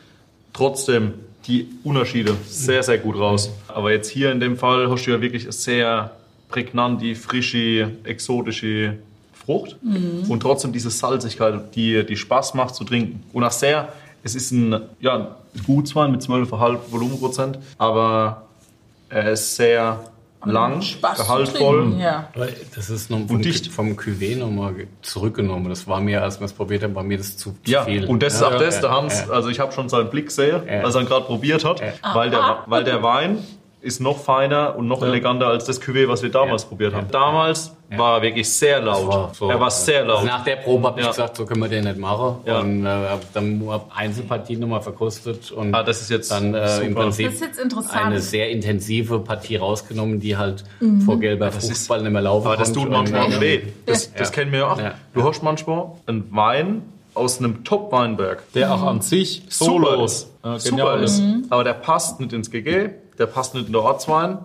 trotzdem 0.53 1.15
die 1.47 1.69
Unterschiede 1.85 2.35
sehr, 2.49 2.83
sehr 2.83 2.99
gut 2.99 3.17
raus. 3.17 3.51
Aber 3.69 3.93
jetzt 3.93 4.09
hier 4.09 4.33
in 4.33 4.41
dem 4.41 4.57
Fall 4.57 4.91
hast 4.91 5.07
du 5.07 5.13
ja 5.13 5.21
wirklich 5.21 5.47
sehr 5.51 6.11
prägnant 6.49 7.03
die 7.03 7.15
frische, 7.15 7.91
exotische 8.05 8.99
Frucht 9.33 9.77
mhm. 9.83 10.29
und 10.29 10.41
trotzdem 10.41 10.73
diese 10.73 10.91
Salzigkeit, 10.91 11.75
die, 11.77 12.05
die 12.05 12.17
Spaß 12.17 12.55
macht 12.55 12.75
zu 12.75 12.85
trinken. 12.85 13.23
Und 13.33 13.45
auch 13.45 13.53
sehr, 13.53 13.93
es 14.25 14.35
ist 14.35 14.51
ein, 14.51 14.81
ja, 15.01 15.37
Gutswein 15.67 16.11
mit 16.11 16.21
12,5 16.21 16.79
Volumenprozent, 16.91 17.59
aber 17.79 18.45
er 19.09 19.33
ist 19.33 19.57
sehr 19.57 20.01
lang, 20.45 20.83
Spaß 20.83 21.19
gehaltvoll. 21.19 21.95
Ja. 21.99 22.29
Das 22.75 22.91
ist 22.91 23.11
noch 23.11 23.27
vom, 23.27 23.43
dicht. 23.43 23.69
vom 23.69 23.97
Cuvée 23.97 24.37
nochmal 24.37 24.87
zurückgenommen. 25.03 25.69
Das 25.69 25.87
war 25.87 26.01
mir, 26.01 26.23
als 26.23 26.41
wir 26.41 26.45
es 26.45 26.53
probiert 26.53 26.83
haben, 26.83 26.95
war 26.95 27.03
mir 27.03 27.19
das 27.19 27.37
zu, 27.37 27.57
ja, 27.65 27.85
viel. 27.85 28.07
Und 28.07 28.23
das 28.23 28.35
ist 28.35 28.43
auch 28.43 28.59
das, 28.59 28.81
der 28.81 28.91
Hans, 28.91 29.29
also 29.29 29.49
ich 29.49 29.61
habe 29.61 29.73
schon 29.73 29.89
seinen 29.89 30.11
Blick 30.11 30.27
gesehen, 30.27 30.69
als 30.69 30.95
er 30.95 31.03
ihn 31.03 31.07
gerade 31.07 31.27
probiert 31.27 31.65
hat, 31.65 31.83
weil, 32.15 32.31
der, 32.31 32.65
weil 32.67 32.85
der 32.85 33.03
Wein 33.03 33.39
ist 33.87 34.01
noch 34.01 34.18
feiner 34.18 34.76
und 34.76 34.89
noch 34.89 35.03
eleganter 35.03 35.47
als 35.47 35.64
das 35.64 35.80
Cuvée, 35.80 36.09
was 36.09 36.22
wir 36.22 36.30
damals 36.30 36.64
probiert 36.64 36.93
haben. 36.95 37.07
Damals 37.11 37.72
war 37.97 38.16
er 38.16 38.22
wirklich 38.22 38.49
sehr 38.49 38.80
laut. 38.80 39.07
war 39.07 39.30
so, 39.32 39.49
er 39.49 39.61
war 39.61 39.70
sehr 39.70 40.05
laut. 40.05 40.16
Also 40.16 40.26
nach 40.26 40.43
der 40.45 40.57
Probe 40.57 40.89
habe 40.89 40.99
ich 41.01 41.07
Ja. 41.07 41.12
gesagt, 41.12 41.37
so 41.37 41.47
können 41.47 41.61
wir 41.62 41.68
den 41.68 41.84
nicht 41.84 41.97
machen. 41.99 42.39
Ja. 42.45 42.59
Und 42.59 42.84
äh, 42.84 42.91
dann 43.32 43.59
nur 43.59 43.84
Einzelpartien 43.95 44.59
nochmal 44.61 44.80
verkostet 44.82 45.53
und 45.53 45.72
Ah, 45.74 45.82
das 45.84 46.03
ist 46.03 46.11
jetzt 46.11 46.30
dann 46.32 46.53
äh, 46.53 46.80
im 46.80 46.89
super. 46.91 47.03
Prinzip 47.03 47.26
Das 47.26 47.34
ist 47.37 47.41
jetzt 47.43 47.61
interessant. 47.61 48.03
eine 48.07 48.20
sehr 48.20 48.51
intensive 48.51 49.20
Partie 49.20 49.57
rausgenommen, 49.57 50.18
die 50.18 50.37
halt 50.37 50.64
vor 51.05 51.18
gelber 51.20 51.49
ist- 51.49 51.64
Fruchtball 51.68 52.03
nicht 52.03 52.12
mehr 52.12 52.22
laufen 52.22 52.47
Aber 52.49 52.57
das 52.57 52.72
tut 52.72 52.91
manchmal 52.91 53.26
Und, 53.26 53.34
auch 53.34 53.39
äh, 53.39 53.41
weh. 53.41 53.62
Das, 53.87 54.12
das 54.12 54.28
Ja. 54.30 54.34
kennen 54.34 54.51
wir 54.53 54.59
ja 54.61 54.72
auch. 54.72 54.78
Ja. 54.80 54.95
Du 55.14 55.22
hast 55.22 55.43
manchmal 55.45 55.87
einen 56.07 56.26
Wein 56.34 56.82
aus 57.14 57.39
einem 57.39 57.64
Top-Weinberg. 57.64 58.43
Der 58.55 58.74
auch 58.74 58.82
an 58.82 59.01
sich 59.01 59.43
Super 59.49 59.70
solo 59.72 60.05
ist. 60.05 60.24
äh, 60.45 60.59
Super 60.59 60.76
genial 60.76 61.03
ist. 61.05 61.20
Mhm. 61.20 61.47
Aber 61.51 61.64
der 61.64 61.72
passt 61.74 62.20
nicht 62.20 62.32
ins 62.34 62.51
GG, 62.51 62.91
der 63.19 63.27
passt 63.27 63.55
nicht 63.55 63.67
in 63.67 63.73
der 63.73 63.83
Ortswein. 63.83 64.39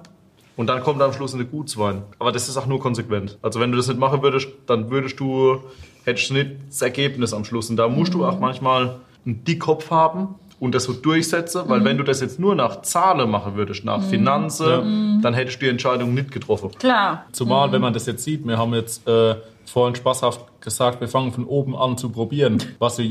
Und 0.57 0.67
dann 0.67 0.83
kommt 0.83 1.01
am 1.01 1.13
Schluss 1.13 1.33
eine 1.33 1.45
Gutswein. 1.45 2.03
Aber 2.19 2.31
das 2.31 2.49
ist 2.49 2.57
auch 2.57 2.65
nur 2.67 2.79
konsequent. 2.79 3.37
Also 3.41 3.59
wenn 3.59 3.71
du 3.71 3.77
das 3.77 3.87
nicht 3.87 3.99
machen 3.99 4.21
würdest, 4.21 4.47
dann 4.67 4.91
würdest 4.91 5.19
du, 5.19 5.61
hättest 6.03 6.29
du 6.29 6.33
nicht 6.35 6.51
das 6.69 6.81
Ergebnis 6.81 7.33
am 7.33 7.45
Schluss. 7.45 7.69
Und 7.69 7.77
da 7.77 7.87
musst 7.87 8.13
Mhm. 8.13 8.19
du 8.19 8.25
auch 8.25 8.39
manchmal 8.39 8.97
einen 9.25 9.43
Dickkopf 9.45 9.89
haben 9.89 10.35
und 10.59 10.75
das 10.75 10.83
so 10.83 10.93
durchsetzen. 10.93 11.65
Mhm. 11.65 11.69
Weil 11.69 11.83
wenn 11.85 11.97
du 11.97 12.03
das 12.03 12.19
jetzt 12.21 12.37
nur 12.39 12.53
nach 12.53 12.81
Zahlen 12.81 13.29
machen 13.31 13.55
würdest, 13.55 13.85
nach 13.85 14.03
Finanzen, 14.03 15.15
Mhm. 15.17 15.21
dann 15.21 15.33
hättest 15.33 15.61
du 15.61 15.65
die 15.65 15.71
Entscheidung 15.71 16.13
nicht 16.13 16.31
getroffen. 16.31 16.69
Klar. 16.77 17.25
Zumal, 17.31 17.71
wenn 17.71 17.81
man 17.81 17.93
das 17.93 18.05
jetzt 18.05 18.23
sieht, 18.23 18.45
wir 18.45 18.57
haben 18.57 18.73
jetzt 18.73 19.07
äh, 19.07 19.35
vorhin 19.65 19.95
spaßhaft 19.95 20.41
gesagt, 20.61 21.01
wir 21.01 21.07
fangen 21.07 21.31
von 21.33 21.45
oben 21.45 21.75
an 21.75 21.97
zu 21.97 22.09
probieren. 22.09 22.63
Was 22.79 22.95
so 22.97 23.03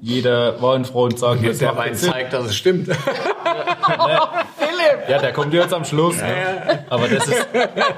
jeder 0.00 0.60
Weinfreund 0.62 1.18
sagt, 1.18 1.44
das 1.46 1.58
Der 1.58 1.76
Wein 1.76 1.88
jetzt 1.88 2.04
zeigt, 2.04 2.32
dass 2.32 2.46
es 2.46 2.56
stimmt. 2.56 2.86
Philipp! 4.58 5.08
Ja, 5.08 5.18
der 5.18 5.32
kommt 5.32 5.52
jetzt 5.54 5.72
am 5.72 5.84
Schluss. 5.84 6.16
Aber 6.90 7.08
das 7.08 7.26
ist, 7.26 7.48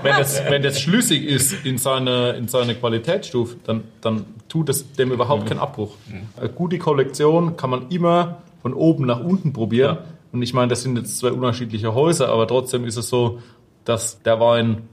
wenn 0.03 0.17
das, 0.17 0.43
wenn 0.49 0.63
das 0.63 0.81
schlüssig 0.81 1.25
ist 1.25 1.65
in 1.65 1.79
seine, 1.79 2.31
in 2.31 2.49
seine 2.49 2.75
Qualitätsstufe, 2.75 3.57
dann, 3.65 3.85
dann 4.01 4.25
tut 4.49 4.69
es 4.69 4.93
dem 4.93 5.11
überhaupt 5.13 5.47
keinen 5.47 5.61
Abbruch. 5.61 5.97
Eine 6.39 6.49
gute 6.49 6.79
Kollektion 6.79 7.57
kann 7.57 7.71
man 7.71 7.89
immer 7.89 8.39
von 8.63 8.75
oben 8.75 9.07
nach 9.07 9.21
unten 9.21 9.53
probieren. 9.53 9.99
Und 10.33 10.43
ich 10.43 10.55
meine, 10.55 10.69
das 10.69 10.83
sind 10.83 10.97
jetzt 10.97 11.19
zwei 11.19 11.33
unterschiedliche 11.33 11.95
Häuser, 11.95 12.29
aber 12.29 12.47
trotzdem 12.47 12.85
ist 12.85 12.97
es 12.97 13.09
so, 13.09 13.41
dass 13.85 14.23
der 14.23 14.39
Wein 14.39 14.89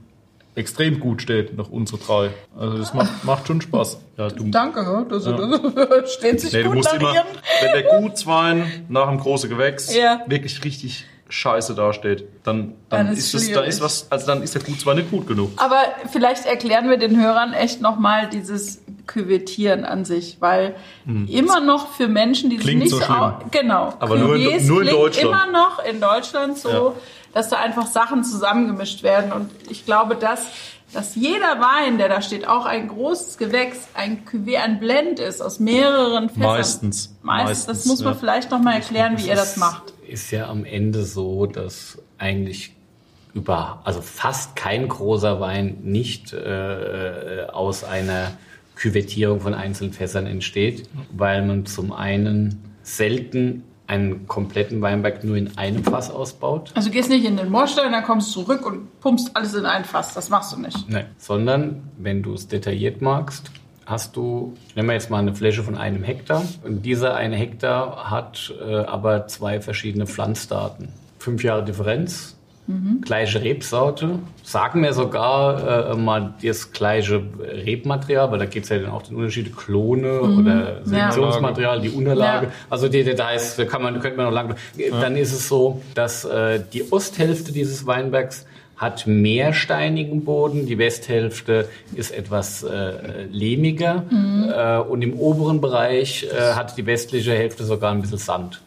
extrem 0.54 0.98
gut 1.00 1.22
steht, 1.22 1.56
nach 1.56 1.68
unsere 1.68 1.98
drei. 1.98 2.30
Also 2.58 2.78
das 2.78 2.92
macht, 2.94 3.24
macht 3.24 3.46
schon 3.46 3.60
Spaß. 3.60 3.98
Ja, 4.16 4.28
du, 4.28 4.44
Danke, 4.50 4.80
ja, 4.80 5.04
das, 5.08 5.24
das 5.24 6.12
steht 6.14 6.40
sich 6.40 6.52
nee, 6.52 6.62
du 6.62 6.68
gut 6.68 6.78
musst 6.78 6.92
nach 6.92 7.00
immer, 7.00 7.14
wenn 7.60 7.72
der 7.72 8.00
Gutswein 8.00 8.84
nach 8.88 9.06
einem 9.08 9.18
großen 9.20 9.48
Gewächs 9.48 9.94
Ja. 9.94 10.20
wirklich 10.26 10.64
richtig 10.64 11.04
scheiße 11.30 11.74
dasteht, 11.74 12.24
dann, 12.42 12.72
dann, 12.88 13.06
Dann 13.08 13.12
ist 13.12 13.34
ist, 13.34 13.48
es, 13.48 13.52
dann 13.52 13.64
ist 13.64 13.82
was, 13.82 14.10
also 14.10 14.26
dann 14.26 14.42
ist 14.42 14.54
der 14.54 14.62
Gutswein 14.62 14.96
nicht 14.96 15.10
gut 15.10 15.26
genug. 15.26 15.50
Aber 15.58 15.82
vielleicht 16.10 16.46
erklären 16.46 16.88
wir 16.88 16.96
den 16.96 17.20
Hörern 17.22 17.52
echt 17.52 17.82
nochmal 17.82 18.28
dieses 18.30 18.80
Küvettieren 19.06 19.84
an 19.84 20.04
sich, 20.06 20.38
weil 20.40 20.74
immer 21.06 21.60
noch 21.60 21.92
für 21.92 22.08
Menschen, 22.08 22.48
die 22.50 22.56
sich 22.58 22.74
nicht 22.76 22.90
so 22.90 23.00
schlimm. 23.00 23.16
au- 23.16 23.32
genau, 23.50 23.92
Aber 24.00 24.16
nur 24.16 24.36
in- 24.36 24.66
nur 24.66 24.80
in 24.82 24.88
Deutschland. 24.88 25.28
immer 25.28 25.46
noch 25.52 25.84
in 25.84 26.00
Deutschland 26.00 26.56
so, 26.58 26.68
Ja. 26.70 26.92
Dass 27.32 27.48
da 27.48 27.58
einfach 27.58 27.86
Sachen 27.86 28.24
zusammengemischt 28.24 29.02
werden 29.02 29.32
und 29.32 29.50
ich 29.70 29.84
glaube, 29.84 30.16
dass 30.16 30.46
dass 30.92 31.16
jeder 31.16 31.60
Wein, 31.60 31.98
der 31.98 32.08
da 32.08 32.22
steht, 32.22 32.48
auch 32.48 32.64
ein 32.64 32.88
großes 32.88 33.36
Gewächs, 33.36 33.88
ein 33.94 34.24
Cuvée, 34.24 34.56
ein 34.56 34.80
Blend 34.80 35.20
ist 35.20 35.42
aus 35.42 35.60
mehreren 35.60 36.30
Fässern. 36.30 36.42
Meistens. 36.42 37.16
Meistens. 37.22 37.66
Das 37.66 37.84
muss 37.84 38.02
man 38.02 38.14
ja. 38.14 38.18
vielleicht 38.18 38.50
noch 38.50 38.60
mal 38.60 38.74
erklären, 38.74 39.18
wie 39.18 39.28
ihr 39.28 39.34
das 39.34 39.58
macht. 39.58 39.92
Ist 40.06 40.30
ja 40.30 40.48
am 40.48 40.64
Ende 40.64 41.04
so, 41.04 41.44
dass 41.44 41.98
eigentlich 42.16 42.74
über, 43.34 43.82
also 43.84 44.00
fast 44.00 44.56
kein 44.56 44.88
großer 44.88 45.40
Wein 45.40 45.78
nicht 45.82 46.32
äh, 46.32 47.42
äh, 47.42 47.46
aus 47.50 47.84
einer 47.84 48.32
Küvettierung 48.74 49.40
von 49.40 49.54
einzelnen 49.54 49.92
Fässern 49.92 50.26
entsteht, 50.26 50.88
weil 51.12 51.44
man 51.44 51.66
zum 51.66 51.92
einen 51.92 52.76
selten 52.82 53.64
einen 53.88 54.28
kompletten 54.28 54.80
Weinberg 54.82 55.24
nur 55.24 55.36
in 55.36 55.56
einem 55.56 55.82
Fass 55.82 56.10
ausbaut. 56.10 56.70
Also 56.74 56.88
du 56.88 56.94
gehst 56.94 57.08
nicht 57.08 57.24
in 57.24 57.36
den 57.36 57.50
Moorstein, 57.50 57.90
dann 57.90 58.04
kommst 58.04 58.34
du 58.36 58.42
zurück 58.42 58.64
und 58.66 59.00
pumpst 59.00 59.30
alles 59.34 59.54
in 59.54 59.66
ein 59.66 59.84
Fass. 59.84 60.14
Das 60.14 60.28
machst 60.28 60.52
du 60.52 60.60
nicht. 60.60 60.88
Nein. 60.88 61.06
Sondern, 61.16 61.90
wenn 61.96 62.22
du 62.22 62.34
es 62.34 62.48
detailliert 62.48 63.00
magst, 63.00 63.50
hast 63.86 64.14
du, 64.16 64.54
nehmen 64.76 64.88
wir 64.88 64.94
jetzt 64.94 65.10
mal 65.10 65.18
eine 65.18 65.34
Fläche 65.34 65.62
von 65.62 65.76
einem 65.76 66.02
Hektar. 66.02 66.44
Und 66.62 66.82
dieser 66.82 67.16
eine 67.16 67.36
Hektar 67.36 68.10
hat 68.10 68.54
äh, 68.60 68.76
aber 68.76 69.26
zwei 69.26 69.60
verschiedene 69.60 70.06
Pflanzdaten. 70.06 70.90
Fünf 71.18 71.42
Jahre 71.42 71.64
Differenz, 71.64 72.37
gleiche 73.00 73.42
Rebsorte, 73.42 74.18
sagen 74.42 74.82
wir 74.82 74.92
sogar 74.92 75.92
äh, 75.92 75.96
mal 75.96 76.34
das 76.42 76.72
gleiche 76.72 77.22
Rebmaterial, 77.40 78.30
weil 78.30 78.38
da 78.38 78.44
geht 78.44 78.64
es 78.64 78.68
ja 78.68 78.78
dann 78.78 78.90
auch 78.90 79.02
den 79.02 79.16
Unterschied 79.16 79.56
Klone 79.56 80.20
oder 80.20 80.84
Selektionsmaterial, 80.84 81.80
die 81.80 81.90
Unterlage. 81.90 82.46
Ja. 82.46 82.52
Also 82.68 82.88
die 82.88 83.04
Details 83.04 83.56
da 83.56 83.64
kann 83.64 83.82
man, 83.82 84.00
könnte 84.00 84.18
man 84.18 84.26
noch 84.26 84.32
lange. 84.32 84.56
Dann 85.00 85.16
ist 85.16 85.32
es 85.32 85.48
so, 85.48 85.80
dass 85.94 86.24
äh, 86.24 86.60
die 86.72 86.92
Osthälfte 86.92 87.52
dieses 87.52 87.86
Weinbergs 87.86 88.46
hat 88.76 89.06
mehr 89.06 89.52
steinigen 89.54 90.24
Boden, 90.24 90.66
die 90.66 90.78
Westhälfte 90.78 91.68
ist 91.94 92.12
etwas 92.12 92.62
äh, 92.62 93.24
lehmiger 93.30 94.04
äh, 94.52 94.88
und 94.88 95.02
im 95.02 95.14
oberen 95.14 95.60
Bereich 95.60 96.24
äh, 96.24 96.52
hat 96.52 96.76
die 96.78 96.86
westliche 96.86 97.32
Hälfte 97.32 97.64
sogar 97.64 97.90
ein 97.92 98.02
bisschen 98.02 98.18
Sand. 98.18 98.60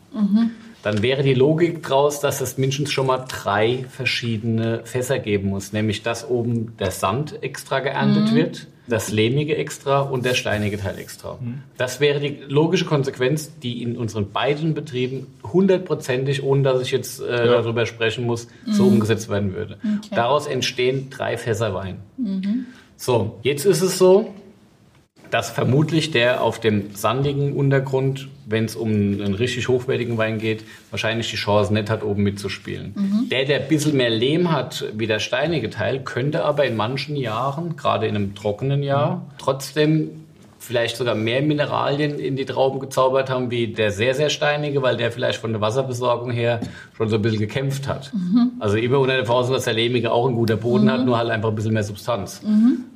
Dann 0.83 1.01
wäre 1.01 1.23
die 1.23 1.33
Logik 1.33 1.83
draus, 1.83 2.19
dass 2.19 2.41
es 2.41 2.57
mindestens 2.57 2.91
schon 2.91 3.07
mal 3.07 3.25
drei 3.27 3.85
verschiedene 3.89 4.81
Fässer 4.83 5.19
geben 5.19 5.49
muss, 5.49 5.73
nämlich 5.73 6.03
dass 6.03 6.27
oben 6.27 6.75
der 6.79 6.91
Sand 6.91 7.41
extra 7.43 7.79
geerntet 7.79 8.33
wird, 8.33 8.67
das 8.87 9.11
lehmige 9.11 9.55
extra 9.55 10.01
und 10.01 10.25
der 10.25 10.33
steinige 10.33 10.77
Teil 10.77 10.97
extra. 10.97 11.37
Das 11.77 11.99
wäre 11.99 12.19
die 12.19 12.39
logische 12.47 12.85
Konsequenz, 12.85 13.51
die 13.61 13.83
in 13.83 13.95
unseren 13.95 14.31
beiden 14.31 14.73
Betrieben 14.73 15.27
hundertprozentig, 15.43 16.43
ohne 16.43 16.63
dass 16.63 16.81
ich 16.81 16.91
jetzt 16.91 17.21
äh, 17.21 17.45
darüber 17.45 17.85
sprechen 17.85 18.25
muss, 18.25 18.47
so 18.65 18.87
umgesetzt 18.87 19.29
werden 19.29 19.53
würde. 19.53 19.77
Daraus 20.09 20.47
entstehen 20.47 21.09
drei 21.09 21.37
Fässer 21.37 21.73
Wein. 21.73 21.99
So, 22.97 23.39
jetzt 23.43 23.65
ist 23.65 23.81
es 23.81 23.97
so, 23.97 24.33
dass 25.31 25.49
vermutlich 25.49 26.11
der 26.11 26.43
auf 26.43 26.59
dem 26.59 26.93
sandigen 26.93 27.53
Untergrund, 27.53 28.27
wenn 28.45 28.65
es 28.65 28.75
um 28.75 28.89
einen 28.89 29.33
richtig 29.33 29.67
hochwertigen 29.69 30.17
Wein 30.17 30.37
geht, 30.37 30.63
wahrscheinlich 30.91 31.29
die 31.31 31.37
Chance 31.37 31.73
nicht 31.73 31.89
hat, 31.89 32.03
oben 32.03 32.21
mitzuspielen. 32.21 32.93
Der, 33.31 33.45
der 33.45 33.61
ein 33.61 33.67
bisschen 33.67 33.97
mehr 33.97 34.09
Lehm 34.09 34.51
hat 34.51 34.85
wie 34.93 35.07
der 35.07 35.19
steinige 35.19 35.69
Teil, 35.69 36.03
könnte 36.03 36.43
aber 36.43 36.65
in 36.65 36.75
manchen 36.75 37.15
Jahren, 37.15 37.75
gerade 37.77 38.07
in 38.07 38.15
einem 38.15 38.35
trockenen 38.35 38.83
Jahr, 38.83 39.25
trotzdem 39.37 40.09
vielleicht 40.59 40.95
sogar 40.97 41.15
mehr 41.15 41.41
Mineralien 41.41 42.19
in 42.19 42.35
die 42.35 42.45
Trauben 42.45 42.79
gezaubert 42.79 43.31
haben 43.31 43.49
wie 43.49 43.67
der 43.67 43.91
sehr, 43.91 44.13
sehr 44.13 44.29
steinige, 44.29 44.83
weil 44.83 44.95
der 44.95 45.11
vielleicht 45.11 45.39
von 45.41 45.51
der 45.51 45.59
Wasserbesorgung 45.59 46.29
her 46.29 46.59
schon 46.95 47.09
so 47.09 47.15
ein 47.15 47.21
bisschen 47.23 47.39
gekämpft 47.39 47.87
hat. 47.87 48.11
Also 48.59 48.77
immer 48.77 48.99
unter 48.99 49.15
der 49.15 49.25
Voraussetzung, 49.25 49.55
dass 49.55 49.63
der 49.65 49.73
lehmige 49.73 50.11
auch 50.11 50.27
ein 50.27 50.35
guter 50.35 50.57
Boden 50.57 50.91
hat, 50.91 51.03
nur 51.03 51.17
halt 51.17 51.31
einfach 51.31 51.49
ein 51.49 51.55
bisschen 51.55 51.73
mehr 51.73 51.83
Substanz. 51.83 52.41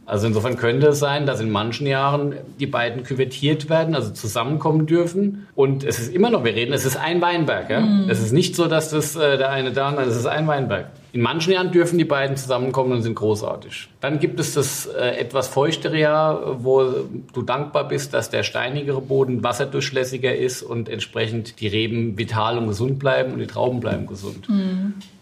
Also 0.06 0.28
insofern 0.28 0.56
könnte 0.56 0.88
es 0.88 1.00
sein, 1.00 1.26
dass 1.26 1.40
in 1.40 1.50
manchen 1.50 1.88
Jahren 1.88 2.36
die 2.60 2.68
beiden 2.68 3.04
küvettiert 3.04 3.70
werden, 3.70 3.96
also 3.96 4.12
zusammenkommen 4.12 4.86
dürfen. 4.86 5.48
Und 5.56 5.84
es 5.84 5.98
ist 6.00 6.14
immer 6.14 6.30
noch, 6.30 6.44
wir 6.44 6.54
reden, 6.54 6.74
es 6.74 6.86
ist 6.86 6.96
ein 6.96 7.22
Weinberg. 7.22 7.70
Ja? 7.70 8.06
Es 8.08 8.20
ist 8.20 8.32
nicht 8.32 8.56
so, 8.56 8.68
dass 8.68 8.90
das 8.92 9.16
äh, 9.16 9.38
der 9.38 9.50
eine 9.50 9.72
da, 9.72 9.92
nein, 9.92 10.08
es 10.08 10.16
ist 10.16 10.28
ein 10.28 10.46
Weinberg. 10.46 10.92
In 11.12 11.22
manchen 11.22 11.54
Jahren 11.54 11.72
dürfen 11.72 11.98
die 11.98 12.06
beiden 12.06 12.38
zusammenkommen 12.38 12.92
und 12.92 13.02
sind 13.02 13.16
großartig. 13.16 13.88
Dann 14.02 14.20
gibt 14.20 14.40
es 14.40 14.54
das 14.54 14.86
äh, 14.86 15.18
etwas 15.18 15.48
feuchtere 15.48 15.98
Jahr, 15.98 16.64
wo 16.64 16.92
du 17.34 17.42
dankbar 17.42 17.88
bist, 17.88 18.14
dass 18.14 18.30
der 18.30 18.44
steinigere 18.44 19.02
Boden 19.02 19.42
wasserdurchlässiger 19.44 20.36
ist 20.36 20.62
und 20.62 20.88
entsprechend 20.88 21.60
die 21.62 21.68
Reben 21.68 22.18
vital 22.18 22.58
und 22.58 22.68
gesund 22.68 23.00
bleiben 23.00 23.34
und 23.34 23.40
die 23.40 23.48
Trauben 23.48 23.80
bleiben 23.80 24.06
gesund. 24.06 24.48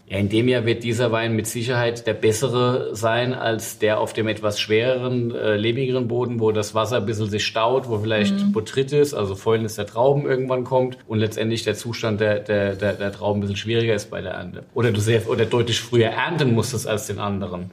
Ja, 0.06 0.18
in 0.18 0.28
dem 0.28 0.48
Jahr 0.48 0.66
wird 0.66 0.84
dieser 0.84 1.12
Wein 1.12 1.34
mit 1.34 1.46
Sicherheit 1.46 2.06
der 2.06 2.12
bessere 2.12 2.94
sein 2.94 3.32
als 3.32 3.78
der 3.78 3.98
auf 4.00 4.12
dem 4.12 4.28
etwas 4.28 4.60
schwereren, 4.60 5.34
äh, 5.34 5.56
lehmigeren 5.56 6.08
Boden, 6.08 6.40
wo 6.40 6.52
das 6.52 6.74
Wasser 6.74 6.98
ein 6.98 7.06
bisschen 7.06 7.30
sich 7.30 7.46
staut, 7.46 7.88
wo 7.88 7.98
vielleicht 7.98 8.52
Botrytis, 8.52 9.14
also 9.14 9.34
Fäulnis 9.34 9.76
der 9.76 9.86
Trauben 9.86 10.26
irgendwann 10.26 10.64
kommt 10.64 10.98
und 11.06 11.20
letztendlich 11.20 11.64
der 11.64 11.74
Zustand 11.74 12.20
der, 12.20 12.40
der, 12.40 12.74
der, 12.76 12.92
der 12.92 13.12
Trauben 13.12 13.38
ein 13.38 13.40
bisschen 13.40 13.56
schwieriger 13.56 13.94
ist 13.94 14.10
bei 14.10 14.20
der 14.20 14.32
Ernte. 14.32 14.64
Oder 14.74 14.92
du 14.92 15.00
sehr, 15.00 15.28
oder 15.28 15.46
deutlich 15.46 15.80
früher 15.80 16.08
ernten 16.08 16.52
musstest 16.52 16.86
als 16.86 17.06
den 17.06 17.18
anderen. 17.18 17.70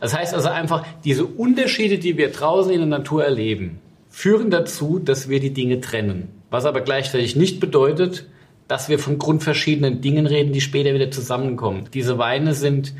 Das 0.00 0.16
heißt 0.16 0.34
also 0.34 0.48
einfach, 0.48 0.84
diese 1.04 1.24
Unterschiede, 1.24 1.98
die 1.98 2.16
wir 2.16 2.32
draußen 2.32 2.72
in 2.72 2.80
der 2.80 2.88
Natur 2.88 3.24
erleben, 3.24 3.78
führen 4.08 4.50
dazu, 4.50 4.98
dass 4.98 5.28
wir 5.28 5.38
die 5.38 5.54
Dinge 5.54 5.80
trennen. 5.80 6.28
Was 6.50 6.64
aber 6.64 6.80
gleichzeitig 6.80 7.36
nicht 7.36 7.60
bedeutet, 7.60 8.26
dass 8.70 8.88
wir 8.88 9.00
von 9.00 9.18
grundverschiedenen 9.18 10.00
Dingen 10.00 10.26
reden, 10.26 10.52
die 10.52 10.60
später 10.60 10.94
wieder 10.94 11.10
zusammenkommen. 11.10 11.86
Diese 11.92 12.18
Weine 12.18 12.54
sind 12.54 12.94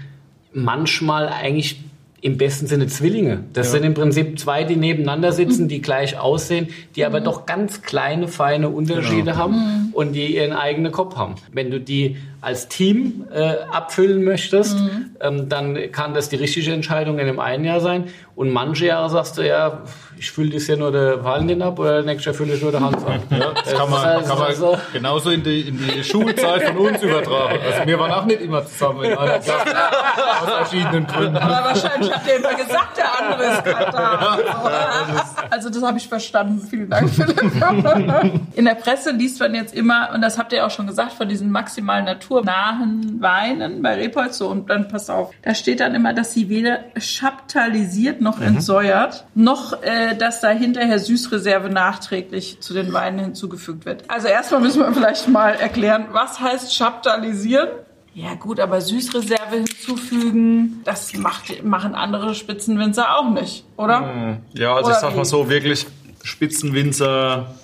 manchmal 0.52 1.28
eigentlich 1.28 1.84
im 2.20 2.38
besten 2.38 2.66
Sinne 2.66 2.88
Zwillinge. 2.88 3.44
Das 3.52 3.70
sind 3.70 3.84
im 3.84 3.94
Prinzip 3.94 4.36
zwei, 4.40 4.64
die 4.64 4.74
nebeneinander 4.74 5.30
sitzen, 5.30 5.68
die 5.68 5.80
gleich 5.80 6.18
aussehen, 6.18 6.70
die 6.96 7.04
aber 7.04 7.20
doch 7.20 7.46
ganz 7.46 7.82
kleine, 7.82 8.26
feine 8.26 8.68
Unterschiede 8.68 9.36
haben. 9.36 9.89
Und 9.92 10.12
die 10.12 10.36
ihren 10.36 10.52
eigenen 10.52 10.92
Kopf 10.92 11.16
haben. 11.16 11.34
Wenn 11.52 11.70
du 11.70 11.80
die 11.80 12.16
als 12.42 12.68
Team 12.68 13.26
äh, 13.32 13.56
abfüllen 13.70 14.24
möchtest, 14.24 14.76
ähm, 15.20 15.48
dann 15.50 15.76
kann 15.92 16.14
das 16.14 16.30
die 16.30 16.36
richtige 16.36 16.72
Entscheidung 16.72 17.18
in 17.18 17.26
dem 17.26 17.38
einen 17.38 17.64
Jahr 17.64 17.80
sein. 17.80 18.04
Und 18.34 18.50
manche 18.50 18.86
Jahre 18.86 19.10
sagst 19.10 19.36
du 19.36 19.46
ja, 19.46 19.82
ich 20.18 20.30
fülle 20.30 20.48
das 20.50 20.66
ja 20.66 20.76
nur 20.76 20.90
der 20.90 21.22
Valentin 21.22 21.60
ab 21.60 21.78
oder 21.78 22.00
nächstes 22.02 22.24
Jahr 22.26 22.34
fülle 22.34 22.54
ich 22.54 22.62
nur 22.62 22.70
der 22.72 22.80
Hans 22.80 23.04
ab. 23.04 23.20
Ja, 23.30 23.52
das 23.52 23.74
kann 23.74 23.90
man, 23.90 24.02
Also, 24.02 24.28
kann 24.30 24.38
man 24.38 24.46
also- 24.46 24.78
genauso 24.94 25.30
in 25.30 25.42
die, 25.42 25.60
in 25.68 25.76
die 25.76 26.02
Schulzeit 26.02 26.62
von 26.62 26.78
uns 26.78 27.02
übertragen. 27.02 27.58
Also 27.62 27.86
wir 27.86 27.98
waren 27.98 28.10
auch 28.12 28.24
nicht 28.24 28.40
immer 28.40 28.64
zusammen 28.64 29.04
in 29.04 29.18
einer 29.18 29.38
Klasse. 29.38 29.66
Aus 30.42 30.48
verschiedenen 30.70 31.06
Gründen. 31.06 31.36
Aber 31.36 31.64
wahrscheinlich 31.68 32.10
hat 32.10 32.26
der 32.26 32.36
immer 32.36 32.54
gesagt, 32.54 32.96
der 32.96 33.18
andere 33.22 33.52
ist 33.52 33.64
gerade 33.64 33.92
da. 33.92 34.38
Also 35.50 35.68
das 35.68 35.82
habe 35.82 35.98
ich 35.98 36.08
verstanden. 36.08 36.66
Vielen 36.68 36.88
Dank, 36.88 37.10
Philipp. 37.10 37.42
In 38.54 38.64
der 38.64 38.74
Presse 38.76 39.10
liest 39.10 39.38
man 39.40 39.54
jetzt 39.54 39.74
immer, 39.74 39.89
und 40.14 40.22
das 40.22 40.38
habt 40.38 40.52
ihr 40.52 40.66
auch 40.66 40.70
schon 40.70 40.86
gesagt, 40.86 41.12
von 41.12 41.28
diesen 41.28 41.50
maximal 41.50 42.02
naturnahen 42.02 43.20
Weinen 43.20 43.82
bei 43.82 43.94
Repolz. 43.94 44.38
So, 44.38 44.48
und 44.48 44.70
dann 44.70 44.88
pass 44.88 45.10
auf, 45.10 45.30
da 45.42 45.54
steht 45.54 45.80
dann 45.80 45.94
immer, 45.94 46.12
dass 46.12 46.32
sie 46.32 46.48
weder 46.48 46.80
chaptalisiert 46.98 48.20
noch 48.20 48.40
entsäuert, 48.40 49.24
noch 49.34 49.82
äh, 49.82 50.14
dass 50.16 50.40
da 50.40 50.50
hinterher 50.50 50.98
Süßreserve 50.98 51.68
nachträglich 51.68 52.60
zu 52.60 52.74
den 52.74 52.92
Weinen 52.92 53.18
hinzugefügt 53.18 53.84
wird. 53.84 54.04
Also 54.08 54.28
erstmal 54.28 54.60
müssen 54.60 54.80
wir 54.80 54.92
vielleicht 54.92 55.28
mal 55.28 55.54
erklären, 55.54 56.06
was 56.12 56.40
heißt 56.40 56.74
chaptalisieren? 56.76 57.68
Ja 58.12 58.34
gut, 58.34 58.58
aber 58.58 58.80
Süßreserve 58.80 59.56
hinzufügen, 59.56 60.80
das 60.84 61.14
macht, 61.14 61.62
machen 61.62 61.94
andere 61.94 62.34
Spitzenwinzer 62.34 63.16
auch 63.16 63.30
nicht, 63.30 63.64
oder? 63.76 64.38
Ja, 64.52 64.74
also 64.74 64.86
Oder 64.86 64.94
ich 64.94 65.00
sag 65.00 65.16
mal 65.16 65.24
so, 65.24 65.48
wirklich 65.48 65.86
Spitzenwinzer 66.22 67.54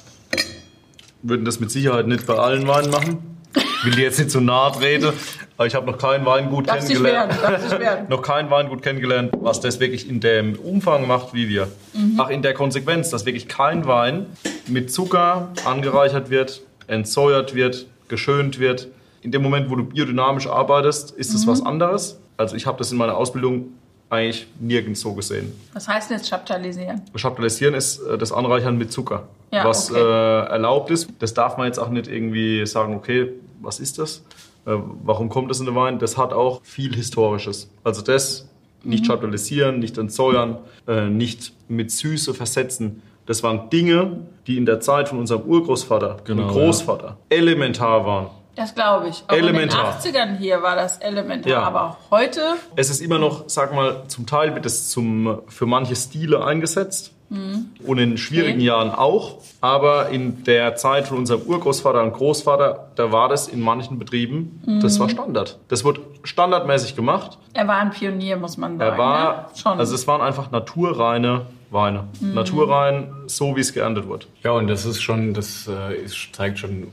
würden 1.28 1.44
das 1.44 1.60
mit 1.60 1.70
Sicherheit 1.70 2.06
nicht 2.06 2.26
bei 2.26 2.34
allen 2.34 2.66
Weinen 2.66 2.90
machen. 2.90 3.18
Ich 3.54 3.84
will 3.86 3.94
dir 3.94 4.02
jetzt 4.04 4.18
nicht 4.18 4.30
zu 4.30 4.40
nahe 4.40 4.72
treten, 4.72 5.12
aber 5.56 5.66
ich 5.66 5.74
habe 5.74 5.90
noch 5.90 5.96
kein 5.98 6.26
Weingut 6.26 6.68
Darf 6.68 6.80
sich 6.80 7.02
werden, 7.02 7.30
kennengelernt. 7.30 7.62
darf 7.62 7.70
sich 7.70 7.78
werden. 7.78 8.06
noch 8.10 8.22
kein 8.22 8.50
Weingut 8.50 8.82
kennengelernt, 8.82 9.32
was 9.40 9.60
das 9.60 9.80
wirklich 9.80 10.08
in 10.08 10.20
dem 10.20 10.56
Umfang 10.56 11.06
macht 11.06 11.32
wie 11.32 11.48
wir. 11.48 11.68
Mhm. 11.94 12.14
Ach, 12.18 12.28
in 12.28 12.42
der 12.42 12.52
Konsequenz, 12.54 13.10
dass 13.10 13.24
wirklich 13.24 13.48
kein 13.48 13.86
Wein 13.86 14.26
mit 14.66 14.92
Zucker 14.92 15.52
angereichert 15.64 16.28
wird, 16.30 16.62
entsäuert 16.86 17.54
wird, 17.54 17.86
geschönt 18.08 18.58
wird. 18.58 18.88
In 19.22 19.32
dem 19.32 19.42
Moment, 19.42 19.70
wo 19.70 19.76
du 19.76 19.84
biodynamisch 19.84 20.46
arbeitest, 20.46 21.12
ist 21.12 21.34
es 21.34 21.46
Mhm. 21.46 21.50
was 21.50 21.62
anderes. 21.64 22.18
Also 22.36 22.56
ich 22.56 22.66
habe 22.66 22.76
das 22.78 22.92
in 22.92 22.98
meiner 22.98 23.16
Ausbildung 23.16 23.68
eigentlich 24.10 24.46
nirgends 24.60 25.00
so 25.00 25.12
gesehen. 25.14 25.52
Was 25.72 25.88
heißt 25.88 26.10
denn 26.10 26.18
jetzt 26.18 26.28
chaptalisieren? 26.30 27.02
Chaptalisieren 27.16 27.74
ist 27.74 27.98
äh, 28.00 28.16
das 28.18 28.32
Anreichern 28.32 28.76
mit 28.78 28.92
Zucker. 28.92 29.24
Ja, 29.52 29.64
was 29.64 29.90
okay. 29.90 30.00
äh, 30.00 30.46
erlaubt 30.50 30.90
ist. 30.90 31.08
Das 31.18 31.34
darf 31.34 31.56
man 31.56 31.66
jetzt 31.66 31.78
auch 31.78 31.88
nicht 31.88 32.08
irgendwie 32.08 32.64
sagen, 32.66 32.94
okay, 32.94 33.32
was 33.60 33.80
ist 33.80 33.98
das? 33.98 34.18
Äh, 34.66 34.72
warum 35.04 35.28
kommt 35.28 35.50
das 35.50 35.60
in 35.60 35.66
den 35.66 35.74
Wein? 35.74 35.98
Das 35.98 36.16
hat 36.16 36.32
auch 36.32 36.60
viel 36.62 36.94
Historisches. 36.94 37.68
Also 37.84 38.02
das 38.02 38.48
nicht 38.84 39.04
Mhm. 39.04 39.08
chaptalisieren, 39.08 39.78
nicht 39.80 39.98
entsäuern, 39.98 40.58
äh, 40.86 41.06
nicht 41.08 41.52
mit 41.68 41.90
Süße 41.90 42.34
versetzen. 42.34 43.02
Das 43.26 43.42
waren 43.42 43.70
Dinge, 43.70 44.20
die 44.46 44.56
in 44.56 44.66
der 44.66 44.78
Zeit 44.80 45.08
von 45.08 45.18
unserem 45.18 45.42
Urgroßvater 45.42 46.18
Genau, 46.24 46.42
und 46.44 46.48
Großvater 46.50 47.16
elementar 47.28 48.06
waren. 48.06 48.26
Das 48.56 48.74
glaube 48.74 49.08
ich. 49.08 49.22
Auch 49.28 49.34
Elementar. 49.34 49.96
in 50.04 50.12
den 50.12 50.14
80ern 50.16 50.36
hier 50.38 50.62
war 50.62 50.74
das 50.76 50.98
elementar. 50.98 51.50
Ja. 51.52 51.62
Aber 51.62 51.82
auch 51.90 51.96
heute, 52.10 52.40
Es 52.74 52.90
ist 52.90 53.00
immer 53.00 53.18
noch, 53.18 53.44
sag 53.48 53.74
mal, 53.74 54.04
zum 54.08 54.26
Teil 54.26 54.54
wird 54.54 54.66
es 54.66 54.88
zum, 54.88 55.40
für 55.48 55.66
manche 55.66 55.94
Stile 55.94 56.44
eingesetzt. 56.44 57.12
Und 57.28 57.98
in 57.98 58.16
schwierigen 58.18 58.58
Okay. 58.58 58.66
Jahren 58.66 58.90
auch. 58.90 59.38
Aber 59.60 60.10
in 60.10 60.44
der 60.44 60.76
Zeit 60.76 61.08
von 61.08 61.18
unserem 61.18 61.42
Urgroßvater 61.42 62.00
und 62.04 62.12
Großvater, 62.12 62.90
da 62.94 63.10
war 63.10 63.28
das 63.28 63.48
in 63.48 63.60
manchen 63.60 63.98
Betrieben, 63.98 64.62
das 64.80 65.00
war 65.00 65.08
Standard. 65.08 65.58
Das 65.66 65.82
wurde 65.82 66.02
standardmäßig 66.22 66.94
gemacht. 66.94 67.36
er 67.52 67.66
war 67.66 67.78
ein 67.78 67.90
Pionier, 67.90 68.36
muss 68.36 68.56
man 68.58 68.78
sagen. 68.78 68.92
Er 68.92 68.96
war, 68.96 69.32
ne? 69.32 69.44
Schon. 69.60 69.76
also 69.76 69.96
es 69.96 70.06
waren 70.06 70.20
einfach 70.20 70.52
naturreine 70.52 71.46
Weine. 71.70 72.04
Naturrein, 72.20 73.12
so 73.26 73.56
wie 73.56 73.60
es 73.60 73.74
geerntet 73.74 74.08
wird. 74.08 74.28
Ja, 74.44 74.52
und 74.52 74.68
das 74.68 74.84
ist 74.86 75.02
schon, 75.02 75.34
das 75.34 75.66
äh, 75.68 75.96
ist, 75.96 76.28
zeigt 76.32 76.60
schon 76.60 76.92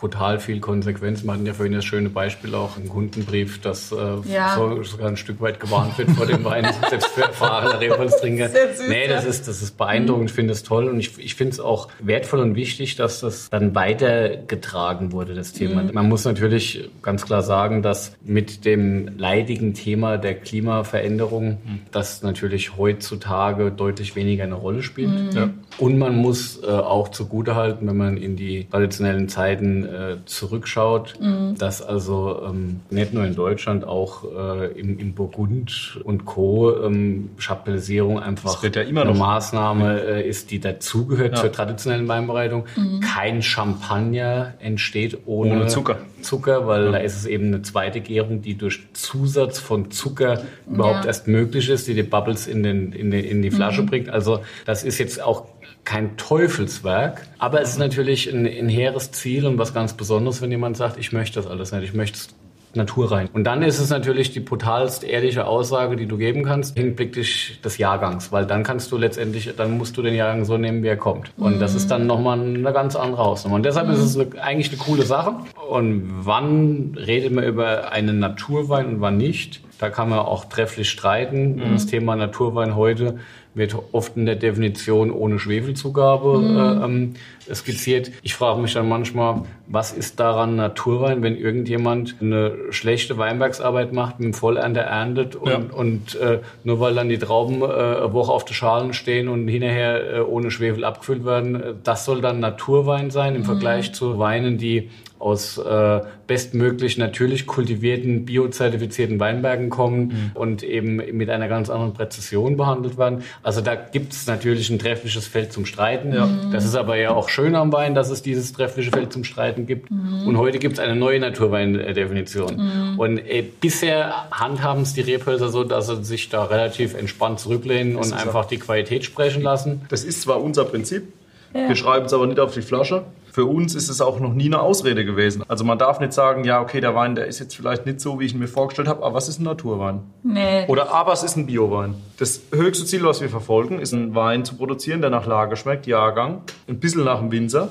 brutal 0.00 0.40
viel 0.40 0.60
Konsequenz. 0.60 1.22
Wir 1.22 1.32
hatten 1.32 1.44
ja 1.46 1.52
vorhin 1.52 1.74
das 1.74 1.84
schöne 1.84 2.08
Beispiel 2.08 2.54
auch 2.54 2.76
im 2.78 2.88
Kundenbrief, 2.88 3.60
dass 3.60 3.92
äh, 3.92 3.96
Ja. 4.32 4.56
so, 4.56 4.82
sogar 4.82 5.08
ein 5.08 5.16
Stück 5.18 5.40
weit 5.40 5.60
gewarnt 5.60 5.96
wird 5.98 6.10
vor 6.12 6.24
dem 6.26 6.42
Wein, 6.44 6.66
selbst 6.90 7.08
für 7.08 7.22
erfahrene 7.22 7.78
Rebholztrinker. 7.80 8.48
Nee, 8.88 9.06
das 9.08 9.24
ist, 9.26 9.46
das 9.46 9.60
ist 9.62 9.76
beeindruckend, 9.76 10.30
ich 10.30 10.34
finde 10.34 10.52
es 10.52 10.62
toll 10.62 10.88
und 10.88 10.98
ich, 10.98 11.18
ich 11.18 11.34
finde 11.34 11.52
es 11.52 11.60
auch 11.60 11.88
wertvoll 12.00 12.40
und 12.40 12.54
wichtig, 12.54 12.96
dass 12.96 13.20
das 13.20 13.50
dann 13.50 13.74
weitergetragen 13.74 15.12
wurde, 15.12 15.34
das 15.34 15.52
Thema. 15.52 15.84
Man 15.92 16.08
muss 16.08 16.24
natürlich 16.24 16.88
ganz 17.02 17.24
klar 17.26 17.42
sagen, 17.42 17.82
dass 17.82 18.16
mit 18.24 18.64
dem 18.64 19.18
leidigen 19.18 19.74
Thema 19.74 20.16
der 20.16 20.34
Klimaveränderung, 20.34 21.58
das 21.92 22.22
natürlich 22.22 22.76
heutzutage 22.76 23.70
deutlich 23.70 24.16
weniger 24.16 24.44
eine 24.44 24.54
Rolle 24.54 24.82
spielt. 24.82 25.34
Ja. 25.34 25.50
Und 25.78 25.98
man 25.98 26.16
muss 26.16 26.62
äh, 26.62 26.66
auch 26.66 27.08
zugutehalten, 27.08 27.86
wenn 27.88 27.96
man 27.96 28.16
in 28.16 28.36
die 28.36 28.66
traditionellen 28.70 29.28
Zeiten 29.28 29.84
äh, 29.90 30.16
zurückschaut, 30.24 31.14
dass 31.58 31.82
also 31.82 32.40
ähm, 32.48 32.80
nicht 32.90 33.12
nur 33.12 33.24
in 33.24 33.34
Deutschland, 33.34 33.84
auch 33.84 34.24
äh, 34.24 34.72
im, 34.78 34.98
im 34.98 35.14
Burgund 35.14 35.98
und 36.04 36.24
Co. 36.24 36.74
Ähm, 36.84 37.30
Chaptalisierung 37.38 38.18
einfach 38.20 38.62
ja 38.62 38.82
immer 38.82 39.02
eine 39.02 39.10
noch- 39.12 39.18
Maßnahme 39.18 40.00
äh, 40.02 40.28
ist, 40.28 40.50
die 40.50 40.60
dazugehört 40.60 41.34
Ja. 41.36 41.40
zur 41.42 41.52
traditionellen 41.52 42.08
Weinbereitung. 42.08 42.64
Kein 43.00 43.42
Champagner 43.42 44.54
entsteht 44.60 45.18
ohne, 45.26 45.52
Ohne 45.52 45.66
Zucker. 45.68 45.98
Zucker, 46.22 46.66
weil 46.66 46.92
da 46.92 46.98
ist 46.98 47.16
es 47.16 47.26
eben 47.26 47.46
eine 47.46 47.62
zweite 47.62 48.00
Gärung, 48.00 48.42
die 48.42 48.54
durch 48.54 48.80
Zusatz 48.92 49.58
von 49.58 49.90
Zucker 49.90 50.42
überhaupt 50.70 51.00
Ja. 51.04 51.06
erst 51.06 51.28
möglich 51.28 51.68
ist, 51.70 51.88
die 51.88 51.94
die 51.94 52.02
Bubbles 52.02 52.46
in, 52.46 52.62
den, 52.62 52.92
in, 52.92 53.10
den, 53.10 53.24
in 53.24 53.42
die 53.42 53.50
Flasche 53.50 53.82
bringt. 53.84 54.10
Also 54.10 54.40
das 54.66 54.84
ist 54.84 54.98
jetzt 54.98 55.22
auch 55.22 55.46
kein 55.90 56.16
Teufelswerk, 56.16 57.26
aber 57.40 57.60
es 57.60 57.70
ist 57.70 57.78
natürlich 57.78 58.32
ein, 58.32 58.46
ein 58.46 58.68
hehres 58.68 59.10
Ziel 59.10 59.44
und 59.44 59.58
was 59.58 59.74
ganz 59.74 59.94
Besonderes, 59.94 60.40
wenn 60.40 60.52
jemand 60.52 60.76
sagt, 60.76 60.96
ich 60.98 61.12
möchte 61.12 61.40
das 61.40 61.50
alles 61.50 61.72
nicht, 61.72 61.82
ich 61.82 61.94
möchte 61.94 62.16
es 62.16 62.28
naturrein. 62.74 63.28
Und 63.32 63.42
dann 63.42 63.60
ist 63.62 63.80
es 63.80 63.90
natürlich 63.90 64.32
die 64.32 64.38
brutalst 64.38 65.02
ehrliche 65.02 65.48
Aussage, 65.48 65.96
die 65.96 66.06
du 66.06 66.16
geben 66.16 66.44
kannst, 66.44 66.78
hinblicklich 66.78 67.60
des 67.64 67.78
Jahrgangs, 67.78 68.30
weil 68.30 68.46
dann 68.46 68.62
kannst 68.62 68.92
du 68.92 68.98
letztendlich, 68.98 69.52
dann 69.56 69.76
musst 69.76 69.96
du 69.96 70.02
den 70.02 70.14
Jahrgang 70.14 70.44
so 70.44 70.56
nehmen, 70.56 70.84
wie 70.84 70.86
er 70.86 70.96
kommt. 70.96 71.32
Und 71.36 71.58
das 71.58 71.74
ist 71.74 71.90
dann 71.90 72.06
nochmal 72.06 72.38
eine 72.38 72.72
ganz 72.72 72.94
andere 72.94 73.24
Hausnummer. 73.24 73.56
Und 73.56 73.66
deshalb 73.66 73.88
ist 73.88 73.98
es 73.98 74.16
eine, 74.16 74.40
eigentlich 74.40 74.68
eine 74.68 74.78
coole 74.78 75.02
Sache. 75.02 75.34
Und 75.68 76.08
wann 76.24 76.94
redet 76.94 77.32
man 77.32 77.42
über 77.42 77.90
einen 77.90 78.20
Naturwein 78.20 78.86
und 78.86 79.00
wann 79.00 79.16
nicht? 79.16 79.60
Da 79.80 79.88
kann 79.88 80.08
man 80.08 80.20
auch 80.20 80.44
trefflich 80.44 80.88
streiten. 80.88 81.60
Und 81.60 81.72
Das 81.72 81.86
Thema 81.86 82.14
Naturwein 82.14 82.76
heute 82.76 83.16
wird 83.54 83.76
oft 83.92 84.16
in 84.16 84.26
der 84.26 84.36
Definition 84.36 85.10
ohne 85.10 85.38
Schwefelzugabe 85.38 86.40
äh, 86.80 86.84
ähm, 86.84 87.14
skizziert. 87.52 88.10
Ich 88.22 88.34
frage 88.34 88.60
mich 88.60 88.74
dann 88.74 88.88
manchmal, 88.88 89.42
was 89.66 89.92
ist 89.92 90.20
daran 90.20 90.56
Naturwein, 90.56 91.22
wenn 91.22 91.36
irgendjemand 91.36 92.16
eine 92.20 92.54
schlechte 92.70 93.18
Weinbergsarbeit 93.18 93.92
macht, 93.92 94.20
mit 94.20 94.26
dem 94.26 94.34
Vollernter 94.34 94.82
erntet 94.82 95.34
und, 95.36 95.50
Ja. 95.50 95.60
und 95.74 96.14
äh, 96.20 96.40
nur 96.64 96.80
weil 96.80 96.94
dann 96.94 97.08
die 97.08 97.18
Trauben 97.18 97.62
äh, 97.62 97.64
eine 97.64 98.12
Woche 98.12 98.32
auf 98.32 98.44
den 98.44 98.54
Schalen 98.54 98.92
stehen 98.92 99.28
und 99.28 99.48
hinterher 99.48 100.18
äh, 100.18 100.20
ohne 100.20 100.50
Schwefel 100.50 100.84
abgefüllt 100.84 101.24
werden, 101.24 101.60
äh, 101.60 101.74
das 101.82 102.04
soll 102.04 102.20
dann 102.20 102.38
Naturwein 102.40 103.10
sein 103.10 103.34
im 103.34 103.44
Vergleich 103.44 103.92
zu 103.92 104.18
Weinen, 104.18 104.58
die 104.58 104.90
aus 105.20 105.58
äh, 105.58 106.00
bestmöglich 106.26 106.98
natürlich 106.98 107.46
kultivierten, 107.46 108.24
biozertifizierten 108.24 109.20
Weinbergen 109.20 109.68
kommen 109.68 110.32
und 110.34 110.62
eben 110.62 110.96
mit 110.96 111.28
einer 111.28 111.46
ganz 111.46 111.70
anderen 111.70 111.92
Präzision 111.92 112.56
behandelt 112.56 112.96
werden. 112.98 113.22
Also 113.42 113.60
da 113.60 113.74
gibt 113.74 114.14
es 114.14 114.26
natürlich 114.26 114.70
ein 114.70 114.78
treffliches 114.78 115.26
Feld 115.26 115.52
zum 115.52 115.66
Streiten. 115.66 116.14
Das 116.52 116.64
ist 116.64 116.74
aber 116.74 116.96
ja 116.96 117.10
auch 117.10 117.28
schön 117.28 117.54
am 117.54 117.72
Wein, 117.72 117.94
dass 117.94 118.10
es 118.10 118.22
dieses 118.22 118.52
treffliche 118.52 118.90
Feld 118.90 119.12
zum 119.12 119.24
Streiten 119.24 119.66
gibt. 119.66 119.90
Und 119.90 120.38
heute 120.38 120.58
gibt 120.58 120.74
es 120.74 120.80
eine 120.80 120.96
neue 120.96 121.20
Naturweindefinition. 121.20 122.96
Und 122.96 123.18
äh, 123.18 123.44
bisher 123.60 124.30
handhaben 124.30 124.82
es 124.82 124.94
die 124.94 125.02
Rebhölzer 125.02 125.50
so, 125.50 125.64
dass 125.64 125.88
sie 125.88 126.02
sich 126.02 126.30
da 126.30 126.44
relativ 126.44 126.94
entspannt 126.94 127.40
zurücklehnen 127.40 127.96
und 127.96 128.04
ist 128.04 128.12
einfach 128.12 128.46
die 128.46 128.58
Qualität 128.58 129.04
sprechen 129.04 129.42
lassen. 129.42 129.82
Das 129.90 130.04
ist 130.04 130.22
zwar 130.22 130.42
unser 130.42 130.64
Prinzip, 130.64 131.12
wir 131.52 131.76
schreiben 131.76 132.06
es 132.06 132.12
aber 132.12 132.26
nicht 132.26 132.40
auf 132.40 132.54
die 132.54 132.62
Flasche. 132.62 133.04
Für 133.32 133.44
uns 133.44 133.74
ist 133.74 133.88
es 133.88 134.00
auch 134.00 134.18
noch 134.20 134.32
nie 134.34 134.46
eine 134.46 134.60
Ausrede 134.60 135.04
gewesen. 135.04 135.42
Also 135.48 135.64
man 135.64 135.78
darf 135.78 136.00
nicht 136.00 136.12
sagen, 136.12 136.44
ja, 136.44 136.60
okay, 136.60 136.80
der 136.80 136.94
Wein, 136.94 137.14
der 137.14 137.26
ist 137.26 137.38
jetzt 137.38 137.54
vielleicht 137.56 137.86
nicht 137.86 138.00
so, 138.00 138.18
wie 138.20 138.24
ich 138.26 138.32
ihn 138.34 138.40
mir 138.40 138.48
vorgestellt 138.48 138.88
habe, 138.88 139.04
aber 139.04 139.14
was 139.14 139.28
ist 139.28 139.40
ein 139.40 139.44
Naturwein? 139.44 140.00
nee. 140.22 140.64
Oder 140.68 140.92
aber 140.92 141.12
es 141.12 141.22
ist 141.22 141.36
ein 141.36 141.46
Biowein. 141.46 141.94
Das 142.18 142.40
höchste 142.52 142.84
Ziel, 142.84 143.02
was 143.04 143.20
wir 143.20 143.28
verfolgen, 143.30 143.78
ist 143.80 143.92
ein 143.92 144.14
Wein 144.14 144.44
zu 144.44 144.56
produzieren, 144.56 145.00
der 145.00 145.10
nach 145.10 145.26
Lage 145.26 145.56
schmeckt, 145.56 145.86
Jahrgang, 145.86 146.42
ein 146.68 146.78
bisschen 146.80 147.04
nach 147.04 147.18
dem 147.20 147.30
Winzer. 147.32 147.68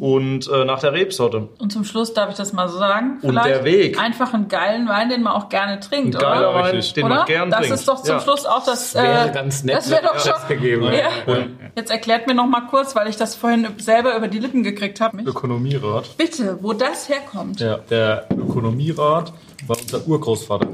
und 0.00 0.48
äh, 0.50 0.64
nach 0.64 0.80
der 0.80 0.92
Rebsorte. 0.92 1.48
Und 1.58 1.72
zum 1.72 1.84
Schluss 1.84 2.12
darf 2.12 2.28
ich 2.30 2.36
das 2.36 2.52
mal 2.52 2.68
so 2.68 2.76
sagen. 2.78 3.18
Und 3.22 3.34
der 3.36 3.64
Weg. 3.64 3.98
Einfach 4.00 4.34
einen 4.34 4.48
geilen 4.48 4.88
Wein, 4.88 5.08
den 5.08 5.22
man 5.22 5.32
auch 5.34 5.48
gerne 5.48 5.80
trinkt, 5.80 6.16
Ein 6.16 6.20
geiler 6.20 6.50
oder? 6.50 6.58
Wein, 6.64 6.82
den 6.96 7.04
oder? 7.04 7.14
man 7.14 7.26
gern 7.26 7.50
das 7.50 7.60
trinkt. 7.60 7.74
ist 7.76 7.88
doch 7.88 8.02
zum 8.02 8.16
Ja. 8.16 8.20
Schluss 8.20 8.44
auch 8.46 8.64
das. 8.64 8.94
Wäre 8.94 9.30
äh, 9.30 9.32
ganz 9.32 9.62
nett, 9.64 9.76
Das 9.76 9.90
wäre 9.90 10.02
doch 10.02 10.14
wenn 10.14 10.20
schon. 10.20 10.32
das 10.32 10.48
gegeben 10.48 10.82
ja. 10.84 10.90
wäre. 11.26 11.46
Jetzt 11.76 11.90
erklärt 11.90 12.26
mir 12.26 12.34
noch 12.34 12.46
mal 12.46 12.62
kurz, 12.68 12.94
weil 12.96 13.08
ich 13.08 13.16
das 13.16 13.36
vorhin 13.36 13.66
selber 13.78 14.16
über 14.16 14.28
die 14.28 14.38
Lippen 14.38 14.62
gekriegt 14.64 14.83
habe. 15.00 15.22
Ökonomierat. 15.22 16.16
Bitte, 16.16 16.58
wo 16.60 16.72
das 16.72 17.08
herkommt. 17.08 17.60
Ja, 17.60 17.78
der 17.78 18.26
Ökonomierat 18.30 19.32
war 19.66 19.76
unser 19.80 20.06
Urgroßvater. 20.06 20.68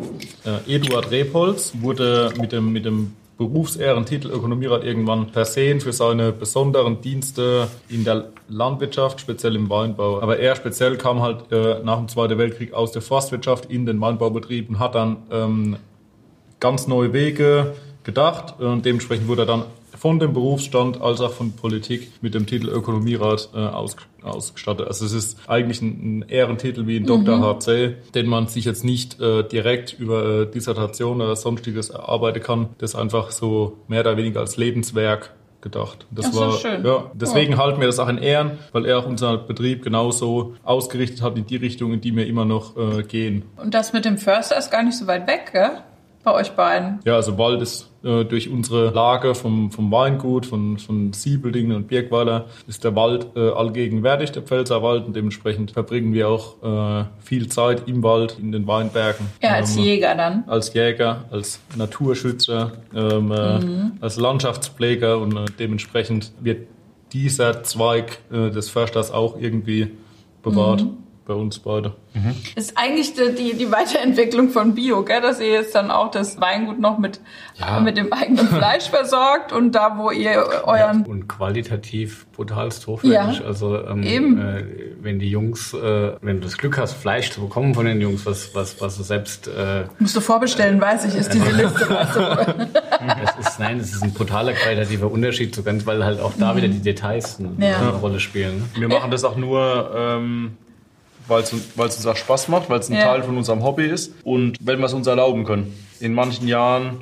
Äh, 0.45 0.77
Eduard 0.77 1.11
Repolz 1.11 1.73
wurde 1.81 2.33
mit 2.39 2.53
dem, 2.53 2.73
mit 2.73 2.85
dem 2.85 3.13
Berufsehrentitel 3.41 4.31
Ökonomierat 4.31 4.85
irgendwann 4.85 5.29
versehen 5.29 5.81
für 5.81 5.95
seine 5.95 6.31
besonderen 6.31 7.01
Dienste 7.01 7.69
in 7.89 8.05
der 8.05 8.29
Landwirtschaft, 8.49 9.19
speziell 9.19 9.57
im 9.57 9.71
Weinbau. 9.71 10.21
Aber 10.21 10.39
er 10.39 10.57
speziell 10.57 10.99
kam 10.99 11.23
halt 11.23 11.51
äh, 11.51 11.83
nach 11.83 11.97
dem 11.97 12.09
Zweiten 12.09 12.37
Weltkrieg 12.37 12.75
aus 12.75 12.93
der 12.93 13.01
Forstwirtschaft 13.01 13.67
in 13.67 13.87
den 13.87 13.99
Weinbaubetrieb 13.99 14.69
und 14.69 14.79
hat 14.79 14.95
dann 14.95 15.17
ähm, 15.31 15.77
ganz 16.61 16.87
neue 16.87 17.15
Wege 17.15 17.73
gedacht 18.05 18.61
und 18.61 18.85
dementsprechend 18.85 19.29
wurde 19.29 19.43
er 19.43 19.47
dann 19.47 19.65
von 20.01 20.19
dem 20.19 20.33
Berufsstand 20.33 21.03
als 21.03 21.21
auch 21.21 21.33
von 21.33 21.53
Politik 21.53 22.11
mit 22.23 22.35
dem 22.35 22.47
Titel 22.47 22.71
Ökonomierat 22.71 23.51
äh, 23.55 23.59
aus, 23.59 23.97
ausgestattet. 24.23 24.89
Also 24.89 25.05
es 25.05 25.13
ist 25.13 25.39
eigentlich 25.47 25.83
ein, 25.83 26.21
ein 26.21 26.29
Ehrentitel 26.29 26.87
wie 26.87 26.97
ein 26.97 27.05
Dr. 27.05 27.41
HC, 27.41 27.97
den 28.15 28.27
man 28.27 28.47
sich 28.47 28.65
jetzt 28.65 28.83
nicht 28.83 29.21
äh, 29.21 29.43
direkt 29.43 29.93
über 29.99 30.43
äh, 30.43 30.47
Dissertation 30.47 31.21
oder 31.21 31.37
sonstiges 31.37 31.91
erarbeiten 31.91 32.43
kann. 32.43 32.69
Das 32.79 32.93
ist 32.93 32.97
einfach 32.97 33.31
so 33.31 33.77
mehr 33.89 34.01
oder 34.01 34.17
weniger 34.17 34.41
als 34.41 34.57
Lebenswerk 34.57 35.35
gedacht. 35.61 36.07
Das 36.11 36.33
so, 36.33 36.41
war 36.41 36.53
schön. 36.53 36.85
ja, 36.85 37.11
deswegen 37.13 37.59
halten 37.59 37.81
wir 37.81 37.87
das 37.87 37.99
auch 37.99 38.09
in 38.09 38.17
Ehren, 38.17 38.53
weil 38.73 38.87
er 38.87 38.99
auch 38.99 39.07
unseren 39.07 39.47
Betrieb 39.47 39.83
genauso 39.83 40.55
ausgerichtet 40.63 41.21
hat 41.21 41.37
in 41.37 41.47
die 41.47 41.57
Richtung, 41.57 41.93
in 41.93 42.01
die 42.01 42.17
wir 42.17 42.27
immer 42.27 42.47
noch 42.47 42.77
äh, 42.77 43.03
gehen. 43.03 43.43
Und 43.57 43.75
das 43.75 43.93
mit 43.93 44.07
dem 44.07 44.17
Förster 44.17 44.57
ist 44.57 44.71
gar 44.71 44.83
nicht 44.83 44.97
so 44.97 45.07
weit 45.07 45.27
weg, 45.27 45.51
gell? 45.53 45.83
Bei 46.23 46.35
euch 46.35 46.51
beiden. 46.53 46.99
Ja, 47.07 47.15
also 47.17 47.39
Wald 47.39 47.63
ist 47.63 47.89
äh, 48.05 48.25
durch 48.27 48.51
unsere 48.51 48.91
Lage 48.91 49.35
vom, 49.35 49.71
vom 49.71 49.91
Weingut, 49.91 50.45
von, 50.45 50.77
von 50.77 51.15
Siebeldingen 51.15 51.75
und 51.75 51.89
Birkweiler, 51.89 52.45
ist 52.69 52.85
der 52.85 52.95
Wald 52.95 53.29
äh, 53.37 53.49
allgegenwärtig, 53.51 54.31
der 54.33 54.43
Pfälzer 54.43 54.83
Wald. 54.83 55.07
Und 55.07 55.17
dementsprechend 55.17 55.71
verbringen 55.71 56.13
wir 56.13 56.29
auch 56.29 56.63
äh, 56.63 57.05
viel 57.21 57.49
Zeit 57.49 57.89
im 57.89 58.03
Wald, 58.03 58.37
in 58.39 58.53
den 58.53 58.67
Weinbergen. 58.67 59.27
Ja, 59.43 59.53
als 59.55 59.77
Ähm, 59.79 59.83
Jäger 59.85 60.15
dann. 60.15 60.45
als 60.47 60.75
Jäger, 60.75 61.25
als 61.31 61.59
Naturschützer, 61.77 62.73
ähm, 62.95 63.33
äh, 63.33 63.59
Mhm. 63.61 63.93
als 64.03 64.17
Landschaftspfleger 64.19 65.19
und 65.19 65.37
äh, 65.37 65.45
dementsprechend 65.59 66.33
wird 66.41 66.67
dieser 67.13 67.63
Zweig 67.63 68.19
äh, 68.31 68.51
des 68.51 68.69
Försters 68.69 69.11
auch 69.11 69.39
irgendwie 69.41 69.89
bewahrt 70.43 70.83
Mhm. 70.83 70.99
Bei 71.31 71.37
uns 71.37 71.61
beide. 71.61 71.93
Ist 72.57 72.77
eigentlich 72.77 73.15
die, 73.15 73.33
die, 73.37 73.57
die 73.57 73.71
Weiterentwicklung 73.71 74.49
von 74.51 74.75
Bio, 74.75 75.05
gell? 75.05 75.21
dass 75.21 75.39
ihr 75.41 75.47
jetzt 75.53 75.77
dann 75.77 75.93
auch 75.93 76.11
das 76.11 76.41
Weingut 76.41 76.81
noch 76.81 76.99
mit, 76.99 77.21
Ja. 77.55 77.79
mit 77.79 77.97
dem 77.97 78.13
eigenen 78.13 78.49
Fleisch 78.59 78.89
versorgt 78.91 79.53
und 79.53 79.73
da, 79.77 79.97
wo 79.97 80.11
ihr 80.11 80.45
euren... 80.65 81.07
Und 81.07 81.29
qualitativ 81.29 82.27
brutalst 82.33 82.89
hochwertig. 82.89 83.39
Ja, 83.41 83.47
also 83.47 83.79
ähm, 83.87 84.03
eben. 84.03 84.41
Äh, 84.41 84.65
wenn 85.03 85.21
die 85.21 85.31
Jungs, 85.31 85.73
äh, 85.73 86.15
wenn 86.21 86.41
du 86.41 86.43
das 86.43 86.59
Glück 86.59 86.79
hast, 86.79 86.95
Fleisch 86.95 87.31
zu 87.31 87.43
bekommen 87.43 87.75
von 87.75 87.87
den 87.87 88.01
Jungs, 88.01 88.27
was, 88.27 88.55
was, 88.57 88.81
was 88.81 88.97
du 88.97 89.05
selbst 89.05 89.47
äh, 89.47 89.85
Musst 90.01 90.17
du 90.17 90.21
vorbestellen, 90.21 90.81
weiß 90.81 91.05
ich, 91.05 91.15
ist 91.15 91.33
diese 91.33 91.51
Liste. 91.53 91.89
Weißt 91.89 92.17
du. 92.17 92.21
Ist, 93.41 93.59
nein, 93.59 93.79
es 93.79 93.93
ist 93.95 94.03
ein 94.03 94.13
brutaler 94.13 94.53
qualitativer 94.53 95.11
Unterschied, 95.11 95.55
so 95.55 95.63
ganz, 95.63 95.87
weil 95.87 96.05
halt 96.05 96.21
auch 96.21 96.33
da 96.39 96.55
wieder 96.57 96.69
die 96.69 96.81
Details 96.81 97.39
eine, 97.39 97.49
Mhm. 97.49 97.63
Ja. 97.63 97.79
eine 97.79 97.91
Rolle 97.93 98.21
spielen. 98.21 98.65
Wir 98.75 98.89
machen 98.89 99.11
das 99.11 99.25
auch 99.25 99.37
nur, 99.37 99.91
ähm, 99.97 100.57
weil 101.31 101.43
es 101.43 101.53
uns 101.53 102.07
auch 102.07 102.17
Spaß 102.17 102.49
macht, 102.49 102.69
weil 102.69 102.81
es 102.81 102.91
ein 102.91 102.97
Ja. 102.97 103.05
Teil 103.05 103.23
von 103.23 103.37
unserem 103.37 103.63
Hobby 103.63 103.87
ist 103.87 104.13
und 104.25 104.57
wenn 104.61 104.79
wir 104.81 104.87
es 104.87 104.93
uns 104.93 105.07
erlauben 105.07 105.45
können. 105.45 105.73
In 106.01 106.13
manchen 106.15 106.49
Jahren, 106.49 107.01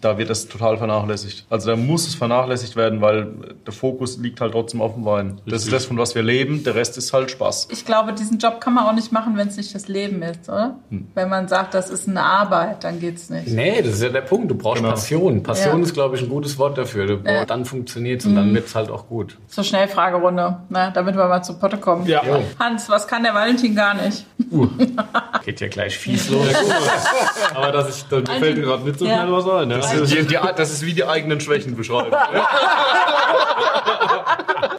da 0.00 0.18
wird 0.18 0.30
das 0.30 0.48
total 0.48 0.76
vernachlässigt. 0.78 1.46
Also 1.50 1.70
da 1.70 1.76
muss 1.76 2.06
es 2.06 2.14
vernachlässigt 2.14 2.76
werden, 2.76 3.00
weil 3.00 3.28
der 3.66 3.72
Fokus 3.72 4.18
liegt 4.18 4.40
halt 4.40 4.52
trotzdem 4.52 4.80
auf 4.80 4.94
dem 4.94 5.04
Wein. 5.04 5.40
Das 5.46 5.64
ist 5.64 5.72
das, 5.72 5.84
von 5.86 5.98
was 5.98 6.14
wir 6.14 6.22
leben, 6.22 6.62
der 6.64 6.74
Rest 6.74 6.96
ist 6.98 7.12
halt 7.12 7.30
Spaß. 7.30 7.68
Ich 7.70 7.84
glaube, 7.84 8.12
diesen 8.12 8.38
Job 8.38 8.60
kann 8.60 8.74
man 8.74 8.86
auch 8.86 8.92
nicht 8.92 9.12
machen, 9.12 9.36
wenn 9.36 9.48
es 9.48 9.56
nicht 9.56 9.74
das 9.74 9.88
Leben 9.88 10.22
ist, 10.22 10.48
oder? 10.48 10.76
Wenn 11.14 11.28
man 11.28 11.48
sagt, 11.48 11.74
das 11.74 11.90
ist 11.90 12.08
eine 12.08 12.22
Arbeit, 12.22 12.84
dann 12.84 13.00
geht's 13.00 13.28
nicht. 13.30 13.48
Nee, 13.48 13.82
das 13.82 13.94
ist 13.94 14.02
ja 14.02 14.08
der 14.10 14.20
Punkt. 14.22 14.50
Du 14.50 14.54
brauchst 14.54 14.78
Genau. 14.82 14.90
Passion. 14.94 15.42
Passion 15.42 15.78
Ja. 15.80 15.84
ist, 15.84 15.94
glaube 15.94 16.16
ich, 16.16 16.22
ein 16.22 16.28
gutes 16.28 16.58
Wort 16.58 16.78
dafür. 16.78 17.06
Du, 17.06 17.20
Ja. 17.28 17.44
Dann 17.44 17.64
funktioniert 17.64 18.20
es 18.20 18.26
und 18.26 18.36
dann 18.36 18.54
wird 18.54 18.66
es 18.66 18.74
halt 18.74 18.90
auch 18.90 19.08
gut. 19.08 19.36
So 19.48 19.62
Schnellfragerunde, 19.62 20.58
ne? 20.68 20.90
damit 20.94 21.16
wir 21.16 21.26
mal 21.26 21.42
zu 21.42 21.58
Potte 21.58 21.78
kommen. 21.78 22.06
Ja. 22.06 22.22
Hans, 22.58 22.88
was 22.88 23.06
kann 23.08 23.22
der 23.22 23.34
Valentin 23.34 23.74
gar 23.74 23.94
nicht? 23.94 24.26
Geht 25.44 25.60
ja 25.60 25.68
gleich 25.68 25.96
fies 25.98 26.28
los. 26.30 26.46
Aber 27.54 27.72
dass 27.72 27.96
ich, 27.96 28.04
da 28.04 28.16
fällt 28.38 28.56
mir 28.58 28.64
gerade 28.64 28.84
nicht 28.84 28.98
so 28.98 29.06
Ja. 29.06 29.18
schnell 29.22 29.32
was 29.32 29.46
ein. 29.48 29.68
Ne? 29.68 29.78
Das 29.90 30.00
ist, 30.00 30.14
die, 30.14 30.26
die, 30.26 30.38
das 30.56 30.70
ist 30.70 30.84
wie 30.84 30.92
die 30.94 31.04
eigenen 31.04 31.40
Schwächen 31.40 31.76
beschreiben. 31.76 32.12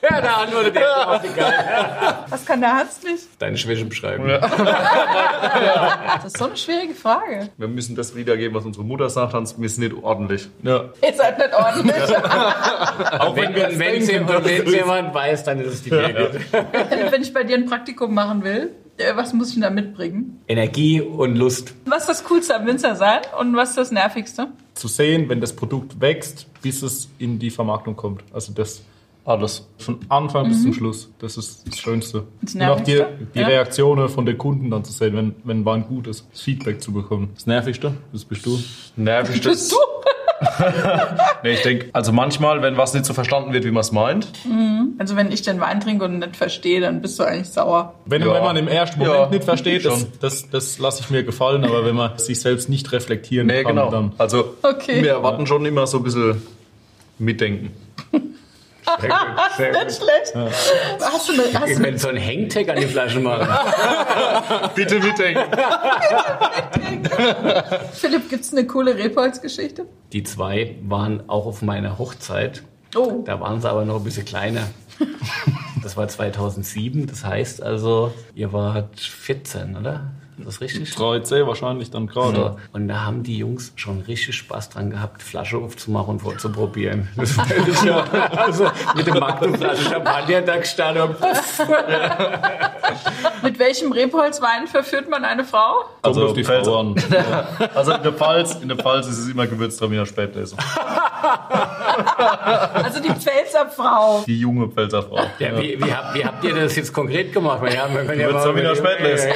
ja, 0.10 0.22
da 0.22 0.34
antwortet 0.44 0.76
er 0.76 1.12
auf 1.12 1.22
die 1.22 1.30
geil. 1.30 1.54
Was 2.30 2.46
kann 2.46 2.62
der 2.62 2.74
Hans 2.78 3.04
nicht? 3.04 3.24
Deine 3.40 3.58
Schwäche 3.58 3.86
beschreiben. 3.86 4.30
Das 6.16 6.26
ist 6.26 6.38
so 6.38 6.46
eine 6.46 6.58
schwierige 6.58 6.94
Frage. 6.94 7.50
Wir 7.58 7.68
müssen 7.68 7.96
das 7.96 8.16
wiedergeben, 8.16 8.56
was 8.56 8.66
unsere 8.66 8.84
Mutter 8.84 9.10
sagt, 9.10 9.34
Hans, 9.34 9.60
wir 9.60 9.70
sind 9.70 9.84
nicht 9.84 10.04
ordentlich. 10.04 10.50
Ja. 10.64 10.86
Ihr 11.02 11.14
seid 11.14 11.38
nicht 11.38 11.54
ordentlich. 11.54 12.18
Auch 13.20 13.36
Wenn 13.36 13.56
wenn, 13.56 13.80
wenn, 13.80 14.46
wenn 14.46 14.68
jemand 14.68 15.14
weiß, 15.14 15.44
dann 15.44 15.60
ist 15.60 15.74
es 15.74 15.84
die 15.84 15.90
Birgit. 15.90 16.32
Wenn 17.10 17.22
ich 17.22 17.34
bei 17.34 17.44
dir 17.44 17.58
ein 17.58 17.66
Praktikum 17.66 18.14
machen 18.14 18.44
will, 18.44 18.76
was 19.16 19.34
muss 19.34 19.48
ich 19.50 19.54
denn 19.56 19.64
da 19.64 19.70
mitbringen? 19.70 20.40
Energie 20.48 21.02
und 21.02 21.36
Lust. 21.36 21.74
Was 21.86 22.02
ist 22.02 22.10
das 22.10 22.24
Coolste 22.26 22.56
am 22.56 22.66
Winzer 22.68 22.96
sein 22.96 23.20
und 23.40 23.56
was 23.56 23.70
ist 23.70 23.78
das 23.78 23.92
Nervigste? 23.92 24.48
zu 24.76 24.88
sehen, 24.88 25.28
wenn 25.28 25.42
das 25.42 25.54
Produkt 25.54 26.00
wächst, 26.00 26.48
bis 26.62 26.82
es 26.84 27.10
in 27.20 27.38
die 27.38 27.50
Vermarktung 27.50 27.98
kommt. 27.98 28.24
Also 28.34 28.54
das 28.54 28.82
Alles. 29.26 29.68
von 29.78 30.00
Anfang 30.08 30.48
bis 30.48 30.62
zum 30.64 30.74
Schluss. 30.74 31.10
Das 31.20 31.36
ist 31.36 31.68
das 31.68 31.78
Schönste. 31.78 32.24
Das 32.42 32.56
Und 32.56 32.62
auch 32.64 32.80
die, 32.80 32.94
Nervigste? 32.94 33.28
die 33.36 33.40
Ja. 33.40 33.48
Reaktionen 33.48 34.08
von 34.08 34.26
den 34.26 34.38
Kunden 34.38 34.70
dann 34.72 34.86
zu 34.86 34.94
sehen, 34.94 35.16
wenn, 35.18 35.36
wenn 35.44 35.66
Wein 35.66 35.84
gut 35.86 36.08
ist. 36.08 36.26
Das 36.32 36.40
Feedback 36.42 36.82
zu 36.82 36.94
bekommen. 36.94 37.30
Das 37.36 37.46
Nervigste, 37.46 37.94
das 38.14 38.24
bist 38.24 38.46
du. 38.46 38.58
Nervig. 38.96 39.42
Bist 39.42 39.72
du? 39.72 39.76
Nee, 41.44 41.52
ich 41.54 41.62
denke, 41.64 41.90
also 41.94 42.12
manchmal, 42.14 42.62
wenn 42.62 42.78
was 42.78 42.94
nicht 42.94 43.06
so 43.06 43.14
verstanden 43.14 43.52
wird, 43.52 43.66
wie 43.66 43.72
man 43.72 43.82
es 43.82 43.92
meint, 43.92 44.28
Also 45.00 45.16
wenn 45.16 45.32
ich 45.32 45.42
den 45.42 45.60
Wein 45.62 45.80
trinke 45.80 46.04
und 46.06 46.20
nicht 46.20 46.36
verstehe, 46.36 46.82
dann 46.82 47.02
bist 47.02 47.18
du 47.18 47.24
eigentlich 47.24 47.50
sauer. 47.50 47.94
Wenn, 48.06 48.22
Ja. 48.22 48.34
wenn 48.34 48.44
man 48.44 48.58
im 48.58 48.68
ersten 48.68 49.00
Moment 49.00 49.18
Ja, 49.18 49.30
nicht 49.30 49.44
versteht, 49.46 49.86
das, 49.86 50.06
das, 50.20 50.50
das 50.50 50.78
lasse 50.78 51.02
ich 51.04 51.10
mir 51.10 51.24
gefallen, 51.24 51.64
aber 51.64 51.86
wenn 51.86 51.96
man 51.96 52.18
sich 52.20 52.40
selbst 52.42 52.68
nicht 52.70 52.92
reflektieren 52.92 53.48
nee, 53.48 53.64
kann, 53.64 53.76
genau. 53.78 53.90
dann. 53.90 54.12
Also 54.18 54.56
Okay. 54.62 55.02
wir 55.02 55.12
erwarten 55.12 55.48
schon 55.48 55.66
immer 55.66 55.88
so 55.88 55.98
ein 55.98 56.04
bisschen 56.04 56.42
mitdenken. 57.18 57.72
Sehr 59.00 59.10
gut, 59.10 59.18
sehr 59.58 59.72
Nicht 59.72 60.00
gut. 60.00 60.08
schlecht. 60.08 60.36
Hast 61.00 61.30
du 61.30 61.34
eine, 61.34 61.44
hast 61.60 61.70
Ich 61.70 61.78
du, 61.78 61.84
könnte 61.84 62.00
so 62.00 62.08
einen 62.10 62.26
Hangtag 62.26 62.70
an 62.70 62.76
die 62.82 62.88
Flasche 62.88 63.20
machen. 63.22 63.48
Bitte 64.76 65.00
mitdenken. 65.00 65.44
Philipp, 67.94 68.30
gibt's 68.30 68.52
eine 68.52 68.66
coole 68.68 68.98
Repolz-Geschichte? 68.98 69.86
Die 70.14 70.24
zwei 70.24 70.76
waren 70.82 71.24
auch 71.30 71.46
auf 71.46 71.62
meiner 71.62 71.98
Hochzeit. 71.98 72.64
Oh. 72.96 73.22
Da 73.26 73.40
waren 73.40 73.62
sie 73.62 73.70
aber 73.70 73.86
noch 73.86 73.98
ein 73.98 74.04
bisschen 74.04 74.26
kleiner. 74.26 74.62
Das 75.82 75.96
war 75.96 76.08
2007, 76.08 77.08
das 77.08 77.24
heißt 77.24 77.64
also, 77.64 78.14
ihr 78.36 78.52
wart 78.52 79.00
14, 79.00 79.78
oder? 79.78 80.12
Ist 80.40 80.48
das 80.48 80.62
richtig? 80.62 80.90
3C 80.92 81.46
wahrscheinlich 81.46 81.92
dann 81.92 82.08
gerade. 82.08 82.36
So. 82.36 82.58
Und 82.74 82.88
da 82.88 83.06
haben 83.06 83.24
die 83.24 83.38
Jungs 83.38 83.74
schon 83.76 84.02
richtig 84.02 84.38
Spaß 84.38 84.70
dran 84.70 84.90
gehabt, 84.90 85.22
Flasche 85.22 85.58
aufzumachen 85.58 86.16
und 86.16 86.22
vorzuprobieren. 86.22 87.10
Das 87.20 87.38
war 87.38 87.52
ehrlich, 87.52 87.84
ja. 87.84 88.06
Also 88.32 88.72
mit 88.96 89.06
der 89.06 89.20
Magdeflasche 89.20 89.90
Champagner 89.90 90.42
da 90.42 90.58
gestanden. 90.58 91.16
Mit 93.44 93.60
welchem 93.60 93.92
Repolzwein 93.92 94.68
verführt 94.68 95.10
man 95.10 95.26
eine 95.26 95.44
Frau? 95.44 95.84
Also 96.02 96.28
auf 96.28 96.34
die 96.34 96.46
an. 96.46 96.96
Also 97.76 97.94
in 97.94 98.04
der 98.04 98.14
Pfalz, 98.14 98.58
in 98.62 98.70
der 98.70 98.78
Pfalz 98.78 99.08
ist 99.08 99.20
es 99.20 99.30
immer 99.30 99.48
Gewürztraminer 99.48 100.06
Spätlese. 100.06 100.56
Also 102.74 103.02
die 103.02 103.10
Pfälzer 103.10 103.70
Frau. 103.70 104.24
Die 104.26 104.40
junge 104.40 104.70
Pfälzer 104.70 105.04
Frau. 105.04 105.20
Ja, 105.38 105.60
wie, 105.60 105.78
wie, 105.82 105.94
habt, 105.94 106.16
wie 106.16 106.26
habt 106.26 106.44
ihr 106.44 106.56
das 106.56 106.76
jetzt 106.76 106.94
konkret 106.94 107.34
gemacht? 107.34 107.62
Weil, 107.62 107.74
ja, 107.74 107.88
wir 107.94 108.06
können 108.06 108.22
ja 108.22 108.32
mal 108.32 108.76
Spätlese. 108.76 109.30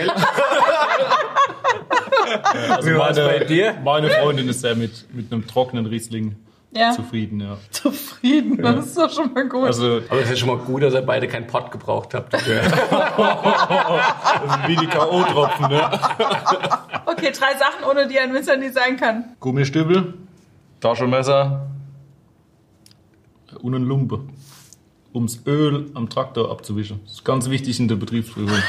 Also 2.69 2.89
Wie 2.89 2.95
war's 2.97 3.17
bei 3.17 3.39
dir? 3.43 3.75
Meine 3.83 4.09
Freundin 4.09 4.47
ist 4.49 4.61
sehr 4.61 4.75
mit, 4.75 5.13
mit 5.13 5.31
einem 5.31 5.45
trockenen 5.47 5.85
Riesling 5.85 6.35
Ja, 6.71 6.91
zufrieden, 6.91 7.39
ja. 7.41 7.57
zufrieden. 7.71 8.61
Das 8.61 8.85
ist 8.87 8.97
doch 8.97 9.11
schon 9.11 9.33
mal 9.33 9.47
gut. 9.47 9.65
Also 9.67 10.01
Aber 10.09 10.21
es 10.21 10.29
ist 10.31 10.39
schon 10.39 10.47
mal 10.49 10.57
gut, 10.57 10.81
dass 10.83 10.93
ihr 10.93 11.01
beide 11.01 11.27
keinen 11.27 11.47
Pott 11.47 11.69
gebraucht 11.71 12.13
habt. 12.13 12.33
dafür. 12.33 12.61
wie 14.67 14.75
die 14.75 14.87
K.O.-Tropfen, 14.87 15.67
ne? 15.69 15.99
Okay, 17.05 17.31
drei 17.31 17.57
Sachen, 17.57 17.83
ohne 17.89 18.07
die 18.07 18.19
ein 18.19 18.33
Winzer 18.33 18.55
nie 18.57 18.69
sein 18.69 18.97
kann. 18.97 19.35
Gummistübel 19.39 20.13
Taschenmesser, 20.79 21.67
und 23.61 23.73
ein 23.75 23.83
Lumpe. 23.83 24.19
ums 25.13 25.41
Öl 25.45 25.91
am 25.93 26.09
Traktor 26.09 26.49
abzuwischen. 26.51 26.99
Das 27.05 27.13
ist 27.13 27.23
ganz 27.23 27.49
wichtig 27.49 27.79
in 27.79 27.87
der 27.87 27.95
Betriebsprüfung. 27.95 28.57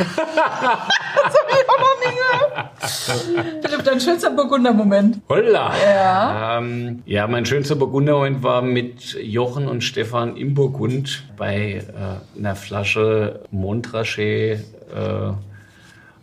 Philipp, 3.62 3.84
dein 3.84 4.00
schönster 4.00 4.30
Burgunder-Moment. 4.30 5.20
Holla! 5.28 5.72
Ja. 5.84 6.58
Ähm, 6.58 7.02
ja, 7.06 7.26
mein 7.26 7.46
schönster 7.46 7.76
Burgundermoment 7.76 8.42
war 8.42 8.62
mit 8.62 9.14
Jochen 9.22 9.68
und 9.68 9.82
Stefan 9.82 10.36
im 10.36 10.54
Burgund 10.54 11.24
bei 11.36 11.82
äh, 11.86 12.38
einer 12.38 12.56
Flasche 12.56 13.40
Montrachet 13.50 14.60
äh, 14.94 15.32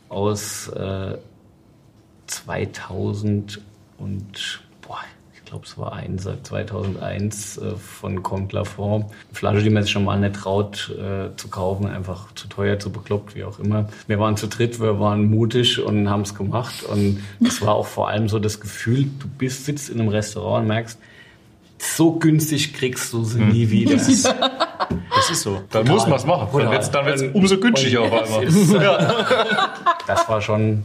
aus 0.09 0.67
äh, 0.69 1.17
2000 2.27 3.61
und 3.97 4.61
glaube 5.51 5.65
es 5.65 5.77
war 5.77 5.91
eins, 5.93 6.23
2001 6.43 7.57
äh, 7.57 7.75
von 7.75 8.23
Comte 8.23 8.55
Lafont. 8.55 9.05
Flasche, 9.33 9.61
die 9.61 9.69
man 9.69 9.83
sich 9.83 9.91
schon 9.91 10.05
mal 10.05 10.17
nicht 10.19 10.35
traut 10.35 10.89
äh, 10.97 11.35
zu 11.35 11.49
kaufen, 11.49 11.87
einfach 11.87 12.33
zu 12.35 12.47
teuer, 12.47 12.79
zu 12.79 12.89
bekloppt, 12.91 13.35
wie 13.35 13.43
auch 13.43 13.59
immer. 13.59 13.87
Wir 14.07 14.17
waren 14.17 14.37
zu 14.37 14.47
dritt, 14.47 14.79
wir 14.79 14.99
waren 14.99 15.29
mutig 15.29 15.83
und 15.83 16.09
haben 16.09 16.21
es 16.21 16.35
gemacht 16.35 16.83
und 16.83 17.21
es 17.45 17.61
war 17.61 17.75
auch 17.75 17.85
vor 17.85 18.07
allem 18.07 18.29
so 18.29 18.39
das 18.39 18.59
Gefühl, 18.61 19.03
du 19.19 19.27
bist, 19.37 19.65
sitzt 19.65 19.89
in 19.89 19.99
einem 19.99 20.09
Restaurant 20.09 20.61
und 20.63 20.67
merkst, 20.69 20.97
so 21.77 22.13
günstig 22.13 22.73
kriegst 22.73 23.11
du 23.11 23.23
sie 23.25 23.39
nie 23.41 23.69
wieder. 23.69 23.95
Das 23.95 24.07
ist 24.07 25.41
so. 25.41 25.61
Dann 25.71 25.87
muss 25.87 26.05
man 26.07 26.17
es 26.17 26.25
machen. 26.25 26.47
Dann 26.53 26.81
Total. 26.81 27.05
wird 27.05 27.15
es 27.17 27.23
umso 27.35 27.57
günstiger 27.57 28.01
auf 28.01 28.13
einmal. 28.13 28.43
Ist- 28.43 28.73
Das 30.07 30.27
war 30.29 30.41
schon, 30.41 30.83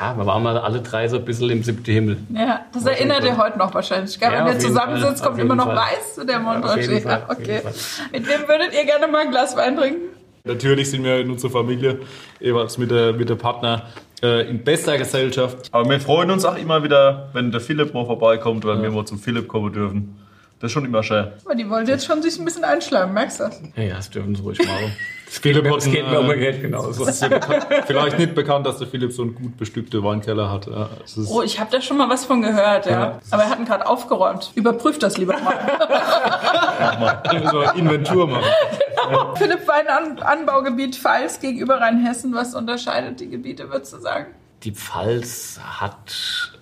ja, 0.00 0.16
wir 0.16 0.26
waren 0.26 0.42
mal 0.42 0.56
alle 0.58 0.80
drei 0.80 1.06
so 1.08 1.16
ein 1.18 1.24
bisschen 1.24 1.50
im 1.50 1.62
siebten 1.62 1.92
Himmel. 1.92 2.16
Ja, 2.34 2.64
das 2.72 2.86
erinnert 2.86 3.24
ihr 3.24 3.36
heute 3.36 3.58
noch 3.58 3.74
wahrscheinlich. 3.74 4.18
Gell? 4.18 4.32
Ja, 4.32 4.44
Wenn 4.44 4.54
ihr 4.54 4.58
zusammensitzt, 4.58 5.20
Fall, 5.20 5.28
kommt 5.28 5.40
immer 5.40 5.54
noch 5.54 5.66
Fall. 5.66 5.76
weiß 5.76 6.14
zu 6.14 6.26
der 6.26 6.38
Montrachet. 6.40 7.02
Fall, 7.02 7.24
auf 7.28 7.38
okay. 7.38 7.60
Fall. 7.60 7.72
Mit 8.12 8.26
wem 8.26 8.48
würdet 8.48 8.72
ihr 8.74 8.84
gerne 8.84 9.08
mal 9.08 9.22
ein 9.22 9.30
Glas 9.30 9.56
Wein 9.56 9.76
trinken? 9.76 10.00
Natürlich 10.44 10.90
sind 10.90 11.04
wir 11.04 11.20
in 11.20 11.30
unserer 11.30 11.52
Familie 11.52 12.00
jeweils 12.40 12.76
mit 12.78 12.90
der, 12.90 13.12
mit 13.12 13.28
der 13.28 13.36
Partner 13.36 13.82
äh, 14.22 14.48
in 14.48 14.64
bester 14.64 14.98
Gesellschaft. 14.98 15.68
Aber 15.70 15.88
wir 15.88 16.00
freuen 16.00 16.30
uns 16.30 16.44
auch 16.44 16.56
immer 16.56 16.82
wieder, 16.82 17.28
wenn 17.32 17.52
der 17.52 17.60
Philipp 17.60 17.94
mal 17.94 18.06
vorbeikommt, 18.06 18.64
weil 18.64 18.82
wir 18.82 18.90
mal 18.90 19.04
zum 19.04 19.18
Philipp 19.18 19.46
kommen 19.46 19.72
dürfen. 19.72 20.18
Das 20.62 20.68
ist 20.68 20.74
schon 20.74 20.84
immer 20.84 21.02
schön. 21.02 21.26
Aber 21.44 21.56
die 21.56 21.68
wollen 21.68 21.88
jetzt 21.88 22.06
schon 22.06 22.22
sich 22.22 22.38
ein 22.38 22.44
bisschen 22.44 22.62
einschleimen, 22.62 23.12
merkst 23.12 23.40
du 23.40 23.44
das? 23.44 23.60
Ja, 23.74 23.82
ja, 23.82 23.96
das 23.96 24.10
dürfen 24.10 24.36
sie 24.36 24.42
ruhig 24.42 24.58
machen. 24.60 24.92
Es 25.26 25.40
geht, 25.40 25.56
mir, 25.62 25.70
Das 25.70 25.86
geht 25.86 26.06
mir 26.06 26.16
äh, 26.16 26.18
umgekehrt 26.18 26.60
genauso. 26.60 27.08
ja 27.08 27.28
bekannt, 27.28 27.66
vielleicht 27.86 28.18
nicht 28.18 28.34
bekannt, 28.34 28.66
dass 28.66 28.76
der 28.76 28.86
Philipp 28.86 29.12
so 29.12 29.22
einen 29.22 29.34
gut 29.34 29.56
bestückten 29.56 30.04
Weinkeller 30.04 30.50
hat. 30.50 30.66
Ja, 30.66 30.90
Oh, 31.26 31.40
ich 31.40 31.58
habe 31.58 31.70
da 31.72 31.80
schon 31.80 31.96
mal 31.96 32.10
was 32.10 32.26
von 32.26 32.42
gehört, 32.42 32.84
ja. 32.84 32.92
Ja. 32.92 33.20
Aber 33.30 33.42
wir 33.44 33.48
hatten 33.48 33.64
gerade 33.64 33.86
aufgeräumt. 33.86 34.52
Überprüft 34.56 35.02
das 35.02 35.16
lieber 35.16 35.38
mal. 35.40 35.58
so 37.50 37.60
eine 37.60 37.78
Inventur 37.78 38.26
machen. 38.28 38.44
Philipp, 39.36 39.66
Weinanbaugebiet 39.66 40.96
Pfalz 40.96 41.40
gegenüber 41.40 41.80
Rheinhessen. 41.80 42.34
Was 42.34 42.54
unterscheidet 42.54 43.18
die 43.20 43.30
Gebiete, 43.30 43.70
würdest 43.70 43.94
du 43.94 44.00
sagen? 44.00 44.26
Die 44.64 44.72
Pfalz 44.72 45.58
hat 45.80 46.52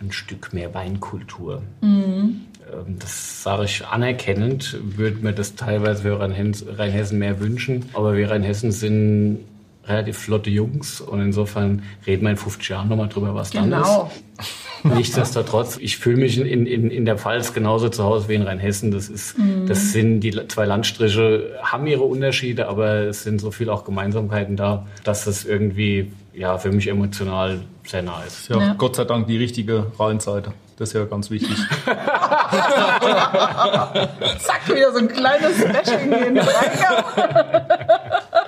ein 0.00 0.10
Stück 0.10 0.52
mehr 0.52 0.74
Weinkultur. 0.74 1.62
Mhm. 1.82 2.46
Ähm, 2.72 2.96
Das 2.98 3.42
sage 3.42 3.64
ich 3.64 3.84
anerkennend, 3.86 4.78
würde 4.82 5.18
mir 5.18 5.32
das 5.32 5.54
teilweise 5.54 6.02
für 6.02 6.18
Rheinhessen 6.20 6.68
Rheinhessen 6.68 7.18
mehr 7.18 7.40
wünschen. 7.40 7.86
Aber 7.94 8.14
wir 8.16 8.30
Rheinhessen 8.30 8.72
sind 8.72 9.38
relativ 9.86 10.18
flotte 10.18 10.50
Jungs 10.50 11.00
und 11.00 11.20
insofern 11.22 11.82
reden 12.06 12.22
wir 12.24 12.30
in 12.32 12.36
50 12.36 12.68
Jahren 12.68 12.88
nochmal 12.90 13.08
drüber, 13.08 13.34
was 13.34 13.50
dann 13.50 13.64
Genau. 13.70 14.10
ist. 14.38 14.48
Nichtsdestotrotz, 14.84 15.76
ich 15.80 15.96
fühle 15.96 16.18
mich 16.18 16.38
in, 16.38 16.66
in, 16.66 16.90
in 16.90 17.04
der 17.04 17.16
Pfalz 17.18 17.52
genauso 17.54 17.88
zu 17.88 18.04
Hause 18.04 18.28
wie 18.28 18.34
in 18.34 18.42
Rheinhessen. 18.42 18.90
Das 18.90 19.08
ist, 19.08 19.34
das 19.66 19.92
sind 19.92 20.20
die 20.20 20.30
zwei 20.48 20.66
Landstriche, 20.66 21.50
haben 21.62 21.86
ihre 21.86 22.02
Unterschiede, 22.04 22.68
aber 22.68 23.04
es 23.04 23.22
sind 23.24 23.40
so 23.40 23.50
viel 23.50 23.70
auch 23.70 23.84
Gemeinsamkeiten 23.84 24.56
da, 24.56 24.86
dass 25.04 25.26
es 25.26 25.44
irgendwie, 25.44 26.12
ja, 26.34 26.58
für 26.58 26.70
mich 26.70 26.86
emotional 26.88 27.60
sehr 27.84 28.02
nah 28.02 28.22
ist. 28.26 28.48
Ja, 28.50 28.58
Ja. 28.58 28.74
Gott 28.78 28.96
sei 28.96 29.04
Dank 29.04 29.26
die 29.26 29.38
richtige 29.38 29.86
Rheinseite. 29.98 30.52
Das 30.78 30.90
ist 30.90 30.94
ja 30.94 31.04
ganz 31.06 31.28
wichtig. 31.28 31.56
Zack, 34.38 34.68
wieder 34.68 34.92
so 34.92 34.98
ein 34.98 35.08
kleines 35.08 35.58
Bashing 35.64 36.12
in 36.12 36.36
den. 36.36 36.46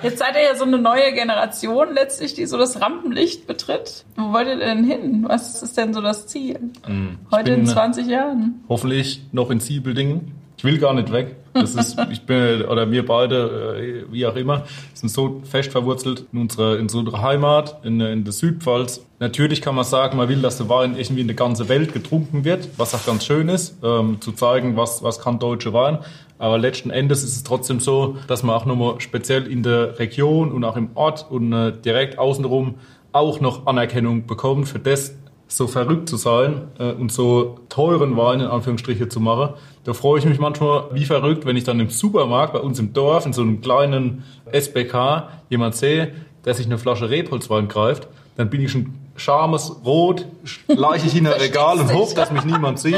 Jetzt 0.01 0.17
seid 0.17 0.35
ihr 0.35 0.43
ja 0.43 0.55
so 0.55 0.63
eine 0.63 0.77
neue 0.77 1.11
Generation 1.11 1.93
letztlich, 1.93 2.33
die 2.33 2.45
so 2.45 2.57
das 2.57 2.79
Rampenlicht 2.79 3.47
betritt. 3.47 4.05
Wo 4.15 4.31
wollt 4.31 4.47
ihr 4.47 4.55
denn 4.55 4.85
hin? 4.85 5.25
Was 5.27 5.61
ist 5.61 5.77
denn 5.77 5.93
so 5.93 5.99
das 5.99 6.27
Ziel? 6.27 6.57
Heute 7.31 7.51
in 7.51 7.63
bin, 7.63 7.69
äh, 7.69 7.73
20 7.73 8.07
Jahren. 8.07 8.63
Hoffentlich 8.69 9.21
noch 9.33 9.51
in 9.51 9.59
Siebeldingen. 9.59 10.40
Ich 10.61 10.65
will 10.65 10.77
gar 10.77 10.93
nicht 10.93 11.11
weg. 11.11 11.37
Das 11.55 11.73
ist, 11.73 11.97
ich 12.11 12.21
bin, 12.21 12.61
oder 12.61 12.91
wir 12.91 13.03
beide, 13.03 14.05
äh, 14.07 14.13
wie 14.13 14.27
auch 14.27 14.35
immer, 14.35 14.65
sind 14.93 15.09
so 15.09 15.41
fest 15.43 15.71
verwurzelt 15.71 16.27
in 16.31 16.37
unserer, 16.37 16.77
in 16.77 16.81
unserer 16.81 17.19
Heimat, 17.23 17.83
in, 17.83 17.99
in 17.99 18.23
der 18.23 18.31
Südpfalz. 18.31 19.03
Natürlich 19.17 19.63
kann 19.63 19.73
man 19.73 19.85
sagen, 19.85 20.17
man 20.17 20.29
will, 20.29 20.39
dass 20.39 20.57
der 20.57 20.69
Wein 20.69 20.95
irgendwie 20.95 21.21
in 21.21 21.27
der 21.27 21.35
ganzen 21.35 21.67
Welt 21.67 21.93
getrunken 21.93 22.45
wird, 22.45 22.69
was 22.77 22.93
auch 22.93 23.03
ganz 23.07 23.25
schön 23.25 23.49
ist, 23.49 23.75
ähm, 23.83 24.21
zu 24.21 24.33
zeigen, 24.33 24.77
was, 24.77 25.01
was 25.01 25.19
kann 25.19 25.39
deutsche 25.39 25.73
Wein. 25.73 25.97
Aber 26.37 26.59
letzten 26.59 26.91
Endes 26.91 27.23
ist 27.23 27.35
es 27.35 27.41
trotzdem 27.41 27.79
so, 27.79 28.17
dass 28.27 28.43
man 28.43 28.55
auch 28.55 28.65
nochmal 28.65 29.01
speziell 29.01 29.47
in 29.47 29.63
der 29.63 29.97
Region 29.97 30.51
und 30.51 30.63
auch 30.63 30.77
im 30.77 30.91
Ort 30.93 31.25
und 31.27 31.51
äh, 31.53 31.71
direkt 31.71 32.19
außenrum 32.19 32.75
auch 33.13 33.39
noch 33.39 33.65
Anerkennung 33.65 34.27
bekommt 34.27 34.67
für 34.67 34.79
das, 34.79 35.15
so 35.51 35.67
verrückt 35.67 36.07
zu 36.07 36.15
sein 36.15 36.69
äh, 36.79 36.93
und 36.93 37.11
so 37.11 37.59
teuren 37.67 38.15
Wein 38.15 38.39
in 38.39 38.47
Anführungsstriche 38.47 39.09
zu 39.09 39.19
machen. 39.19 39.53
Da 39.83 39.93
freue 39.93 40.19
ich 40.19 40.25
mich 40.25 40.39
manchmal 40.39 40.85
wie 40.93 41.03
verrückt, 41.03 41.45
wenn 41.45 41.57
ich 41.57 41.65
dann 41.65 41.79
im 41.81 41.89
Supermarkt 41.89 42.53
bei 42.53 42.59
uns 42.59 42.79
im 42.79 42.93
Dorf 42.93 43.25
in 43.25 43.33
so 43.33 43.41
einem 43.41 43.59
kleinen 43.59 44.23
SBK 44.51 45.27
jemand 45.49 45.75
sehe, 45.75 46.13
der 46.45 46.53
sich 46.53 46.67
eine 46.67 46.77
Flasche 46.77 47.09
Rebholzwein 47.09 47.67
greift. 47.67 48.07
Dann 48.37 48.49
bin 48.49 48.61
ich 48.61 48.71
schon 48.71 48.93
scharmes 49.17 49.75
Rot, 49.83 50.25
schleiche 50.45 51.07
ich 51.07 51.17
in 51.17 51.27
ein 51.27 51.33
Regal 51.41 51.79
und 51.79 51.93
hoffe, 51.93 52.15
dass 52.15 52.31
mich 52.31 52.45
niemand 52.45 52.79
sieht. 52.79 52.95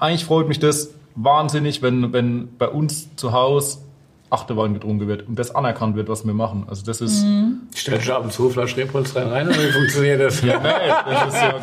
Eigentlich 0.00 0.24
freut 0.24 0.48
mich 0.48 0.58
das 0.58 0.92
wahnsinnig, 1.14 1.82
wenn, 1.82 2.12
wenn 2.12 2.56
bei 2.58 2.68
uns 2.68 3.14
zu 3.14 3.32
Hause 3.32 3.78
Achtewein 4.36 4.74
getrunken 4.74 5.08
wird 5.08 5.26
und 5.26 5.38
das 5.38 5.54
anerkannt 5.54 5.96
wird, 5.96 6.08
was 6.08 6.26
wir 6.26 6.34
machen. 6.34 6.66
Also 6.68 6.84
das 6.84 7.00
ist, 7.00 7.24
Stellst 7.74 8.06
du 8.08 8.14
ab 8.14 8.24
und 8.24 8.32
zu 8.32 8.46
Rebholz 8.48 9.16
rein, 9.16 9.28
rein 9.28 9.48
oder 9.48 9.58
wie 9.62 9.72
funktioniert 9.72 10.20
das? 10.20 10.42
ja, 10.42 10.58
nee, 10.58 10.68
das 11.12 11.34
ist 11.34 11.40
ja 11.42 11.54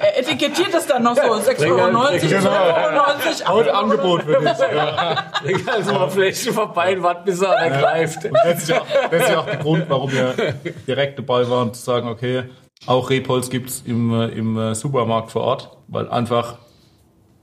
Er 0.00 0.18
etikettiert 0.18 0.74
es 0.74 0.86
dann 0.86 1.02
noch 1.02 1.14
so. 1.16 1.22
6,90 1.22 1.56
Bring 1.56 1.72
Euro, 1.72 2.04
halt- 2.04 2.22
12,90 2.22 3.46
Euro. 3.46 3.54
heute 3.54 3.74
Angebot 3.74 4.22
für 4.22 4.40
das. 4.42 4.58
Ja. 4.60 5.24
Also 5.66 5.92
mal 5.92 6.10
Fläschchen 6.10 6.52
vorbei 6.54 6.96
und 6.96 7.02
wart, 7.02 7.24
bis 7.24 7.40
er 7.40 7.56
einer 7.56 7.78
greift. 7.78 8.24
Das 8.44 8.58
ist, 8.62 8.68
ja, 8.68 8.82
das 9.10 9.22
ist 9.22 9.28
ja 9.30 9.40
auch 9.40 9.46
der 9.46 9.56
Grund, 9.58 9.84
warum 9.88 10.10
wir 10.12 10.34
direkt 10.86 11.18
dabei 11.18 11.48
waren, 11.48 11.72
zu 11.74 11.82
sagen, 11.82 12.08
okay, 12.08 12.44
auch 12.86 13.10
Rebholz 13.10 13.48
gibt's 13.50 13.82
im, 13.86 14.12
äh, 14.12 14.26
im 14.28 14.58
äh, 14.58 14.74
Supermarkt 14.74 15.30
vor 15.30 15.42
Ort, 15.42 15.70
weil 15.88 16.08
einfach 16.08 16.56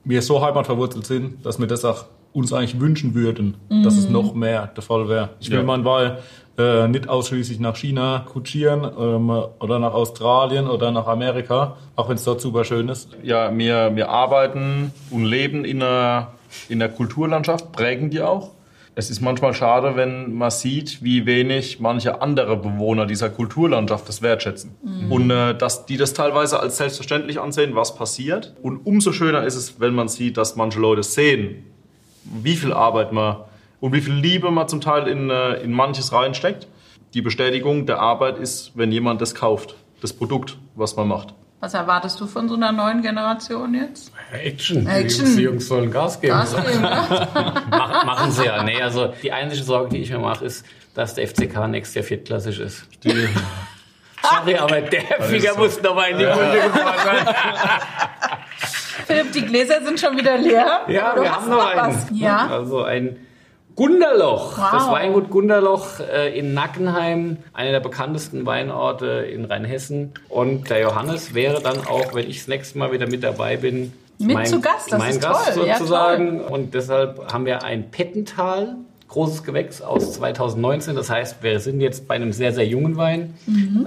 wir 0.03 0.21
so 0.21 0.43
heimatverwurzelt 0.43 1.05
sind, 1.05 1.45
dass 1.45 1.59
wir 1.59 1.67
das 1.67 1.85
auch 1.85 2.05
uns 2.33 2.53
eigentlich 2.53 2.79
wünschen 2.79 3.13
würden, 3.13 3.55
dass 3.83 3.97
es 3.97 4.09
noch 4.09 4.33
mehr 4.33 4.67
der 4.67 4.83
Fall 4.83 5.09
wäre. 5.09 5.29
Ich 5.39 5.49
will 5.49 5.57
Ja. 5.59 5.63
meinen 5.63 5.83
Wein 5.85 6.17
äh, 6.57 6.87
nicht 6.87 7.09
ausschließlich 7.09 7.59
nach 7.59 7.75
China 7.75 8.25
kutschieren 8.31 8.83
ähm, 8.83 9.29
oder 9.29 9.79
nach 9.79 9.93
Australien 9.93 10.67
oder 10.67 10.91
nach 10.91 11.07
Amerika, 11.07 11.75
auch 11.95 12.07
wenn 12.09 12.15
es 12.15 12.23
dort 12.23 12.39
super 12.41 12.63
schön 12.63 12.87
ist. 12.89 13.09
Ja, 13.23 13.55
wir, 13.57 13.95
wir 13.95 14.09
arbeiten 14.09 14.91
und 15.09 15.25
leben 15.25 15.65
in 15.65 15.81
einer, 15.81 16.33
in 16.69 16.79
der 16.79 16.89
Kulturlandschaft, 16.89 17.71
prägen 17.71 18.09
die 18.09 18.21
auch. 18.21 18.51
Es 18.93 19.09
ist 19.09 19.21
manchmal 19.21 19.53
schade, 19.53 19.95
wenn 19.95 20.33
man 20.33 20.51
sieht, 20.51 21.01
wie 21.01 21.25
wenig 21.25 21.79
manche 21.79 22.21
andere 22.21 22.57
Bewohner 22.57 23.05
dieser 23.05 23.29
Kulturlandschaft 23.29 24.07
das 24.09 24.21
wertschätzen. 24.21 24.75
Und 25.09 25.31
äh, 25.31 25.55
dass 25.55 25.85
die 25.85 25.95
das 25.95 26.13
teilweise 26.13 26.59
als 26.59 26.75
selbstverständlich 26.75 27.39
ansehen, 27.39 27.73
was 27.73 27.95
passiert. 27.95 28.53
Und 28.61 28.85
umso 28.85 29.13
schöner 29.13 29.45
ist 29.45 29.55
es, 29.55 29.79
wenn 29.79 29.95
man 29.95 30.09
sieht, 30.09 30.35
dass 30.35 30.57
manche 30.57 30.79
Leute 30.81 31.03
sehen, 31.03 31.63
wie 32.23 32.55
viel 32.55 32.73
Arbeit 32.73 33.11
man 33.11 33.37
und 33.79 33.93
wie 33.93 34.01
viel 34.01 34.13
Liebe 34.13 34.51
man 34.51 34.67
zum 34.67 34.81
Teil 34.81 35.07
in, 35.07 35.29
äh, 35.29 35.53
in 35.55 35.71
manches 35.71 36.13
reinsteckt. 36.13 36.67
Die 37.13 37.21
Bestätigung 37.21 37.85
der 37.85 37.99
Arbeit 37.99 38.37
ist, 38.37 38.71
wenn 38.75 38.91
jemand 38.91 39.21
das 39.21 39.35
kauft, 39.35 39.75
das 40.01 40.13
Produkt, 40.13 40.57
was 40.75 40.95
man 40.95 41.07
macht. 41.07 41.33
Was 41.59 41.73
erwartest 41.75 42.19
du 42.19 42.25
von 42.25 42.49
so 42.49 42.55
einer 42.55 42.71
neuen 42.71 43.01
Generation 43.03 43.73
jetzt? 43.75 44.11
Action. 44.31 44.87
Action. 44.87 45.25
Die 45.25 45.31
Jungs, 45.31 45.35
die 45.35 45.41
Jungs 45.43 45.67
sollen 45.67 45.91
Gas 45.91 46.19
geben. 46.19 46.33
Gas 46.33 46.55
geben, 46.55 46.81
ne? 46.81 47.27
Mach, 47.69 48.05
machen 48.05 48.31
sie 48.31 48.45
ja. 48.45 48.63
Nee, 48.63 48.81
also 48.81 49.13
die 49.21 49.31
einzige 49.31 49.63
Sorge, 49.63 49.89
die 49.89 49.97
ich 49.97 50.09
mir 50.09 50.17
mache, 50.17 50.45
ist, 50.45 50.65
dass 50.95 51.13
der 51.13 51.27
FCK 51.27 51.67
nächstes 51.67 51.95
Jahr 51.95 52.03
viertklassig 52.03 52.59
ist. 52.59 52.87
Sorry, 53.03 54.55
aber 54.55 54.81
der 54.81 55.01
Finger 55.21 55.55
muss 55.57 55.81
noch 55.81 55.95
mal 55.95 56.09
in 56.09 56.17
die 56.17 56.25
Runde 56.25 56.61
gefahren 56.61 56.99
sein. 57.03 57.35
Philipp, 59.05 59.31
die 59.33 59.45
Gläser 59.45 59.83
sind 59.83 59.99
schon 59.99 60.17
wieder 60.17 60.37
leer. 60.37 60.81
Ja, 60.87 61.15
Du 61.15 61.21
wir 61.21 61.31
hast 61.31 61.41
haben 61.41 61.49
noch 61.51 61.65
einen. 61.65 61.95
was. 61.95 62.05
Ja. 62.13 62.47
Also 62.47 62.83
ein 62.83 63.17
Gunderloch. 63.75 64.57
Wow. 64.57 64.69
Das 64.71 64.87
Weingut 64.91 65.29
Gunderloch 65.29 65.99
äh, 65.99 66.37
in 66.37 66.53
Nackenheim, 66.53 67.37
einer 67.53 67.71
der 67.71 67.79
bekanntesten 67.79 68.45
Weinorte 68.45 69.05
in 69.31 69.45
Rheinhessen. 69.45 70.13
Und 70.29 70.69
der 70.69 70.79
Johannes 70.81 71.33
wäre 71.33 71.61
dann 71.61 71.79
auch, 71.87 72.13
wenn 72.13 72.29
ich 72.29 72.39
das 72.39 72.47
nächste 72.47 72.77
Mal 72.79 72.91
wieder 72.91 73.07
mit 73.07 73.23
dabei 73.23 73.57
bin, 73.57 73.93
Mit 74.19 74.47
zu 74.47 74.59
Gast, 74.61 74.91
das 74.91 74.99
mein 74.99 75.11
ist 75.11 75.21
Gast 75.21 75.53
toll. 75.55 75.67
Ja, 75.67 75.77
sozusagen. 75.77 76.41
Und 76.41 76.73
deshalb 76.73 77.31
haben 77.33 77.45
wir 77.45 77.63
ein 77.63 77.89
Pettental 77.91 78.75
großes 79.11 79.43
Gewächs 79.43 79.81
aus 79.81 80.13
2019. 80.13 80.95
Das 80.95 81.09
heißt, 81.09 81.43
wir 81.43 81.59
sind 81.59 81.81
jetzt 81.81 82.07
bei 82.07 82.15
einem 82.15 82.31
sehr, 82.31 82.53
sehr 82.53 82.65
jungen 82.65 82.95
Wein, 82.95 83.33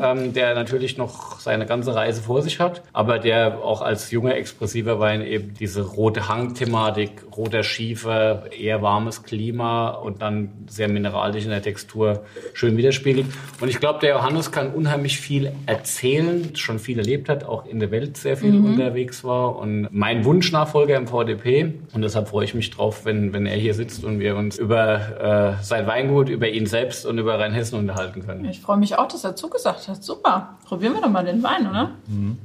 ähm, 0.03 0.35
der 0.35 0.55
natürlich 0.55 0.99
noch 0.99 1.41
seine 1.41 1.65
ganze 1.65 1.95
Reise 1.95 2.21
vor 2.21 2.43
sich 2.43 2.61
hat, 2.61 2.83
aber 2.93 3.19
der 3.19 3.63
auch 3.65 3.81
als 3.81 4.11
junger, 4.11 4.37
expressiver 4.37 5.01
Wein 5.01 5.23
eben 5.23 5.55
diese 5.55 5.83
rote 5.83 6.29
Hangthematik, 6.29 7.25
roter 7.35 7.63
Schiefer, 7.63 8.53
eher 8.53 8.83
warmes 8.83 9.23
Klima 9.23 9.91
und 9.91 10.21
dann 10.21 10.51
sehr 10.69 10.89
mineralisch 10.89 11.45
in 11.45 11.51
der 11.51 11.63
Textur 11.63 12.25
schön 12.53 12.77
widerspiegelt. 12.77 13.27
Und 13.61 13.69
ich 13.69 13.81
glaube, 13.81 14.01
der 14.01 14.11
Johannes 14.11 14.53
kann 14.53 14.73
unheimlich 14.73 15.19
viel 15.19 15.53
erzählen, 15.65 16.55
schon 16.55 16.79
viel 16.79 16.99
erlebt 16.99 17.31
hat, 17.31 17.45
auch 17.45 17.65
in 17.65 17.81
der 17.81 17.91
Welt 17.91 18.19
sehr 18.19 18.37
viel 18.37 18.55
unterwegs 18.57 19.25
war 19.25 19.57
und 19.57 19.89
mein 19.91 20.27
Wunschnachfolger 20.27 20.97
im 20.97 21.07
VDP. 21.07 21.73
Und 21.95 22.03
deshalb 22.03 22.29
freue 22.29 22.45
ich 22.45 22.55
mich 22.55 22.71
drauf, 22.71 23.07
wenn, 23.07 23.33
wenn 23.33 23.47
er 23.47 23.57
hier 23.57 23.73
sitzt 23.73 24.05
und 24.05 24.21
wir 24.21 24.37
uns 24.37 24.59
über 24.59 25.14
äh, 25.21 25.63
sein 25.63 25.87
Weingut, 25.87 26.29
über 26.29 26.49
ihn 26.49 26.67
selbst 26.67 27.07
und 27.07 27.19
über 27.19 27.39
Rheinhessen 27.39 27.79
unterhalten 27.79 28.25
können. 28.27 28.45
Ich 28.47 28.61
freue 28.61 28.77
mich 28.77 28.97
auch, 28.99 29.09
dass 29.09 29.25
er 29.25 29.37
zugesagt 29.37 29.89
hat. 29.89 30.03
Super. 30.03 30.57
Probieren 30.67 30.95
wir 30.95 31.03
doch 31.03 31.11
mal 31.11 31.25
den 31.25 31.43
Wein, 31.43 31.69
oder? 31.69 31.91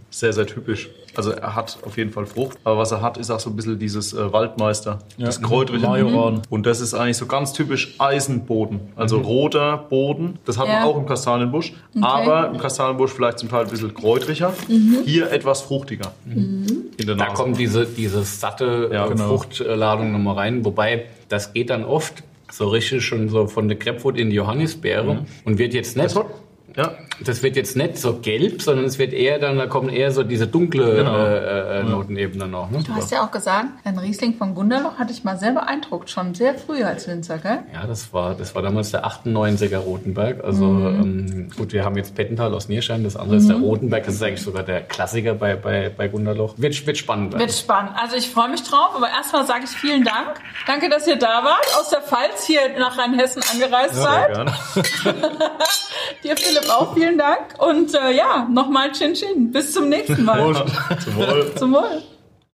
Sehr, 0.09 0.33
sehr 0.33 0.45
typisch. 0.47 0.89
Also 1.15 1.31
er 1.31 1.55
hat 1.55 1.79
auf 1.85 1.97
jeden 1.97 2.11
Fall 2.11 2.25
Frucht, 2.27 2.57
aber 2.63 2.77
was 2.77 2.91
er 2.91 3.01
hat, 3.01 3.17
ist 3.17 3.31
auch 3.31 3.39
so 3.39 3.49
ein 3.49 3.55
bisschen 3.55 3.79
dieses 3.79 4.13
äh, 4.13 4.31
Waldmeister, 4.31 4.99
das 5.17 5.41
Kräutrige. 5.41 5.87
Majoran. 5.87 6.43
Und 6.49 6.65
das 6.65 6.81
ist 6.81 6.93
eigentlich 6.93 7.17
so 7.17 7.25
ganz 7.25 7.51
typisch 7.51 7.95
Eisenboden, 7.97 8.79
also 8.95 9.17
roter 9.19 9.77
Boden. 9.89 10.37
Das 10.45 10.57
hat 10.57 10.67
Ja. 10.67 10.73
man 10.81 10.83
auch 10.83 10.97
im 10.97 11.05
Kastanienbusch, 11.07 11.73
aber 11.99 12.49
im 12.51 12.57
Kastanienbusch 12.59 13.11
vielleicht 13.11 13.39
zum 13.39 13.49
Teil 13.49 13.63
ein 13.65 13.69
bisschen 13.69 13.93
kräutriger. 13.93 14.53
Hier 15.05 15.31
etwas 15.31 15.61
fruchtiger 15.61 16.11
in 16.25 17.07
der 17.07 17.15
Da 17.15 17.25
kommt 17.27 17.57
diese, 17.57 17.85
diese 17.85 18.23
satte 18.23 18.89
Ja, 18.93 19.05
äh, 19.05 19.09
genau. 19.09 19.29
Fruchtladung 19.29 20.11
nochmal 20.11 20.35
rein. 20.35 20.63
Wobei, 20.63 21.05
das 21.27 21.53
geht 21.53 21.69
dann 21.71 21.83
oft 21.85 22.23
so 22.51 22.67
richtig 22.67 23.05
schon 23.05 23.29
so 23.29 23.47
von 23.47 23.67
der 23.67 23.77
Grapefruit 23.77 24.17
in 24.17 24.29
die 24.29 24.35
Johannisbeere 24.35 25.25
und 25.45 25.57
wird 25.57 25.73
jetzt 25.73 25.95
nicht, 25.97 26.15
ja, 26.75 26.97
das 27.25 27.43
wird 27.43 27.55
jetzt 27.55 27.75
nicht 27.75 27.97
so 27.97 28.19
gelb, 28.19 28.61
sondern 28.61 28.85
es 28.85 28.97
wird 28.99 29.13
eher 29.13 29.39
dann, 29.39 29.57
da 29.57 29.67
kommen 29.67 29.89
eher 29.89 30.11
so 30.11 30.23
diese 30.23 30.47
dunkle 30.47 30.95
Genau. 30.95 31.17
äh, 31.17 31.79
äh, 31.79 31.83
Notenebene 31.83 32.47
noch. 32.47 32.69
Ne? 32.71 32.83
Du 32.85 32.93
hast 32.93 33.11
ja 33.11 33.23
auch 33.23 33.31
gesagt, 33.31 33.67
ein 33.83 33.97
Riesling 33.97 34.35
von 34.35 34.55
Gunderloch 34.55 34.97
hat 34.97 35.09
dich 35.09 35.23
mal 35.23 35.37
sehr 35.37 35.51
beeindruckt, 35.51 36.09
schon 36.09 36.33
sehr 36.33 36.55
früh 36.55 36.83
als 36.83 37.07
Winzer, 37.07 37.37
gell? 37.37 37.59
Ja, 37.73 37.85
das 37.87 38.13
war, 38.13 38.35
das 38.35 38.55
war 38.55 38.61
damals 38.61 38.91
der 38.91 39.05
98er 39.05 39.77
Rotenberg. 39.77 40.43
Also 40.43 40.65
ähm, 40.65 41.49
gut, 41.57 41.73
wir 41.73 41.83
haben 41.85 41.95
jetzt 41.97 42.15
Pettental 42.15 42.53
aus 42.53 42.69
Nierstein, 42.69 43.03
das 43.03 43.15
andere 43.15 43.37
ist 43.37 43.49
der 43.49 43.57
Rotenberg. 43.57 44.05
Das 44.05 44.15
ist 44.15 44.23
eigentlich 44.23 44.41
sogar 44.41 44.63
der 44.63 44.81
Klassiker 44.81 45.33
bei, 45.35 45.55
bei, 45.55 45.89
bei 45.89 46.07
Gunderloch. 46.07 46.55
Wird, 46.57 46.85
wird 46.87 46.97
spannend 46.97 47.33
werden. 47.33 47.41
Wird 47.41 47.53
spannend. 47.53 47.91
Also 48.01 48.15
ich 48.15 48.29
freue 48.29 48.49
mich 48.49 48.63
drauf, 48.63 48.91
aber 48.95 49.09
erstmal 49.09 49.45
sage 49.45 49.65
ich 49.65 49.69
vielen 49.71 50.03
Dank. 50.03 50.35
Danke, 50.67 50.89
dass 50.89 51.07
ihr 51.07 51.17
da 51.17 51.43
wart, 51.43 51.65
aus 51.79 51.89
der 51.89 52.01
Pfalz 52.01 52.45
hier 52.45 52.61
nach 52.77 52.97
Rheinhessen 52.97 53.41
angereist 53.51 53.93
sehr 53.95 54.03
seid. 54.03 54.33
gerne. 54.33 54.53
Dir, 56.23 56.35
Philipp, 56.37 56.69
auch 56.69 56.95
vielen 57.09 57.17
Dank. 57.17 57.55
Und 57.57 57.93
äh, 57.93 58.15
ja, 58.15 58.47
nochmal 58.49 58.91
Chin 58.91 59.13
Chin. 59.13 59.51
Bis 59.51 59.73
zum 59.73 59.89
nächsten 59.89 60.23
Mal. 60.23 60.53
Zum 61.03 61.15
Wohl. 61.15 61.55
Zum 61.55 61.73
Wohl. 61.73 62.03